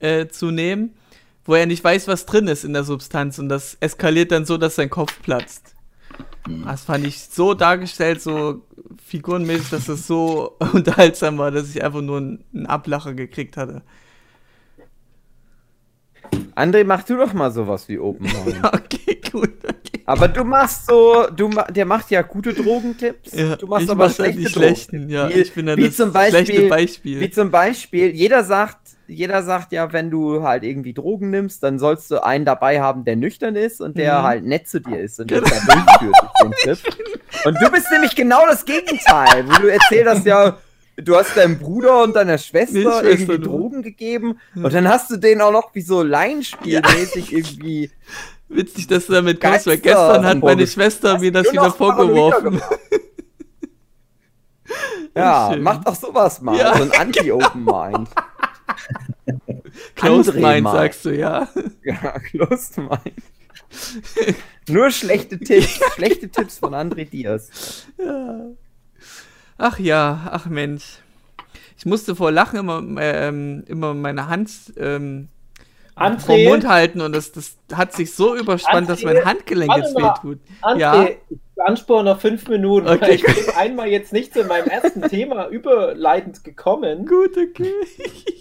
äh, 0.00 0.28
zu 0.28 0.50
nehmen, 0.50 0.94
wo 1.44 1.54
er 1.54 1.66
nicht 1.66 1.82
weiß, 1.82 2.08
was 2.08 2.26
drin 2.26 2.46
ist 2.48 2.64
in 2.64 2.72
der 2.72 2.84
Substanz. 2.84 3.38
Und 3.38 3.48
das 3.48 3.76
eskaliert 3.80 4.32
dann 4.32 4.44
so, 4.44 4.58
dass 4.58 4.76
sein 4.76 4.90
Kopf 4.90 5.20
platzt. 5.22 5.74
Das 6.64 6.84
fand 6.84 7.06
ich 7.06 7.20
so 7.20 7.54
dargestellt, 7.54 8.22
so 8.22 8.62
figurenmäßig, 9.04 9.70
dass 9.70 9.88
es 9.88 10.06
so 10.06 10.56
unterhaltsam 10.72 11.38
war, 11.38 11.50
dass 11.50 11.70
ich 11.70 11.82
einfach 11.82 12.00
nur 12.00 12.18
einen, 12.18 12.66
Ablacher 12.66 13.14
gekriegt 13.14 13.56
hatte. 13.56 13.82
André, 16.54 16.84
mach 16.84 17.04
du 17.04 17.16
doch 17.16 17.32
mal 17.32 17.50
sowas 17.50 17.88
wie 17.88 17.98
Open 17.98 18.26
Mind. 18.44 18.64
Okay, 18.64 19.20
gut. 19.30 19.50
Aber 20.08 20.26
du 20.28 20.42
machst 20.42 20.86
so, 20.86 21.26
du 21.36 21.50
der 21.68 21.84
macht 21.84 22.10
ja 22.10 22.22
gute 22.22 22.54
Drogentipps. 22.54 23.32
Ja, 23.34 23.56
du 23.56 23.66
machst 23.66 23.90
aber 23.90 24.06
mach 24.06 24.14
dann 24.14 24.14
schlechte 24.32 24.40
die 24.40 24.48
schlechten, 24.48 25.08
ja. 25.10 25.28
Wie, 25.28 25.34
ich 25.34 25.52
bin 25.52 25.66
dann 25.66 25.76
wie 25.78 25.86
das 25.86 25.96
zum 25.96 26.10
schlechte 26.12 26.32
Beispiel, 26.38 26.68
Beispiel. 26.68 27.20
Wie 27.20 27.30
zum 27.30 27.50
Beispiel, 27.50 28.14
jeder 28.14 28.42
sagt, 28.42 28.78
jeder 29.06 29.42
sagt 29.42 29.72
ja, 29.72 29.92
wenn 29.92 30.10
du 30.10 30.42
halt 30.42 30.64
irgendwie 30.64 30.94
Drogen 30.94 31.28
nimmst, 31.28 31.62
dann 31.62 31.78
sollst 31.78 32.10
du 32.10 32.24
einen 32.24 32.46
dabei 32.46 32.80
haben, 32.80 33.04
der 33.04 33.16
nüchtern 33.16 33.54
ist 33.54 33.82
und 33.82 33.98
der 33.98 34.20
Mhm. 34.20 34.22
halt 34.24 34.44
nett 34.44 34.66
zu 34.68 34.80
dir 34.80 34.98
ist 34.98 35.20
und 35.20 35.30
der 35.30 35.42
da 35.42 35.46
durchführt 35.50 36.14
durch 36.20 36.32
den 36.42 36.52
Trip. 36.74 36.94
Und 37.44 37.58
du 37.60 37.70
bist 37.70 37.90
nämlich 37.92 38.16
genau 38.16 38.46
das 38.46 38.64
Gegenteil, 38.64 39.46
wo 39.46 39.60
du 39.60 39.68
erzählt 39.70 40.06
hast, 40.08 40.24
ja, 40.24 40.56
du 40.96 41.16
hast 41.16 41.36
deinem 41.36 41.58
Bruder 41.58 42.02
und 42.02 42.16
deiner 42.16 42.38
Schwester 42.38 42.72
Milchschwester 42.78 43.04
irgendwie. 43.10 43.38
Drogen 43.46 43.82
gegeben 43.82 44.38
und 44.54 44.72
dann 44.72 44.88
hast 44.88 45.10
du 45.10 45.18
denen 45.18 45.42
auch 45.42 45.52
noch 45.52 45.74
wie 45.74 45.82
so 45.82 46.02
Laienspielmäßig 46.02 47.32
irgendwie 47.32 47.90
Witzig, 48.48 48.86
dass 48.86 49.06
du 49.06 49.12
damit 49.12 49.40
kommst, 49.40 49.66
weil 49.66 49.78
gestern 49.78 50.24
hat 50.24 50.38
meine 50.40 50.66
Schwester 50.66 51.18
mir 51.18 51.32
das 51.32 51.52
wieder 51.52 51.70
vorgeworfen. 51.70 52.60
Ja, 55.14 55.50
Schön. 55.52 55.62
mach 55.62 55.82
doch 55.82 55.94
sowas 55.94 56.40
mal. 56.40 56.56
Ja. 56.56 56.76
So 56.76 56.82
ein 56.84 56.92
Anti-Open 56.92 57.64
Mind. 57.64 58.08
Closed 59.96 60.34
Mind, 60.34 60.62
mal. 60.62 60.72
sagst 60.72 61.04
du, 61.04 61.10
ja. 61.10 61.48
Ja, 61.82 62.18
Closed 62.20 62.78
Mind. 62.78 63.14
Nur 64.68 64.90
schlechte 64.90 65.38
Tipps. 65.38 65.80
schlechte 65.94 66.28
Tipps 66.28 66.58
von 66.58 66.74
André 66.74 67.04
Diaz. 67.08 67.86
ja. 67.98 68.46
Ach 69.60 69.80
ja, 69.80 70.28
ach 70.30 70.46
Mensch. 70.46 70.98
Ich 71.76 71.84
musste 71.84 72.14
vor 72.14 72.30
Lachen 72.30 72.60
immer, 72.60 72.80
ähm, 73.00 73.64
immer 73.66 73.92
meine 73.92 74.28
Hand 74.28 74.50
ähm, 74.76 75.28
André? 76.00 76.20
vor 76.20 76.36
den 76.36 76.48
Mund 76.48 76.68
halten 76.68 77.00
und 77.00 77.14
das, 77.14 77.32
das 77.32 77.56
hat 77.74 77.92
sich 77.92 78.14
so 78.14 78.34
überspannt, 78.34 78.88
dass 78.88 79.00
André, 79.00 79.14
mein 79.14 79.24
Handgelenk 79.24 79.76
jetzt 79.76 79.94
wehtut. 79.94 80.38
André, 80.62 80.78
Ja. 80.78 81.08
ich 81.08 81.38
beanspruche 81.54 82.04
noch 82.04 82.20
fünf 82.20 82.48
Minuten. 82.48 82.88
Okay, 82.88 83.00
weil 83.02 83.14
ich 83.14 83.22
bin 83.24 83.54
einmal 83.56 83.88
jetzt 83.88 84.12
nicht 84.12 84.32
zu 84.32 84.44
meinem 84.44 84.68
ersten 84.68 85.02
Thema 85.02 85.48
überleitend 85.48 86.44
gekommen. 86.44 87.06
Gut, 87.06 87.36
okay. 87.36 87.72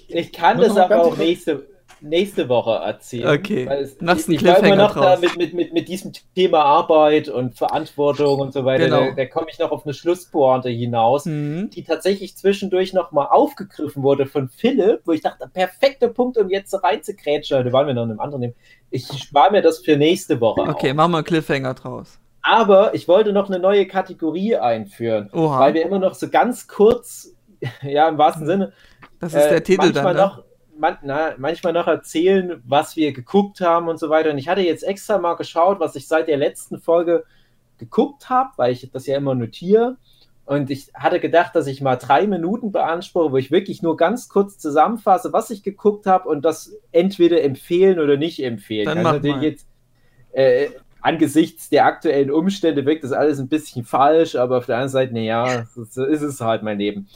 Ich 0.07 0.31
kann 0.31 0.59
das 0.59 0.77
aber 0.77 1.01
auch 1.03 1.17
nächste, 1.17 1.65
nächste 2.01 2.49
Woche 2.49 2.71
erzählen. 2.71 3.37
Okay. 3.39 3.67
Weil 3.67 3.83
es, 3.83 3.99
Machst 4.01 4.27
einen 4.27 4.35
ich, 4.35 4.41
ich 4.41 4.47
war 4.47 4.57
immer 4.57 4.67
Cliffhanger 4.67 4.83
noch 4.83 4.93
da 4.95 5.15
draus. 5.15 5.21
mit, 5.21 5.37
mit, 5.37 5.53
mit, 5.53 5.73
mit 5.73 5.87
diesem 5.87 6.11
Thema 6.35 6.63
Arbeit 6.63 7.29
und 7.29 7.55
Verantwortung 7.55 8.39
und 8.39 8.53
so 8.53 8.65
weiter. 8.65 8.85
Genau. 8.85 9.05
Da, 9.09 9.11
da 9.11 9.25
komme 9.25 9.47
ich 9.51 9.59
noch 9.59 9.71
auf 9.71 9.85
eine 9.85 9.93
Schlusspointe 9.93 10.69
hinaus. 10.69 11.25
Mhm. 11.25 11.69
die 11.71 11.83
tatsächlich 11.83 12.37
zwischendurch 12.37 12.93
nochmal 12.93 13.27
aufgegriffen 13.29 14.03
wurde 14.03 14.25
von 14.25 14.49
Philipp, 14.49 15.01
wo 15.05 15.11
ich 15.11 15.21
dachte, 15.21 15.47
perfekter 15.51 16.09
Punkt, 16.09 16.37
um 16.37 16.49
jetzt 16.49 16.73
reinzukrätschen. 16.83 17.63
Da 17.63 17.71
waren 17.71 17.87
wir 17.87 17.93
noch 17.93 18.03
in 18.03 18.11
einem 18.11 18.19
anderen. 18.19 18.53
Ich 18.89 19.07
spare 19.07 19.51
mir 19.51 19.61
das 19.61 19.79
für 19.79 19.97
nächste 19.97 20.39
Woche. 20.39 20.61
Okay, 20.61 20.91
Auf. 20.91 20.95
machen 20.95 21.11
wir 21.11 21.17
einen 21.17 21.25
Cliffhanger 21.25 21.73
draus. 21.73 22.19
Aber 22.41 22.93
ich 22.95 23.07
wollte 23.07 23.33
noch 23.33 23.49
eine 23.49 23.59
neue 23.59 23.85
Kategorie 23.87 24.55
einführen, 24.55 25.29
Oha, 25.33 25.59
weil 25.59 25.73
wir 25.73 25.83
immer 25.85 25.99
noch 25.99 26.13
so 26.13 26.29
ganz 26.29 26.67
kurz, 26.67 27.33
ja, 27.81 28.07
im 28.07 28.17
wahrsten 28.17 28.45
Sinne, 28.45 28.71
das 29.19 29.33
ist 29.33 29.45
äh, 29.45 29.49
der 29.49 29.63
Titel 29.63 29.85
manchmal 29.85 30.13
dann, 30.13 30.15
ne? 30.15 30.21
noch, 30.21 30.43
man, 30.77 30.97
na, 31.01 31.35
manchmal 31.37 31.73
noch 31.73 31.87
erzählen, 31.87 32.61
was 32.65 32.95
wir 32.95 33.11
geguckt 33.13 33.61
haben 33.61 33.87
und 33.87 33.99
so 33.99 34.09
weiter. 34.09 34.31
Und 34.31 34.37
ich 34.37 34.49
hatte 34.49 34.61
jetzt 34.61 34.83
extra 34.83 35.17
mal 35.17 35.35
geschaut, 35.35 35.79
was 35.79 35.95
ich 35.95 36.07
seit 36.07 36.27
der 36.27 36.37
letzten 36.37 36.79
Folge 36.79 37.23
geguckt 37.77 38.29
habe, 38.29 38.51
weil 38.57 38.71
ich 38.71 38.89
das 38.91 39.07
ja 39.07 39.17
immer 39.17 39.35
notiere. 39.35 39.97
Und 40.45 40.69
ich 40.69 40.87
hatte 40.93 41.19
gedacht, 41.19 41.55
dass 41.55 41.67
ich 41.67 41.81
mal 41.81 41.97
drei 41.97 42.25
Minuten 42.25 42.71
beanspruche, 42.71 43.33
wo 43.33 43.37
ich 43.37 43.51
wirklich 43.51 43.81
nur 43.81 43.97
ganz 43.97 44.29
kurz 44.29 44.57
zusammenfasse, 44.57 45.33
was 45.33 45.49
ich 45.49 45.61
geguckt 45.61 46.05
habe 46.05 46.29
und 46.29 46.45
das 46.45 46.73
entweder 46.93 47.41
empfehlen 47.43 47.99
oder 47.99 48.15
nicht 48.15 48.41
empfehlen 48.41 48.85
Dann 48.85 48.95
kann. 48.95 49.03
mach 49.03 49.13
Natürlich 49.13 49.35
mal. 49.35 49.43
jetzt 49.43 49.67
äh, 50.31 50.69
angesichts 51.01 51.69
der 51.69 51.85
aktuellen 51.85 52.31
Umstände 52.31 52.85
wirkt 52.85 53.03
das 53.03 53.11
alles 53.11 53.39
ein 53.39 53.49
bisschen 53.49 53.83
falsch, 53.83 54.35
aber 54.35 54.57
auf 54.57 54.65
der 54.65 54.75
anderen 54.75 54.91
Seite, 54.91 55.13
naja, 55.13 55.65
so 55.73 56.05
ist 56.05 56.21
es 56.21 56.39
halt 56.39 56.63
mein 56.63 56.79
Leben. 56.79 57.09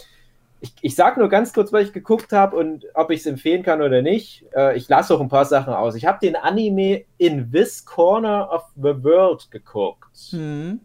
Ich, 0.61 0.73
ich 0.81 0.95
sage 0.95 1.19
nur 1.19 1.29
ganz 1.29 1.53
kurz, 1.53 1.73
was 1.73 1.87
ich 1.87 1.93
geguckt 1.93 2.31
habe 2.31 2.55
und 2.55 2.85
ob 2.93 3.11
ich 3.11 3.21
es 3.21 3.25
empfehlen 3.25 3.63
kann 3.63 3.81
oder 3.81 4.01
nicht. 4.01 4.45
Äh, 4.55 4.77
ich 4.77 4.87
lasse 4.87 5.13
auch 5.13 5.19
ein 5.21 5.29
paar 5.29 5.45
Sachen 5.45 5.73
aus. 5.73 5.95
Ich 5.95 6.05
habe 6.05 6.19
den 6.21 6.35
Anime 6.35 7.03
In 7.17 7.51
This 7.51 7.83
Corner 7.83 8.49
of 8.51 8.63
the 8.75 9.03
World 9.03 9.49
geguckt. 9.51 10.31
Mhm. 10.31 10.79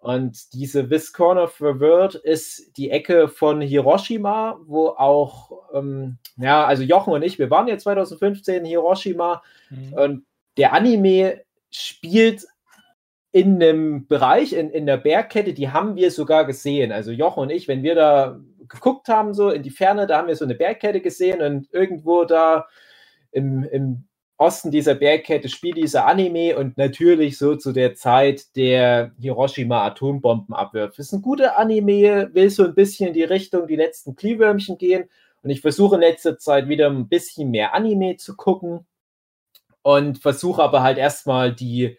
Und 0.00 0.54
diese 0.54 0.88
This 0.88 1.12
Corner 1.12 1.44
of 1.44 1.56
the 1.58 1.80
World 1.80 2.14
ist 2.14 2.76
die 2.76 2.90
Ecke 2.90 3.28
von 3.28 3.60
Hiroshima, 3.60 4.58
wo 4.64 4.88
auch, 4.88 5.52
ähm, 5.74 6.18
ja, 6.36 6.64
also 6.64 6.82
Jochen 6.82 7.12
und 7.12 7.22
ich, 7.22 7.38
wir 7.38 7.50
waren 7.50 7.68
ja 7.68 7.76
2015 7.76 8.60
in 8.60 8.64
Hiroshima 8.64 9.42
und 9.96 10.24
der 10.56 10.72
Anime 10.72 11.40
spielt 11.70 12.46
in 13.32 13.62
einem 13.62 14.06
Bereich, 14.06 14.52
in, 14.52 14.70
in 14.70 14.86
der 14.86 14.96
Bergkette, 14.96 15.52
die 15.52 15.70
haben 15.70 15.96
wir 15.96 16.10
sogar 16.10 16.44
gesehen. 16.44 16.92
Also 16.92 17.12
Jochen 17.12 17.40
und 17.40 17.50
ich, 17.50 17.68
wenn 17.68 17.82
wir 17.82 17.94
da 17.94 18.40
geguckt 18.68 19.08
haben, 19.08 19.34
so 19.34 19.50
in 19.50 19.62
die 19.62 19.70
Ferne, 19.70 20.06
da 20.06 20.18
haben 20.18 20.28
wir 20.28 20.36
so 20.36 20.44
eine 20.44 20.54
Bergkette 20.54 21.00
gesehen 21.00 21.42
und 21.42 21.72
irgendwo 21.72 22.24
da 22.24 22.66
im, 23.30 23.64
im 23.64 24.04
Osten 24.36 24.70
dieser 24.70 24.94
Bergkette 24.94 25.48
spielt 25.48 25.76
dieser 25.76 26.06
Anime 26.06 26.56
und 26.56 26.78
natürlich 26.78 27.38
so 27.38 27.56
zu 27.56 27.72
der 27.72 27.94
Zeit 27.94 28.54
der 28.54 29.10
Hiroshima 29.18 29.84
Atombombenabwürfe. 29.84 31.02
Ist 31.02 31.12
ein 31.12 31.22
guter 31.22 31.58
Anime, 31.58 32.32
will 32.34 32.48
so 32.48 32.64
ein 32.64 32.74
bisschen 32.74 33.08
in 33.08 33.14
die 33.14 33.24
Richtung 33.24 33.66
die 33.66 33.76
letzten 33.76 34.14
Glühwürmchen 34.14 34.78
gehen 34.78 35.08
und 35.42 35.50
ich 35.50 35.60
versuche 35.60 35.96
in 35.96 36.02
letzter 36.02 36.38
Zeit 36.38 36.68
wieder 36.68 36.88
ein 36.88 37.08
bisschen 37.08 37.50
mehr 37.50 37.74
Anime 37.74 38.16
zu 38.16 38.36
gucken 38.36 38.86
und 39.82 40.18
versuche 40.18 40.62
aber 40.62 40.82
halt 40.82 40.98
erstmal 40.98 41.52
die 41.52 41.98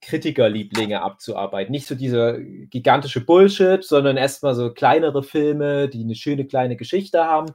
Kritikerlieblinge 0.00 1.02
abzuarbeiten. 1.02 1.72
Nicht 1.72 1.86
so 1.86 1.94
dieser 1.94 2.38
gigantische 2.40 3.24
Bullshit, 3.24 3.82
sondern 3.82 4.16
erstmal 4.16 4.54
so 4.54 4.72
kleinere 4.72 5.22
Filme, 5.22 5.88
die 5.88 6.02
eine 6.02 6.14
schöne 6.14 6.46
kleine 6.46 6.76
Geschichte 6.76 7.24
haben. 7.24 7.54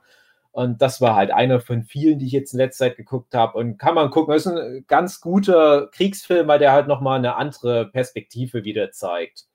Und 0.52 0.84
das 0.84 1.02
war 1.02 1.16
halt 1.16 1.32
einer 1.32 1.60
von 1.60 1.84
vielen, 1.84 2.20
die 2.20 2.28
ich 2.28 2.32
jetzt 2.32 2.54
in 2.54 2.60
letzter 2.60 2.86
Zeit 2.86 2.98
geguckt 2.98 3.34
habe. 3.34 3.58
Und 3.58 3.80
kann 3.80 3.96
man 3.96 4.12
gucken, 4.12 4.34
das 4.34 4.46
ist 4.46 4.52
ein 4.52 4.86
ganz 4.88 5.20
guter 5.20 5.88
Kriegsfilm, 5.88 6.48
weil 6.48 6.60
der 6.60 6.74
halt 6.74 6.88
nochmal 6.88 7.18
eine 7.18 7.38
andere 7.38 7.90
Perspektive 7.90 8.64
wieder 8.64 8.92
zeigt. 8.92 9.46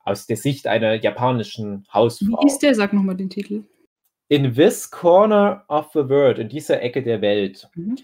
Aus 0.00 0.26
der 0.26 0.36
Sicht 0.36 0.66
einer 0.66 0.94
japanischen 0.94 1.86
Hausfrau. 1.94 2.42
Wie 2.42 2.46
ist 2.46 2.58
der? 2.58 2.74
Sag 2.74 2.92
nochmal 2.92 3.16
den 3.16 3.30
Titel. 3.30 3.62
In 4.28 4.52
this 4.54 4.90
corner 4.90 5.64
of 5.68 5.90
the 5.94 6.06
world, 6.08 6.38
in 6.38 6.50
dieser 6.50 6.82
Ecke 6.82 7.02
der 7.02 7.22
Welt. 7.22 7.68
Mhm. 7.74 7.96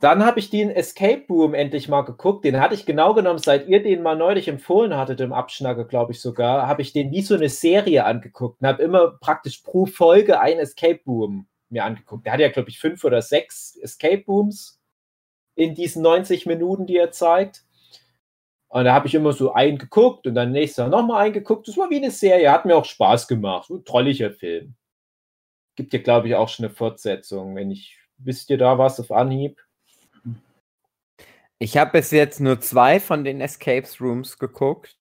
Dann 0.00 0.24
habe 0.24 0.40
ich 0.40 0.48
den 0.48 0.70
Escape 0.70 1.24
Room 1.28 1.52
endlich 1.52 1.88
mal 1.88 2.00
geguckt. 2.02 2.46
Den 2.46 2.58
hatte 2.58 2.74
ich 2.74 2.86
genau 2.86 3.12
genommen, 3.12 3.38
seit 3.38 3.68
ihr 3.68 3.82
den 3.82 4.02
mal 4.02 4.16
neulich 4.16 4.48
empfohlen 4.48 4.96
hattet, 4.96 5.20
im 5.20 5.34
Abschnacke, 5.34 5.86
glaube 5.86 6.12
ich 6.12 6.22
sogar, 6.22 6.66
habe 6.66 6.80
ich 6.80 6.94
den 6.94 7.10
wie 7.12 7.20
so 7.20 7.34
eine 7.34 7.50
Serie 7.50 8.06
angeguckt 8.06 8.62
und 8.62 8.66
habe 8.66 8.82
immer 8.82 9.18
praktisch 9.20 9.58
pro 9.58 9.84
Folge 9.84 10.40
ein 10.40 10.58
Escape 10.58 11.00
Room 11.06 11.46
mir 11.68 11.84
angeguckt. 11.84 12.24
Der 12.24 12.32
hat 12.32 12.40
ja, 12.40 12.48
glaube 12.48 12.70
ich, 12.70 12.80
fünf 12.80 13.04
oder 13.04 13.20
sechs 13.20 13.76
Escape 13.76 14.24
Rooms 14.26 14.80
in 15.54 15.74
diesen 15.74 16.02
90 16.02 16.46
Minuten, 16.46 16.86
die 16.86 16.96
er 16.96 17.12
zeigt. 17.12 17.64
Und 18.68 18.84
da 18.84 18.94
habe 18.94 19.06
ich 19.06 19.14
immer 19.14 19.32
so 19.34 19.52
einen 19.52 19.78
geguckt 19.78 20.26
und 20.26 20.34
dann 20.34 20.52
nächstes 20.52 20.82
Mal 20.82 20.90
nochmal 20.90 21.24
einen 21.24 21.34
geguckt. 21.34 21.68
Das 21.68 21.76
war 21.76 21.90
wie 21.90 21.96
eine 21.96 22.10
Serie, 22.10 22.50
hat 22.50 22.64
mir 22.64 22.76
auch 22.76 22.84
Spaß 22.86 23.28
gemacht. 23.28 23.66
So 23.68 23.76
ein 23.76 23.84
trolliger 23.84 24.30
Film. 24.30 24.76
Gibt 25.76 25.92
ja, 25.92 26.00
glaube 26.00 26.28
ich, 26.28 26.36
auch 26.36 26.48
schon 26.48 26.64
eine 26.66 26.74
Fortsetzung. 26.74 27.54
Wenn 27.54 27.70
ich, 27.70 27.98
wisst 28.16 28.48
ihr 28.48 28.58
da 28.58 28.78
was 28.78 28.98
auf 28.98 29.10
Anhieb? 29.10 29.60
Ich 31.62 31.76
habe 31.76 31.92
bis 31.92 32.10
jetzt 32.10 32.40
nur 32.40 32.58
zwei 32.60 32.98
von 32.98 33.22
den 33.22 33.40
Escapes 33.40 34.00
Rooms 34.00 34.38
geguckt. 34.38 34.96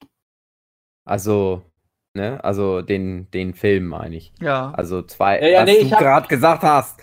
Also, 1.06 1.64
ne, 2.14 2.44
also 2.44 2.82
den, 2.82 3.32
den 3.32 3.54
Film 3.54 3.86
meine 3.88 4.18
ich. 4.18 4.34
Ja. 4.42 4.72
Also 4.72 5.02
zwei, 5.02 5.40
Ja, 5.40 5.48
ja, 5.48 5.60
was 5.62 5.66
nee, 5.70 5.80
du 5.80 5.86
ich 5.86 5.94
hab- 5.94 6.00
gerade 6.00 6.28
gesagt 6.28 6.64
hast. 6.64 7.00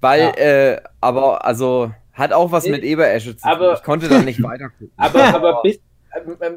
Weil, 0.00 0.20
Ja. 0.20 0.30
äh, 0.36 0.82
aber, 1.00 1.44
also, 1.44 1.92
hat 2.12 2.32
auch 2.32 2.50
was 2.50 2.64
Nee, 2.64 2.72
mit 2.72 2.82
Eberesche 2.82 3.36
zu 3.36 3.42
tun. 3.42 3.50
aber- 3.50 3.74
Ich 3.74 3.82
konnte 3.82 4.08
da 4.08 4.18
nicht 4.22 4.42
weiter 4.42 4.70
gucken. 4.70 4.92
Aber, 4.96 5.22
aber 5.34 5.62
bis, 5.62 5.78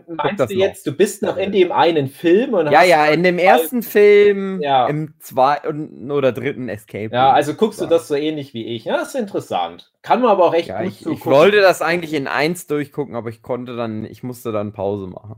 Meinst 0.07 0.39
das 0.39 0.49
du 0.49 0.55
noch. 0.55 0.61
jetzt, 0.61 0.87
du 0.87 0.91
bist 0.93 1.21
noch 1.21 1.37
in 1.37 1.51
dem 1.51 1.71
einen 1.71 2.07
Film 2.07 2.53
und 2.53 2.67
Ja, 2.71 2.79
hast 2.79 2.87
ja, 2.87 3.05
in 3.07 3.23
dem 3.23 3.37
ersten 3.37 3.83
Film, 3.83 4.61
Ja. 4.61 4.87
im 4.87 5.13
zweiten 5.19 6.09
oder 6.11 6.31
dritten 6.31 6.69
Escape. 6.69 7.09
Ja, 7.13 7.31
also 7.31 7.53
guckst 7.53 7.81
du 7.81 7.85
das 7.85 8.07
so 8.07 8.15
ähnlich 8.15 8.53
wie 8.53 8.65
ich. 8.65 8.85
Ja, 8.85 8.97
das 8.97 9.09
ist 9.09 9.15
interessant. 9.15 9.91
Kann 10.01 10.21
man 10.21 10.31
aber 10.31 10.45
auch 10.45 10.53
echt 10.53 10.69
Ja, 10.69 10.81
gut 10.83 10.87
ich, 10.91 11.05
ich 11.05 11.25
wollte 11.25 11.61
das 11.61 11.81
eigentlich 11.81 12.13
in 12.13 12.27
eins 12.27 12.67
durchgucken, 12.67 13.15
aber 13.15 13.29
ich 13.29 13.41
konnte 13.41 13.75
dann, 13.75 14.05
ich 14.05 14.23
musste 14.23 14.51
dann 14.51 14.73
Pause 14.73 15.07
machen. 15.07 15.35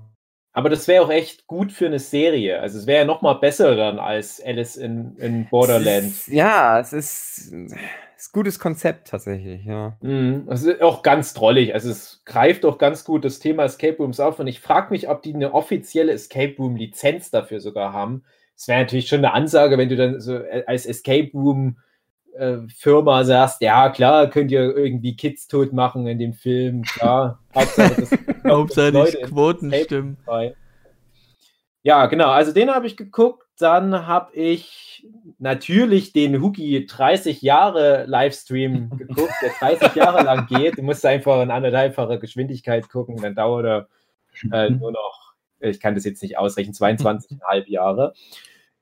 Aber 0.54 0.70
das 0.70 0.88
wäre 0.88 1.04
auch 1.04 1.10
echt 1.10 1.47
gut 1.47 1.72
für 1.72 1.88
eine 1.88 1.97
Serie. 1.97 2.60
Also 2.62 2.78
es 2.78 2.86
wäre 2.86 2.99
ja 2.99 3.06
noch 3.06 3.24
mal 3.24 3.34
besser 3.34 3.76
dann 3.76 3.97
als 3.97 4.39
Alice 4.39 4.76
in, 4.76 5.18
in 5.18 5.49
Borderland. 5.49 6.06
Es 6.06 6.28
ist, 6.28 6.28
ja, 6.28 6.80
es 6.80 6.93
ist, 6.93 7.54
ist 8.16 8.32
gutes 8.32 8.60
Konzept 8.60 9.08
tatsächlich, 9.08 9.66
ja. 9.66 9.97
Mhm. 10.01 10.47
Es 10.51 10.64
ist 10.64 10.80
auch 10.82 11.01
ganz 11.01 11.34
drollig. 11.34 11.74
Also 11.74 11.89
es 11.89 12.22
greift 12.26 12.66
auch 12.66 12.78
ganz 12.78 13.04
gut 13.04 13.26
das 13.26 13.39
Thema 13.39 13.64
Escape 13.64 13.97
Rooms 13.97 14.20
auf. 14.20 14.39
Und 14.39 14.45
ich 14.45 14.60
frage 14.60 14.91
mich, 14.91 15.10
ob 15.10 15.24
die 15.24 15.34
eine 15.34 15.56
offizielle 15.56 16.14
Escape 16.14 16.56
Room 16.60 16.76
Lizenz 16.76 17.32
dafür 17.32 17.60
sogar 17.60 17.91
haben. 17.91 18.24
Es 18.56 18.68
wäre 18.68 18.82
natürlich 18.82 19.08
schon 19.08 19.20
eine 19.20 19.34
Ansage, 19.34 19.80
wenn 19.80 19.89
du 19.89 19.95
dann 19.95 20.20
so 20.22 20.36
äh, 20.36 20.64
als 20.68 20.86
Escape 20.86 21.32
Room 21.34 21.78
äh, 22.38 22.58
Firma 22.68 23.24
sagst, 23.24 23.62
ja 23.62 23.90
klar, 23.90 24.30
könnt 24.30 24.52
ihr 24.52 24.76
irgendwie 24.76 25.16
Kids 25.16 25.48
tot 25.48 25.74
machen 25.74 26.08
in 26.08 26.20
dem 26.20 26.34
Film, 26.34 26.84
klar. 26.84 27.40
Hauptsache, 27.56 27.96
das 27.96 28.12
Hauptsache 28.48 28.90
Leute 28.90 29.22
Quoten 29.22 29.74
stimmen. 29.74 30.18
bei. 30.26 30.56
Ja, 31.84 32.06
genau. 32.06 32.30
Also 32.30 32.54
den 32.54 32.70
habe 32.72 32.88
ich 32.88 32.98
geguckt. 32.98 33.44
Dann 33.60 34.08
habe 34.08 34.34
ich 34.34 35.06
natürlich 35.38 36.12
den 36.12 36.42
Hugi 36.42 36.88
30 36.88 37.42
Jahre 37.44 38.06
Livestream 38.08 38.90
geguckt, 38.98 39.34
der 39.42 39.52
30 39.60 39.96
Jahre 39.96 40.24
lang 40.24 40.48
geht. 40.48 40.78
Du 40.78 40.82
musst 40.82 41.06
einfach 41.06 41.42
in 41.44 41.52
anderthalbfacher 41.52 42.18
Geschwindigkeit 42.18 42.90
gucken, 42.90 43.18
dann 43.18 43.36
dauert 43.36 43.66
er 43.66 43.88
äh, 44.52 44.72
nur 44.72 44.92
noch, 44.92 45.34
ich 45.60 45.80
kann 45.80 45.94
das 45.94 46.04
jetzt 46.04 46.24
nicht 46.24 46.38
ausrechnen, 46.38 46.74
22,5 46.74 47.68
Jahre. 47.68 48.14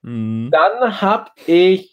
Mhm. 0.03 0.49
Dann 0.51 1.01
habe 1.01 1.31
ich, 1.47 1.90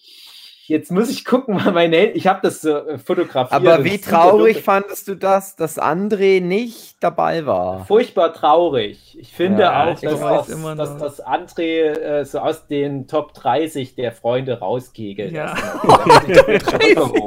jetzt 0.68 0.90
muss 0.90 1.10
ich 1.10 1.24
gucken, 1.24 1.54
mal 1.64 1.72
meine, 1.72 2.10
ich 2.12 2.26
habe 2.26 2.40
das 2.42 2.60
so 2.60 2.76
äh, 2.76 2.98
fotografiert. 2.98 3.52
Aber 3.52 3.84
wie 3.84 3.98
traurig 3.98 4.62
fandest 4.62 5.08
du 5.08 5.14
das, 5.14 5.56
dass 5.56 5.78
André 5.78 6.40
nicht 6.40 6.96
dabei 7.02 7.46
war? 7.46 7.84
Furchtbar 7.86 8.32
traurig. 8.32 9.16
Ich 9.20 9.32
finde 9.32 9.62
Ja, 9.62 9.84
auch, 9.88 9.98
dass, 10.00 10.20
das, 10.20 10.48
immer 10.50 10.74
dass 10.76 10.90
noch. 10.90 11.00
das 11.00 11.24
André 11.24 11.82
äh, 11.92 12.24
so 12.24 12.38
aus 12.40 12.66
den 12.66 13.08
Top 13.08 13.34
30 13.34 13.94
der 13.94 14.12
Freunde 14.12 14.58
rauskegelt. 14.60 15.32
Ja. 15.32 15.54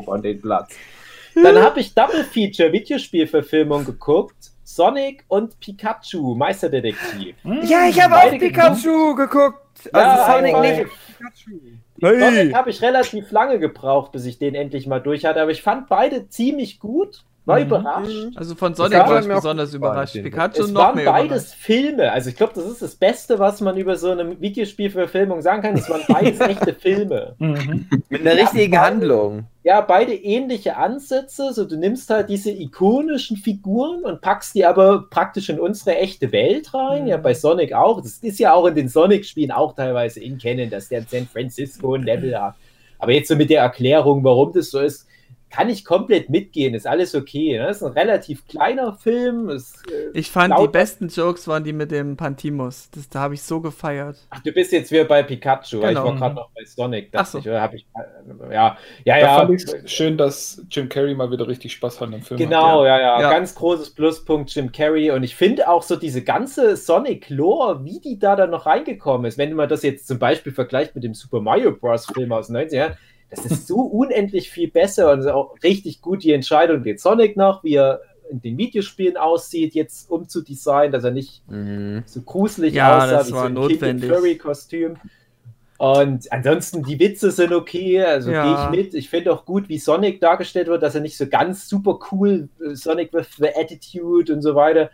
An 0.07 0.21
den 0.21 0.41
Platz. 0.41 0.75
Dann 1.33 1.57
habe 1.63 1.79
ich 1.79 1.93
Double 1.93 2.23
Feature 2.23 2.71
Videospielverfilmung 2.71 3.85
geguckt. 3.85 4.35
Sonic 4.63 5.25
und 5.27 5.59
Pikachu, 5.59 6.33
Meisterdetektiv. 6.35 7.35
Ja, 7.63 7.87
ich 7.89 8.01
habe 8.01 8.15
auch 8.15 8.31
Pikachu 8.37 9.15
geguckt. 9.15 9.57
Ja, 9.93 9.99
Also 9.99 10.31
Sonic 10.31 10.55
einmal. 10.55 10.75
nicht. 10.77 10.91
Pikachu. 11.17 11.59
Hey. 12.01 12.51
habe 12.51 12.69
ich 12.69 12.81
relativ 12.81 13.31
lange 13.31 13.59
gebraucht, 13.59 14.11
bis 14.11 14.25
ich 14.25 14.39
den 14.39 14.55
endlich 14.55 14.87
mal 14.87 14.99
durch 14.99 15.25
hatte, 15.25 15.41
aber 15.41 15.51
ich 15.51 15.61
fand 15.61 15.87
beide 15.87 16.27
ziemlich 16.29 16.79
gut. 16.79 17.23
War 17.43 17.59
Mhm. 17.59 17.65
überrascht. 17.65 18.27
Also 18.35 18.53
von 18.53 18.75
Sonic 18.75 18.99
war 18.99 19.19
ich 19.19 19.27
besonders 19.27 19.71
gefallen, 19.71 19.91
überrascht. 19.93 20.13
Pikachu 20.13 20.61
Es 20.61 20.71
noch 20.71 20.81
waren 20.81 20.95
mehr 20.95 21.05
beides 21.05 21.25
überrascht. 21.27 21.55
Filme. 21.57 22.11
Also 22.11 22.29
ich 22.29 22.35
glaube, 22.35 22.53
das 22.53 22.65
ist 22.65 22.83
das 22.83 22.95
Beste, 22.95 23.39
was 23.39 23.61
man 23.61 23.77
über 23.77 23.95
so 23.95 24.11
eine 24.11 24.39
Videospielverfilmung 24.39 25.41
sagen 25.41 25.63
kann. 25.63 25.73
Es 25.75 25.89
waren 25.89 26.01
beides 26.07 26.39
echte 26.39 26.73
Filme. 26.75 27.35
Mhm. 27.39 27.87
Mit 28.09 28.21
einer 28.21 28.35
Ja, 28.35 28.41
richtigen 28.43 28.71
beide- 28.73 28.83
Handlung. 28.85 29.45
Ja, 29.63 29.81
beide 29.81 30.13
ähnliche 30.13 30.77
Ansätze. 30.77 31.51
So, 31.53 31.65
du 31.65 31.77
nimmst 31.77 32.09
halt 32.11 32.29
diese 32.29 32.51
ikonischen 32.51 33.37
Figuren 33.37 34.03
und 34.03 34.21
packst 34.21 34.53
die 34.55 34.65
aber 34.65 35.05
praktisch 35.09 35.49
in 35.49 35.59
unsere 35.59 35.97
echte 35.97 36.31
Welt 36.31 36.71
rein. 36.73 37.03
Mhm. 37.03 37.07
Ja, 37.09 37.17
bei 37.17 37.33
Sonic 37.33 37.73
auch. 37.73 38.01
Das 38.01 38.17
ist 38.19 38.39
ja 38.39 38.53
auch 38.53 38.67
in 38.67 38.75
den 38.75 38.87
Sonic-Spielen 38.87 39.51
auch 39.51 39.73
teilweise 39.75 40.19
in 40.19 40.37
Kennen, 40.37 40.69
dass 40.69 40.89
der 40.89 40.99
in 40.99 41.07
San 41.07 41.27
Francisco 41.27 41.95
ein 41.95 42.03
Level 42.03 42.39
hat. 42.39 42.53
Aber 42.99 43.13
jetzt 43.13 43.29
so 43.29 43.35
mit 43.35 43.49
der 43.49 43.61
Erklärung, 43.61 44.23
warum 44.23 44.53
das 44.53 44.69
so 44.69 44.79
ist, 44.79 45.07
kann 45.51 45.69
ich 45.69 45.85
komplett 45.85 46.29
mitgehen. 46.29 46.73
Ist 46.73 46.87
alles 46.87 47.13
okay. 47.13 47.57
Ne? 47.57 47.69
ist 47.69 47.83
ein 47.83 47.91
relativ 47.91 48.47
kleiner 48.47 48.93
Film. 48.93 49.49
Ist, 49.49 49.83
äh, 49.91 50.09
Ich 50.13 50.31
fand 50.31 50.57
die 50.57 50.67
besten 50.67 51.09
Jokes 51.09 51.47
waren 51.47 51.63
die 51.63 51.73
mit 51.73 51.91
dem 51.91 52.17
Pantimos. 52.17 52.89
Das, 52.91 53.09
da 53.09 53.19
habe 53.19 53.33
ich 53.33 53.43
so 53.43 53.61
gefeiert. 53.61 54.17
Ach, 54.29 54.39
du 54.41 54.51
bist 54.51 54.71
jetzt 54.71 54.91
wieder 54.91 55.05
bei 55.05 55.23
Pikachu. 55.23 55.81
weil 55.81 55.89
Genau. 55.89 56.05
Ich 56.05 56.11
war 56.11 56.15
gerade 56.15 56.35
noch 56.35 56.49
bei 56.55 56.63
Sonic. 56.63 57.11
dachte 57.11 57.23
Ach 57.23 57.31
so. 57.31 57.37
Ich, 57.39 57.47
oder 57.47 57.61
hab 57.61 57.73
ich, 57.73 57.85
äh, 57.95 58.53
ja, 58.53 58.77
ja, 59.05 59.15
Da 59.15 59.17
ja. 59.19 59.35
fand 59.39 59.51
ich 59.51 59.91
schön, 59.91 60.17
dass 60.17 60.61
Jim 60.69 60.89
Carrey 60.89 61.13
mal 61.13 61.29
wieder 61.31 61.47
richtig 61.47 61.73
Spaß 61.73 62.01
hat 62.01 62.13
im 62.13 62.21
Film. 62.21 62.37
Genau, 62.37 62.81
hat, 62.81 62.87
ja, 62.87 62.99
ja, 62.99 63.21
Ja. 63.21 63.29
Ganz 63.29 63.55
großes 63.55 63.91
Pluspunkt 63.91 64.53
Jim 64.55 64.71
Carrey. 64.71 65.11
Und 65.11 65.23
ich 65.23 65.35
finde 65.35 65.69
auch 65.69 65.83
so 65.83 65.95
diese 65.95 66.23
ganze 66.23 66.77
Sonic-Lore, 66.77 67.83
wie 67.83 67.99
die 67.99 68.19
da 68.19 68.35
dann 68.35 68.51
noch 68.51 68.65
reingekommen 68.65 69.25
ist, 69.25 69.37
wenn 69.37 69.53
man 69.53 69.69
das 69.69 69.83
jetzt 69.83 70.07
zum 70.07 70.19
Beispiel 70.19 70.53
vergleicht 70.53 70.95
mit 70.95 71.03
dem 71.03 71.13
Super 71.13 71.41
Mario 71.41 71.71
Bros. 71.71 72.05
Film 72.11 72.31
aus 72.31 72.47
den 72.47 72.57
90ern, 72.57 72.73
Jahren, 72.73 72.97
das 73.31 73.45
ist 73.45 73.65
so 73.67 73.77
unendlich 73.81 74.51
viel 74.51 74.69
besser 74.69 75.11
und 75.11 75.27
auch 75.27 75.55
richtig 75.63 76.01
gut 76.01 76.23
die 76.23 76.33
Entscheidung, 76.33 76.83
den 76.83 76.97
Sonic 76.97 77.35
noch, 77.37 77.63
wie 77.63 77.75
er 77.75 78.01
in 78.29 78.41
den 78.41 78.57
Videospielen 78.57 79.17
aussieht, 79.17 79.73
jetzt 79.73 80.09
umzudesignen, 80.11 80.91
dass 80.91 81.03
er 81.03 81.11
nicht 81.11 81.41
Mhm. 81.49 82.03
so 82.05 82.21
gruselig 82.21 82.75
Ja, 82.75 82.97
aussah, 82.97 83.17
das 83.17 83.27
wie 83.29 83.31
war 83.33 83.39
so 83.41 83.45
ein 83.47 83.53
notwendig. 83.55 83.81
Kind 83.81 84.03
im 84.03 84.09
Furry-Kostüm. 84.09 84.97
Und 85.77 86.31
ansonsten, 86.31 86.83
die 86.83 86.99
Witze 86.99 87.31
sind 87.31 87.51
okay, 87.53 88.03
also 88.03 88.31
Ja. 88.31 88.43
gehe 88.43 88.53
ich 88.75 88.79
mit. 88.85 88.93
Ich 88.93 89.09
finde 89.09 89.33
auch 89.33 89.45
gut, 89.45 89.67
wie 89.67 89.79
Sonic 89.79 90.21
dargestellt 90.21 90.67
wird, 90.67 90.83
dass 90.83 90.93
er 90.93 91.01
nicht 91.01 91.17
so 91.17 91.25
ganz 91.27 91.67
super 91.67 91.97
cool, 92.11 92.49
äh, 92.63 92.75
Sonic 92.75 93.11
with 93.13 93.27
the 93.37 93.49
Attitude 93.55 94.31
und 94.31 94.41
so 94.43 94.53
weiter. 94.53 94.91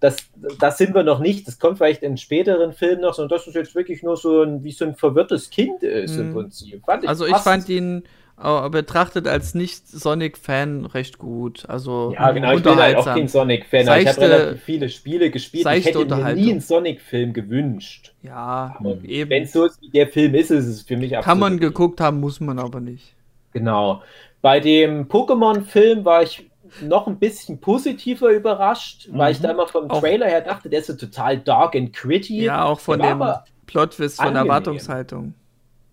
Das, 0.00 0.16
das 0.60 0.78
sind 0.78 0.94
wir 0.94 1.02
noch 1.02 1.18
nicht. 1.18 1.48
Das 1.48 1.58
kommt 1.58 1.78
vielleicht 1.78 2.02
in 2.04 2.16
späteren 2.16 2.72
Filmen 2.72 3.00
noch, 3.02 3.14
sondern 3.14 3.36
das 3.36 3.48
ist 3.48 3.54
jetzt 3.54 3.74
wirklich 3.74 4.02
nur 4.02 4.16
so 4.16 4.42
ein, 4.42 4.62
wie 4.62 4.70
so 4.70 4.84
ein 4.84 4.94
verwirrtes 4.94 5.50
Kind 5.50 5.82
ist 5.82 6.16
im 6.16 6.30
Mhm. 6.30 6.34
Prinzip. 6.34 6.84
Fand 6.84 7.08
Also 7.08 7.26
ich 7.26 7.32
passend. 7.32 7.64
fand 7.64 7.68
ihn 7.68 8.02
äh, 8.40 8.68
betrachtet 8.70 9.26
als 9.26 9.54
Nicht-Sonic-Fan 9.56 10.86
recht 10.86 11.18
gut. 11.18 11.64
Also 11.68 12.12
Ja, 12.14 12.30
genau, 12.30 12.52
ich 12.56 12.62
bin 12.62 12.76
halt 12.76 12.96
auch 12.96 13.04
kein 13.06 13.26
Sonic-Fan, 13.26 13.80
ich 14.00 14.06
habe 14.06 14.20
relativ 14.20 14.62
viele 14.62 14.88
Spiele 14.88 15.30
gespielt. 15.32 15.66
Ich 15.74 15.86
hätte 15.86 16.04
mir 16.04 16.34
nie 16.34 16.50
einen 16.52 16.60
Sonic-Film 16.60 17.32
gewünscht. 17.32 18.14
Ja, 18.22 18.76
Aber 18.78 18.96
eben. 19.04 19.30
Wenn 19.30 19.42
es 19.42 19.52
so 19.52 19.64
ist, 19.64 19.82
wie 19.82 19.90
der 19.90 20.06
Film 20.06 20.36
ist, 20.36 20.52
ist 20.52 20.66
es 20.66 20.82
für 20.82 20.96
mich 20.96 21.10
Kann 21.10 21.40
man 21.40 21.54
absolut 21.54 21.60
geguckt 21.60 22.00
haben, 22.00 22.20
muss 22.20 22.38
man 22.38 22.60
aber 22.60 22.80
nicht. 22.80 23.14
Genau. 23.52 24.02
Bei 24.40 24.60
dem 24.60 25.08
Pokémon-Film 25.08 26.04
war 26.04 26.22
ich 26.22 26.47
noch 26.82 27.06
ein 27.06 27.18
bisschen 27.18 27.60
positiver 27.60 28.30
überrascht, 28.30 29.08
weil 29.12 29.32
ich 29.32 29.38
Mhm. 29.38 29.42
da 29.44 29.50
immer 29.52 29.66
vom 29.68 29.90
Auch- 29.90 30.00
Trailer 30.00 30.26
her 30.26 30.40
dachte, 30.40 30.68
der 30.68 30.80
ist 30.80 30.86
so 30.86 30.94
total 30.96 31.38
dark 31.38 31.74
and 31.76 31.92
gritty. 31.94 32.42
Ja, 32.44 32.64
auch 32.64 32.80
von 32.80 32.98
Der 33.00 33.14
dem 33.14 33.22
Plot-Twist, 33.66 34.20
von 34.20 34.32
der. 34.34 34.42
Erwartungshaltung. 34.42 35.34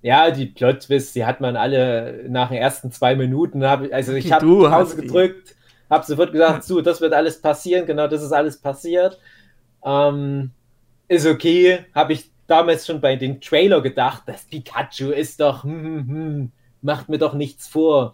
Ja, 0.02 0.30
die 0.32 0.46
Plot-Twists, 0.46 1.14
die 1.14 1.26
hat 1.26 1.42
man 1.42 1.56
alle 1.58 2.26
nach 2.30 2.50
den 2.50 2.58
ersten 2.58 2.92
zwei 2.92 3.16
Minuten. 3.16 3.64
Hab, 3.66 3.82
also 3.92 4.14
ich 4.14 4.32
habe 4.32 4.46
Du 4.46 4.60
Pause 4.62 4.72
hast 4.72 4.98
die. 4.98 5.02
gedrückt, 5.02 5.56
habe 5.90 6.06
sofort 6.06 6.32
gesagt, 6.32 6.64
so, 6.64 6.82
das 6.82 7.02
wird 7.02 7.14
alles 7.14 7.42
passieren, 7.42 7.86
genau 7.88 8.08
das 8.08 8.22
ist 8.22 8.32
alles 8.32 8.58
passiert. 8.62 9.20
Ähm, 9.84 10.52
ist 11.08 11.26
okay, 11.26 11.86
habe 11.94 12.14
ich 12.14 12.30
damals 12.48 12.86
schon 12.86 13.02
bei 13.02 13.16
dem 13.16 13.42
Trailer 13.42 13.82
gedacht, 13.82 14.24
das 14.28 14.44
Pikachu 14.46 15.10
ist 15.10 15.40
doch, 15.40 15.64
hm, 15.64 15.84
hm, 15.84 16.08
hm, 16.08 16.52
macht 16.82 17.10
mir 17.10 17.18
doch 17.18 17.34
nichts 17.34 17.68
vor. 17.68 18.14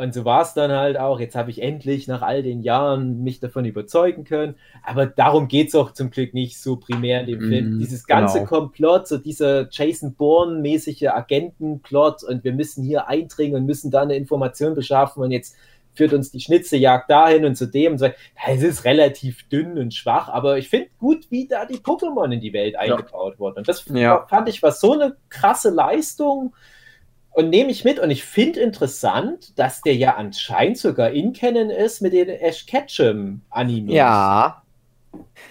Und 0.00 0.14
so 0.14 0.24
war 0.24 0.42
es 0.42 0.54
dann 0.54 0.72
halt 0.72 0.98
auch. 0.98 1.20
Jetzt 1.20 1.34
habe 1.36 1.50
ich 1.50 1.60
endlich 1.62 2.08
nach 2.08 2.22
all 2.22 2.42
den 2.42 2.62
Jahren 2.62 3.22
mich 3.22 3.38
davon 3.40 3.64
überzeugen 3.66 4.24
können. 4.24 4.54
Aber 4.82 5.04
darum 5.06 5.46
geht 5.48 5.68
es 5.68 5.74
auch 5.74 5.92
zum 5.92 6.10
Glück 6.10 6.32
nicht 6.32 6.58
so 6.58 6.76
primär 6.76 7.20
in 7.20 7.26
dem 7.26 7.38
Mhm, 7.40 7.48
Film. 7.48 7.78
Dieses 7.78 8.06
ganze 8.06 8.38
genau. 8.38 8.48
Komplott, 8.48 9.08
so 9.08 9.18
dieser 9.18 9.68
Jason 9.70 10.14
Bourne-mäßige 10.14 11.08
Agentenplot 11.08 12.22
und 12.24 12.44
wir 12.44 12.52
müssen 12.52 12.82
hier 12.84 13.08
eindringen 13.08 13.56
und 13.60 13.66
müssen 13.66 13.90
da 13.90 14.02
eine 14.02 14.16
Information 14.16 14.74
beschaffen 14.74 15.22
und 15.22 15.30
jetzt 15.32 15.54
führt 15.92 16.12
uns 16.12 16.30
die 16.30 16.40
Schnitzejagd 16.40 17.10
dahin 17.10 17.44
und 17.44 17.56
zu 17.56 17.66
dem 17.66 17.92
und 17.92 17.98
so. 17.98 18.06
Es 18.46 18.62
ist 18.62 18.84
relativ 18.84 19.48
dünn 19.48 19.76
und 19.76 19.92
schwach, 19.92 20.28
aber 20.28 20.56
ich 20.56 20.68
finde 20.68 20.88
gut, 20.98 21.26
wie 21.30 21.46
da 21.48 21.66
die 21.66 21.78
Pokémon 21.78 22.32
in 22.32 22.40
die 22.40 22.52
Welt 22.52 22.76
eingebaut 22.76 23.38
wurden. 23.38 23.58
Und 23.58 23.68
das 23.68 23.84
Ja. 23.92 24.24
fand 24.28 24.48
ich 24.48 24.62
war 24.62 24.72
so 24.72 24.92
eine 24.92 25.16
krasse 25.28 25.70
Leistung 25.70 26.54
und 27.40 27.50
nehme 27.50 27.70
ich 27.70 27.84
mit. 27.84 27.98
Und 27.98 28.10
ich 28.10 28.24
finde 28.24 28.60
interessant, 28.60 29.58
dass 29.58 29.80
der 29.80 29.96
ja 29.96 30.16
anscheinend 30.16 30.78
sogar 30.78 31.10
in 31.10 31.32
Canon 31.32 31.70
ist 31.70 32.00
mit 32.00 32.12
den 32.12 32.28
Ash 32.28 32.66
Ketchum 32.66 33.40
Animes. 33.50 33.94
Ja. 33.94 34.62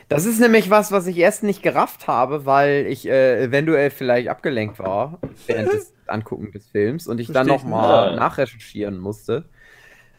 Das 0.08 0.26
ist 0.26 0.40
nämlich 0.40 0.70
was, 0.70 0.92
was 0.92 1.08
ich 1.08 1.18
erst 1.18 1.44
nicht 1.44 1.62
gerafft 1.62 2.08
habe, 2.08 2.46
weil 2.46 2.86
ich 2.88 3.08
äh, 3.08 3.44
eventuell 3.44 3.90
vielleicht 3.90 4.30
abgelenkt 4.30 4.80
war 4.80 5.20
während 5.48 5.74
des 5.74 5.94
Angucken 6.08 6.52
des 6.52 6.68
Films 6.68 7.08
und 7.08 7.20
ich 7.20 7.28
dann 7.28 7.48
Versteh 7.48 7.56
ich 7.56 7.64
nochmal 7.64 8.16
nachrecherchieren 8.16 8.98
musste. 8.98 9.46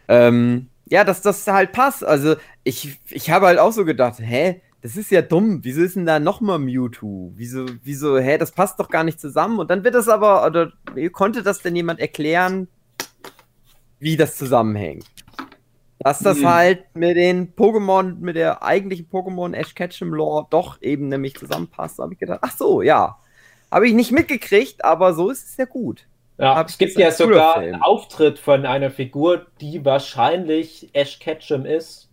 Ähm, 0.09 0.69
ja, 0.87 1.05
dass 1.05 1.23
das 1.23 1.47
halt 1.47 1.73
passt. 1.73 2.05
Also 2.05 2.37
ich, 2.65 2.99
ich 3.09 3.31
habe 3.31 3.47
halt 3.47 3.59
auch 3.59 3.73
so 3.73 3.85
gedacht, 3.85 4.19
hä, 4.19 4.61
das 4.83 4.97
ist 4.97 5.11
ja 5.11 5.23
dumm. 5.23 5.61
Wieso 5.63 5.83
ist 5.83 5.97
denn 5.97 6.07
da 6.07 6.19
nochmal 6.21 6.59
Mewtwo? 6.59 7.33
Wieso, 7.37 7.67
wieso, 7.83 8.19
hä, 8.19 8.39
das 8.39 8.53
passt 8.53 8.81
doch 8.81 8.89
gar 8.91 9.05
nicht 9.05 9.21
zusammen. 9.21 9.59
Und 9.59 9.71
dann 9.71 9.85
wird 9.85 9.95
das 9.95 10.09
aber, 10.09 10.47
oder 10.47 10.73
konnte 11.13 11.43
das 11.43 11.61
denn 11.63 11.77
jemand 11.77 12.01
erklären, 12.01 12.69
wie 13.99 14.17
das 14.17 14.37
zusammenhängt? 14.37 15.07
Dass 15.99 16.23
das 16.23 16.39
Hm. 16.39 16.49
halt 16.49 16.95
mit 16.95 17.17
den 17.17 17.55
Pokémon, 17.55 18.17
mit 18.21 18.37
der 18.37 18.63
eigentlichen 18.63 19.09
Pokémon 19.11 19.55
Ash 19.55 19.75
Ketchum 19.75 20.15
Lore 20.15 20.47
doch 20.51 20.81
eben 20.81 21.09
nämlich 21.09 21.37
zusammenpasst, 21.37 21.99
habe 21.99 22.15
ich 22.15 22.19
gedacht, 22.19 22.41
ach 22.43 22.57
so, 22.57 22.83
ja. 22.83 23.19
Habe 23.71 23.87
ich 23.87 23.95
nicht 23.95 24.11
mitgekriegt, 24.13 24.85
aber 24.85 25.15
so 25.15 25.31
ist 25.31 25.47
es 25.47 25.57
ja 25.59 25.67
gut. 25.67 26.09
Ja, 26.39 26.57
Hab 26.57 26.69
es 26.71 26.79
gibt 26.79 26.97
ja 26.97 27.13
sogar 27.13 27.59
einen 27.59 27.83
Auftritt 27.83 28.39
von 28.39 28.65
einer 28.67 28.91
Figur, 28.91 29.47
die 29.61 29.85
wahrscheinlich 29.85 30.91
Ash 30.95 31.19
Ketchum 31.19 31.67
ist. 31.67 32.10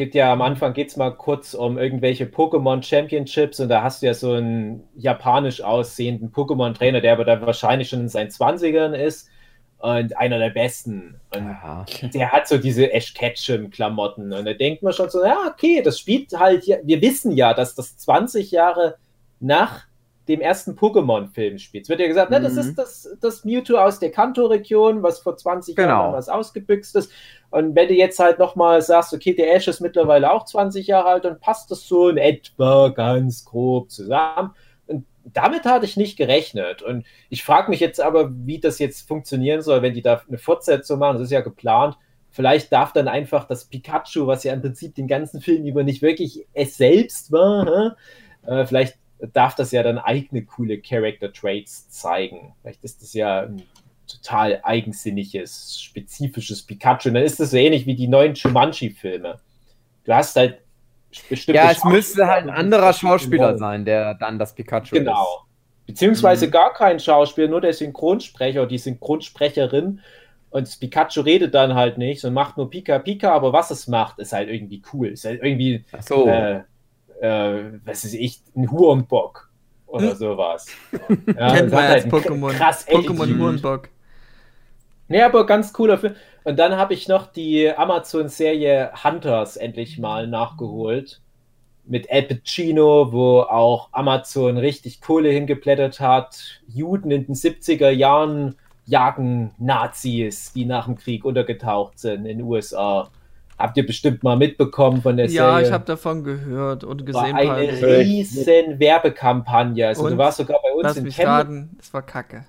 Gibt 0.00 0.14
ja 0.14 0.32
am 0.32 0.40
Anfang 0.40 0.72
geht's 0.72 0.96
mal 0.96 1.10
kurz 1.10 1.52
um 1.52 1.76
irgendwelche 1.76 2.24
Pokémon 2.24 2.82
Championships 2.82 3.60
und 3.60 3.68
da 3.68 3.82
hast 3.82 4.00
du 4.00 4.06
ja 4.06 4.14
so 4.14 4.32
einen 4.32 4.82
japanisch 4.96 5.60
aussehenden 5.60 6.32
Pokémon-Trainer, 6.32 7.02
der 7.02 7.12
aber 7.12 7.26
dann 7.26 7.42
wahrscheinlich 7.42 7.90
schon 7.90 8.00
in 8.00 8.08
seinen 8.08 8.30
20ern 8.30 8.94
ist 8.94 9.28
und 9.76 10.16
einer 10.16 10.38
der 10.38 10.48
besten. 10.48 11.20
Und 11.34 11.44
Ja. 11.44 11.84
der 12.14 12.32
hat 12.32 12.48
so 12.48 12.56
diese 12.56 12.90
Ash 12.90 13.12
Ketchum-Klamotten 13.12 14.32
und 14.32 14.46
da 14.46 14.54
denkt 14.54 14.82
man 14.82 14.94
schon 14.94 15.10
so, 15.10 15.22
ja, 15.22 15.36
okay, 15.46 15.82
das 15.82 15.98
spielt 15.98 16.32
halt, 16.32 16.64
ja, 16.64 16.78
wir 16.82 17.02
wissen 17.02 17.32
ja, 17.32 17.52
dass 17.52 17.74
das 17.74 17.98
20 17.98 18.52
Jahre 18.52 18.96
nach 19.38 19.82
dem 20.30 20.40
ersten 20.40 20.72
Pokémon-Film 20.76 21.58
spielt. 21.58 21.84
Es 21.84 21.88
wird 21.90 22.00
ja 22.00 22.06
gesagt, 22.06 22.30
ne, 22.30 22.40
das 22.40 22.54
Mhm. 22.54 22.58
ist 22.60 22.74
das, 22.76 23.16
das 23.20 23.44
Mewtwo 23.44 23.76
aus 23.76 23.98
der 23.98 24.10
Kanto-Region, 24.10 25.02
was 25.02 25.20
vor 25.20 25.36
20 25.36 25.76
Genau. 25.76 25.88
Jahren 25.88 26.12
was 26.14 26.28
ausgebüxt 26.28 26.96
ist. 26.96 27.12
Und 27.50 27.74
wenn 27.74 27.88
du 27.88 27.94
jetzt 27.94 28.18
halt 28.18 28.38
nochmal 28.38 28.80
sagst, 28.82 29.12
okay, 29.12 29.34
der 29.34 29.54
Ash 29.54 29.68
ist 29.68 29.80
mittlerweile 29.80 30.32
auch 30.32 30.44
20 30.44 30.86
Jahre 30.86 31.08
alt, 31.08 31.24
dann 31.24 31.40
passt 31.40 31.70
das 31.70 31.86
so 31.86 32.08
in 32.08 32.16
etwa 32.16 32.88
ganz 32.88 33.44
grob 33.44 33.90
zusammen. 33.90 34.52
Und 34.86 35.04
damit 35.24 35.64
hatte 35.64 35.84
ich 35.84 35.96
nicht 35.96 36.16
gerechnet. 36.16 36.82
Und 36.82 37.04
ich 37.28 37.42
frage 37.44 37.70
mich 37.70 37.80
jetzt 37.80 38.00
aber, 38.00 38.30
wie 38.46 38.60
das 38.60 38.78
jetzt 38.78 39.06
funktionieren 39.08 39.62
soll, 39.62 39.82
wenn 39.82 39.94
die 39.94 40.02
da 40.02 40.22
eine 40.28 40.38
Fortsetzung 40.38 40.98
machen. 41.00 41.14
Das 41.16 41.24
ist 41.24 41.32
ja 41.32 41.40
geplant. 41.40 41.96
Vielleicht 42.32 42.72
darf 42.72 42.92
dann 42.92 43.08
einfach 43.08 43.44
das 43.46 43.64
Pikachu, 43.64 44.28
was 44.28 44.44
ja 44.44 44.52
im 44.52 44.60
Prinzip 44.62 44.94
den 44.94 45.08
ganzen 45.08 45.40
Film 45.40 45.66
über 45.66 45.82
nicht 45.82 46.00
wirklich 46.02 46.46
es 46.52 46.76
selbst 46.76 47.32
war, 47.32 47.96
äh, 48.46 48.64
vielleicht 48.66 48.96
darf 49.32 49.54
das 49.54 49.72
ja 49.72 49.82
dann 49.82 49.98
eigene 49.98 50.44
coole 50.44 50.80
Character 50.80 51.32
Traits 51.32 51.88
zeigen. 51.90 52.54
Vielleicht 52.62 52.84
ist 52.84 53.02
das 53.02 53.12
ja 53.12 53.42
ein 53.42 53.62
total 54.06 54.60
eigensinniges, 54.62 55.80
spezifisches 55.80 56.62
Pikachu. 56.62 57.08
Und 57.08 57.14
dann 57.14 57.24
ist 57.24 57.38
das 57.40 57.50
so 57.52 57.56
ähnlich 57.56 57.86
wie 57.86 57.94
die 57.94 58.08
neuen 58.08 58.34
Jumanji-Filme. 58.34 59.40
Du 60.04 60.14
hast 60.14 60.36
halt 60.36 60.58
bestimmte 61.28 61.60
Ja, 61.60 61.70
es 61.70 61.84
müsste 61.84 62.26
halt 62.26 62.44
ein 62.44 62.50
anderer 62.50 62.92
Schauspieler 62.92 63.56
sein, 63.58 63.84
der 63.84 64.14
dann 64.14 64.38
das 64.38 64.54
Pikachu 64.54 64.96
Genau. 64.96 65.44
Beziehungsweise 65.86 66.46
Mhm. 66.46 66.50
gar 66.52 66.72
kein 66.72 67.00
Schauspieler, 67.00 67.48
nur 67.48 67.60
der 67.60 67.72
Synchronsprecher 67.72 68.60
oder 68.60 68.68
die 68.68 68.78
Synchronsprecherin. 68.78 70.00
Und 70.50 70.66
das 70.66 70.76
Pikachu 70.76 71.20
redet 71.20 71.54
dann 71.54 71.74
halt 71.74 71.98
nicht 71.98 72.24
und 72.24 72.32
macht 72.32 72.56
nur 72.56 72.70
Pika 72.70 72.98
Pika, 72.98 73.32
aber 73.32 73.52
was 73.52 73.70
es 73.70 73.86
macht, 73.86 74.18
ist 74.18 74.32
halt 74.32 74.48
irgendwie 74.48 74.82
cool. 74.92 75.08
Ist 75.08 75.24
halt 75.24 75.42
irgendwie, 75.42 75.76
ist. 75.76 75.84
Ach 75.92 76.02
so. 76.02 76.26
äh, 76.28 76.62
äh, 77.20 77.78
was 77.84 78.04
ist 78.04 78.14
ich, 78.14 78.40
ein 78.56 78.70
Hurenbock 78.70 79.48
oder 79.86 80.10
Hm. 80.10 80.16
sowas. 80.16 80.66
Ja, 81.36 81.54
Kennt 81.54 81.72
das 81.72 81.72
man 81.72 81.84
als 81.84 82.04
halt 82.04 82.12
Pokémon. 82.12 82.52
krass 82.52 82.86
Pokémon. 82.88 83.38
Hurenbock. 83.38 83.88
Nee, 85.08 85.22
aber 85.22 85.44
ganz 85.46 85.72
cooler 85.72 85.98
Film. 85.98 86.14
Und 86.44 86.58
dann 86.58 86.76
habe 86.76 86.94
ich 86.94 87.08
noch 87.08 87.26
die 87.26 87.68
Amazon-Serie 87.70 88.92
Hunters 89.04 89.56
endlich 89.56 89.98
mal 89.98 90.26
nachgeholt. 90.26 91.20
Mit 91.84 92.10
Al 92.10 92.22
Pacino, 92.22 93.10
wo 93.12 93.40
auch 93.40 93.88
Amazon 93.92 94.56
richtig 94.56 95.00
Kohle 95.00 95.30
hingeplättert 95.30 95.98
hat. 95.98 96.60
Juden 96.68 97.10
in 97.10 97.26
den 97.26 97.34
70er 97.34 97.90
Jahren 97.90 98.54
jagen 98.86 99.52
Nazis, 99.58 100.52
die 100.52 100.64
nach 100.64 100.84
dem 100.86 100.96
Krieg 100.96 101.24
untergetaucht 101.24 101.98
sind 101.98 102.26
in 102.26 102.38
den 102.38 102.42
USA. 102.42 103.10
Habt 103.60 103.76
ihr 103.76 103.86
bestimmt 103.86 104.22
mal 104.22 104.36
mitbekommen 104.36 105.02
von 105.02 105.16
der 105.16 105.26
Ja, 105.26 105.50
Serie? 105.52 105.66
ich 105.66 105.72
habe 105.72 105.84
davon 105.84 106.24
gehört 106.24 106.82
und 106.84 107.00
war 107.12 107.22
gesehen. 107.24 107.36
eine 107.36 107.48
parallel. 107.48 108.00
riesen 108.00 108.78
Werbekampagne. 108.80 109.86
Also 109.86 110.02
du 110.06 110.12
Und? 110.12 110.18
warst 110.18 110.38
sogar 110.38 110.58
bei 110.62 110.72
uns 110.72 110.82
Lass 110.82 110.96
in 110.96 111.04
mich 111.04 111.16
Chemnitz. 111.16 111.28
raten, 111.30 111.76
es 111.80 111.92
war 111.94 112.02
kacke. 112.02 112.44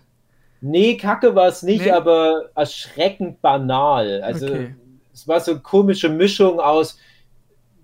Nee, 0.61 0.95
Kacke 0.97 1.33
war 1.35 1.47
es 1.47 1.63
nicht, 1.63 1.85
Nee? 1.85 1.91
aber 1.91 2.49
erschreckend 2.55 3.41
banal. 3.41 4.21
Also 4.21 4.45
Okay. 4.47 4.75
es 5.13 5.27
war 5.27 5.39
so 5.39 5.51
eine 5.51 5.59
komische 5.61 6.07
Mischung 6.09 6.59
aus, 6.59 6.97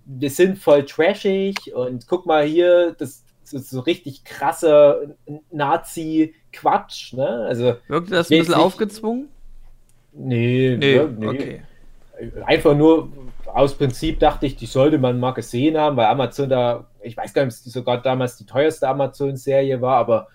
wir 0.06 0.30
sind 0.30 0.58
voll 0.58 0.84
trashig 0.86 1.74
und 1.74 2.06
guck 2.06 2.24
mal 2.24 2.44
hier, 2.44 2.94
das 2.98 3.24
ist 3.50 3.70
so 3.70 3.80
richtig 3.80 4.24
krasser 4.24 5.00
Nazi-Quatsch, 5.50 7.12
ne? 7.14 7.26
Also, 7.48 7.74
Wirkte 7.88 8.10
das 8.12 8.30
ein 8.30 8.38
bisschen 8.38 8.54
nicht- 8.54 8.62
aufgezwungen? 8.64 9.28
nee, 10.12 10.76
Nee, 10.78 10.96
ja, 10.96 11.04
nee. 11.04 11.26
okay. 11.26 11.62
Einfach 12.44 12.76
nur 12.76 13.10
aus 13.46 13.74
Prinzip 13.74 14.20
dachte 14.20 14.46
ich, 14.46 14.56
die 14.56 14.66
sollte 14.66 14.98
man 14.98 15.20
mal 15.20 15.32
gesehen 15.32 15.76
haben, 15.76 15.96
weil 15.96 16.06
Amazon 16.06 16.48
da, 16.48 16.86
ich 17.02 17.16
weiß 17.16 17.32
gar 17.32 17.44
nicht, 17.44 17.54
ob 17.54 17.66
es 17.66 17.72
sogar 17.72 18.02
damals 18.02 18.36
die 18.36 18.46
teuerste 18.46 18.88
Amazon-Serie 18.88 19.80
war, 19.80 19.96
aber 19.96 20.28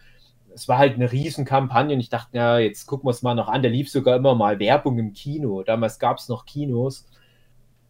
es 0.53 0.68
war 0.68 0.77
halt 0.77 0.95
eine 0.95 1.11
riesen 1.11 1.45
Kampagne 1.45 1.95
und 1.95 1.99
ich 1.99 2.10
dachte, 2.10 2.38
ja, 2.38 2.60
jetzt 2.60 2.85
gucken 2.85 3.07
wir 3.07 3.11
es 3.11 3.22
mal 3.22 3.35
noch 3.35 3.47
an. 3.47 3.64
Da 3.64 3.69
lief 3.69 3.89
sogar 3.89 4.18
immer 4.18 4.35
mal 4.35 4.60
Werbung 4.60 4.99
im 4.99 5.14
Kino. 5.14 5.64
Damals 5.64 5.99
gab 5.99 6.18
es 6.18 6.30
noch 6.30 6.45
Kinos. 6.45 7.07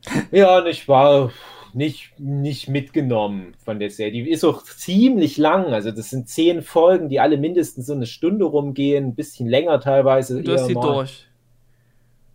Ja, 0.32 0.58
und 0.58 0.68
ich 0.68 0.88
war 0.90 1.32
nicht, 1.74 2.20
nicht 2.20 2.68
mitgenommen 2.68 3.56
von 3.64 3.80
der 3.80 3.90
Serie. 3.90 4.24
Die 4.24 4.30
ist 4.30 4.44
auch 4.44 4.64
ziemlich 4.64 5.38
lang. 5.38 5.68
Also, 5.74 5.92
das 5.92 6.10
sind 6.10 6.28
zehn 6.28 6.62
Folgen, 6.62 7.08
die 7.10 7.20
alle 7.20 7.38
mindestens 7.38 7.88
so 7.88 7.94
eine 7.94 8.06
Stunde 8.06 8.46
rumgehen, 8.46 9.06
ein 9.06 9.16
bisschen 9.16 9.48
länger 9.48 9.80
teilweise. 9.80 10.44
Du 10.44 10.54
hast 10.54 10.70
mal. 10.72 10.82
durch. 10.82 11.28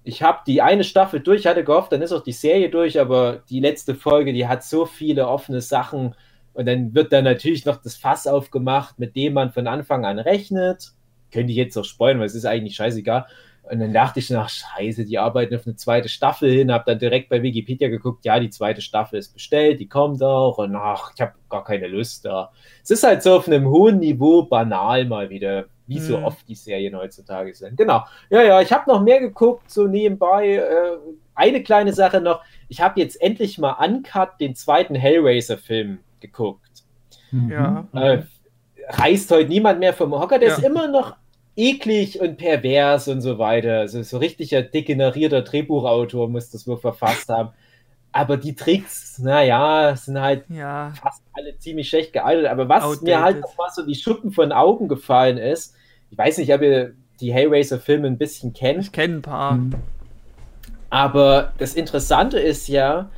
Ich 0.08 0.22
habe 0.22 0.38
die 0.46 0.62
eine 0.62 0.84
Staffel 0.84 1.20
durch, 1.20 1.46
hatte 1.46 1.64
gehofft, 1.64 1.92
dann 1.92 2.00
ist 2.00 2.12
auch 2.12 2.22
die 2.22 2.32
Serie 2.32 2.70
durch, 2.70 2.98
aber 2.98 3.42
die 3.50 3.60
letzte 3.60 3.94
Folge, 3.94 4.32
die 4.32 4.48
hat 4.48 4.64
so 4.64 4.86
viele 4.86 5.28
offene 5.28 5.60
Sachen 5.60 6.14
und 6.54 6.66
dann 6.66 6.94
wird 6.94 7.12
dann 7.12 7.24
natürlich 7.24 7.66
noch 7.66 7.76
das 7.76 7.94
Fass 7.94 8.26
aufgemacht, 8.26 8.98
mit 8.98 9.16
dem 9.16 9.34
man 9.34 9.52
von 9.52 9.66
Anfang 9.66 10.06
an 10.06 10.18
rechnet. 10.18 10.92
Könnte 11.30 11.52
ich 11.52 11.58
jetzt 11.58 11.76
auch 11.76 11.84
spoilern, 11.84 12.20
weil 12.20 12.26
es 12.26 12.34
ist 12.34 12.46
eigentlich 12.46 12.74
scheißegal. 12.76 13.26
Und 13.70 13.80
dann 13.80 13.92
dachte 13.92 14.20
ich, 14.20 14.34
ach 14.34 14.48
scheiße, 14.48 15.04
die 15.04 15.18
arbeiten 15.18 15.54
auf 15.54 15.66
eine 15.66 15.76
zweite 15.76 16.08
Staffel 16.08 16.50
hin, 16.50 16.72
habe 16.72 16.84
dann 16.86 16.98
direkt 16.98 17.28
bei 17.28 17.42
Wikipedia 17.42 17.88
geguckt, 17.88 18.24
ja, 18.24 18.40
die 18.40 18.48
zweite 18.48 18.80
Staffel 18.80 19.18
ist 19.18 19.34
bestellt, 19.34 19.78
die 19.78 19.88
kommt 19.88 20.22
auch 20.22 20.56
und 20.56 20.74
ach, 20.74 21.12
ich 21.14 21.20
habe 21.20 21.34
gar 21.50 21.64
keine 21.64 21.86
Lust 21.86 22.24
da. 22.24 22.50
Es 22.82 22.90
ist 22.90 23.02
halt 23.02 23.22
so 23.22 23.34
auf 23.34 23.46
einem 23.46 23.68
hohen 23.68 23.98
Niveau 23.98 24.44
banal 24.44 25.04
mal 25.04 25.28
wieder, 25.28 25.66
wie 25.88 25.98
so 25.98 26.18
Hm. 26.18 26.24
oft 26.24 26.46
die 26.48 26.54
Serien 26.54 26.94
heutzutage 26.96 27.52
sind. 27.54 27.76
Genau. 27.76 28.04
Ja, 28.30 28.42
ja, 28.42 28.60
ich 28.60 28.70
habe 28.72 28.88
noch 28.90 29.02
mehr 29.02 29.18
geguckt, 29.20 29.70
so 29.70 29.86
nebenbei. 29.86 30.54
Äh, 30.56 30.98
eine 31.34 31.62
kleine 31.62 31.92
Sache 31.92 32.20
noch. 32.20 32.42
Ich 32.68 32.80
habe 32.80 33.00
jetzt 33.00 33.20
endlich 33.20 33.58
mal 33.58 33.72
Uncut, 33.84 34.38
den 34.40 34.54
zweiten 34.54 34.94
Hellraiser-Film, 34.94 35.98
geguckt. 36.20 36.84
Ja. 37.48 37.86
Äh, 37.94 38.22
reißt 38.90 39.30
heute 39.30 39.48
niemand 39.48 39.80
mehr 39.80 39.92
vom 39.94 40.12
Hocker. 40.12 40.38
Der 40.38 40.50
Ja. 40.50 40.54
ist 40.56 40.64
immer 40.64 40.88
noch 40.88 41.16
eklig 41.56 42.20
und 42.20 42.36
pervers 42.38 43.08
und 43.08 43.20
so 43.20 43.38
weiter. 43.38 43.80
Also 43.80 44.02
so 44.02 44.18
richtiger 44.18 44.62
degenerierter 44.62 45.42
Drehbuchautor 45.42 46.28
muss 46.28 46.50
das 46.50 46.66
wohl 46.66 46.78
verfasst 46.78 47.28
haben. 47.28 47.50
Aber 48.12 48.36
die 48.36 48.54
Tricks, 48.54 49.18
naja, 49.18 49.94
sind 49.94 50.20
halt 50.20 50.44
Ja. 50.48 50.92
fast 51.00 51.22
alle 51.34 51.58
ziemlich 51.58 51.88
schlecht 51.88 52.12
gealtert. 52.14 52.50
Aber 52.50 52.68
was 52.68 52.82
Outdated. 52.84 53.04
mir 53.08 53.20
halt 53.22 53.40
noch 53.40 53.56
mal 53.56 53.68
so 53.70 53.86
wie 53.86 53.94
Schuppen 53.94 54.30
von 54.32 54.50
Augen 54.52 54.88
gefallen 54.88 55.36
ist, 55.36 55.74
ich 56.10 56.18
weiß 56.18 56.38
nicht, 56.38 56.52
ob 56.52 56.62
ihr 56.62 56.94
die 57.20 57.32
Hellraiser-Filme 57.32 58.06
ein 58.06 58.18
bisschen 58.18 58.52
kennt, 58.52 58.80
Ich 58.84 58.92
kenne 58.92 59.16
ein 59.16 59.22
paar. 59.22 59.58
aber 60.90 61.52
das 61.58 61.74
Interessante 61.74 62.38
ist 62.38 62.68
ja, 62.68 63.10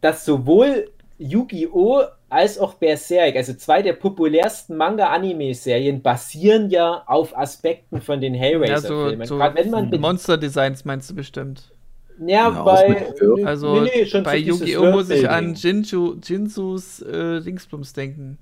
dass 0.00 0.24
sowohl 0.24 0.90
Yu-Gi-Oh! 1.18 2.02
als 2.28 2.58
auch 2.58 2.74
Berserk, 2.74 3.36
also 3.36 3.54
zwei 3.54 3.82
der 3.82 3.92
populärsten 3.92 4.76
Manga-Anime-Serien, 4.76 6.02
basieren 6.02 6.70
ja 6.70 7.04
auf 7.06 7.36
Aspekten 7.38 8.00
von 8.00 8.20
den 8.20 8.34
Ja, 8.34 8.40
Hellraiser-Filmen. 8.40 9.26
so, 9.26 9.38
so 9.38 9.86
be- 9.90 9.98
Monster-Designs 9.98 10.84
meinst 10.84 11.08
du 11.10 11.14
bestimmt. 11.14 11.70
ja, 12.18 12.48
Ja, 12.50 12.62
bei. 12.64 13.06
Also 13.44 13.80
nee, 13.82 13.90
nee, 14.12 14.20
bei 14.22 14.40
so 14.42 14.44
Yu-Gi-Oh! 14.48 14.90
muss 14.90 15.08
ich 15.10 15.28
an. 15.30 15.54
Jinju, 15.54 16.16
Jinsus 16.24 17.00
äh, 17.02 17.40
Dingsbums 17.40 17.92
denken. 17.92 18.38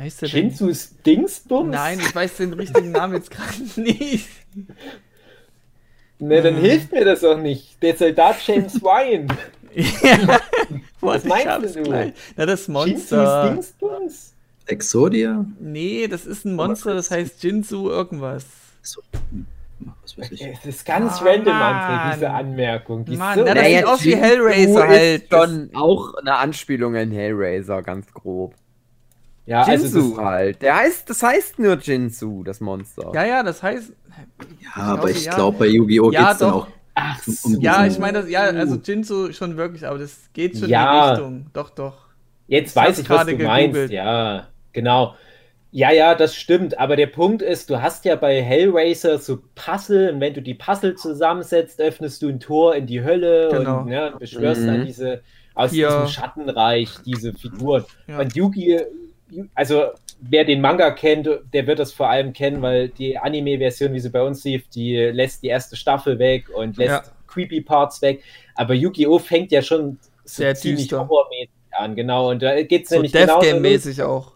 Wie 0.00 0.04
heißt 0.06 0.22
der 0.22 0.28
denn? 0.30 0.50
Shinsus 0.50 0.94
Dingsbums? 1.04 1.70
Nein, 1.70 2.00
ich 2.00 2.14
weiß 2.14 2.38
den 2.38 2.54
richtigen 2.54 2.90
Namen 2.90 3.14
jetzt 3.14 3.30
gerade 3.30 3.52
nicht. 3.76 4.28
Ne, 6.18 6.40
dann 6.42 6.56
Hm. 6.56 6.62
hilft 6.62 6.90
mir 6.92 7.04
das 7.04 7.22
auch 7.22 7.36
nicht. 7.36 7.82
Der 7.82 7.94
Soldat 7.96 8.36
James 8.46 8.80
Ryan. 8.82 9.28
ja. 9.74 10.40
Was 11.02 11.24
meinst 11.24 11.76
du? 11.76 11.82
gleich. 11.82 12.12
Na, 12.36 12.46
das 12.46 12.66
Monster. 12.68 13.50
Dingsbums? 13.50 14.32
Exodia? 14.66 15.44
Nee, 15.58 16.08
das 16.08 16.24
ist 16.24 16.46
ein 16.46 16.54
Monster, 16.54 16.94
das 16.94 17.10
heißt 17.10 17.42
Jinsu 17.42 17.90
irgendwas. 17.90 18.46
So. 18.82 19.02
Es 20.18 20.64
ist 20.64 20.84
ganz 20.86 21.20
Ah, 21.20 21.24
random, 21.24 21.52
Mann. 21.58 21.74
André, 21.74 22.14
diese 22.14 22.30
Anmerkung. 22.30 23.04
Die 23.04 23.12
ist 23.12 23.18
Mann, 23.18 23.38
so 23.38 23.44
na, 23.44 23.54
das 23.54 23.66
sieht 23.66 23.84
aus 23.86 24.04
wie 24.04 24.16
Hellraiser 24.16 24.88
halt. 24.88 25.22
Ist 25.24 25.30
schon 25.32 25.70
auch 25.74 26.14
eine 26.14 26.36
Anspielung 26.36 26.94
in 26.94 27.10
Hellraiser, 27.10 27.82
ganz 27.82 28.12
grob. 28.14 28.54
Ja, 29.46 29.62
also 29.62 29.84
Jinsu 29.84 30.16
das, 30.16 30.24
halt. 30.24 30.62
Der 30.62 30.76
heißt, 30.76 31.10
das 31.10 31.22
heißt 31.22 31.58
nur 31.58 31.78
Jinsu, 31.78 32.42
das 32.44 32.60
Monster. 32.60 33.10
Ja, 33.14 33.24
ja, 33.24 33.42
das 33.42 33.62
heißt. 33.62 33.92
Ja, 34.62 34.82
aber 34.82 34.94
glaube, 34.96 35.10
ich 35.12 35.24
ja. 35.24 35.34
glaube, 35.34 35.58
bei 35.58 35.66
Yu-Gi-Oh! 35.66 36.10
Ja, 36.12 36.20
geht 36.24 36.32
es 36.32 36.38
dann 36.38 36.50
doch. 36.50 36.66
auch 36.66 36.68
Ach 36.94 37.26
Um- 37.26 37.32
so. 37.34 37.48
um 37.56 37.60
Ja, 37.62 37.86
ich 37.86 37.98
meine, 37.98 38.20
das, 38.20 38.28
ja, 38.30 38.40
also 38.42 38.76
Jinso 38.76 39.32
schon 39.32 39.56
wirklich, 39.56 39.86
aber 39.86 39.98
das 39.98 40.28
geht 40.32 40.54
schon 40.54 40.64
in 40.64 40.70
Ja. 40.70 41.04
die 41.06 41.10
Richtung. 41.20 41.46
Doch, 41.52 41.70
doch. 41.70 42.06
Jetzt 42.48 42.76
Das 42.76 42.84
weiß 42.84 42.98
ich, 42.98 43.08
was 43.08 43.26
du 43.26 43.36
meinst. 43.36 43.74
gegoogelt. 43.74 43.90
Ja, 43.92 44.48
genau. 44.72 45.14
Ja, 45.72 45.92
ja, 45.92 46.16
das 46.16 46.34
stimmt. 46.34 46.78
Aber 46.80 46.96
der 46.96 47.06
Punkt 47.06 47.42
ist, 47.42 47.70
du 47.70 47.80
hast 47.80 48.04
ja 48.04 48.16
bei 48.16 48.42
Hellraiser 48.42 49.18
so 49.18 49.38
Puzzle 49.54 50.12
und 50.12 50.20
wenn 50.20 50.34
du 50.34 50.42
die 50.42 50.54
Puzzle 50.54 50.96
zusammensetzt, 50.96 51.80
öffnest 51.80 52.20
du 52.22 52.28
ein 52.28 52.40
Tor 52.40 52.74
in 52.74 52.86
die 52.86 53.02
Hölle 53.04 53.48
Genau. 53.52 53.82
und 53.82 53.88
ja, 53.88 54.10
beschwörst 54.10 54.62
Mhm. 54.62 54.66
dann 54.66 54.84
diese 54.84 55.22
aus 55.54 55.70
Hier. 55.70 55.86
diesem 55.88 56.08
Schattenreich 56.08 56.90
diese 57.06 57.32
Figuren. 57.34 57.84
Ja. 58.08 58.18
Und 58.18 58.34
Yugi, 58.34 58.80
also 59.54 59.84
wer 60.20 60.44
den 60.44 60.60
Manga 60.60 60.90
kennt, 60.90 61.28
der 61.52 61.66
wird 61.66 61.78
das 61.78 61.92
vor 61.92 62.08
allem 62.08 62.32
kennen, 62.32 62.60
weil 62.62 62.88
die 62.88 63.16
Anime-Version, 63.18 63.92
wie 63.92 64.00
sie 64.00 64.10
bei 64.10 64.22
uns 64.22 64.44
lief, 64.44 64.68
die 64.68 64.96
lässt 64.96 65.42
die 65.42 65.48
erste 65.48 65.76
Staffel 65.76 66.18
weg 66.18 66.48
und 66.54 66.76
lässt 66.76 67.06
Ja. 67.06 67.12
creepy 67.26 67.60
Parts 67.62 68.02
weg. 68.02 68.22
Aber 68.54 68.74
Yu-Gi-Oh! 68.74 69.18
fängt 69.18 69.50
ja 69.52 69.62
schon 69.62 69.98
so 70.24 70.42
Sehr 70.42 70.54
ziemlich 70.54 70.88
düster. 70.88 71.08
horrormäßig 71.08 71.50
an, 71.72 71.94
genau. 71.96 72.30
Und 72.30 72.42
da 72.42 72.60
geht 72.62 72.84
es 72.84 72.88
So 72.90 72.96
nämlich 72.96 73.12
genauso 73.12 73.34
los, 73.34 73.44
Deathgame-mäßig 73.46 74.02
auch. 74.02 74.32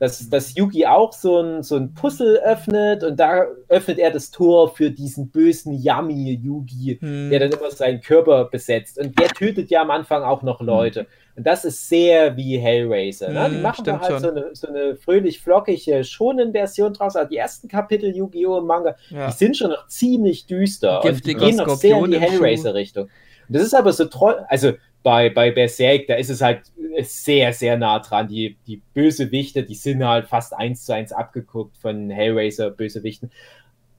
dass, 0.00 0.30
dass 0.30 0.54
Yugi 0.56 0.86
auch 0.86 1.12
so 1.12 1.40
ein, 1.40 1.62
so 1.64 1.74
ein 1.76 1.92
Puzzle 1.92 2.36
öffnet 2.44 3.02
und 3.02 3.18
da 3.18 3.44
öffnet 3.68 3.98
er 3.98 4.12
das 4.12 4.30
Tor 4.30 4.72
für 4.74 4.90
diesen 4.92 5.28
bösen 5.30 5.74
Yami 5.74 6.40
Yugi, 6.42 6.98
Hm. 7.00 7.30
der 7.30 7.40
dann 7.40 7.50
immer 7.50 7.70
seinen 7.72 8.00
Körper 8.00 8.44
besetzt. 8.44 8.98
Und 8.98 9.18
der 9.18 9.28
tötet 9.28 9.70
ja 9.70 9.82
am 9.82 9.90
Anfang 9.90 10.22
auch 10.22 10.42
noch 10.42 10.60
Leute. 10.60 11.06
Und 11.38 11.46
das 11.46 11.64
ist 11.64 11.88
sehr 11.88 12.36
wie 12.36 12.58
Hellraiser. 12.58 13.30
Ne? 13.30 13.48
Die 13.48 13.54
Hm, 13.56 13.62
machen 13.62 13.84
da 13.84 14.00
halt 14.00 14.20
so 14.20 14.28
eine, 14.30 14.50
so 14.54 14.66
eine 14.66 14.96
fröhlich-flockige, 14.96 16.02
schonen 16.04 16.52
Version 16.52 16.92
draus. 16.92 17.14
Also 17.16 17.28
die 17.30 17.36
ersten 17.36 17.68
Kapitel 17.68 18.14
Yu-Gi-Oh! 18.14 18.58
im 18.58 18.66
Manga, 18.66 18.96
Ja. 19.08 19.28
die 19.28 19.32
sind 19.32 19.56
schon 19.56 19.70
noch 19.70 19.86
ziemlich 19.86 20.46
düster. 20.46 21.00
Giftiger 21.02 21.38
und 21.38 21.46
die 21.46 21.50
gehen 21.52 21.56
noch 21.56 21.68
sehr 21.76 21.96
in 21.98 22.10
die. 22.10 22.18
Hellraiser-Richtung. 22.18 23.04
Und 23.04 23.10
das 23.56 23.62
ist 23.62 23.74
aber 23.74 23.92
so 23.92 24.06
toll, 24.06 24.44
also 24.48 24.72
bei, 25.04 25.30
bei 25.30 25.52
Berserk, 25.52 26.08
da 26.08 26.16
ist 26.16 26.28
es 26.28 26.42
halt 26.42 26.62
sehr, 27.02 27.52
sehr 27.52 27.76
nah 27.78 28.00
dran. 28.00 28.26
Die, 28.28 28.56
die 28.66 28.82
Bösewichte, 28.92 29.62
die 29.62 29.76
sind 29.76 30.04
halt 30.04 30.26
fast 30.26 30.52
eins 30.54 30.84
zu 30.84 30.92
eins 30.92 31.12
abgeguckt 31.12 31.76
von 31.78 32.10
Hellraiser-Bösewichten. 32.10 33.30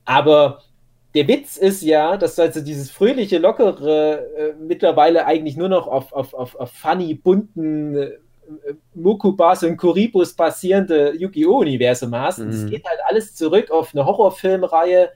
Aber 0.06 0.62
der 1.16 1.28
Witz 1.28 1.58
ist 1.58 1.82
ja, 1.82 2.18
dass 2.18 2.38
also 2.40 2.62
dieses 2.62 2.92
fröhliche, 2.92 3.40
lockere 3.40 4.26
äh, 4.38 4.54
mittlerweile 4.60 5.26
eigentlich 5.26 5.58
nur 5.58 5.70
noch 5.70 5.88
auf, 5.88 6.14
auf, 6.14 6.34
auf, 6.34 6.56
auf 6.56 6.72
funny, 6.72 7.16
bunten 7.16 7.96
äh, 7.98 8.12
Mokubas 8.94 9.64
und 9.64 9.78
Kuribus 9.78 10.34
basierende 10.34 11.14
Yu-Gi-Oh! 11.18 11.60
Universum 11.60 12.14
hast. 12.16 12.42
Und 12.42 12.50
es 12.50 12.66
Mhm. 12.66 12.68
geht 12.68 12.86
halt 12.86 13.00
alles 13.08 13.36
zurück 13.36 13.72
auf 13.72 13.94
eine 13.94 14.06
Horrorfilmreihe, 14.06 15.10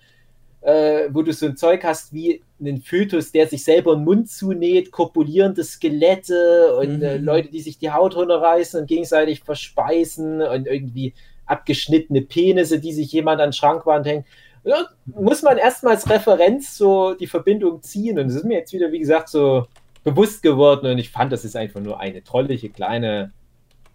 äh, 0.62 1.10
wo 1.12 1.22
du 1.24 1.34
so 1.34 1.46
ein 1.48 1.58
Zeug 1.58 1.84
hast 1.84 2.14
wie 2.14 2.42
einen 2.60 2.82
Fötus, 2.82 3.32
der 3.32 3.48
sich 3.48 3.64
selber 3.64 3.96
den 3.96 4.06
Mund 4.06 4.30
zunäht, 4.30 4.92
kopulierende 4.92 5.64
Skelette 5.64 6.76
und 6.78 7.02
äh, 7.02 7.20
Mhm. 7.20 7.26
Leute, 7.26 7.50
die 7.50 7.62
sich 7.62 7.78
die 7.80 7.92
Haut 7.92 8.16
runterreißen 8.16 8.80
und 8.82 8.88
gegenseitig 8.88 9.42
verspeisen 9.44 10.42
und 10.42 10.68
irgendwie 10.68 11.14
abgeschnittene 11.46 12.22
Penisse, 12.22 12.80
die 12.80 12.94
sich 12.94 13.12
jemand 13.12 13.42
an 13.42 13.52
Schrankwand 13.54 14.06
hängt. 14.08 14.26
Ja, 14.66 14.86
muss 15.06 15.42
man 15.42 15.58
erstmal 15.58 15.96
als 15.96 16.10
Referenz 16.10 16.78
so 16.78 17.14
die 17.16 17.28
Verbindung 17.28 17.82
ziehen. 17.82 18.18
Und 18.20 18.28
es 18.28 18.36
ist 18.36 18.46
mir 18.46 18.58
jetzt 18.60 18.72
wieder, 18.74 18.92
wie 18.92 19.00
gesagt, 19.00 19.30
so 19.30 19.68
bewusst 20.04 20.42
geworden. 20.42 20.88
Und 20.90 20.98
ich 20.98 21.10
fand, 21.12 21.32
das 21.34 21.44
ist 21.44 21.56
einfach 21.56 21.82
nur 21.82 22.00
eine 22.00 22.24
trollige 22.24 22.70
kleine 22.70 23.34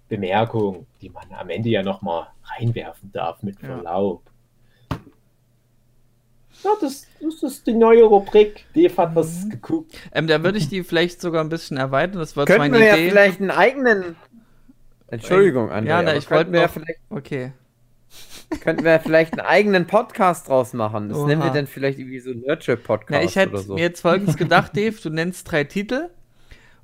Bemerkung, 0.09 0.87
die 1.01 1.09
man 1.11 1.25
am 1.33 1.49
Ende 1.51 1.69
ja 1.71 1.83
nochmal 1.83 2.27
reinwerfen 2.45 3.11
darf, 3.13 3.43
mit 3.43 3.61
Ja. 3.63 3.69
Verlaub. 3.69 4.23
Ja, 6.65 6.71
das, 6.81 7.07
das 7.21 7.43
ist 7.43 7.67
die 7.67 7.73
neue 7.75 8.03
Rubrik. 8.05 8.65
Dave 8.75 8.97
hat 8.97 9.15
was 9.15 9.45
Mhm. 9.45 9.51
geguckt. 9.51 9.93
Ähm, 10.13 10.27
da 10.27 10.43
würde 10.43 10.59
ich 10.59 10.69
die 10.69 10.83
vielleicht 10.83 11.21
sogar 11.21 11.43
ein 11.45 11.49
bisschen 11.49 11.77
erweitern. 11.77 12.19
Das 12.19 12.37
war 12.37 12.47
Könnten 12.47 12.63
meine 12.73 12.79
wir 12.79 12.87
ja 12.87 12.97
Idee. 12.97 13.11
vielleicht 13.11 13.41
einen 13.41 13.51
eigenen. 13.53 14.17
Entschuldigung, 15.07 15.71
André. 15.71 15.87
Ja, 15.87 16.03
na, 16.03 16.17
ich 16.17 16.29
wollte 16.31 16.53
wir 16.53 16.61
ja 16.63 16.69
vielleicht, 16.69 16.99
Okay. 17.11 17.53
Könnten 18.61 18.85
wir 18.85 18.99
vielleicht 19.01 19.35
einen 19.35 19.47
eigenen 19.47 19.87
Podcast 19.87 20.49
draus 20.49 20.73
machen. 20.73 21.09
Das 21.09 21.19
Oha. 21.19 21.27
nennen 21.27 21.43
wir 21.43 21.51
dann 21.51 21.67
vielleicht 21.67 21.99
irgendwie 21.99 22.21
so 22.21 22.31
Nerdship-Podcast 22.31 23.11
Na, 23.11 23.23
ich 23.23 23.37
hätte 23.37 23.53
oder 23.53 23.63
so. 23.63 23.75
mir 23.75 23.81
jetzt 23.81 24.01
folgendes 24.01 24.37
gedacht, 24.37 24.77
Dave. 24.77 24.97
Du 25.03 25.11
nennst 25.11 25.51
drei 25.51 25.65
Titel. 25.65 26.09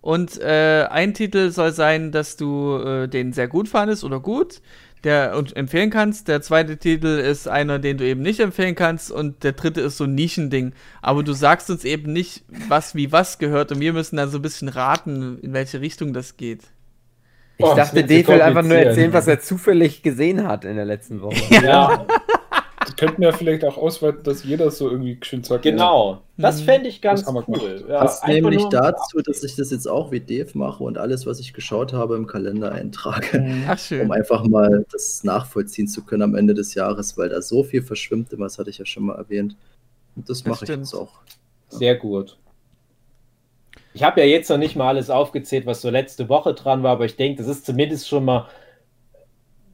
Und 0.00 0.38
äh, 0.40 0.86
ein 0.90 1.14
Titel 1.14 1.50
soll 1.50 1.72
sein, 1.72 2.12
dass 2.12 2.36
du 2.36 2.76
äh, 2.76 3.08
den 3.08 3.32
sehr 3.32 3.48
gut 3.48 3.68
fandest 3.70 4.04
oder 4.04 4.20
gut, 4.20 4.60
der 5.02 5.34
und 5.38 5.56
empfehlen 5.56 5.88
kannst. 5.88 6.28
Der 6.28 6.42
zweite 6.42 6.76
Titel 6.76 7.06
ist 7.06 7.48
einer, 7.48 7.78
den 7.78 7.96
du 7.96 8.04
eben 8.04 8.20
nicht 8.20 8.40
empfehlen 8.40 8.74
kannst. 8.74 9.10
Und 9.10 9.44
der 9.44 9.52
dritte 9.52 9.80
ist 9.80 9.96
so 9.96 10.04
ein 10.04 10.14
Nischending. 10.14 10.74
Aber 11.00 11.22
du 11.22 11.32
sagst 11.32 11.70
uns 11.70 11.84
eben 11.84 12.12
nicht, 12.12 12.44
was 12.68 12.94
wie 12.94 13.12
was 13.12 13.38
gehört. 13.38 13.72
Und 13.72 13.80
wir 13.80 13.94
müssen 13.94 14.16
dann 14.16 14.28
so 14.28 14.38
ein 14.38 14.42
bisschen 14.42 14.68
raten, 14.68 15.38
in 15.38 15.54
welche 15.54 15.80
Richtung 15.80 16.12
das 16.12 16.36
geht. 16.36 16.64
Ich 17.56 17.64
Oh, 17.64 17.74
das 17.76 17.92
dachte, 17.92 18.02
Dave 18.04 18.26
will 18.28 18.42
einfach 18.42 18.62
nur 18.64 18.76
erzählen, 18.76 19.12
was 19.12 19.28
er 19.28 19.40
zufällig 19.40 20.02
gesehen 20.02 20.46
hat 20.46 20.64
in 20.64 20.74
der 20.76 20.84
letzten 20.84 21.22
Woche. 21.22 21.36
Ja, 21.64 22.04
Das 22.80 22.96
könnten 22.96 23.22
wir 23.22 23.32
vielleicht 23.32 23.64
auch 23.64 23.78
ausweiten, 23.78 24.24
dass 24.24 24.44
jeder 24.44 24.70
so 24.70 24.90
irgendwie 24.90 25.18
schön 25.22 25.42
sagt. 25.42 25.62
genau. 25.62 26.20
Das 26.36 26.60
Mhm. 26.60 26.64
fände 26.64 26.88
ich 26.88 27.00
ganz 27.00 27.24
Das 27.24 27.34
cool. 27.48 27.84
Ja, 27.88 28.00
Passt 28.00 28.26
nämlich 28.26 28.62
dazu, 28.64 29.20
dass 29.22 29.42
ich 29.42 29.56
das 29.56 29.70
jetzt 29.70 29.86
auch 29.88 30.10
wie 30.12 30.20
Dave 30.20 30.50
mache 30.54 30.82
und 30.84 30.98
alles, 30.98 31.24
was 31.26 31.40
ich 31.40 31.54
geschaut 31.54 31.92
habe, 31.94 32.16
im 32.16 32.26
Kalender 32.26 32.72
eintrage, 32.72 33.46
Ach, 33.68 33.78
schön. 33.78 34.02
um 34.02 34.10
einfach 34.10 34.44
mal 34.44 34.84
das 34.92 35.24
nachvollziehen 35.24 35.88
zu 35.88 36.04
können 36.04 36.22
am 36.22 36.34
Ende 36.34 36.52
des 36.54 36.74
Jahres, 36.74 37.16
weil 37.16 37.30
da 37.30 37.40
so 37.40 37.62
viel 37.62 37.82
verschwimmt 37.82 38.32
immer, 38.34 38.44
das 38.46 38.58
hatte 38.58 38.68
ich 38.70 38.78
ja 38.78 38.84
schon 38.84 39.04
mal 39.04 39.14
erwähnt. 39.16 39.56
Und 40.16 40.28
das 40.28 40.42
Das 40.42 40.46
mache 40.50 40.64
ich 40.64 40.68
jetzt 40.70 40.92
auch. 40.94 41.12
Sehr 41.70 41.94
gut. 41.96 42.36
Ich 43.94 44.02
habe 44.02 44.20
ja 44.20 44.26
jetzt 44.26 44.50
noch 44.50 44.58
nicht 44.58 44.76
mal 44.76 44.88
alles 44.88 45.08
aufgezählt, 45.08 45.66
was 45.66 45.80
so 45.80 45.88
letzte 45.88 46.28
Woche 46.28 46.52
dran 46.54 46.82
war, 46.82 46.92
aber 46.92 47.04
ich 47.06 47.16
denke, 47.16 47.38
das 47.42 47.48
ist 47.48 47.64
zumindest 47.64 48.08
schon 48.08 48.24
mal 48.24 48.48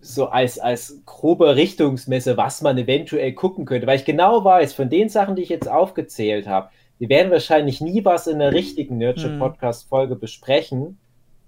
so 0.02 0.28
als, 0.28 0.58
als 0.58 1.02
grobe 1.06 1.56
Richtungsmesse, 1.56 2.36
was 2.36 2.62
man 2.62 2.78
eventuell 2.78 3.32
gucken 3.32 3.64
könnte, 3.66 3.86
weil 3.86 3.98
ich 3.98 4.04
genau 4.04 4.44
weiß, 4.44 4.72
von 4.74 4.88
den 4.88 5.08
Sachen, 5.08 5.36
die 5.36 5.42
ich 5.42 5.48
jetzt 5.48 5.68
aufgezählt 5.68 6.46
habe, 6.46 6.70
die 7.00 7.08
werden 7.08 7.30
wahrscheinlich 7.32 7.80
nie 7.80 8.04
was 8.04 8.26
in 8.26 8.38
der 8.38 8.52
richtigen 8.52 9.00
Hm. 9.00 9.38
Podcast 9.38 9.88
Folge 9.88 10.16
besprechen 10.16 10.98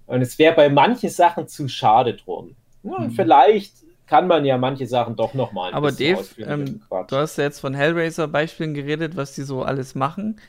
und 0.07 0.21
es 0.21 0.37
wäre 0.39 0.55
bei 0.55 0.69
manchen 0.69 1.09
Sachen 1.09 1.47
zu 1.47 1.67
schade 1.67 2.15
drum. 2.15 2.55
Ja, 2.83 2.97
Hm. 2.97 3.11
Vielleicht 3.11 3.73
kann 4.07 4.27
man 4.27 4.45
ja 4.45 4.57
manche 4.57 4.87
Sachen 4.87 5.15
doch 5.15 5.33
noch 5.33 5.53
mal 5.53 5.69
ein 5.69 5.73
Aber 5.73 5.91
bisschen 5.91 6.17
Dave, 6.37 6.51
ähm. 6.51 6.81
Du 7.07 7.15
hast 7.15 7.37
ja 7.37 7.45
jetzt 7.45 7.59
von 7.59 7.73
Hellraiser-Beispielen 7.73 8.73
geredet, 8.73 9.15
was 9.15 9.33
die 9.33 9.43
so 9.43 9.63
alles 9.63 9.95
machen. 9.95 10.39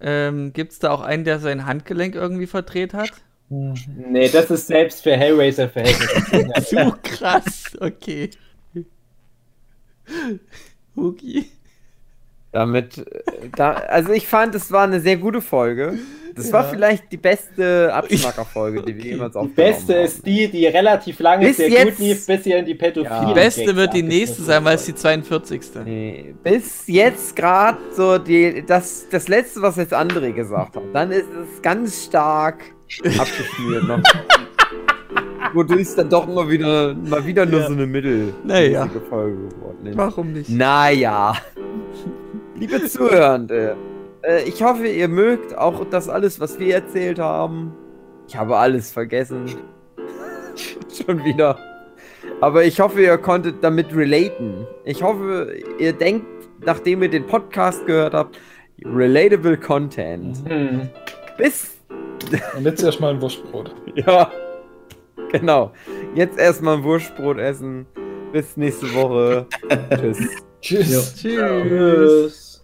Ähm, 0.00 0.52
Gibt 0.52 0.72
es 0.72 0.78
da 0.78 0.90
auch 0.90 1.00
einen, 1.00 1.24
der 1.24 1.38
sein 1.38 1.66
Handgelenk 1.66 2.14
irgendwie 2.14 2.46
verdreht 2.46 2.94
hat? 2.94 3.12
Nee, 3.48 4.28
das 4.28 4.50
ist 4.50 4.66
selbst 4.66 5.02
für 5.02 5.16
Hellraiser-Verhältnisse. 5.16 6.62
Zu 6.64 6.98
krass, 7.02 7.76
okay. 7.80 8.30
Hugi. 10.96 11.50
Damit, 12.52 12.98
äh, 12.98 13.50
da, 13.54 13.72
also 13.72 14.12
ich 14.12 14.26
fand, 14.26 14.54
es 14.54 14.72
war 14.72 14.84
eine 14.84 15.00
sehr 15.00 15.16
gute 15.16 15.40
Folge. 15.40 15.98
Das 16.36 16.52
war 16.52 16.64
Ja. 16.64 16.68
vielleicht 16.70 17.10
die 17.10 17.16
beste 17.16 17.90
Abschmacker-Folge, 17.94 18.82
die 18.82 18.94
wir 18.94 19.00
Okay. 19.00 19.10
jemals 19.12 19.32
Die 19.32 19.38
aufgenommen 19.38 19.54
beste 19.56 19.94
haben. 19.94 20.04
ist 20.04 20.26
die, 20.26 20.48
die 20.48 20.66
relativ 20.66 21.18
lange 21.20 21.46
Bis 21.46 21.56
sehr 21.56 21.68
jetzt- 21.70 21.96
gut 21.96 21.98
lief, 22.06 22.26
bis 22.26 22.46
ihr 22.46 22.58
in 22.58 22.66
die 22.66 22.74
Pädophilie. 22.74 23.22
Ja. 23.22 23.28
Die 23.28 23.34
beste 23.34 23.74
wird 23.74 23.94
die 23.94 24.02
nächste 24.02 24.42
sein, 24.42 24.64
weil 24.64 24.74
es 24.76 24.84
die 24.84 24.94
42. 24.94 25.60
Nee, 25.84 26.34
bis 26.42 26.86
jetzt 26.86 27.34
gerade 27.34 27.78
so 27.92 28.18
die, 28.18 28.62
das, 28.66 29.06
das 29.10 29.28
letzte, 29.28 29.62
was 29.62 29.76
jetzt 29.76 29.94
André 29.94 30.32
gesagt 30.32 30.76
hat. 30.76 30.82
Dann 30.92 31.10
ist 31.10 31.24
es 31.30 31.62
ganz 31.62 32.04
stark 32.04 32.62
abgeschmiert 33.18 33.84
noch. 33.88 34.02
Wodurch 35.54 35.80
es 35.82 35.94
dann 35.96 36.10
doch 36.10 36.28
immer 36.28 36.48
wieder, 36.50 36.94
mal 36.94 37.24
wieder 37.24 37.46
nur 37.46 37.60
Ja. 37.60 37.66
so 37.68 37.72
eine 37.72 37.86
mittelmäßige 37.86 38.34
Naja. 38.44 38.88
Folge 39.08 39.48
geworden 39.48 39.86
ist. 39.86 39.96
Warum 39.96 40.32
nicht? 40.32 40.50
Naja. 40.50 41.34
Liebe 42.58 42.84
Zuhörende, 42.84 43.76
äh, 44.26 44.42
ich 44.44 44.62
hoffe, 44.62 44.86
ihr 44.86 45.08
mögt 45.08 45.56
auch 45.56 45.84
das 45.90 46.08
alles, 46.08 46.40
was 46.40 46.58
wir 46.58 46.74
erzählt 46.74 47.18
haben. 47.18 47.72
Ich 48.28 48.36
habe 48.36 48.56
alles 48.56 48.90
vergessen. 48.90 49.46
Schon 51.06 51.24
wieder. 51.24 51.58
Aber 52.40 52.64
ich 52.64 52.80
hoffe, 52.80 53.02
ihr 53.02 53.16
konntet 53.18 53.62
damit 53.62 53.94
relaten. 53.94 54.66
Ich 54.84 55.02
hoffe, 55.02 55.54
ihr 55.78 55.92
denkt, 55.92 56.26
nachdem 56.64 57.02
ihr 57.02 57.10
den 57.10 57.26
Podcast 57.26 57.86
gehört 57.86 58.14
habt, 58.14 58.38
relatable 58.84 59.56
Content. 59.56 60.38
Hm. 60.48 60.90
Bis, 61.38 61.76
Und 62.56 62.64
jetzt 62.64 62.82
erstmal 62.82 63.14
ein 63.14 63.20
Wurstbrot. 63.20 63.74
ja, 63.94 64.30
genau. 65.30 65.72
Jetzt 66.14 66.38
erstmal 66.38 66.78
ein 66.78 66.84
Wurstbrot 66.84 67.38
essen. 67.38 67.86
Bis 68.32 68.56
nächste 68.56 68.92
Woche. 68.94 69.46
Tschüss. 70.00 70.18
Tschüss. 70.60 71.14
Tschüss. 71.14 71.62
Tschüss. 71.62 72.55